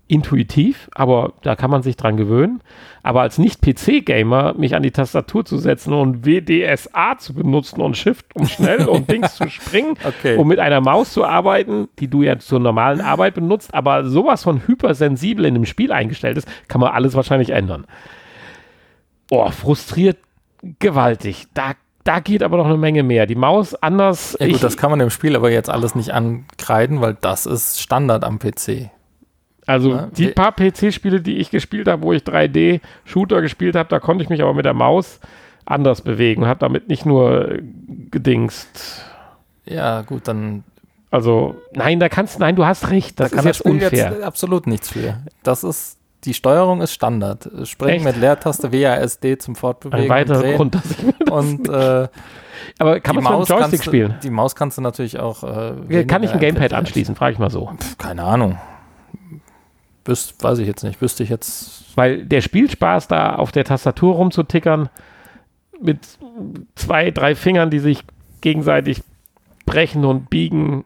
intuitiv, 0.08 0.90
aber 0.94 1.34
da 1.42 1.56
kann 1.56 1.72
man 1.72 1.82
sich 1.82 1.96
dran 1.98 2.18
gewöhnen. 2.18 2.62
Aber 3.04 3.22
als 3.22 3.38
Nicht-PC-Gamer 3.38 4.54
mich 4.56 4.76
an 4.76 4.84
die 4.84 4.92
Tastatur 4.92 5.46
zu 5.46 5.58
setzen 5.58 5.94
und 5.94 6.26
WDSA 6.26 7.18
zu 7.18 7.34
benutzen 7.34 7.82
und 7.82 7.98
Shift, 7.98 8.26
um 8.36 8.46
schnell 8.46 8.86
und 8.88 9.10
Dings 9.10 9.36
zu 9.36 9.50
springen, 9.50 9.96
Okay. 10.04 10.38
um 10.38 10.48
mit 10.48 10.60
einer 10.60 10.82
Maus 10.82 11.14
zu 11.14 11.24
arbeiten, 11.26 11.88
die 12.00 12.08
du 12.10 12.22
ja 12.22 12.38
zur 12.38 12.60
normalen 12.60 13.02
Arbeit 13.02 13.34
benutzt, 13.36 13.74
aber 13.74 14.06
sowas 14.06 14.44
von 14.44 14.68
hypersensibel 14.68 15.46
in 15.46 15.54
dem 15.54 15.66
Spiel 15.66 15.92
eingestellt 15.92 16.38
ist, 16.38 16.48
kann 16.68 16.82
man 16.82 16.92
alles 16.92 17.16
wahrscheinlich 17.16 17.50
ändern. 17.52 17.86
Oh, 19.32 19.50
frustriert 19.50 20.18
gewaltig. 20.80 21.46
Da 21.54 21.74
da 22.04 22.20
geht 22.20 22.44
aber 22.44 22.58
noch 22.58 22.66
eine 22.66 22.78
Menge 22.78 23.02
mehr. 23.02 23.26
Die 23.26 23.36
Maus 23.36 23.76
anders. 23.76 24.36
Ja 24.38 24.48
gut, 24.48 24.62
das 24.62 24.76
kann 24.76 24.92
man 24.92 25.00
im 25.00 25.10
Spiel 25.10 25.38
aber 25.38 25.50
jetzt 25.52 25.70
alles 25.70 25.96
nicht 25.96 26.12
ankreiden, 26.14 27.00
weil 27.00 27.16
das 27.22 27.46
ist 27.46 27.80
Standard 27.82 28.26
am 28.26 28.40
PC. 28.40 28.90
Also 29.66 29.92
Ja, 29.92 30.08
die 30.16 30.26
wir- 30.28 30.36
paar 30.36 30.52
PC-Spiele, 30.52 31.22
die 31.22 31.38
ich 31.38 31.50
gespielt 31.52 31.88
habe, 31.88 32.02
wo 32.04 32.14
ich 32.14 32.24
3D-Shooter 32.24 33.42
gespielt 33.42 33.76
habe, 33.76 33.90
da 33.90 34.00
konnte 34.00 34.24
ich 34.24 34.30
mich 34.30 34.42
aber 34.42 34.54
mit 34.54 34.66
der 34.66 34.74
Maus 34.74 35.20
anders 35.66 36.02
bewegen 36.02 36.44
und 36.44 36.50
habe 36.50 36.60
damit 36.60 36.90
nicht 36.90 37.06
nur 37.06 37.52
äh, 37.52 37.62
gedingst. 38.12 39.04
Ja 39.66 40.02
gut, 40.02 40.28
dann 40.28 40.64
Also, 41.12 41.56
nein, 41.74 42.00
da 42.00 42.10
kannst 42.10 42.40
nein, 42.40 42.56
du 42.56 42.66
hast 42.66 42.90
recht. 42.90 43.20
Das 43.20 43.32
da 43.32 43.38
ist 43.38 43.38
das 43.38 43.46
jetzt 43.46 43.58
Spiel 43.60 43.72
unfair. 43.84 44.12
jetzt 44.14 44.22
absolut 44.24 44.68
nichts 44.68 44.90
für. 44.90 45.18
Das 45.44 45.64
ist 45.64 45.98
die 46.26 46.34
Steuerung 46.34 46.82
ist 46.82 46.94
Standard. 46.94 47.50
Springen 47.66 47.96
Echt? 47.96 48.06
mit 48.06 48.18
Leertaste 48.18 48.72
WASD 48.72 49.38
zum 49.40 49.56
Fortbewegen 49.56 50.04
Ein 50.06 50.10
weiterer 50.10 50.38
und 50.38 50.44
drehen. 50.44 50.56
Grund, 50.58 50.76
dass 50.76 50.86
ich 50.92 51.32
Und 51.32 51.70
äh, 51.70 52.08
Aber 52.80 53.00
kann 53.02 53.18
die 53.18 53.22
man 53.22 53.34
es 53.34 53.40
mit 53.40 53.50
dem 53.50 53.56
Joystick 53.58 53.60
kannst 53.80 53.84
spielen? 53.86 54.16
Die 54.24 54.30
Maus 54.30 54.56
kannst 54.56 54.78
du 54.78 54.82
natürlich 54.82 55.20
auch. 55.20 55.44
Äh, 55.90 56.04
Kann 56.06 56.24
ich 56.24 56.32
ein 56.32 56.40
Gamepad 56.40 56.74
anschließen? 56.74 57.16
Frage 57.16 57.34
ich 57.34 57.40
mal 57.40 57.50
so. 57.50 57.70
Pff, 57.78 57.98
Keine 57.98 58.24
Ahnung. 58.24 58.58
Wüs 60.06 60.36
weiß 60.40 60.60
ich 60.60 60.68
jetzt 60.68 60.84
nicht. 60.84 61.02
Wüsste 61.02 61.24
ich 61.24 61.30
jetzt. 61.30 61.96
Weil 61.96 62.26
der 62.26 62.42
Spielspaß 62.42 63.08
da 63.08 63.36
auf 63.36 63.52
der 63.52 63.64
Tastatur 63.64 64.16
rumzutickern 64.16 64.90
mit 65.82 66.00
zwei, 66.76 67.12
drei 67.12 67.36
Fingern, 67.36 67.70
die 67.70 67.80
sich 67.80 68.04
gegenseitig 68.42 69.04
brechen 69.66 70.06
und 70.06 70.30
biegen 70.30 70.84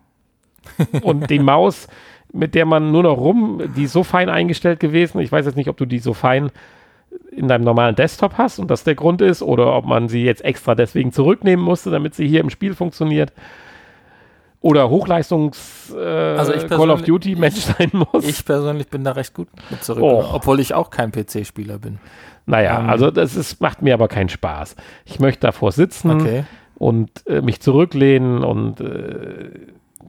und 1.02 1.30
die 1.30 1.40
Maus, 1.40 1.88
mit 2.34 2.56
der 2.56 2.66
man 2.66 2.92
nur 2.92 3.04
noch 3.04 3.18
rum, 3.18 3.62
die 3.76 3.84
ist 3.84 3.94
so 3.94 4.04
fein 4.04 4.30
eingestellt 4.30 4.80
gewesen. 4.80 5.20
Ich 5.20 5.32
weiß 5.32 5.46
jetzt 5.46 5.56
nicht, 5.56 5.70
ob 5.70 5.78
du 5.78 5.86
die 5.86 6.00
so 6.00 6.14
fein 6.14 6.52
in 7.32 7.48
deinem 7.48 7.64
normalen 7.64 7.96
Desktop 7.96 8.38
hast 8.38 8.60
und 8.60 8.70
das 8.70 8.84
der 8.84 8.96
Grund 8.96 9.22
ist 9.22 9.42
oder 9.42 9.76
ob 9.76 9.86
man 9.86 10.10
sie 10.10 10.24
jetzt 10.24 10.44
extra 10.44 10.76
deswegen 10.76 11.12
zurücknehmen 11.12 11.64
musste, 11.64 11.90
damit 11.90 12.16
sie 12.16 12.28
hier 12.28 12.42
im 12.42 12.50
Spiel 12.50 12.74
funktioniert. 12.74 13.32
Oder 14.62 14.90
Hochleistungs 14.90 15.94
äh, 15.96 16.00
Also 16.36 16.54
Call 16.68 16.90
of 16.90 17.04
Duty 17.04 17.36
Mensch 17.36 17.56
sein 17.60 17.92
muss. 17.94 18.26
Ich 18.26 18.44
persönlich 18.44 18.88
bin 18.90 19.04
da 19.04 19.12
recht 19.12 19.34
gut 19.34 19.48
mit 19.70 19.84
zurück, 19.84 20.04
Oh. 20.04 20.26
obwohl 20.34 20.60
ich 20.60 20.74
auch 20.74 20.90
kein 20.90 21.12
PC-Spieler 21.12 21.78
bin. 21.78 22.00
Naja, 22.46 22.80
Ähm. 22.80 22.90
also 22.90 23.12
das 23.12 23.36
ist, 23.36 23.62
macht 23.62 23.82
mir 23.82 23.94
aber 23.94 24.08
keinen 24.08 24.30
Spaß. 24.30 24.76
Ich 25.06 25.20
möchte 25.20 25.42
davor 25.42 25.72
sitzen 25.72 26.10
Okay. 26.22 26.44
und 26.76 27.10
äh, 27.28 27.42
mich 27.42 27.60
zurücklehnen 27.62 28.44
und 28.44 28.80
äh, 28.82 29.50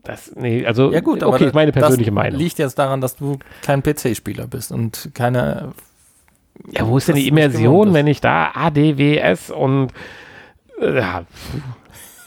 das, 0.05 0.33
nee, 0.37 0.65
also 0.65 0.93
Ja 0.93 1.01
gut, 1.01 1.23
aber 1.23 1.35
okay, 1.35 1.47
das, 1.47 1.55
meine 1.55 1.73
persönliche 1.73 2.11
das 2.11 2.15
Meinung. 2.15 2.39
liegt 2.41 2.59
jetzt 2.59 2.79
daran, 2.79 3.01
dass 3.03 3.17
du 3.17 3.39
kein 3.63 3.83
PC-Spieler 3.83 4.47
bist 4.47 4.73
und 4.73 5.11
keine. 5.15 5.73
Ja, 6.73 6.87
wo 6.89 6.97
ist 6.97 7.09
denn 7.09 7.17
die 7.17 7.29
Immersion, 7.29 7.93
wenn 7.95 8.07
ich 8.07 8.21
da 8.21 8.51
ADWS 8.55 9.51
und 9.51 9.93
äh, 10.81 10.97
ja, 10.99 11.23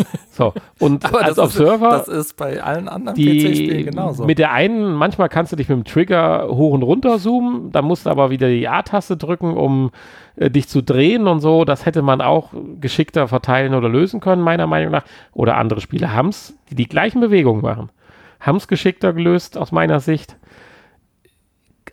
so 0.32 0.54
und 0.80 1.06
Aber 1.06 1.24
als 1.24 1.36
das 1.36 1.56
ist- 1.56 1.60
Observer 1.62 1.90
Das 1.90 2.08
ist 2.08 2.38
bei 2.38 2.62
allen 2.62 2.88
anderen 2.88 3.16
PC-Spielen 3.18 3.86
genauso. 3.86 4.26
mit 4.26 4.40
der 4.40 4.52
einen, 4.52 4.94
manchmal 4.94 5.30
kannst 5.30 5.52
du 5.52 5.56
dich 5.56 5.70
mit 5.70 5.78
dem 5.78 5.84
Trigger 5.86 6.48
hoch 6.50 6.74
und 6.74 6.84
runter 6.84 7.20
zoomen, 7.20 7.72
dann 7.72 7.86
musst 7.86 8.06
du 8.06 8.10
aber 8.10 8.30
wieder 8.30 8.48
die 8.50 8.68
A-Taste 8.68 9.18
drücken, 9.18 9.56
um 9.56 9.92
äh, 10.36 10.50
dich 10.50 10.68
zu 10.68 10.82
drehen 10.82 11.28
und 11.28 11.40
so. 11.40 11.66
Das 11.66 11.86
hätte 11.86 12.02
man 12.02 12.22
auch 12.22 12.50
geschickter 12.80 13.28
verteilen 13.28 13.74
oder 13.74 13.90
lösen 13.90 14.20
können, 14.20 14.42
meiner 14.42 14.68
Meinung 14.68 14.92
nach. 14.92 15.04
Oder 15.34 15.58
andere 15.58 15.82
Spiele 15.82 16.14
haben 16.14 16.30
es, 16.30 16.56
die 16.70 16.76
die 16.76 16.88
gleichen 16.88 17.22
Bewegungen 17.22 17.62
machen. 17.62 17.90
Haben 18.40 18.58
es 18.58 18.68
geschickter 18.68 19.14
gelöst, 19.14 19.58
aus 19.58 19.72
meiner 19.72 20.00
Sicht. 20.00 20.36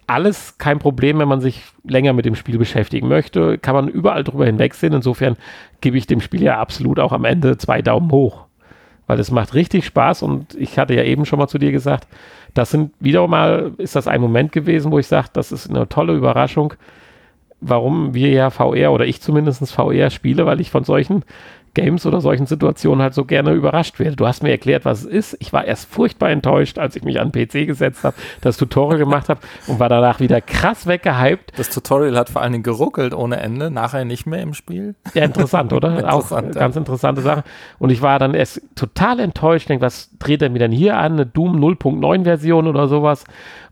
Alles 0.08 0.58
kein 0.58 0.80
Problem, 0.80 1.20
wenn 1.20 1.28
man 1.28 1.40
sich 1.40 1.62
länger 1.84 2.12
mit 2.12 2.24
dem 2.24 2.34
Spiel 2.34 2.58
beschäftigen 2.58 3.06
möchte, 3.06 3.58
kann 3.58 3.76
man 3.76 3.88
überall 3.88 4.24
drüber 4.24 4.46
hinwegsehen. 4.46 4.94
Insofern 4.94 5.36
gebe 5.80 5.96
ich 5.96 6.08
dem 6.08 6.20
Spiel 6.20 6.42
ja 6.42 6.58
absolut 6.58 6.98
auch 6.98 7.12
am 7.12 7.24
Ende 7.24 7.56
zwei 7.58 7.82
Daumen 7.82 8.10
hoch 8.10 8.48
weil 9.08 9.18
es 9.18 9.32
macht 9.32 9.54
richtig 9.54 9.86
Spaß 9.86 10.22
und 10.22 10.54
ich 10.54 10.78
hatte 10.78 10.94
ja 10.94 11.02
eben 11.02 11.24
schon 11.24 11.40
mal 11.40 11.48
zu 11.48 11.58
dir 11.58 11.72
gesagt, 11.72 12.06
das 12.54 12.70
sind 12.70 12.92
wieder 13.00 13.26
mal, 13.26 13.72
ist 13.78 13.96
das 13.96 14.06
ein 14.06 14.20
Moment 14.20 14.52
gewesen, 14.52 14.92
wo 14.92 14.98
ich 14.98 15.08
sage, 15.08 15.28
das 15.32 15.50
ist 15.50 15.68
eine 15.68 15.88
tolle 15.88 16.12
Überraschung, 16.12 16.74
warum 17.60 18.14
wir 18.14 18.28
ja 18.28 18.50
VR 18.50 18.92
oder 18.92 19.06
ich 19.06 19.22
zumindest 19.22 19.72
VR 19.72 20.10
spiele, 20.10 20.44
weil 20.44 20.60
ich 20.60 20.70
von 20.70 20.84
solchen 20.84 21.24
Games 21.78 22.04
oder 22.06 22.20
solchen 22.20 22.46
Situationen 22.46 23.02
halt 23.02 23.14
so 23.14 23.24
gerne 23.24 23.52
überrascht 23.52 24.00
werde. 24.00 24.16
Du 24.16 24.26
hast 24.26 24.42
mir 24.42 24.50
erklärt, 24.50 24.84
was 24.84 25.04
es 25.04 25.06
ist. 25.06 25.36
Ich 25.38 25.52
war 25.52 25.64
erst 25.64 25.88
furchtbar 25.88 26.30
enttäuscht, 26.30 26.76
als 26.78 26.96
ich 26.96 27.04
mich 27.04 27.20
an 27.20 27.30
den 27.30 27.46
PC 27.46 27.68
gesetzt 27.68 28.02
habe, 28.02 28.16
das 28.40 28.56
Tutorial 28.56 28.98
gemacht 28.98 29.28
habe 29.28 29.40
und 29.68 29.78
war 29.78 29.88
danach 29.88 30.18
wieder 30.18 30.40
krass 30.40 30.88
weggehypt. 30.88 31.56
das 31.56 31.70
Tutorial 31.70 32.16
hat 32.16 32.30
vor 32.30 32.42
allen 32.42 32.52
Dingen 32.52 32.64
geruckelt 32.64 33.14
ohne 33.14 33.36
Ende, 33.36 33.70
nachher 33.70 34.04
nicht 34.04 34.26
mehr 34.26 34.42
im 34.42 34.54
Spiel. 34.54 34.96
Ja, 35.14 35.24
interessant, 35.24 35.72
oder? 35.72 35.88
Interessant, 35.98 36.48
Auch 36.50 36.54
ja. 36.54 36.60
ganz 36.60 36.76
interessante 36.76 37.20
Sache. 37.22 37.44
Und 37.78 37.90
ich 37.90 38.02
war 38.02 38.18
dann 38.18 38.34
erst 38.34 38.60
total 38.74 39.20
enttäuscht, 39.20 39.68
denk, 39.68 39.80
was 39.80 40.10
dreht 40.18 40.42
er 40.42 40.50
mir 40.50 40.58
denn 40.58 40.72
hier 40.72 40.96
an? 40.96 41.12
Eine 41.12 41.26
Doom 41.26 41.56
0.9 41.56 42.24
Version 42.24 42.66
oder 42.66 42.88
sowas. 42.88 43.24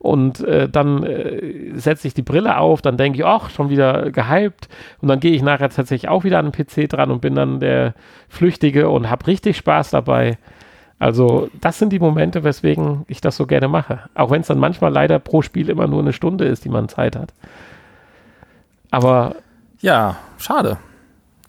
Und 0.06 0.40
äh, 0.44 0.68
dann 0.68 1.02
äh, 1.02 1.72
setze 1.74 2.06
ich 2.06 2.14
die 2.14 2.22
Brille 2.22 2.58
auf, 2.58 2.80
dann 2.80 2.96
denke 2.96 3.18
ich, 3.18 3.24
ach, 3.24 3.50
schon 3.50 3.70
wieder 3.70 4.12
gehypt. 4.12 4.68
Und 5.00 5.08
dann 5.08 5.18
gehe 5.18 5.32
ich 5.32 5.42
nachher 5.42 5.68
tatsächlich 5.68 6.08
auch 6.08 6.22
wieder 6.22 6.38
an 6.38 6.52
den 6.52 6.52
PC 6.52 6.88
dran 6.88 7.10
und 7.10 7.20
bin 7.20 7.34
dann 7.34 7.58
der 7.58 7.94
Flüchtige 8.28 8.88
und 8.88 9.10
habe 9.10 9.26
richtig 9.26 9.56
Spaß 9.56 9.90
dabei. 9.90 10.38
Also, 11.00 11.50
das 11.60 11.80
sind 11.80 11.92
die 11.92 11.98
Momente, 11.98 12.44
weswegen 12.44 13.04
ich 13.08 13.20
das 13.20 13.36
so 13.36 13.46
gerne 13.46 13.66
mache. 13.66 13.98
Auch 14.14 14.30
wenn 14.30 14.42
es 14.42 14.46
dann 14.46 14.60
manchmal 14.60 14.92
leider 14.92 15.18
pro 15.18 15.42
Spiel 15.42 15.68
immer 15.68 15.88
nur 15.88 16.00
eine 16.00 16.12
Stunde 16.12 16.44
ist, 16.44 16.64
die 16.64 16.70
man 16.70 16.88
Zeit 16.88 17.16
hat. 17.16 17.34
Aber 18.92 19.34
Ja, 19.80 20.16
schade. 20.38 20.78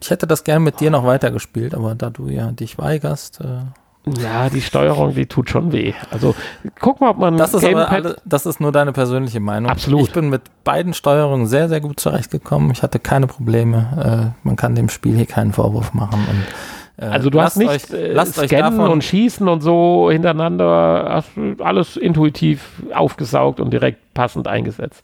Ich 0.01 0.09
hätte 0.09 0.25
das 0.27 0.43
gern 0.43 0.63
mit 0.63 0.79
dir 0.79 0.89
noch 0.89 1.05
weitergespielt, 1.05 1.75
aber 1.75 1.93
da 1.93 2.09
du 2.09 2.27
ja 2.27 2.51
dich 2.51 2.77
weigerst. 2.77 3.41
Äh, 3.41 3.65
Ja, 4.21 4.49
die 4.49 4.61
Steuerung, 4.61 5.13
die 5.13 5.25
tut 5.25 5.49
schon 5.49 5.71
weh. 5.71 5.93
Also 6.11 6.35
guck 6.79 7.01
mal, 7.01 7.09
ob 7.09 7.17
man 7.17 7.37
das 7.37 7.53
ist 7.53 7.63
aber 7.63 7.85
Gamepad- 7.87 7.91
alle, 7.93 8.15
das 8.25 8.45
ist 8.45 8.59
nur 8.59 8.71
deine 8.71 8.91
persönliche 8.93 9.39
Meinung. 9.39 9.69
Absolut. 9.69 10.07
Ich 10.07 10.13
bin 10.13 10.29
mit 10.29 10.41
beiden 10.63 10.93
Steuerungen 10.93 11.47
sehr, 11.47 11.69
sehr 11.69 11.81
gut 11.81 11.99
zurechtgekommen. 11.99 12.71
Ich 12.71 12.83
hatte 12.83 12.99
keine 12.99 13.27
Probleme. 13.27 14.33
Äh, 14.33 14.45
man 14.47 14.55
kann 14.55 14.75
dem 14.75 14.89
Spiel 14.89 15.15
hier 15.15 15.25
keinen 15.25 15.53
Vorwurf 15.53 15.93
machen. 15.93 16.19
Und, 16.29 17.05
äh, 17.05 17.09
also 17.09 17.29
du 17.29 17.41
hast 17.41 17.57
nicht 17.57 17.69
euch, 17.69 17.91
äh, 17.91 18.13
lasst 18.13 18.39
euch 18.39 18.47
scannen 18.49 18.79
und 18.79 19.03
schießen 19.03 19.47
und 19.47 19.61
so 19.61 20.09
hintereinander, 20.11 21.07
hast 21.09 21.29
alles 21.59 21.97
intuitiv 21.97 22.81
aufgesaugt 22.93 23.59
und 23.59 23.71
direkt 23.71 24.13
passend 24.13 24.47
eingesetzt. 24.47 25.03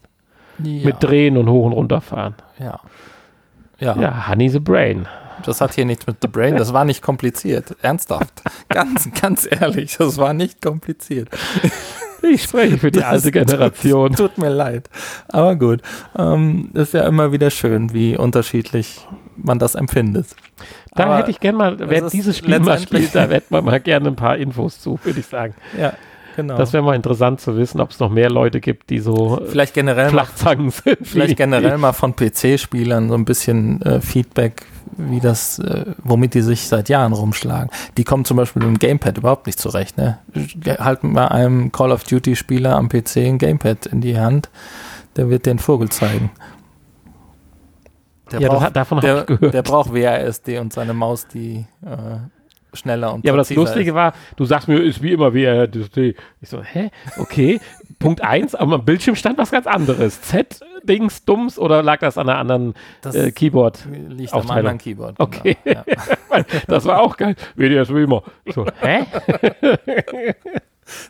ja, 0.62 0.86
Mit 0.86 0.96
Drehen 1.02 1.36
und 1.36 1.48
hoch 1.48 1.66
und 1.66 1.72
runter 1.72 2.00
fahren. 2.00 2.34
ja. 2.58 2.80
Ja, 3.80 3.96
Ja, 4.00 4.28
Honey 4.28 4.48
the 4.48 4.60
Brain. 4.60 5.06
Das 5.44 5.60
hat 5.60 5.74
hier 5.74 5.84
nichts 5.84 6.06
mit 6.06 6.16
The 6.22 6.28
Brain. 6.28 6.56
Das 6.56 6.72
war 6.72 6.84
nicht 6.84 7.02
kompliziert. 7.02 7.76
Ernsthaft. 7.82 8.42
Ganz, 8.68 9.08
ganz 9.20 9.48
ehrlich, 9.50 9.96
das 9.96 10.18
war 10.18 10.32
nicht 10.32 10.60
kompliziert. 10.62 11.28
Ich 12.22 12.44
spreche 12.44 12.78
für 12.78 12.90
die 12.90 13.00
Das 13.00 13.08
alte 13.08 13.32
Generation. 13.32 14.14
Tut, 14.14 14.34
tut 14.34 14.38
mir 14.38 14.48
leid. 14.48 14.88
Aber 15.28 15.56
gut. 15.56 15.82
Ähm, 16.16 16.70
ist 16.74 16.94
ja 16.94 17.06
immer 17.06 17.32
wieder 17.32 17.50
schön, 17.50 17.92
wie 17.92 18.16
unterschiedlich 18.16 19.06
man 19.36 19.58
das 19.58 19.74
empfindet. 19.74 20.28
Da 20.94 21.04
Aber 21.04 21.18
hätte 21.18 21.30
ich 21.30 21.40
gerne 21.40 21.58
mal, 21.58 21.76
wer 21.78 22.08
dieses 22.08 22.38
Spiel 22.38 22.58
mal 22.60 22.78
spielt, 22.78 23.14
da 23.14 23.26
hätte 23.26 23.46
man 23.50 23.64
mal 23.64 23.80
gerne 23.80 24.08
ein 24.08 24.16
paar 24.16 24.36
Infos 24.36 24.80
zu, 24.80 24.98
würde 25.02 25.20
ich 25.20 25.26
sagen. 25.26 25.54
Ja, 25.78 25.94
genau. 26.36 26.56
Das 26.56 26.72
wäre 26.72 26.82
mal 26.82 26.94
interessant 26.94 27.40
zu 27.40 27.56
wissen, 27.56 27.80
ob 27.80 27.90
es 27.90 27.98
noch 27.98 28.10
mehr 28.10 28.30
Leute 28.30 28.60
gibt, 28.60 28.90
die 28.90 29.00
so 29.00 29.40
äh, 29.40 29.46
vielleicht 29.46 29.74
generell 29.74 30.06
mal, 30.06 30.24
Flachzangen 30.24 30.70
sind. 30.70 30.98
vielleicht 31.02 31.36
generell 31.36 31.78
mal 31.78 31.92
von 31.92 32.14
PC-Spielern 32.14 33.08
so 33.08 33.14
ein 33.14 33.24
bisschen 33.24 33.82
äh, 33.82 34.00
Feedback, 34.00 34.62
wie 34.96 35.20
das, 35.20 35.58
äh, 35.58 35.84
womit 36.02 36.34
die 36.34 36.42
sich 36.42 36.66
seit 36.68 36.88
Jahren 36.88 37.12
rumschlagen. 37.12 37.70
Die 37.96 38.04
kommen 38.04 38.24
zum 38.24 38.36
Beispiel 38.36 38.62
mit 38.62 38.68
dem 38.68 38.78
Gamepad 38.78 39.18
überhaupt 39.18 39.46
nicht 39.46 39.58
zurecht. 39.58 39.96
Ne? 39.98 40.18
Halten 40.78 41.12
mal 41.12 41.28
einem 41.28 41.72
Call 41.72 41.92
of 41.92 42.04
Duty-Spieler 42.04 42.76
am 42.76 42.88
PC 42.88 43.16
ein 43.18 43.38
Gamepad 43.38 43.86
in 43.86 44.00
die 44.00 44.18
Hand, 44.18 44.50
der 45.16 45.30
wird 45.30 45.46
den 45.46 45.58
Vogel 45.58 45.88
zeigen. 45.88 46.30
Der 48.32 48.40
Ja, 48.40 48.48
das 48.48 48.54
braucht, 48.56 48.66
hat, 48.66 48.76
davon 48.76 48.98
habe 48.98 49.06
der, 49.06 49.20
ich 49.20 49.26
gehört. 49.26 49.54
der 49.54 49.62
braucht 49.62 49.92
WASD 49.92 50.58
und 50.58 50.72
seine 50.72 50.94
Maus, 50.94 51.26
die 51.28 51.66
äh, 51.84 52.16
schneller 52.72 53.12
und 53.12 53.24
Ja, 53.24 53.32
aber 53.32 53.38
das 53.38 53.50
Lustige 53.50 53.94
war, 53.94 54.14
du 54.36 54.44
sagst 54.44 54.66
mir, 54.68 54.78
ist 54.82 55.02
wie 55.02 55.12
immer 55.12 55.34
WRDD. 55.34 56.16
Ich 56.40 56.48
so, 56.48 56.62
hä? 56.62 56.90
Okay. 57.18 57.60
Punkt 58.04 58.22
eins, 58.22 58.54
aber 58.54 58.74
am 58.74 58.84
Bildschirm 58.84 59.16
stand 59.16 59.38
was 59.38 59.50
ganz 59.50 59.66
anderes. 59.66 60.20
Z, 60.20 60.60
Dings, 60.84 61.24
Dumms 61.24 61.58
oder 61.58 61.82
lag 61.82 62.00
das 62.00 62.18
an 62.18 62.28
einer 62.28 62.38
anderen. 62.38 62.74
Das 63.00 63.14
äh, 63.14 63.32
Keyboard? 63.32 63.86
liegt 64.08 64.32
am 64.34 64.50
anderen 64.50 64.78
Keyboard. 64.78 65.18
Okay. 65.18 65.56
Genau. 65.64 65.82
Ja. 65.86 66.44
Das 66.66 66.84
war 66.84 67.00
auch 67.00 67.16
geil. 67.16 67.36
WDS 67.54 67.94
wie 67.94 68.02
immer. 68.02 68.22
So, 68.52 68.66
hä? 68.80 69.04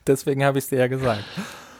Deswegen 0.07 0.45
habe 0.45 0.59
ich 0.59 0.65
es 0.65 0.71
dir 0.71 0.79
ja 0.79 0.87
gesagt. 0.87 1.25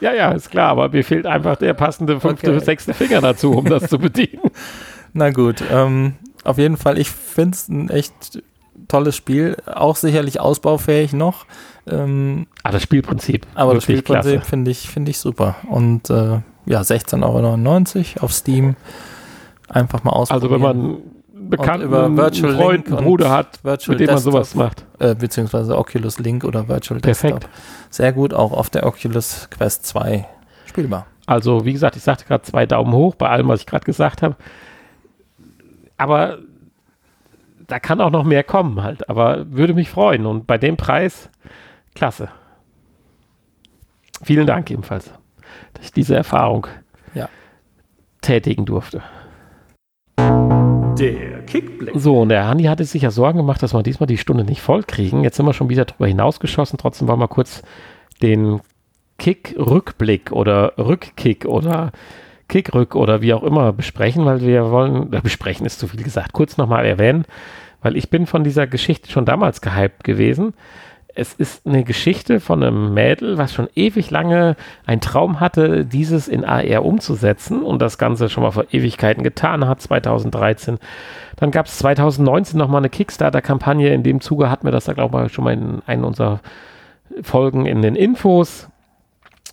Ja, 0.01 0.13
ja, 0.13 0.33
ist 0.33 0.51
klar, 0.51 0.71
aber 0.71 0.89
mir 0.89 1.05
fehlt 1.05 1.27
einfach 1.27 1.57
der 1.57 1.75
passende 1.75 2.21
fünfte, 2.21 2.51
Okay. 2.51 2.65
sechste 2.65 2.95
Finger 2.95 3.21
dazu, 3.21 3.53
um 3.53 3.67
das 3.67 3.89
zu 3.89 3.99
bedienen. 3.99 4.43
Na 5.13 5.31
gut, 5.31 5.63
ähm, 5.71 6.15
auf 6.43 6.59
jeden 6.59 6.77
Fall, 6.77 6.99
ich 6.99 7.11
finde 7.11 7.55
es 7.55 7.69
ein 7.69 7.89
echt 7.91 8.43
tolles 8.89 9.15
Spiel, 9.17 9.57
auch 9.67 9.97
sicherlich 9.97 10.41
ausbaufähig 10.41 11.13
noch, 11.13 11.47
ähm, 11.89 12.47
Ah, 12.63 12.71
das 12.73 12.83
Spielprinzip. 12.83 13.47
aber 13.55 13.75
das 13.75 13.85
Spielprinzip 13.85 14.45
finde 14.45 14.71
ich, 14.71 14.89
finde 14.89 15.11
ich 15.11 15.19
super. 15.19 15.57
Und 15.69 16.09
äh, 16.11 16.41
ja, 16.67 16.81
16,99 16.81 18.17
Euro 18.17 18.25
auf 18.25 18.33
Steam. 18.33 18.77
Einfach 19.69 20.03
mal 20.05 20.13
Also 20.13 20.35
ausprobieren. 20.35 20.53
wenn 20.53 20.61
man 20.61 20.99
Bekannten, 21.51 21.87
über 21.87 22.17
Virtual 22.17 22.55
Freund, 22.55 22.89
Link 22.89 23.03
Bruder 23.03 23.31
hat, 23.31 23.63
Virtual 23.65 23.95
mit 23.95 24.01
dem 24.01 24.07
man 24.07 24.15
Desktop. 24.17 24.33
sowas 24.33 24.55
macht. 24.55 24.85
äh, 24.99 25.15
beziehungsweise 25.15 25.77
Oculus 25.77 26.19
Link 26.19 26.43
oder 26.45 26.69
Virtual 26.69 27.01
Perfekt. 27.01 27.43
Desktop. 27.45 27.51
Sehr 27.91 28.13
gut, 28.13 28.33
auch 28.33 28.53
auf 28.53 28.71
der 28.71 28.87
Oculus 28.87 29.49
Quest 29.51 29.85
2 29.87 30.27
spielbar. 30.67 31.07
Also, 31.27 31.65
wie 31.65 31.73
gesagt, 31.73 31.97
ich 31.97 32.03
sagte 32.03 32.25
gerade 32.25 32.43
zwei 32.45 32.67
Daumen 32.67 32.93
hoch 32.93 33.15
bei 33.15 33.29
allem, 33.29 33.49
was 33.49 33.61
ich 33.61 33.67
gerade 33.67 33.85
gesagt 33.85 34.23
habe. 34.23 34.37
Aber 35.97 36.39
da 37.67 37.79
kann 37.79 38.01
auch 38.01 38.11
noch 38.11 38.25
mehr 38.25 38.45
kommen 38.45 38.83
halt. 38.83 39.09
Aber 39.09 39.51
würde 39.51 39.75
mich 39.75 39.89
freuen. 39.91 40.27
Und 40.27 40.47
bei 40.47 40.59
dem 40.59 40.77
Preis, 40.77 41.31
klasse. 41.95 42.29
Vielen 44.23 44.47
Dank 44.47 44.71
ebenfalls, 44.71 45.11
dass 45.75 45.87
ich 45.87 45.93
diese 45.93 46.17
Erfahrung 46.17 46.67
Ja. 47.15 47.29
tätigen 48.23 48.65
durfte. 48.65 49.03
Der 50.99 51.43
Kickblick. 51.47 51.93
So, 51.97 52.21
und 52.21 52.29
der 52.29 52.47
Hanni 52.47 52.65
hatte 52.65 52.85
sich 52.85 53.03
ja 53.03 53.11
Sorgen 53.11 53.39
gemacht, 53.39 53.63
dass 53.63 53.75
wir 53.75 53.83
diesmal 53.83 54.07
die 54.07 54.17
Stunde 54.19 54.45
nicht 54.45 54.61
voll 54.63 54.85
kriegen. 54.85 55.25
Jetzt 55.25 55.37
sind 55.37 55.47
wir 55.47 55.53
schon 55.53 55.69
wieder 55.69 55.85
drüber 55.85 56.07
hinausgeschossen. 56.07 56.79
Trotzdem 56.79 57.09
wollen 57.09 57.19
wir 57.19 57.29
kurz 57.29 57.63
den 58.23 58.61
Kick-Rückblick 59.19 60.31
oder 60.33 60.75
Rückkick 60.79 61.45
oder 61.47 61.91
Kick-Rück 62.49 62.95
oder 62.95 63.23
wie 63.23 63.35
auch 63.35 63.43
immer 63.43 63.73
besprechen, 63.73 64.25
weil 64.25 64.41
wir 64.41 64.71
wollen, 64.71 65.13
äh, 65.13 65.21
besprechen 65.21 65.67
ist 65.67 65.81
zu 65.81 65.89
viel 65.89 66.03
gesagt, 66.03 66.33
kurz 66.33 66.57
nochmal 66.57 66.85
erwähnen, 66.87 67.25
weil 67.83 67.97
ich 67.97 68.11
bin 68.11 68.27
von 68.27 68.45
dieser 68.45 68.67
Geschichte 68.67 69.11
schon 69.11 69.25
damals 69.25 69.61
gehypt 69.61 70.05
gewesen. 70.05 70.55
Es 71.17 71.33
ist 71.33 71.65
eine 71.65 71.85
Geschichte 71.85 72.41
von 72.41 72.63
einem 72.63 72.93
Mädel, 72.93 73.39
was 73.39 73.55
schon 73.55 73.69
ewig 73.77 74.11
lange 74.11 74.57
einen 74.85 75.01
Traum 75.01 75.39
hatte, 75.39 75.85
dieses 75.85 76.27
in 76.27 76.45
AR 76.45 76.85
umzusetzen 76.85 77.63
und 77.63 77.81
das 77.81 77.99
Ganze 77.99 78.29
schon 78.29 78.43
mal 78.43 78.51
vor 78.51 78.67
Ewigkeiten 78.73 79.23
getan 79.23 79.69
hat, 79.69 79.81
2013. 79.81 80.79
Dann 81.37 81.53
gab 81.53 81.67
es 81.67 81.79
2019 81.79 82.59
nochmal 82.59 82.81
eine 82.81 82.89
Kickstarter-Kampagne. 82.89 83.95
In 83.95 84.03
dem 84.03 84.21
Zuge 84.21 84.51
hatten 84.51 84.67
wir 84.67 84.73
das 84.73 84.87
da, 84.87 84.93
glaube 84.93 85.25
ich, 85.27 85.33
schon 85.33 85.45
mal 85.45 85.53
in 85.53 85.83
einer 85.87 86.07
unserer 86.07 86.41
Folgen 87.23 87.67
in 87.67 87.81
den 87.81 87.95
Infos. 87.95 88.69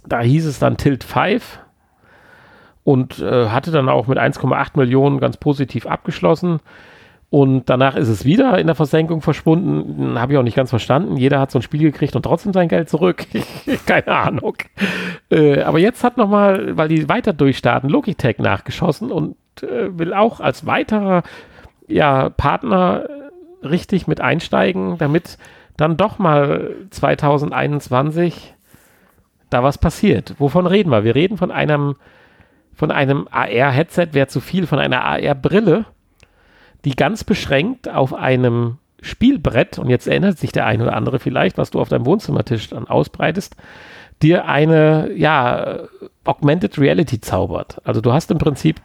Da 0.08 0.22
hieß 0.22 0.48
es 0.48 0.58
dann 0.58 0.78
Tilt 0.78 1.04
5 1.04 1.60
und 2.84 3.20
äh, 3.20 3.50
hatte 3.50 3.70
dann 3.70 3.88
auch 3.88 4.08
mit 4.08 4.18
1,8 4.18 4.72
Millionen 4.78 5.20
ganz 5.20 5.38
positiv 5.38 5.86
abgeschlossen. 5.86 6.60
Und 7.32 7.70
danach 7.70 7.96
ist 7.96 8.10
es 8.10 8.26
wieder 8.26 8.60
in 8.60 8.68
der 8.68 8.76
Versenkung 8.76 9.22
verschwunden. 9.22 10.20
Habe 10.20 10.34
ich 10.34 10.38
auch 10.38 10.44
nicht 10.44 10.58
ganz 10.58 10.70
verstanden. 10.70 11.16
Jeder 11.16 11.40
hat 11.40 11.50
so 11.50 11.60
ein 11.60 11.62
Spiel 11.62 11.80
gekriegt 11.80 12.14
und 12.14 12.24
trotzdem 12.24 12.52
sein 12.52 12.68
Geld 12.68 12.90
zurück. 12.90 13.26
Keine 13.86 14.08
Ahnung. 14.08 14.58
Äh, 15.30 15.62
aber 15.62 15.80
jetzt 15.80 16.04
hat 16.04 16.18
nochmal, 16.18 16.76
weil 16.76 16.90
die 16.90 17.08
weiter 17.08 17.32
durchstarten, 17.32 17.90
Logitech 17.90 18.40
nachgeschossen 18.40 19.14
und 19.14 19.38
äh, 19.64 19.98
will 19.98 20.14
auch 20.14 20.42
als 20.42 20.66
weiterer 20.66 21.24
ja, 21.88 22.30
Partner 22.32 23.06
richtig 23.64 24.08
mit 24.08 24.20
einsteigen, 24.20 24.98
damit 24.98 25.38
dann 25.78 25.96
doch 25.96 26.20
mal 26.20 26.76
2021 26.90 28.56
da 29.50 29.64
was 29.64 29.78
passiert. 29.78 30.36
Wovon 30.38 30.68
reden 30.68 30.92
wir? 30.92 31.06
Wir 31.06 31.16
reden 31.16 31.38
von 31.38 31.50
einem, 31.50 31.96
von 32.74 32.92
einem 32.92 33.30
AR-Headset, 33.32 34.10
wäre 34.12 34.28
zu 34.28 34.42
viel, 34.42 34.68
von 34.68 34.80
einer 34.80 35.06
AR-Brille, 35.06 35.86
die 36.86 36.96
ganz 36.96 37.24
beschränkt 37.24 37.90
auf 37.90 38.14
einem 38.14 38.78
Spielbrett, 39.02 39.80
und 39.80 39.90
jetzt 39.90 40.08
erinnert 40.08 40.38
sich 40.38 40.52
der 40.52 40.66
ein 40.66 40.82
oder 40.82 40.96
andere 40.96 41.20
vielleicht, 41.20 41.58
was 41.58 41.72
du 41.72 41.80
auf 41.80 41.90
deinem 41.90 42.06
Wohnzimmertisch 42.06 42.70
dann 42.70 42.88
ausbreitest, 42.88 43.56
dir 44.22 44.46
eine, 44.46 45.12
ja, 45.16 45.80
Augmented 46.24 46.78
Reality 46.78 47.20
zaubert. 47.20 47.82
Also 47.84 48.00
du 48.00 48.14
hast 48.14 48.30
im 48.30 48.38
Prinzip 48.38 48.80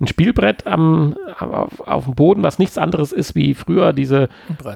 ein 0.00 0.06
Spielbrett 0.06 0.68
am, 0.68 1.16
auf, 1.40 1.80
auf 1.80 2.04
dem 2.04 2.14
Boden, 2.14 2.44
was 2.44 2.60
nichts 2.60 2.78
anderes 2.78 3.10
ist 3.10 3.34
wie 3.34 3.54
früher 3.54 3.92
diese. 3.92 4.28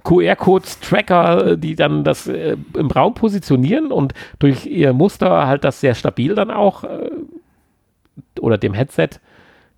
QR-Codes-Tracker, 0.03 1.57
die 1.57 1.77
dann 1.77 2.03
das 2.03 2.27
äh, 2.27 2.57
im 2.75 2.91
Raum 2.91 3.14
positionieren 3.14 3.93
und 3.93 4.12
durch 4.41 4.66
ihr 4.66 4.93
Muster 4.93 5.47
halt 5.47 5.62
das 5.62 5.81
sehr 5.81 5.95
stabil 5.95 6.35
dann 6.35 6.51
auch 6.51 6.83
äh, 6.83 7.11
oder 8.41 8.59
dem 8.59 8.75
Headset 8.75 9.11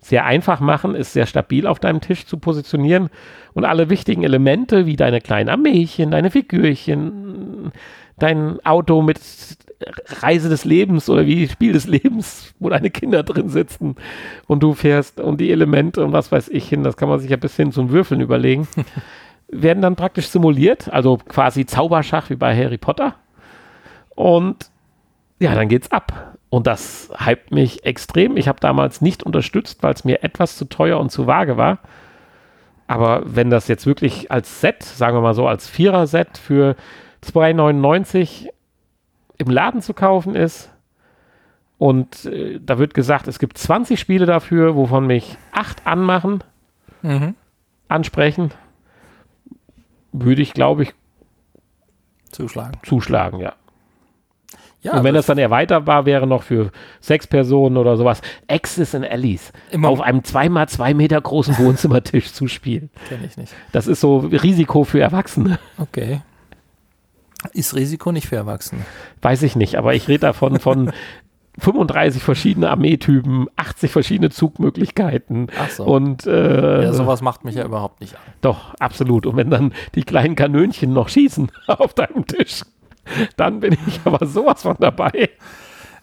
sehr 0.03 0.25
einfach 0.25 0.59
machen, 0.59 0.95
ist 0.95 1.13
sehr 1.13 1.25
stabil 1.25 1.67
auf 1.67 1.79
deinem 1.79 2.01
Tisch 2.01 2.25
zu 2.25 2.37
positionieren 2.37 3.09
und 3.53 3.65
alle 3.65 3.89
wichtigen 3.89 4.23
Elemente 4.23 4.85
wie 4.85 4.95
deine 4.95 5.21
kleinen 5.21 5.49
Armeechen, 5.49 6.11
deine 6.11 6.31
Figürchen, 6.31 7.71
dein 8.17 8.63
Auto 8.65 9.01
mit 9.01 9.19
Reise 10.21 10.49
des 10.49 10.65
Lebens 10.65 11.09
oder 11.09 11.25
wie 11.25 11.47
Spiel 11.47 11.73
des 11.73 11.87
Lebens, 11.87 12.53
wo 12.59 12.69
deine 12.69 12.89
Kinder 12.89 13.23
drin 13.23 13.49
sitzen 13.49 13.95
und 14.47 14.63
du 14.63 14.73
fährst 14.73 15.19
und 15.19 15.41
die 15.41 15.51
Elemente 15.51 16.03
und 16.03 16.13
was 16.13 16.31
weiß 16.31 16.49
ich 16.49 16.67
hin, 16.67 16.83
das 16.83 16.97
kann 16.97 17.09
man 17.09 17.19
sich 17.19 17.29
ja 17.29 17.37
bis 17.37 17.55
hin 17.55 17.71
zum 17.71 17.89
Würfeln 17.89 18.21
überlegen, 18.21 18.67
werden 19.49 19.81
dann 19.81 19.95
praktisch 19.95 20.27
simuliert, 20.27 20.91
also 20.91 21.17
quasi 21.17 21.65
Zauberschach 21.65 22.29
wie 22.29 22.35
bei 22.35 22.55
Harry 22.55 22.77
Potter. 22.77 23.15
Und 24.15 24.69
ja, 25.39 25.55
dann 25.55 25.67
geht's 25.67 25.91
ab. 25.91 26.37
Und 26.53 26.67
das 26.67 27.09
hypt 27.17 27.49
mich 27.49 27.83
extrem. 27.83 28.37
Ich 28.37 28.47
habe 28.47 28.59
damals 28.59 29.01
nicht 29.01 29.23
unterstützt, 29.23 29.81
weil 29.81 29.95
es 29.95 30.05
mir 30.05 30.23
etwas 30.23 30.55
zu 30.55 30.65
teuer 30.65 30.99
und 30.99 31.09
zu 31.09 31.25
vage 31.25 31.57
war. 31.57 31.79
Aber 32.85 33.23
wenn 33.25 33.49
das 33.49 33.67
jetzt 33.67 33.87
wirklich 33.87 34.29
als 34.31 34.61
Set, 34.61 34.83
sagen 34.83 35.17
wir 35.17 35.21
mal 35.21 35.33
so, 35.33 35.47
als 35.47 35.67
Vierer-Set 35.67 36.37
für 36.37 36.75
2,99 37.23 38.49
im 39.39 39.49
Laden 39.49 39.81
zu 39.81 39.95
kaufen 39.95 40.35
ist 40.35 40.69
und 41.79 42.25
äh, 42.25 42.59
da 42.63 42.77
wird 42.77 42.93
gesagt, 42.93 43.27
es 43.27 43.39
gibt 43.39 43.57
20 43.57 43.99
Spiele 43.99 44.27
dafür, 44.27 44.75
wovon 44.75 45.07
mich 45.07 45.39
acht 45.53 45.87
anmachen, 45.87 46.43
Mhm. 47.01 47.33
ansprechen, 47.87 48.51
würde 50.11 50.43
ich, 50.43 50.53
glaube 50.53 50.83
ich, 50.83 50.93
Zuschlagen. 52.31 52.77
zuschlagen, 52.83 53.39
ja. 53.39 53.53
Ja, 54.83 54.97
und 54.97 55.03
wenn 55.03 55.15
das 55.15 55.25
dann 55.25 55.37
erweiterbar 55.37 56.05
wäre 56.05 56.27
noch 56.27 56.43
für 56.43 56.71
sechs 56.99 57.25
Personen 57.25 57.77
oder 57.77 57.97
sowas, 57.97 58.21
Axis 58.47 58.93
and 58.93 59.05
Allies 59.09 59.51
Immer- 59.71 59.87
auf 59.89 60.01
einem 60.01 60.23
zweimal 60.23 60.67
zwei 60.69 60.93
Meter 60.93 61.19
großen 61.19 61.57
Wohnzimmertisch 61.57 62.33
zu 62.33 62.47
spielen. 62.47 62.89
kenne 63.09 63.25
ich 63.25 63.37
nicht. 63.37 63.53
Das 63.71 63.87
ist 63.87 64.01
so 64.01 64.17
Risiko 64.19 64.83
für 64.83 64.99
Erwachsene. 64.99 65.57
Okay. 65.77 66.21
Ist 67.53 67.75
Risiko 67.75 68.11
nicht 68.11 68.27
für 68.27 68.35
Erwachsene? 68.37 68.81
Weiß 69.21 69.43
ich 69.43 69.55
nicht, 69.55 69.75
aber 69.75 69.93
ich 69.95 70.07
rede 70.07 70.19
davon 70.19 70.59
von 70.59 70.91
35 71.59 72.23
verschiedene 72.23 72.69
Armeetypen, 72.69 73.47
80 73.57 73.91
verschiedene 73.91 74.29
Zugmöglichkeiten 74.31 75.47
Ach 75.59 75.69
so. 75.69 75.83
und 75.85 76.25
äh, 76.25 76.83
ja, 76.83 76.93
sowas 76.93 77.21
macht 77.21 77.45
mich 77.45 77.55
ja 77.55 77.63
überhaupt 77.65 78.01
nicht 78.01 78.15
an. 78.15 78.21
doch, 78.41 78.73
absolut. 78.79 79.25
Und 79.27 79.35
wenn 79.37 79.49
dann 79.49 79.73
die 79.95 80.03
kleinen 80.03 80.35
Kanönchen 80.35 80.93
noch 80.93 81.09
schießen 81.09 81.51
auf 81.67 81.93
deinem 81.93 82.25
Tisch, 82.25 82.63
dann 83.37 83.59
bin 83.59 83.77
ich 83.87 84.01
aber 84.05 84.25
sowas 84.25 84.61
von 84.63 84.75
dabei. 84.79 85.29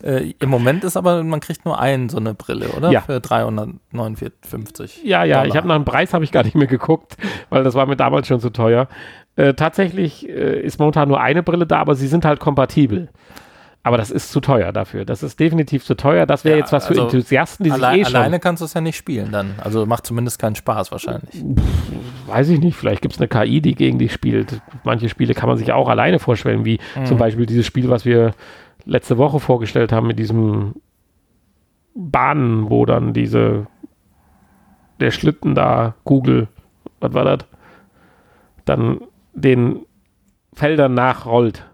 Äh, 0.03 0.33
Im 0.39 0.49
Moment 0.49 0.85
ist 0.85 0.97
aber, 0.97 1.23
man 1.23 1.41
kriegt 1.41 1.65
nur 1.65 1.79
einen 1.79 2.09
so 2.09 2.17
eine 2.17 2.35
Brille, 2.35 2.69
oder? 2.69 2.91
Ja. 2.91 3.03
Für 3.03 3.21
359. 3.21 5.03
Ja, 5.05 5.25
ja, 5.25 5.45
ich 5.45 5.49
Dollar. 5.49 5.57
habe 5.57 5.69
nach 5.69 5.77
dem 5.77 5.85
Preis 5.85 6.15
habe 6.15 6.25
ich 6.25 6.33
gar 6.33 6.43
nicht 6.43 6.55
mehr 6.55 6.67
geguckt, 6.67 7.17
weil 7.51 7.65
das 7.65 7.75
war 7.75 7.87
mir 7.87 7.97
damals 7.97 8.27
schon 8.27 8.41
zu 8.41 8.51
teuer. 8.51 8.89
Äh, 9.37 9.55
tatsächlich 9.55 10.29
äh, 10.29 10.61
ist 10.61 10.79
momentan 10.79 11.09
nur 11.09 11.21
eine 11.21 11.43
Brille 11.43 11.67
da, 11.67 11.79
aber 11.81 11.95
sie 11.95 12.09
sind 12.09 12.25
halt 12.25 12.41
kompatibel. 12.41 13.09
Aber 13.83 13.97
das 13.97 14.11
ist 14.11 14.31
zu 14.31 14.41
teuer 14.41 14.73
dafür. 14.73 15.07
Das 15.07 15.23
ist 15.23 15.41
definitiv 15.41 15.85
zu 15.85 15.95
teuer. 15.95 16.27
Das 16.27 16.45
wäre 16.45 16.57
Ja, 16.57 16.61
jetzt 16.61 16.73
was 16.73 16.85
für 16.87 16.91
also 16.91 17.05
Enthusiasten, 17.05 17.65
die 17.65 17.71
sich 17.71 17.83
eh 17.83 18.05
schon, 18.05 18.15
alleine 18.17 18.39
kannst 18.39 18.61
du 18.61 18.67
es 18.67 18.75
ja 18.75 18.83
nicht 18.83 18.97
spielen 18.97 19.33
dann. 19.33 19.55
Also 19.59 19.87
macht 19.87 20.05
zumindest 20.05 20.39
keinen 20.39 20.55
Spaß 20.55 20.93
wahrscheinlich. 20.93 21.43
weiß 22.27 22.51
ich 22.51 22.61
nicht, 22.61 22.77
vielleicht 22.77 23.01
gibt 23.01 23.15
es 23.15 23.21
eine 23.21 23.29
KI, 23.29 23.63
die 23.63 23.75
gegen 23.75 23.99
dich 23.99 24.13
spielt. 24.13 24.61
Manche 24.85 25.09
Spiele 25.09 25.33
kann 25.33 25.49
man 25.49 25.57
sich 25.57 25.73
auch 25.73 25.89
alleine 25.89 26.19
vorstellen, 26.19 26.67
wie 26.67 26.79
Mhm. 26.95 27.07
zum 27.07 27.17
Beispiel 27.17 27.47
dieses 27.47 27.65
Spiel, 27.65 27.89
was 27.89 28.05
wir 28.05 28.35
letzte 28.85 29.17
Woche 29.17 29.41
vorgestellt 29.41 29.93
haben 29.93 30.07
mit 30.07 30.19
diesem 30.19 30.75
Bahnen, 31.95 32.69
wo 32.69 32.85
dann 32.85 33.15
diese 33.15 33.67
der 35.01 35.11
Schlitten 35.11 35.55
da, 35.55 35.95
Google, 36.05 36.49
was 37.01 37.15
war 37.15 37.25
das? 37.25 37.47
Dann 38.67 39.01
den 39.33 39.81
Feldern 40.53 40.93
nachrollt, 40.93 41.65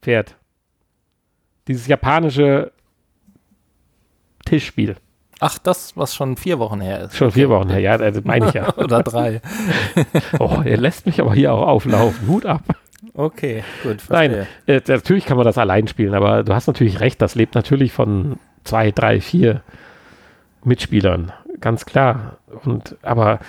fährt. 0.00 0.36
Dieses 1.68 1.86
japanische 1.86 2.72
Tischspiel. 4.44 4.96
Ach, 5.40 5.58
das, 5.58 5.96
was 5.96 6.14
schon 6.14 6.36
vier 6.36 6.58
Wochen 6.58 6.80
her 6.80 7.02
ist. 7.02 7.16
Schon 7.16 7.30
vier 7.30 7.48
Wochen 7.48 7.68
her, 7.68 7.80
ja, 7.80 7.98
das 7.98 8.24
meine 8.24 8.48
ich 8.48 8.54
ja. 8.54 8.74
Oder 8.76 9.02
drei. 9.02 9.40
Oh, 10.38 10.60
er 10.64 10.76
lässt 10.76 11.06
mich 11.06 11.20
aber 11.20 11.34
hier 11.34 11.52
auch 11.52 11.66
auflaufen. 11.66 12.28
Hut 12.28 12.46
ab. 12.46 12.62
Okay, 13.12 13.62
gut, 13.82 13.98
Nein, 14.08 14.46
äh, 14.66 14.80
natürlich 14.86 15.26
kann 15.26 15.36
man 15.36 15.44
das 15.44 15.58
allein 15.58 15.86
spielen, 15.86 16.14
aber 16.14 16.42
du 16.42 16.54
hast 16.54 16.66
natürlich 16.66 17.00
recht, 17.00 17.20
das 17.20 17.34
lebt 17.34 17.54
natürlich 17.54 17.92
von 17.92 18.38
zwei, 18.64 18.90
drei, 18.90 19.20
vier 19.20 19.62
Mitspielern. 20.64 21.32
Ganz 21.60 21.84
klar. 21.84 22.38
Und 22.64 22.96
aber 23.02 23.40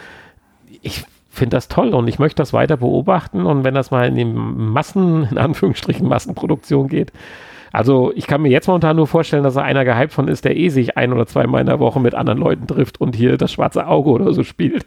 ich 0.81 1.05
finde 1.29 1.57
das 1.57 1.67
toll 1.67 1.93
und 1.93 2.07
ich 2.07 2.19
möchte 2.19 2.41
das 2.41 2.53
weiter 2.53 2.77
beobachten 2.77 3.45
und 3.45 3.63
wenn 3.63 3.73
das 3.73 3.91
mal 3.91 4.07
in 4.07 4.15
die 4.15 4.25
Massen, 4.25 5.27
in 5.29 5.37
Anführungsstrichen 5.37 6.07
Massenproduktion 6.07 6.87
geht. 6.87 7.11
Also 7.75 8.13
ich 8.15 8.25
kann 8.25 8.41
mir 8.41 8.49
jetzt 8.49 8.67
momentan 8.67 8.95
nur 8.95 9.05
vorstellen, 9.05 9.43
dass 9.43 9.55
da 9.55 9.61
einer 9.61 9.83
gehypt 9.83 10.13
von 10.13 10.29
ist, 10.29 10.45
der 10.45 10.55
eh 10.55 10.69
sich 10.69 10.95
ein 10.95 11.11
oder 11.11 11.27
zweimal 11.27 11.59
in 11.59 11.67
der 11.67 11.79
Woche 11.79 11.99
mit 11.99 12.15
anderen 12.15 12.39
Leuten 12.39 12.67
trifft 12.67 13.01
und 13.01 13.15
hier 13.15 13.37
das 13.37 13.51
schwarze 13.51 13.85
Auge 13.87 14.11
oder 14.11 14.33
so 14.33 14.43
spielt. 14.43 14.85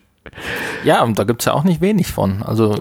Ja, 0.84 1.02
und 1.02 1.18
da 1.18 1.24
gibt 1.24 1.42
es 1.42 1.46
ja 1.46 1.52
auch 1.52 1.64
nicht 1.64 1.82
wenig 1.82 2.06
von. 2.08 2.42
Also 2.42 2.76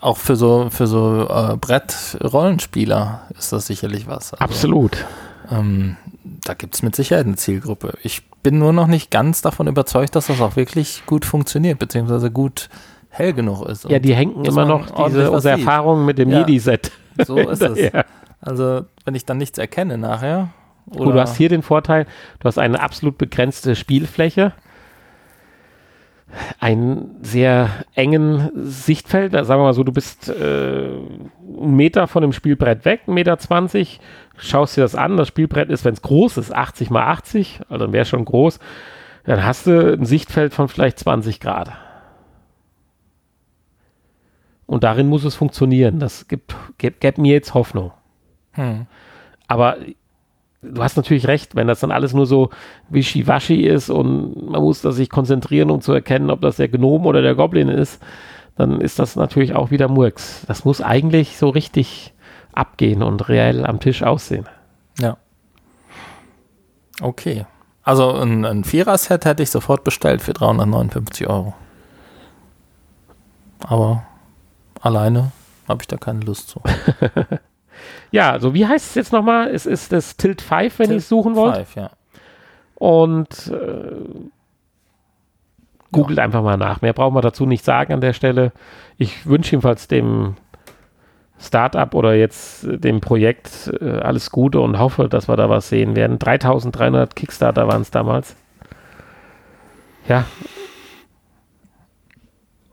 auch 0.00 0.16
für 0.16 0.34
so, 0.34 0.68
für 0.70 0.88
so 0.88 1.26
äh, 1.28 1.56
Brett-Rollenspieler 1.56 3.22
ist 3.38 3.52
das 3.52 3.66
sicherlich 3.68 4.06
was. 4.08 4.32
Also, 4.34 4.44
Absolut. 4.44 5.04
Ähm, 5.50 5.96
da 6.44 6.54
gibt 6.54 6.74
es 6.74 6.82
mit 6.82 6.96
Sicherheit 6.96 7.26
eine 7.26 7.36
Zielgruppe. 7.36 7.94
Ich 8.02 8.22
bin 8.42 8.58
nur 8.58 8.72
noch 8.72 8.88
nicht 8.88 9.10
ganz 9.10 9.40
davon 9.40 9.66
überzeugt, 9.68 10.16
dass 10.16 10.26
das 10.26 10.40
auch 10.40 10.56
wirklich 10.56 11.04
gut 11.06 11.24
funktioniert, 11.24 11.78
beziehungsweise 11.78 12.30
gut 12.30 12.68
hell 13.08 13.32
genug 13.32 13.66
ist. 13.68 13.88
Ja, 13.88 14.00
die 14.00 14.14
hängen 14.14 14.44
immer 14.44 14.64
noch 14.64 14.90
diese 15.06 15.30
unsere. 15.30 15.52
Erfahrungen 15.58 16.04
mit 16.06 16.18
dem 16.18 16.30
Ja. 16.30 16.40
MIDI-Set. 16.40 16.90
So 17.24 17.36
ist 17.36 17.62
es. 17.62 17.92
Ja. 17.92 18.04
Also, 18.44 18.84
wenn 19.04 19.14
ich 19.14 19.24
dann 19.24 19.38
nichts 19.38 19.58
erkenne 19.58 19.96
nachher. 19.96 20.50
Gut, 20.90 21.14
du 21.14 21.20
hast 21.20 21.36
hier 21.36 21.48
den 21.48 21.62
Vorteil, 21.62 22.04
du 22.40 22.44
hast 22.46 22.58
eine 22.58 22.78
absolut 22.78 23.16
begrenzte 23.16 23.74
Spielfläche, 23.74 24.52
einen 26.60 27.16
sehr 27.22 27.70
engen 27.94 28.50
Sichtfeld. 28.54 29.32
Sagen 29.32 29.48
wir 29.48 29.64
mal 29.64 29.72
so, 29.72 29.82
du 29.82 29.92
bist 29.92 30.28
äh, 30.28 30.32
einen 30.34 31.74
Meter 31.74 32.06
von 32.06 32.20
dem 32.20 32.34
Spielbrett 32.34 32.84
weg, 32.84 33.02
1,20 33.06 33.12
Meter, 33.12 33.38
20, 33.38 34.00
schaust 34.36 34.76
dir 34.76 34.82
das 34.82 34.94
an. 34.94 35.16
Das 35.16 35.28
Spielbrett 35.28 35.70
ist, 35.70 35.86
wenn 35.86 35.94
es 35.94 36.02
groß 36.02 36.36
ist, 36.36 36.54
80 36.54 36.90
mal 36.90 37.04
80, 37.04 37.62
also 37.70 37.86
dann 37.86 37.94
wäre 37.94 38.04
schon 38.04 38.26
groß. 38.26 38.58
Dann 39.24 39.42
hast 39.42 39.66
du 39.66 39.94
ein 39.94 40.04
Sichtfeld 40.04 40.52
von 40.52 40.68
vielleicht 40.68 40.98
20 40.98 41.40
Grad. 41.40 41.72
Und 44.66 44.84
darin 44.84 45.08
muss 45.08 45.24
es 45.24 45.34
funktionieren. 45.34 45.98
Das 45.98 46.28
gibt, 46.28 46.54
gibt, 46.76 47.00
gibt 47.00 47.16
mir 47.16 47.32
jetzt 47.32 47.54
Hoffnung. 47.54 47.92
Hm. 48.54 48.86
Aber 49.46 49.76
du 50.62 50.82
hast 50.82 50.96
natürlich 50.96 51.26
recht, 51.26 51.54
wenn 51.54 51.66
das 51.66 51.80
dann 51.80 51.90
alles 51.90 52.14
nur 52.14 52.26
so 52.26 52.50
wischiwaschi 52.88 53.66
ist 53.66 53.90
und 53.90 54.50
man 54.50 54.62
muss 54.62 54.80
da 54.82 54.92
sich 54.92 55.10
konzentrieren, 55.10 55.70
um 55.70 55.80
zu 55.80 55.92
erkennen, 55.92 56.30
ob 56.30 56.40
das 56.40 56.56
der 56.56 56.68
Gnome 56.68 57.06
oder 57.06 57.22
der 57.22 57.34
Goblin 57.34 57.68
ist, 57.68 58.02
dann 58.56 58.80
ist 58.80 58.98
das 58.98 59.16
natürlich 59.16 59.54
auch 59.54 59.70
wieder 59.70 59.88
Murks. 59.88 60.44
Das 60.46 60.64
muss 60.64 60.80
eigentlich 60.80 61.36
so 61.36 61.48
richtig 61.48 62.14
abgehen 62.52 63.02
und 63.02 63.28
reell 63.28 63.66
am 63.66 63.80
Tisch 63.80 64.02
aussehen. 64.02 64.48
Ja. 64.98 65.16
Okay. 67.00 67.46
Also 67.82 68.12
ein, 68.12 68.44
ein 68.44 68.64
Vierer-Set 68.64 69.24
hätte 69.24 69.42
ich 69.42 69.50
sofort 69.50 69.84
bestellt 69.84 70.22
für 70.22 70.32
359 70.32 71.28
Euro. 71.28 71.54
Aber 73.66 74.04
alleine 74.80 75.32
habe 75.68 75.82
ich 75.82 75.88
da 75.88 75.96
keine 75.96 76.20
Lust 76.20 76.48
zu. 76.48 76.62
Ja, 78.10 78.30
also 78.30 78.54
wie 78.54 78.66
heißt 78.66 78.90
es 78.90 78.94
jetzt 78.94 79.12
nochmal? 79.12 79.48
Es 79.48 79.66
ist 79.66 79.92
das 79.92 80.16
Tilt 80.16 80.42
5, 80.42 80.78
wenn 80.78 80.90
ihr 80.90 80.96
es 80.98 81.08
suchen 81.08 81.34
wollt. 81.34 81.56
Five, 81.56 81.74
ja. 81.74 81.90
Und 82.76 83.52
äh, 83.52 83.96
googelt 85.92 86.18
einfach 86.18 86.42
mal 86.42 86.56
nach. 86.56 86.82
Mehr 86.82 86.92
brauchen 86.92 87.14
wir 87.14 87.22
dazu 87.22 87.46
nicht 87.46 87.64
sagen 87.64 87.92
an 87.92 88.00
der 88.00 88.12
Stelle. 88.12 88.52
Ich 88.98 89.26
wünsche 89.26 89.52
jedenfalls 89.52 89.88
dem 89.88 90.36
Startup 91.38 91.94
oder 91.94 92.14
jetzt 92.14 92.64
äh, 92.64 92.78
dem 92.78 93.00
Projekt 93.00 93.72
äh, 93.80 93.98
alles 93.98 94.30
Gute 94.30 94.60
und 94.60 94.78
hoffe, 94.78 95.08
dass 95.08 95.28
wir 95.28 95.36
da 95.36 95.48
was 95.48 95.68
sehen 95.68 95.96
werden. 95.96 96.18
3300 96.18 97.16
Kickstarter 97.16 97.68
waren 97.68 97.82
es 97.82 97.90
damals. 97.90 98.36
Ja. 100.08 100.24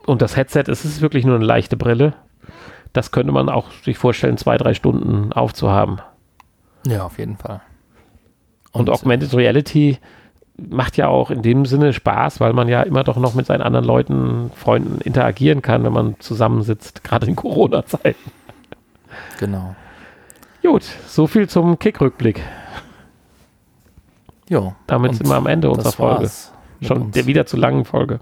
Und 0.04 0.20
das 0.20 0.36
Headset, 0.36 0.64
es 0.66 0.84
ist 0.84 1.00
wirklich 1.00 1.24
nur 1.24 1.36
eine 1.36 1.44
leichte 1.44 1.76
Brille. 1.76 2.14
Das 2.92 3.10
könnte 3.10 3.32
man 3.32 3.48
auch 3.48 3.70
sich 3.84 3.96
vorstellen, 3.98 4.36
zwei, 4.36 4.56
drei 4.56 4.74
Stunden 4.74 5.32
aufzuhaben. 5.32 6.00
Ja, 6.86 7.04
auf 7.04 7.18
jeden 7.18 7.36
Fall. 7.36 7.60
Und, 8.72 8.90
Augmented 8.90 9.34
Reality 9.34 9.98
macht 10.56 10.96
ja 10.96 11.08
auch 11.08 11.30
in 11.30 11.42
dem 11.42 11.66
Sinne 11.66 11.92
Spaß, 11.92 12.40
weil 12.40 12.52
man 12.52 12.68
ja 12.68 12.82
immer 12.82 13.04
doch 13.04 13.16
noch 13.16 13.34
mit 13.34 13.46
seinen 13.46 13.62
anderen 13.62 13.84
Leuten, 13.84 14.50
Freunden 14.54 15.00
interagieren 15.00 15.62
kann, 15.62 15.84
wenn 15.84 15.92
man 15.92 16.16
zusammensitzt, 16.20 17.04
gerade 17.04 17.26
in 17.26 17.36
Corona-Zeiten. 17.36 18.30
Genau. 19.38 19.74
Gut, 20.62 20.84
so 21.06 21.26
viel 21.26 21.48
zum 21.48 21.78
Kick-Rückblick. 21.78 22.40
Jo. 24.48 24.74
Damit 24.86 25.12
Und 25.12 25.16
sind 25.16 25.28
wir 25.28 25.36
am 25.36 25.46
Ende 25.46 25.70
unserer 25.70 25.92
Folge. 25.92 26.30
Schon 26.82 27.10
der 27.12 27.26
wieder 27.26 27.46
zu 27.46 27.56
langen 27.56 27.84
Folge. 27.84 28.20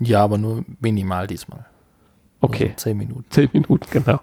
Ja, 0.00 0.22
aber 0.22 0.38
nur 0.38 0.64
minimal 0.80 1.26
diesmal. 1.26 1.66
Okay, 2.42 2.64
Also 2.64 2.76
zehn 2.76 2.98
Minuten. 2.98 3.24
zehn 3.30 3.48
Minuten, 3.52 3.86
genau. 3.90 4.20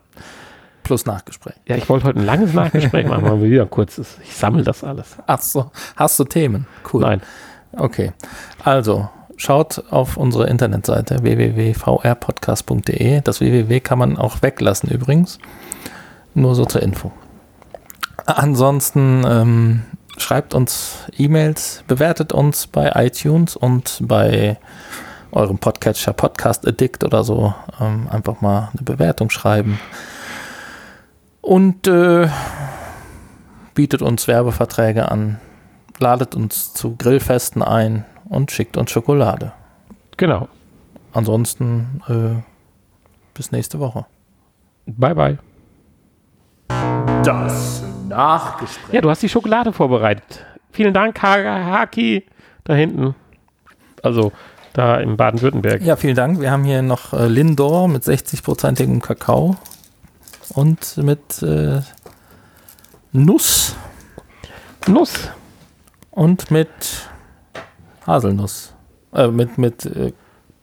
Plus 0.84 1.06
Nachgespräch. 1.06 1.56
Ja, 1.68 1.76
ich 1.76 1.90
wollte 1.90 2.06
heute 2.06 2.20
ein 2.20 2.26
langes 2.26 2.54
Nachgespräch 2.54 3.08
machen, 3.08 3.26
aber 3.26 3.42
wieder 3.42 3.64
ein 3.64 3.70
kurzes. 3.70 4.18
Ich 4.24 4.36
sammle 4.36 4.64
das 4.64 4.84
alles. 4.84 5.18
Ach 5.28 5.42
so. 5.42 5.72
Hast 5.96 6.20
du 6.20 6.24
Themen? 6.26 6.68
Cool. 6.92 7.02
Nein. 7.02 7.22
Okay. 7.74 8.12
Also, 8.64 9.10
schaut 9.38 9.84
auf 9.92 10.18
unsere 10.18 10.48
Internetseite 10.48 11.22
www.vrpodcast.de. 11.24 13.22
Das 13.22 13.40
www 13.40 13.80
kann 13.80 14.00
man 14.00 14.18
auch 14.18 14.42
weglassen 14.42 14.90
übrigens. 14.90 15.40
Nur 16.34 16.56
so 16.56 16.66
zur 16.66 16.82
Info. 16.82 17.12
Ansonsten 18.26 19.24
ähm, 19.28 19.82
schreibt 20.18 20.54
uns 20.54 21.06
E-Mails, 21.18 21.84
bewertet 21.88 22.34
uns 22.34 22.68
bei 22.68 22.92
iTunes 22.96 23.56
und 23.56 24.00
bei 24.02 24.58
eurem 25.32 25.58
Podcatcher 25.58 26.14
Podcast 26.14 26.68
Addict 26.68 27.04
oder 27.04 27.24
so. 27.24 27.54
Ähm, 27.80 28.08
einfach 28.10 28.42
mal 28.42 28.70
eine 28.74 28.84
Bewertung 28.84 29.30
schreiben. 29.30 29.80
Und 31.42 31.88
äh, 31.88 32.28
bietet 33.74 34.02
uns 34.02 34.28
Werbeverträge 34.28 35.10
an, 35.12 35.40
ladet 36.00 36.36
uns 36.36 36.74
zu 36.74 36.96
Grillfesten 36.96 37.62
ein 37.64 38.06
und 38.26 38.52
schickt 38.52 38.78
uns 38.78 38.92
Schokolade. 38.92 39.54
Genau. 40.18 40.48
Ansonsten 41.14 42.02
äh, 42.08 42.44
bis 43.34 43.52
nächste 43.52 43.80
Woche. 43.80 44.06
Bye, 44.86 45.16
bye. 45.16 45.38
Das 47.24 47.84
Nachgespräch. 48.08 48.94
Ja, 48.94 49.02
du 49.02 49.10
hast 49.10 49.22
die 49.24 49.30
Schokolade 49.30 49.72
vorbereitet. 49.74 50.46
Vielen 50.72 50.94
Dank, 50.94 51.22
Ha- 51.22 51.66
Haki, 51.66 52.26
da 52.64 52.74
hinten. 52.74 53.16
Also, 54.04 54.32
da 54.74 54.98
in 55.00 55.18
Baden-Württemberg. 55.18 55.82
Ja, 55.82 55.96
vielen 55.96 56.16
Dank. 56.16 56.40
Wir 56.42 56.52
haben 56.52 56.64
hier 56.64 56.82
noch 56.82 57.14
äh, 57.14 57.28
Lindor 57.28 57.88
mit 57.88 58.04
60-prozentigem 58.04 59.02
Kakao 59.02 59.58
und 60.54 60.98
mit 60.98 61.42
äh, 61.42 61.82
Nuss 63.12 63.76
Nuss. 64.88 65.14
und 66.12 66.52
mit 66.52 66.70
Haselnuss. 68.06 68.74
Äh, 69.14 69.28
mit 69.28 69.58
mit 69.58 69.86
äh, 69.86 70.14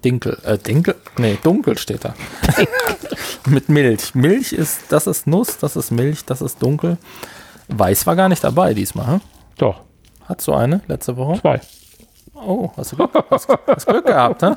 Dinkel. 0.04 0.38
Äh, 0.44 0.58
Dinkel? 0.58 0.94
Nee, 1.18 1.38
dunkel 1.42 1.76
steht 1.78 2.04
da. 2.04 2.14
mit 3.46 3.68
Milch. 3.68 4.14
Milch 4.14 4.52
ist, 4.52 4.80
das 4.90 5.06
ist 5.06 5.26
Nuss, 5.26 5.58
das 5.58 5.76
ist 5.76 5.90
Milch, 5.90 6.24
das 6.24 6.40
ist 6.42 6.62
dunkel. 6.62 6.96
Weiß 7.68 8.06
war 8.06 8.14
gar 8.16 8.28
nicht 8.28 8.44
dabei 8.44 8.72
diesmal. 8.74 9.06
Hm? 9.14 9.20
Doch, 9.58 9.80
Hat 10.26 10.40
so 10.40 10.54
eine 10.54 10.80
letzte 10.86 11.16
Woche? 11.16 11.40
zwei. 11.40 11.60
Oh, 12.36 12.70
hast 12.76 12.92
du 12.92 12.96
Glück, 12.96 13.10
hast, 13.30 13.48
hast 13.66 13.86
Glück 13.86 14.04
gehabt, 14.06 14.42
ne? 14.42 14.56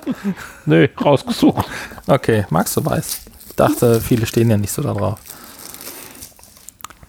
Nö, 0.65 0.87
rausgesucht. 1.03 1.65
Okay, 2.07 2.45
magst 2.49 2.75
du 2.77 2.85
weiß? 2.85 3.25
Dachte, 3.55 4.01
viele 4.01 4.25
stehen 4.25 4.49
ja 4.49 4.57
nicht 4.57 4.71
so 4.71 4.81
da 4.81 4.93
drauf. 4.93 5.19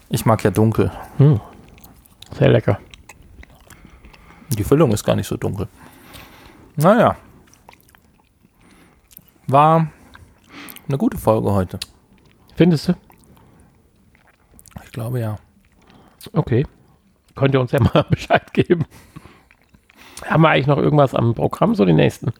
Ich 0.08 0.24
mag 0.24 0.42
ja 0.44 0.50
dunkel. 0.50 0.90
Hm. 1.18 1.40
Sehr 2.38 2.48
lecker. 2.50 2.78
Die 4.50 4.64
Füllung 4.64 4.92
ist 4.92 5.04
gar 5.04 5.16
nicht 5.16 5.26
so 5.26 5.36
dunkel. 5.36 5.68
Naja. 6.76 7.16
War 9.46 9.88
eine 10.88 10.98
gute 10.98 11.18
Folge 11.18 11.52
heute. 11.52 11.78
Findest 12.56 12.88
du? 12.88 12.94
Ich 14.84 14.92
glaube 14.92 15.20
ja. 15.20 15.36
Okay. 16.32 16.66
Könnt 17.34 17.54
ihr 17.54 17.60
uns 17.60 17.72
ja 17.72 17.80
mal 17.94 18.04
Bescheid 18.10 18.52
geben. 18.52 18.84
Haben 20.26 20.42
wir 20.42 20.50
eigentlich 20.50 20.66
noch 20.66 20.78
irgendwas 20.78 21.14
am 21.14 21.34
Programm 21.34 21.74
so 21.74 21.84
die 21.84 21.92
nächsten 21.92 22.32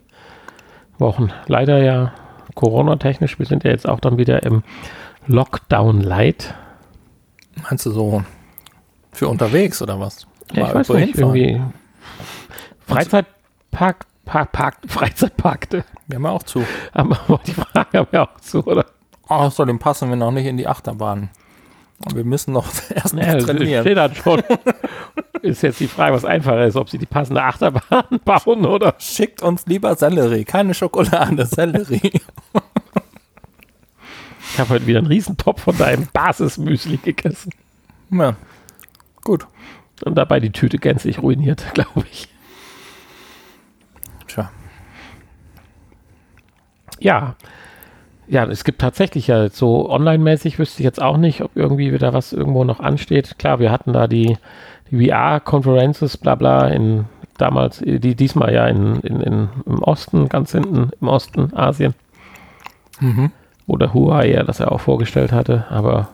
Wochen? 0.99 1.31
Leider 1.47 1.83
ja 1.83 2.13
Corona-technisch. 2.55 3.39
Wir 3.39 3.47
sind 3.47 3.65
ja 3.65 3.71
jetzt 3.71 3.89
auch 3.89 4.01
dann 4.01 4.19
wieder 4.19 4.43
im 4.43 4.63
Lockdown 5.27 6.01
Light. 6.01 6.55
Meinst 7.69 7.87
du 7.87 7.91
so 7.91 8.25
für 9.13 9.29
unterwegs 9.29 9.83
oder 9.83 10.01
was? 10.01 10.27
Ja, 10.53 10.63
ich 10.63 10.69
Mal 10.69 10.75
weiß 10.75 10.89
nicht, 10.91 11.15
hinfahren? 11.17 11.37
irgendwie 11.37 11.63
Freizeitpark, 12.87 14.07
Park, 14.25 14.53
Park, 14.53 14.77
Freizeitpark. 14.87 15.69
Wir 15.71 16.17
haben 16.17 16.25
ja 16.25 16.31
auch 16.31 16.43
zu. 16.43 16.65
Aber 16.93 17.41
die 17.47 17.53
Frage 17.53 17.99
haben 17.99 18.09
wir 18.11 18.23
auch 18.23 18.41
zu, 18.41 18.65
oder? 18.67 18.87
Außerdem 19.29 19.79
passen 19.79 20.09
wir 20.09 20.17
noch 20.17 20.33
nicht 20.33 20.47
in 20.47 20.57
die 20.57 20.67
Achterbahn. 20.67 21.31
Und 22.05 22.17
wir 22.17 22.25
müssen 22.25 22.53
noch 22.53 22.67
erst 22.95 23.15
Ja, 23.15 23.35
das 23.35 23.45
trainieren. 23.45 23.83
steht 23.85 23.97
dann 23.97 24.15
schon. 24.15 24.43
ist 25.43 25.63
jetzt 25.63 25.81
die 25.81 25.89
Frage, 25.89 26.15
was 26.15 26.25
einfacher 26.25 26.65
ist, 26.67 26.77
ob 26.77 26.89
sie 26.89 26.99
die 26.99 27.07
passende 27.07 27.43
Achterbahn 27.43 28.05
bauen 28.25 28.65
oder. 28.65 28.95
Schickt 28.99 29.43
uns 29.43 29.67
lieber 29.67 29.95
Sellerie, 29.97 30.45
keine 30.45 30.75
Schokolade, 30.75 31.47
Sellerie. 31.47 32.21
Ich 34.53 34.59
habe 34.59 34.71
heute 34.71 34.87
wieder 34.87 34.99
einen 34.99 35.07
Riesentopf 35.07 35.63
von 35.63 35.77
deinem 35.77 36.09
Basismüsli 36.13 36.97
gegessen. 36.99 37.53
Ja. 38.11 38.35
Gut. 39.23 39.47
Und 40.05 40.17
dabei 40.17 40.41
die 40.41 40.51
Tüte 40.51 40.79
gänzlich 40.79 41.19
ruiniert, 41.23 41.65
glaube 41.75 42.05
ich. 42.11 42.29
Tja. 44.27 44.51
Ja. 46.99 47.37
Ja, 48.31 48.45
es 48.45 48.63
gibt 48.63 48.81
tatsächlich 48.81 49.27
ja 49.27 49.49
so 49.49 49.91
online-mäßig, 49.91 50.61
wüsste 50.61 50.83
ich 50.83 50.85
jetzt 50.85 51.03
auch 51.03 51.17
nicht, 51.17 51.43
ob 51.43 51.57
irgendwie 51.57 51.93
wieder 51.93 52.13
was 52.13 52.33
irgendwo 52.33 52.63
noch 52.63 52.79
ansteht. 52.79 53.41
Klar, 53.41 53.59
wir 53.59 53.73
hatten 53.73 53.93
da 53.93 54.07
die, 54.07 54.39
die 54.89 55.09
VR-Conferences, 55.09 56.17
bla 56.17 56.37
bla, 56.37 56.69
in 56.69 57.07
damals, 57.39 57.79
die 57.85 58.15
diesmal 58.15 58.55
ja 58.55 58.67
in, 58.69 59.01
in, 59.01 59.21
in, 59.21 59.49
im 59.67 59.83
Osten, 59.83 60.29
ganz 60.29 60.53
hinten 60.53 60.91
im 61.01 61.09
Osten, 61.09 61.53
Asien. 61.57 61.95
Mhm. 63.01 63.33
Oder 63.67 63.95
Huawei 63.95 64.31
ja 64.31 64.45
das 64.45 64.61
er 64.61 64.71
auch 64.71 64.81
vorgestellt 64.81 65.33
hatte, 65.33 65.65
aber 65.69 66.09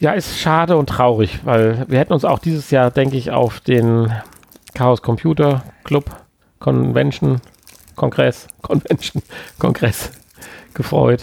ja, 0.00 0.12
ist 0.12 0.38
schade 0.38 0.76
und 0.76 0.90
traurig, 0.90 1.40
weil 1.46 1.86
wir 1.88 1.98
hätten 1.98 2.12
uns 2.12 2.26
auch 2.26 2.40
dieses 2.40 2.70
Jahr, 2.70 2.90
denke 2.90 3.16
ich, 3.16 3.30
auf 3.30 3.60
den 3.60 4.12
Chaos 4.74 5.00
Computer 5.00 5.62
Club 5.82 6.10
Convention, 6.58 7.40
Kongress, 7.94 8.46
Convention, 8.62 9.22
Kongress 9.58 10.10
gefreut. 10.74 11.22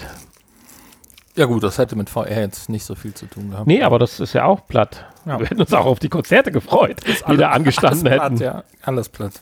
Ja 1.36 1.46
gut, 1.46 1.64
das 1.64 1.78
hätte 1.78 1.96
mit 1.96 2.10
VR 2.10 2.42
jetzt 2.42 2.70
nicht 2.70 2.84
so 2.84 2.96
viel 2.96 3.14
zu 3.14 3.26
tun 3.26 3.52
gehabt. 3.52 3.68
Nee, 3.68 3.84
aber 3.84 4.00
das 4.00 4.20
ist 4.20 4.34
ja 4.34 4.46
auch 4.46 4.68
platt. 4.68 5.06
Ja. 5.26 5.40
Wir 5.40 5.48
hätten 5.48 5.62
uns 5.62 5.74
auch 5.74 5.86
auf 5.86 6.00
die 6.00 6.10
Konzerte 6.10 6.52
gefreut, 6.52 7.02
die 7.30 7.38
da 7.38 7.52
angestanden 7.52 8.08
alles 8.08 8.22
hätten. 8.22 8.38
Platt, 8.38 8.54
ja, 8.56 8.64
alles 8.82 9.10
platt. 9.10 9.42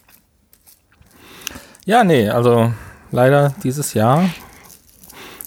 Ja, 1.85 2.03
nee, 2.03 2.29
also 2.29 2.71
leider 3.11 3.55
dieses 3.63 3.93
Jahr. 3.93 4.29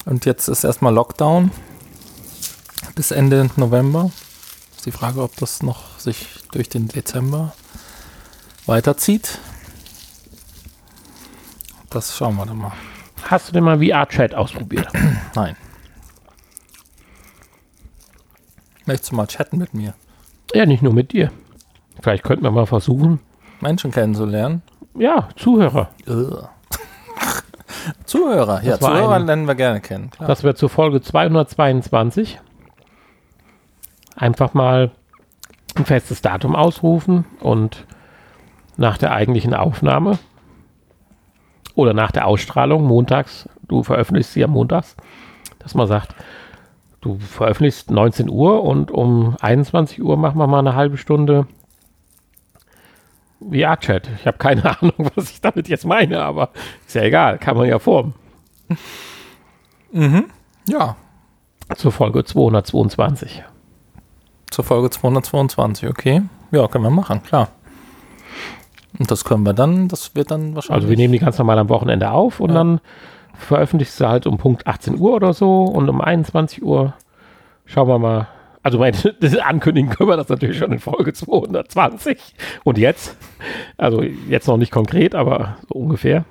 Und 0.04 0.24
jetzt 0.24 0.48
ist 0.48 0.64
erstmal 0.64 0.92
Lockdown 0.92 1.52
bis 2.96 3.12
Ende 3.12 3.48
November. 3.56 4.10
Ist 4.76 4.86
die 4.86 4.90
Frage, 4.90 5.22
ob 5.22 5.36
das 5.36 5.62
noch 5.62 5.98
sich 6.00 6.26
durch 6.50 6.68
den 6.68 6.88
Dezember 6.88 7.54
weiterzieht. 8.66 9.38
Das 11.92 12.16
schauen 12.16 12.36
wir 12.36 12.46
dann 12.46 12.58
mal. 12.58 12.72
Hast 13.28 13.48
du 13.48 13.52
denn 13.52 13.64
mal 13.64 13.78
VR-Chat 13.78 14.34
ausprobiert? 14.34 14.88
Nein. 15.34 15.56
Möchtest 18.86 19.12
du 19.12 19.16
mal 19.16 19.26
chatten 19.26 19.58
mit 19.58 19.74
mir? 19.74 19.94
ja, 20.54 20.66
nicht 20.66 20.82
nur 20.82 20.92
mit 20.92 21.12
dir. 21.12 21.30
Vielleicht 22.02 22.24
könnten 22.24 22.44
wir 22.44 22.50
mal 22.50 22.66
versuchen. 22.66 23.20
Menschen 23.60 23.90
kennenzulernen? 23.90 24.60
Ja, 24.94 25.28
Zuhörer. 25.36 25.88
Zuhörer, 28.04 28.62
ja, 28.62 28.78
Zuhörer 28.78 29.14
ein- 29.16 29.26
lernen 29.26 29.46
wir 29.46 29.54
gerne 29.54 29.80
kennen. 29.80 30.10
Klar. 30.10 30.28
Das 30.28 30.42
wird 30.42 30.58
zur 30.58 30.68
Folge 30.68 31.00
222. 31.00 32.38
Einfach 34.16 34.52
mal 34.52 34.90
ein 35.74 35.86
festes 35.86 36.20
Datum 36.20 36.54
ausrufen 36.54 37.24
und 37.40 37.86
nach 38.76 38.98
der 38.98 39.12
eigentlichen 39.12 39.54
Aufnahme 39.54 40.18
oder 41.74 41.94
nach 41.94 42.10
der 42.12 42.26
Ausstrahlung 42.26 42.84
montags, 42.84 43.48
du 43.68 43.82
veröffentlichst 43.82 44.32
sie 44.34 44.40
ja 44.40 44.46
montags, 44.46 44.96
dass 45.58 45.74
man 45.74 45.86
sagt, 45.86 46.14
du 47.00 47.18
veröffentlichst 47.18 47.90
19 47.90 48.28
Uhr 48.30 48.62
und 48.62 48.90
um 48.90 49.36
21 49.40 50.02
Uhr 50.02 50.16
machen 50.16 50.38
wir 50.38 50.46
mal 50.46 50.60
eine 50.60 50.74
halbe 50.74 50.96
Stunde 50.96 51.46
VR-Chat. 53.40 54.08
Ich 54.20 54.26
habe 54.26 54.38
keine 54.38 54.64
Ahnung, 54.80 55.10
was 55.14 55.30
ich 55.30 55.40
damit 55.40 55.68
jetzt 55.68 55.84
meine, 55.84 56.22
aber 56.22 56.50
ist 56.86 56.94
ja 56.94 57.02
egal, 57.02 57.38
kann 57.38 57.56
man 57.56 57.68
ja 57.68 57.78
formen. 57.78 58.14
Ja, 60.68 60.96
Zur 61.76 61.92
Folge 61.92 62.24
222. 62.24 63.42
zur 64.50 64.64
Folge 64.64 64.90
222, 64.90 65.88
okay. 65.88 66.22
Ja, 66.50 66.68
können 66.68 66.84
wir 66.84 66.90
machen, 66.90 67.22
klar. 67.22 67.48
Und 68.98 69.10
das 69.10 69.24
können 69.24 69.44
wir 69.44 69.52
dann, 69.54 69.88
das 69.88 70.14
wird 70.14 70.30
dann 70.30 70.54
wahrscheinlich. 70.54 70.82
Also 70.84 70.88
wir 70.90 70.96
nehmen 70.96 71.12
die 71.12 71.18
ganz 71.18 71.38
normal 71.38 71.58
am 71.58 71.68
Wochenende 71.68 72.10
auf 72.10 72.40
und 72.40 72.50
Ja. 72.50 72.56
dann 72.56 72.80
veröffentlichst 73.34 73.98
du 74.00 74.06
halt 74.08 74.26
um 74.26 74.36
Punkt 74.38 74.66
18 74.66 74.98
Uhr 74.98 75.14
oder 75.14 75.32
so 75.32 75.64
und 75.64 75.88
um 75.88 76.00
21 76.00 76.62
Uhr 76.62 76.92
schauen 77.64 77.88
wir 77.88 77.98
mal. 77.98 78.28
Also 78.62 78.78
mein, 78.78 78.94
das 79.20 79.36
ankündigen 79.38 79.90
können 79.90 80.10
wir 80.10 80.16
das 80.16 80.28
natürlich 80.28 80.58
schon 80.58 80.70
in 80.72 80.78
Folge 80.78 81.12
220. 81.12 82.34
Und 82.64 82.78
jetzt? 82.78 83.16
Also 83.78 84.02
jetzt 84.02 84.46
noch 84.46 84.56
nicht 84.58 84.70
konkret, 84.70 85.14
aber 85.14 85.56
so 85.68 85.74
ungefähr. 85.74 86.24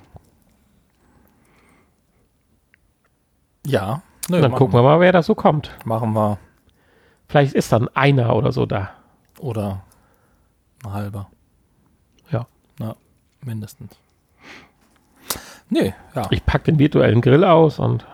Ja, 3.66 4.02
nö, 4.28 4.40
dann 4.40 4.52
gucken 4.52 4.74
wir 4.74 4.82
mal, 4.82 5.00
wer 5.00 5.12
da 5.12 5.22
so 5.22 5.34
kommt. 5.34 5.70
machen 5.84 6.12
wir. 6.14 6.38
Vielleicht 7.28 7.54
ist 7.54 7.72
dann 7.72 7.88
einer 7.88 8.34
oder 8.36 8.52
so 8.52 8.66
da. 8.66 8.90
Oder 9.38 9.82
ein 10.84 10.92
halber. 10.92 11.28
Mindestens. 13.44 13.98
Nee, 15.68 15.94
ja. 16.14 16.26
Ich 16.30 16.44
pack 16.44 16.64
den 16.64 16.78
virtuellen 16.78 17.20
Grill 17.20 17.44
aus 17.44 17.78
und 17.78 18.06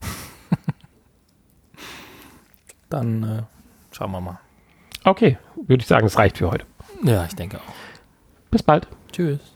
Dann 2.90 3.22
äh, 3.22 3.42
schauen 3.92 4.10
wir 4.12 4.20
mal. 4.20 4.40
okay, 5.04 5.38
würde 5.54 5.82
ich 5.82 5.86
sagen, 5.86 6.06
es 6.06 6.18
reicht 6.18 6.38
für 6.38 6.50
heute. 6.50 6.66
Ja, 7.02 7.24
ich 7.24 7.34
denke 7.34 7.58
auch. 7.58 7.74
Bis 8.50 8.62
bald. 8.62 8.86
Tschüss. 9.12 9.53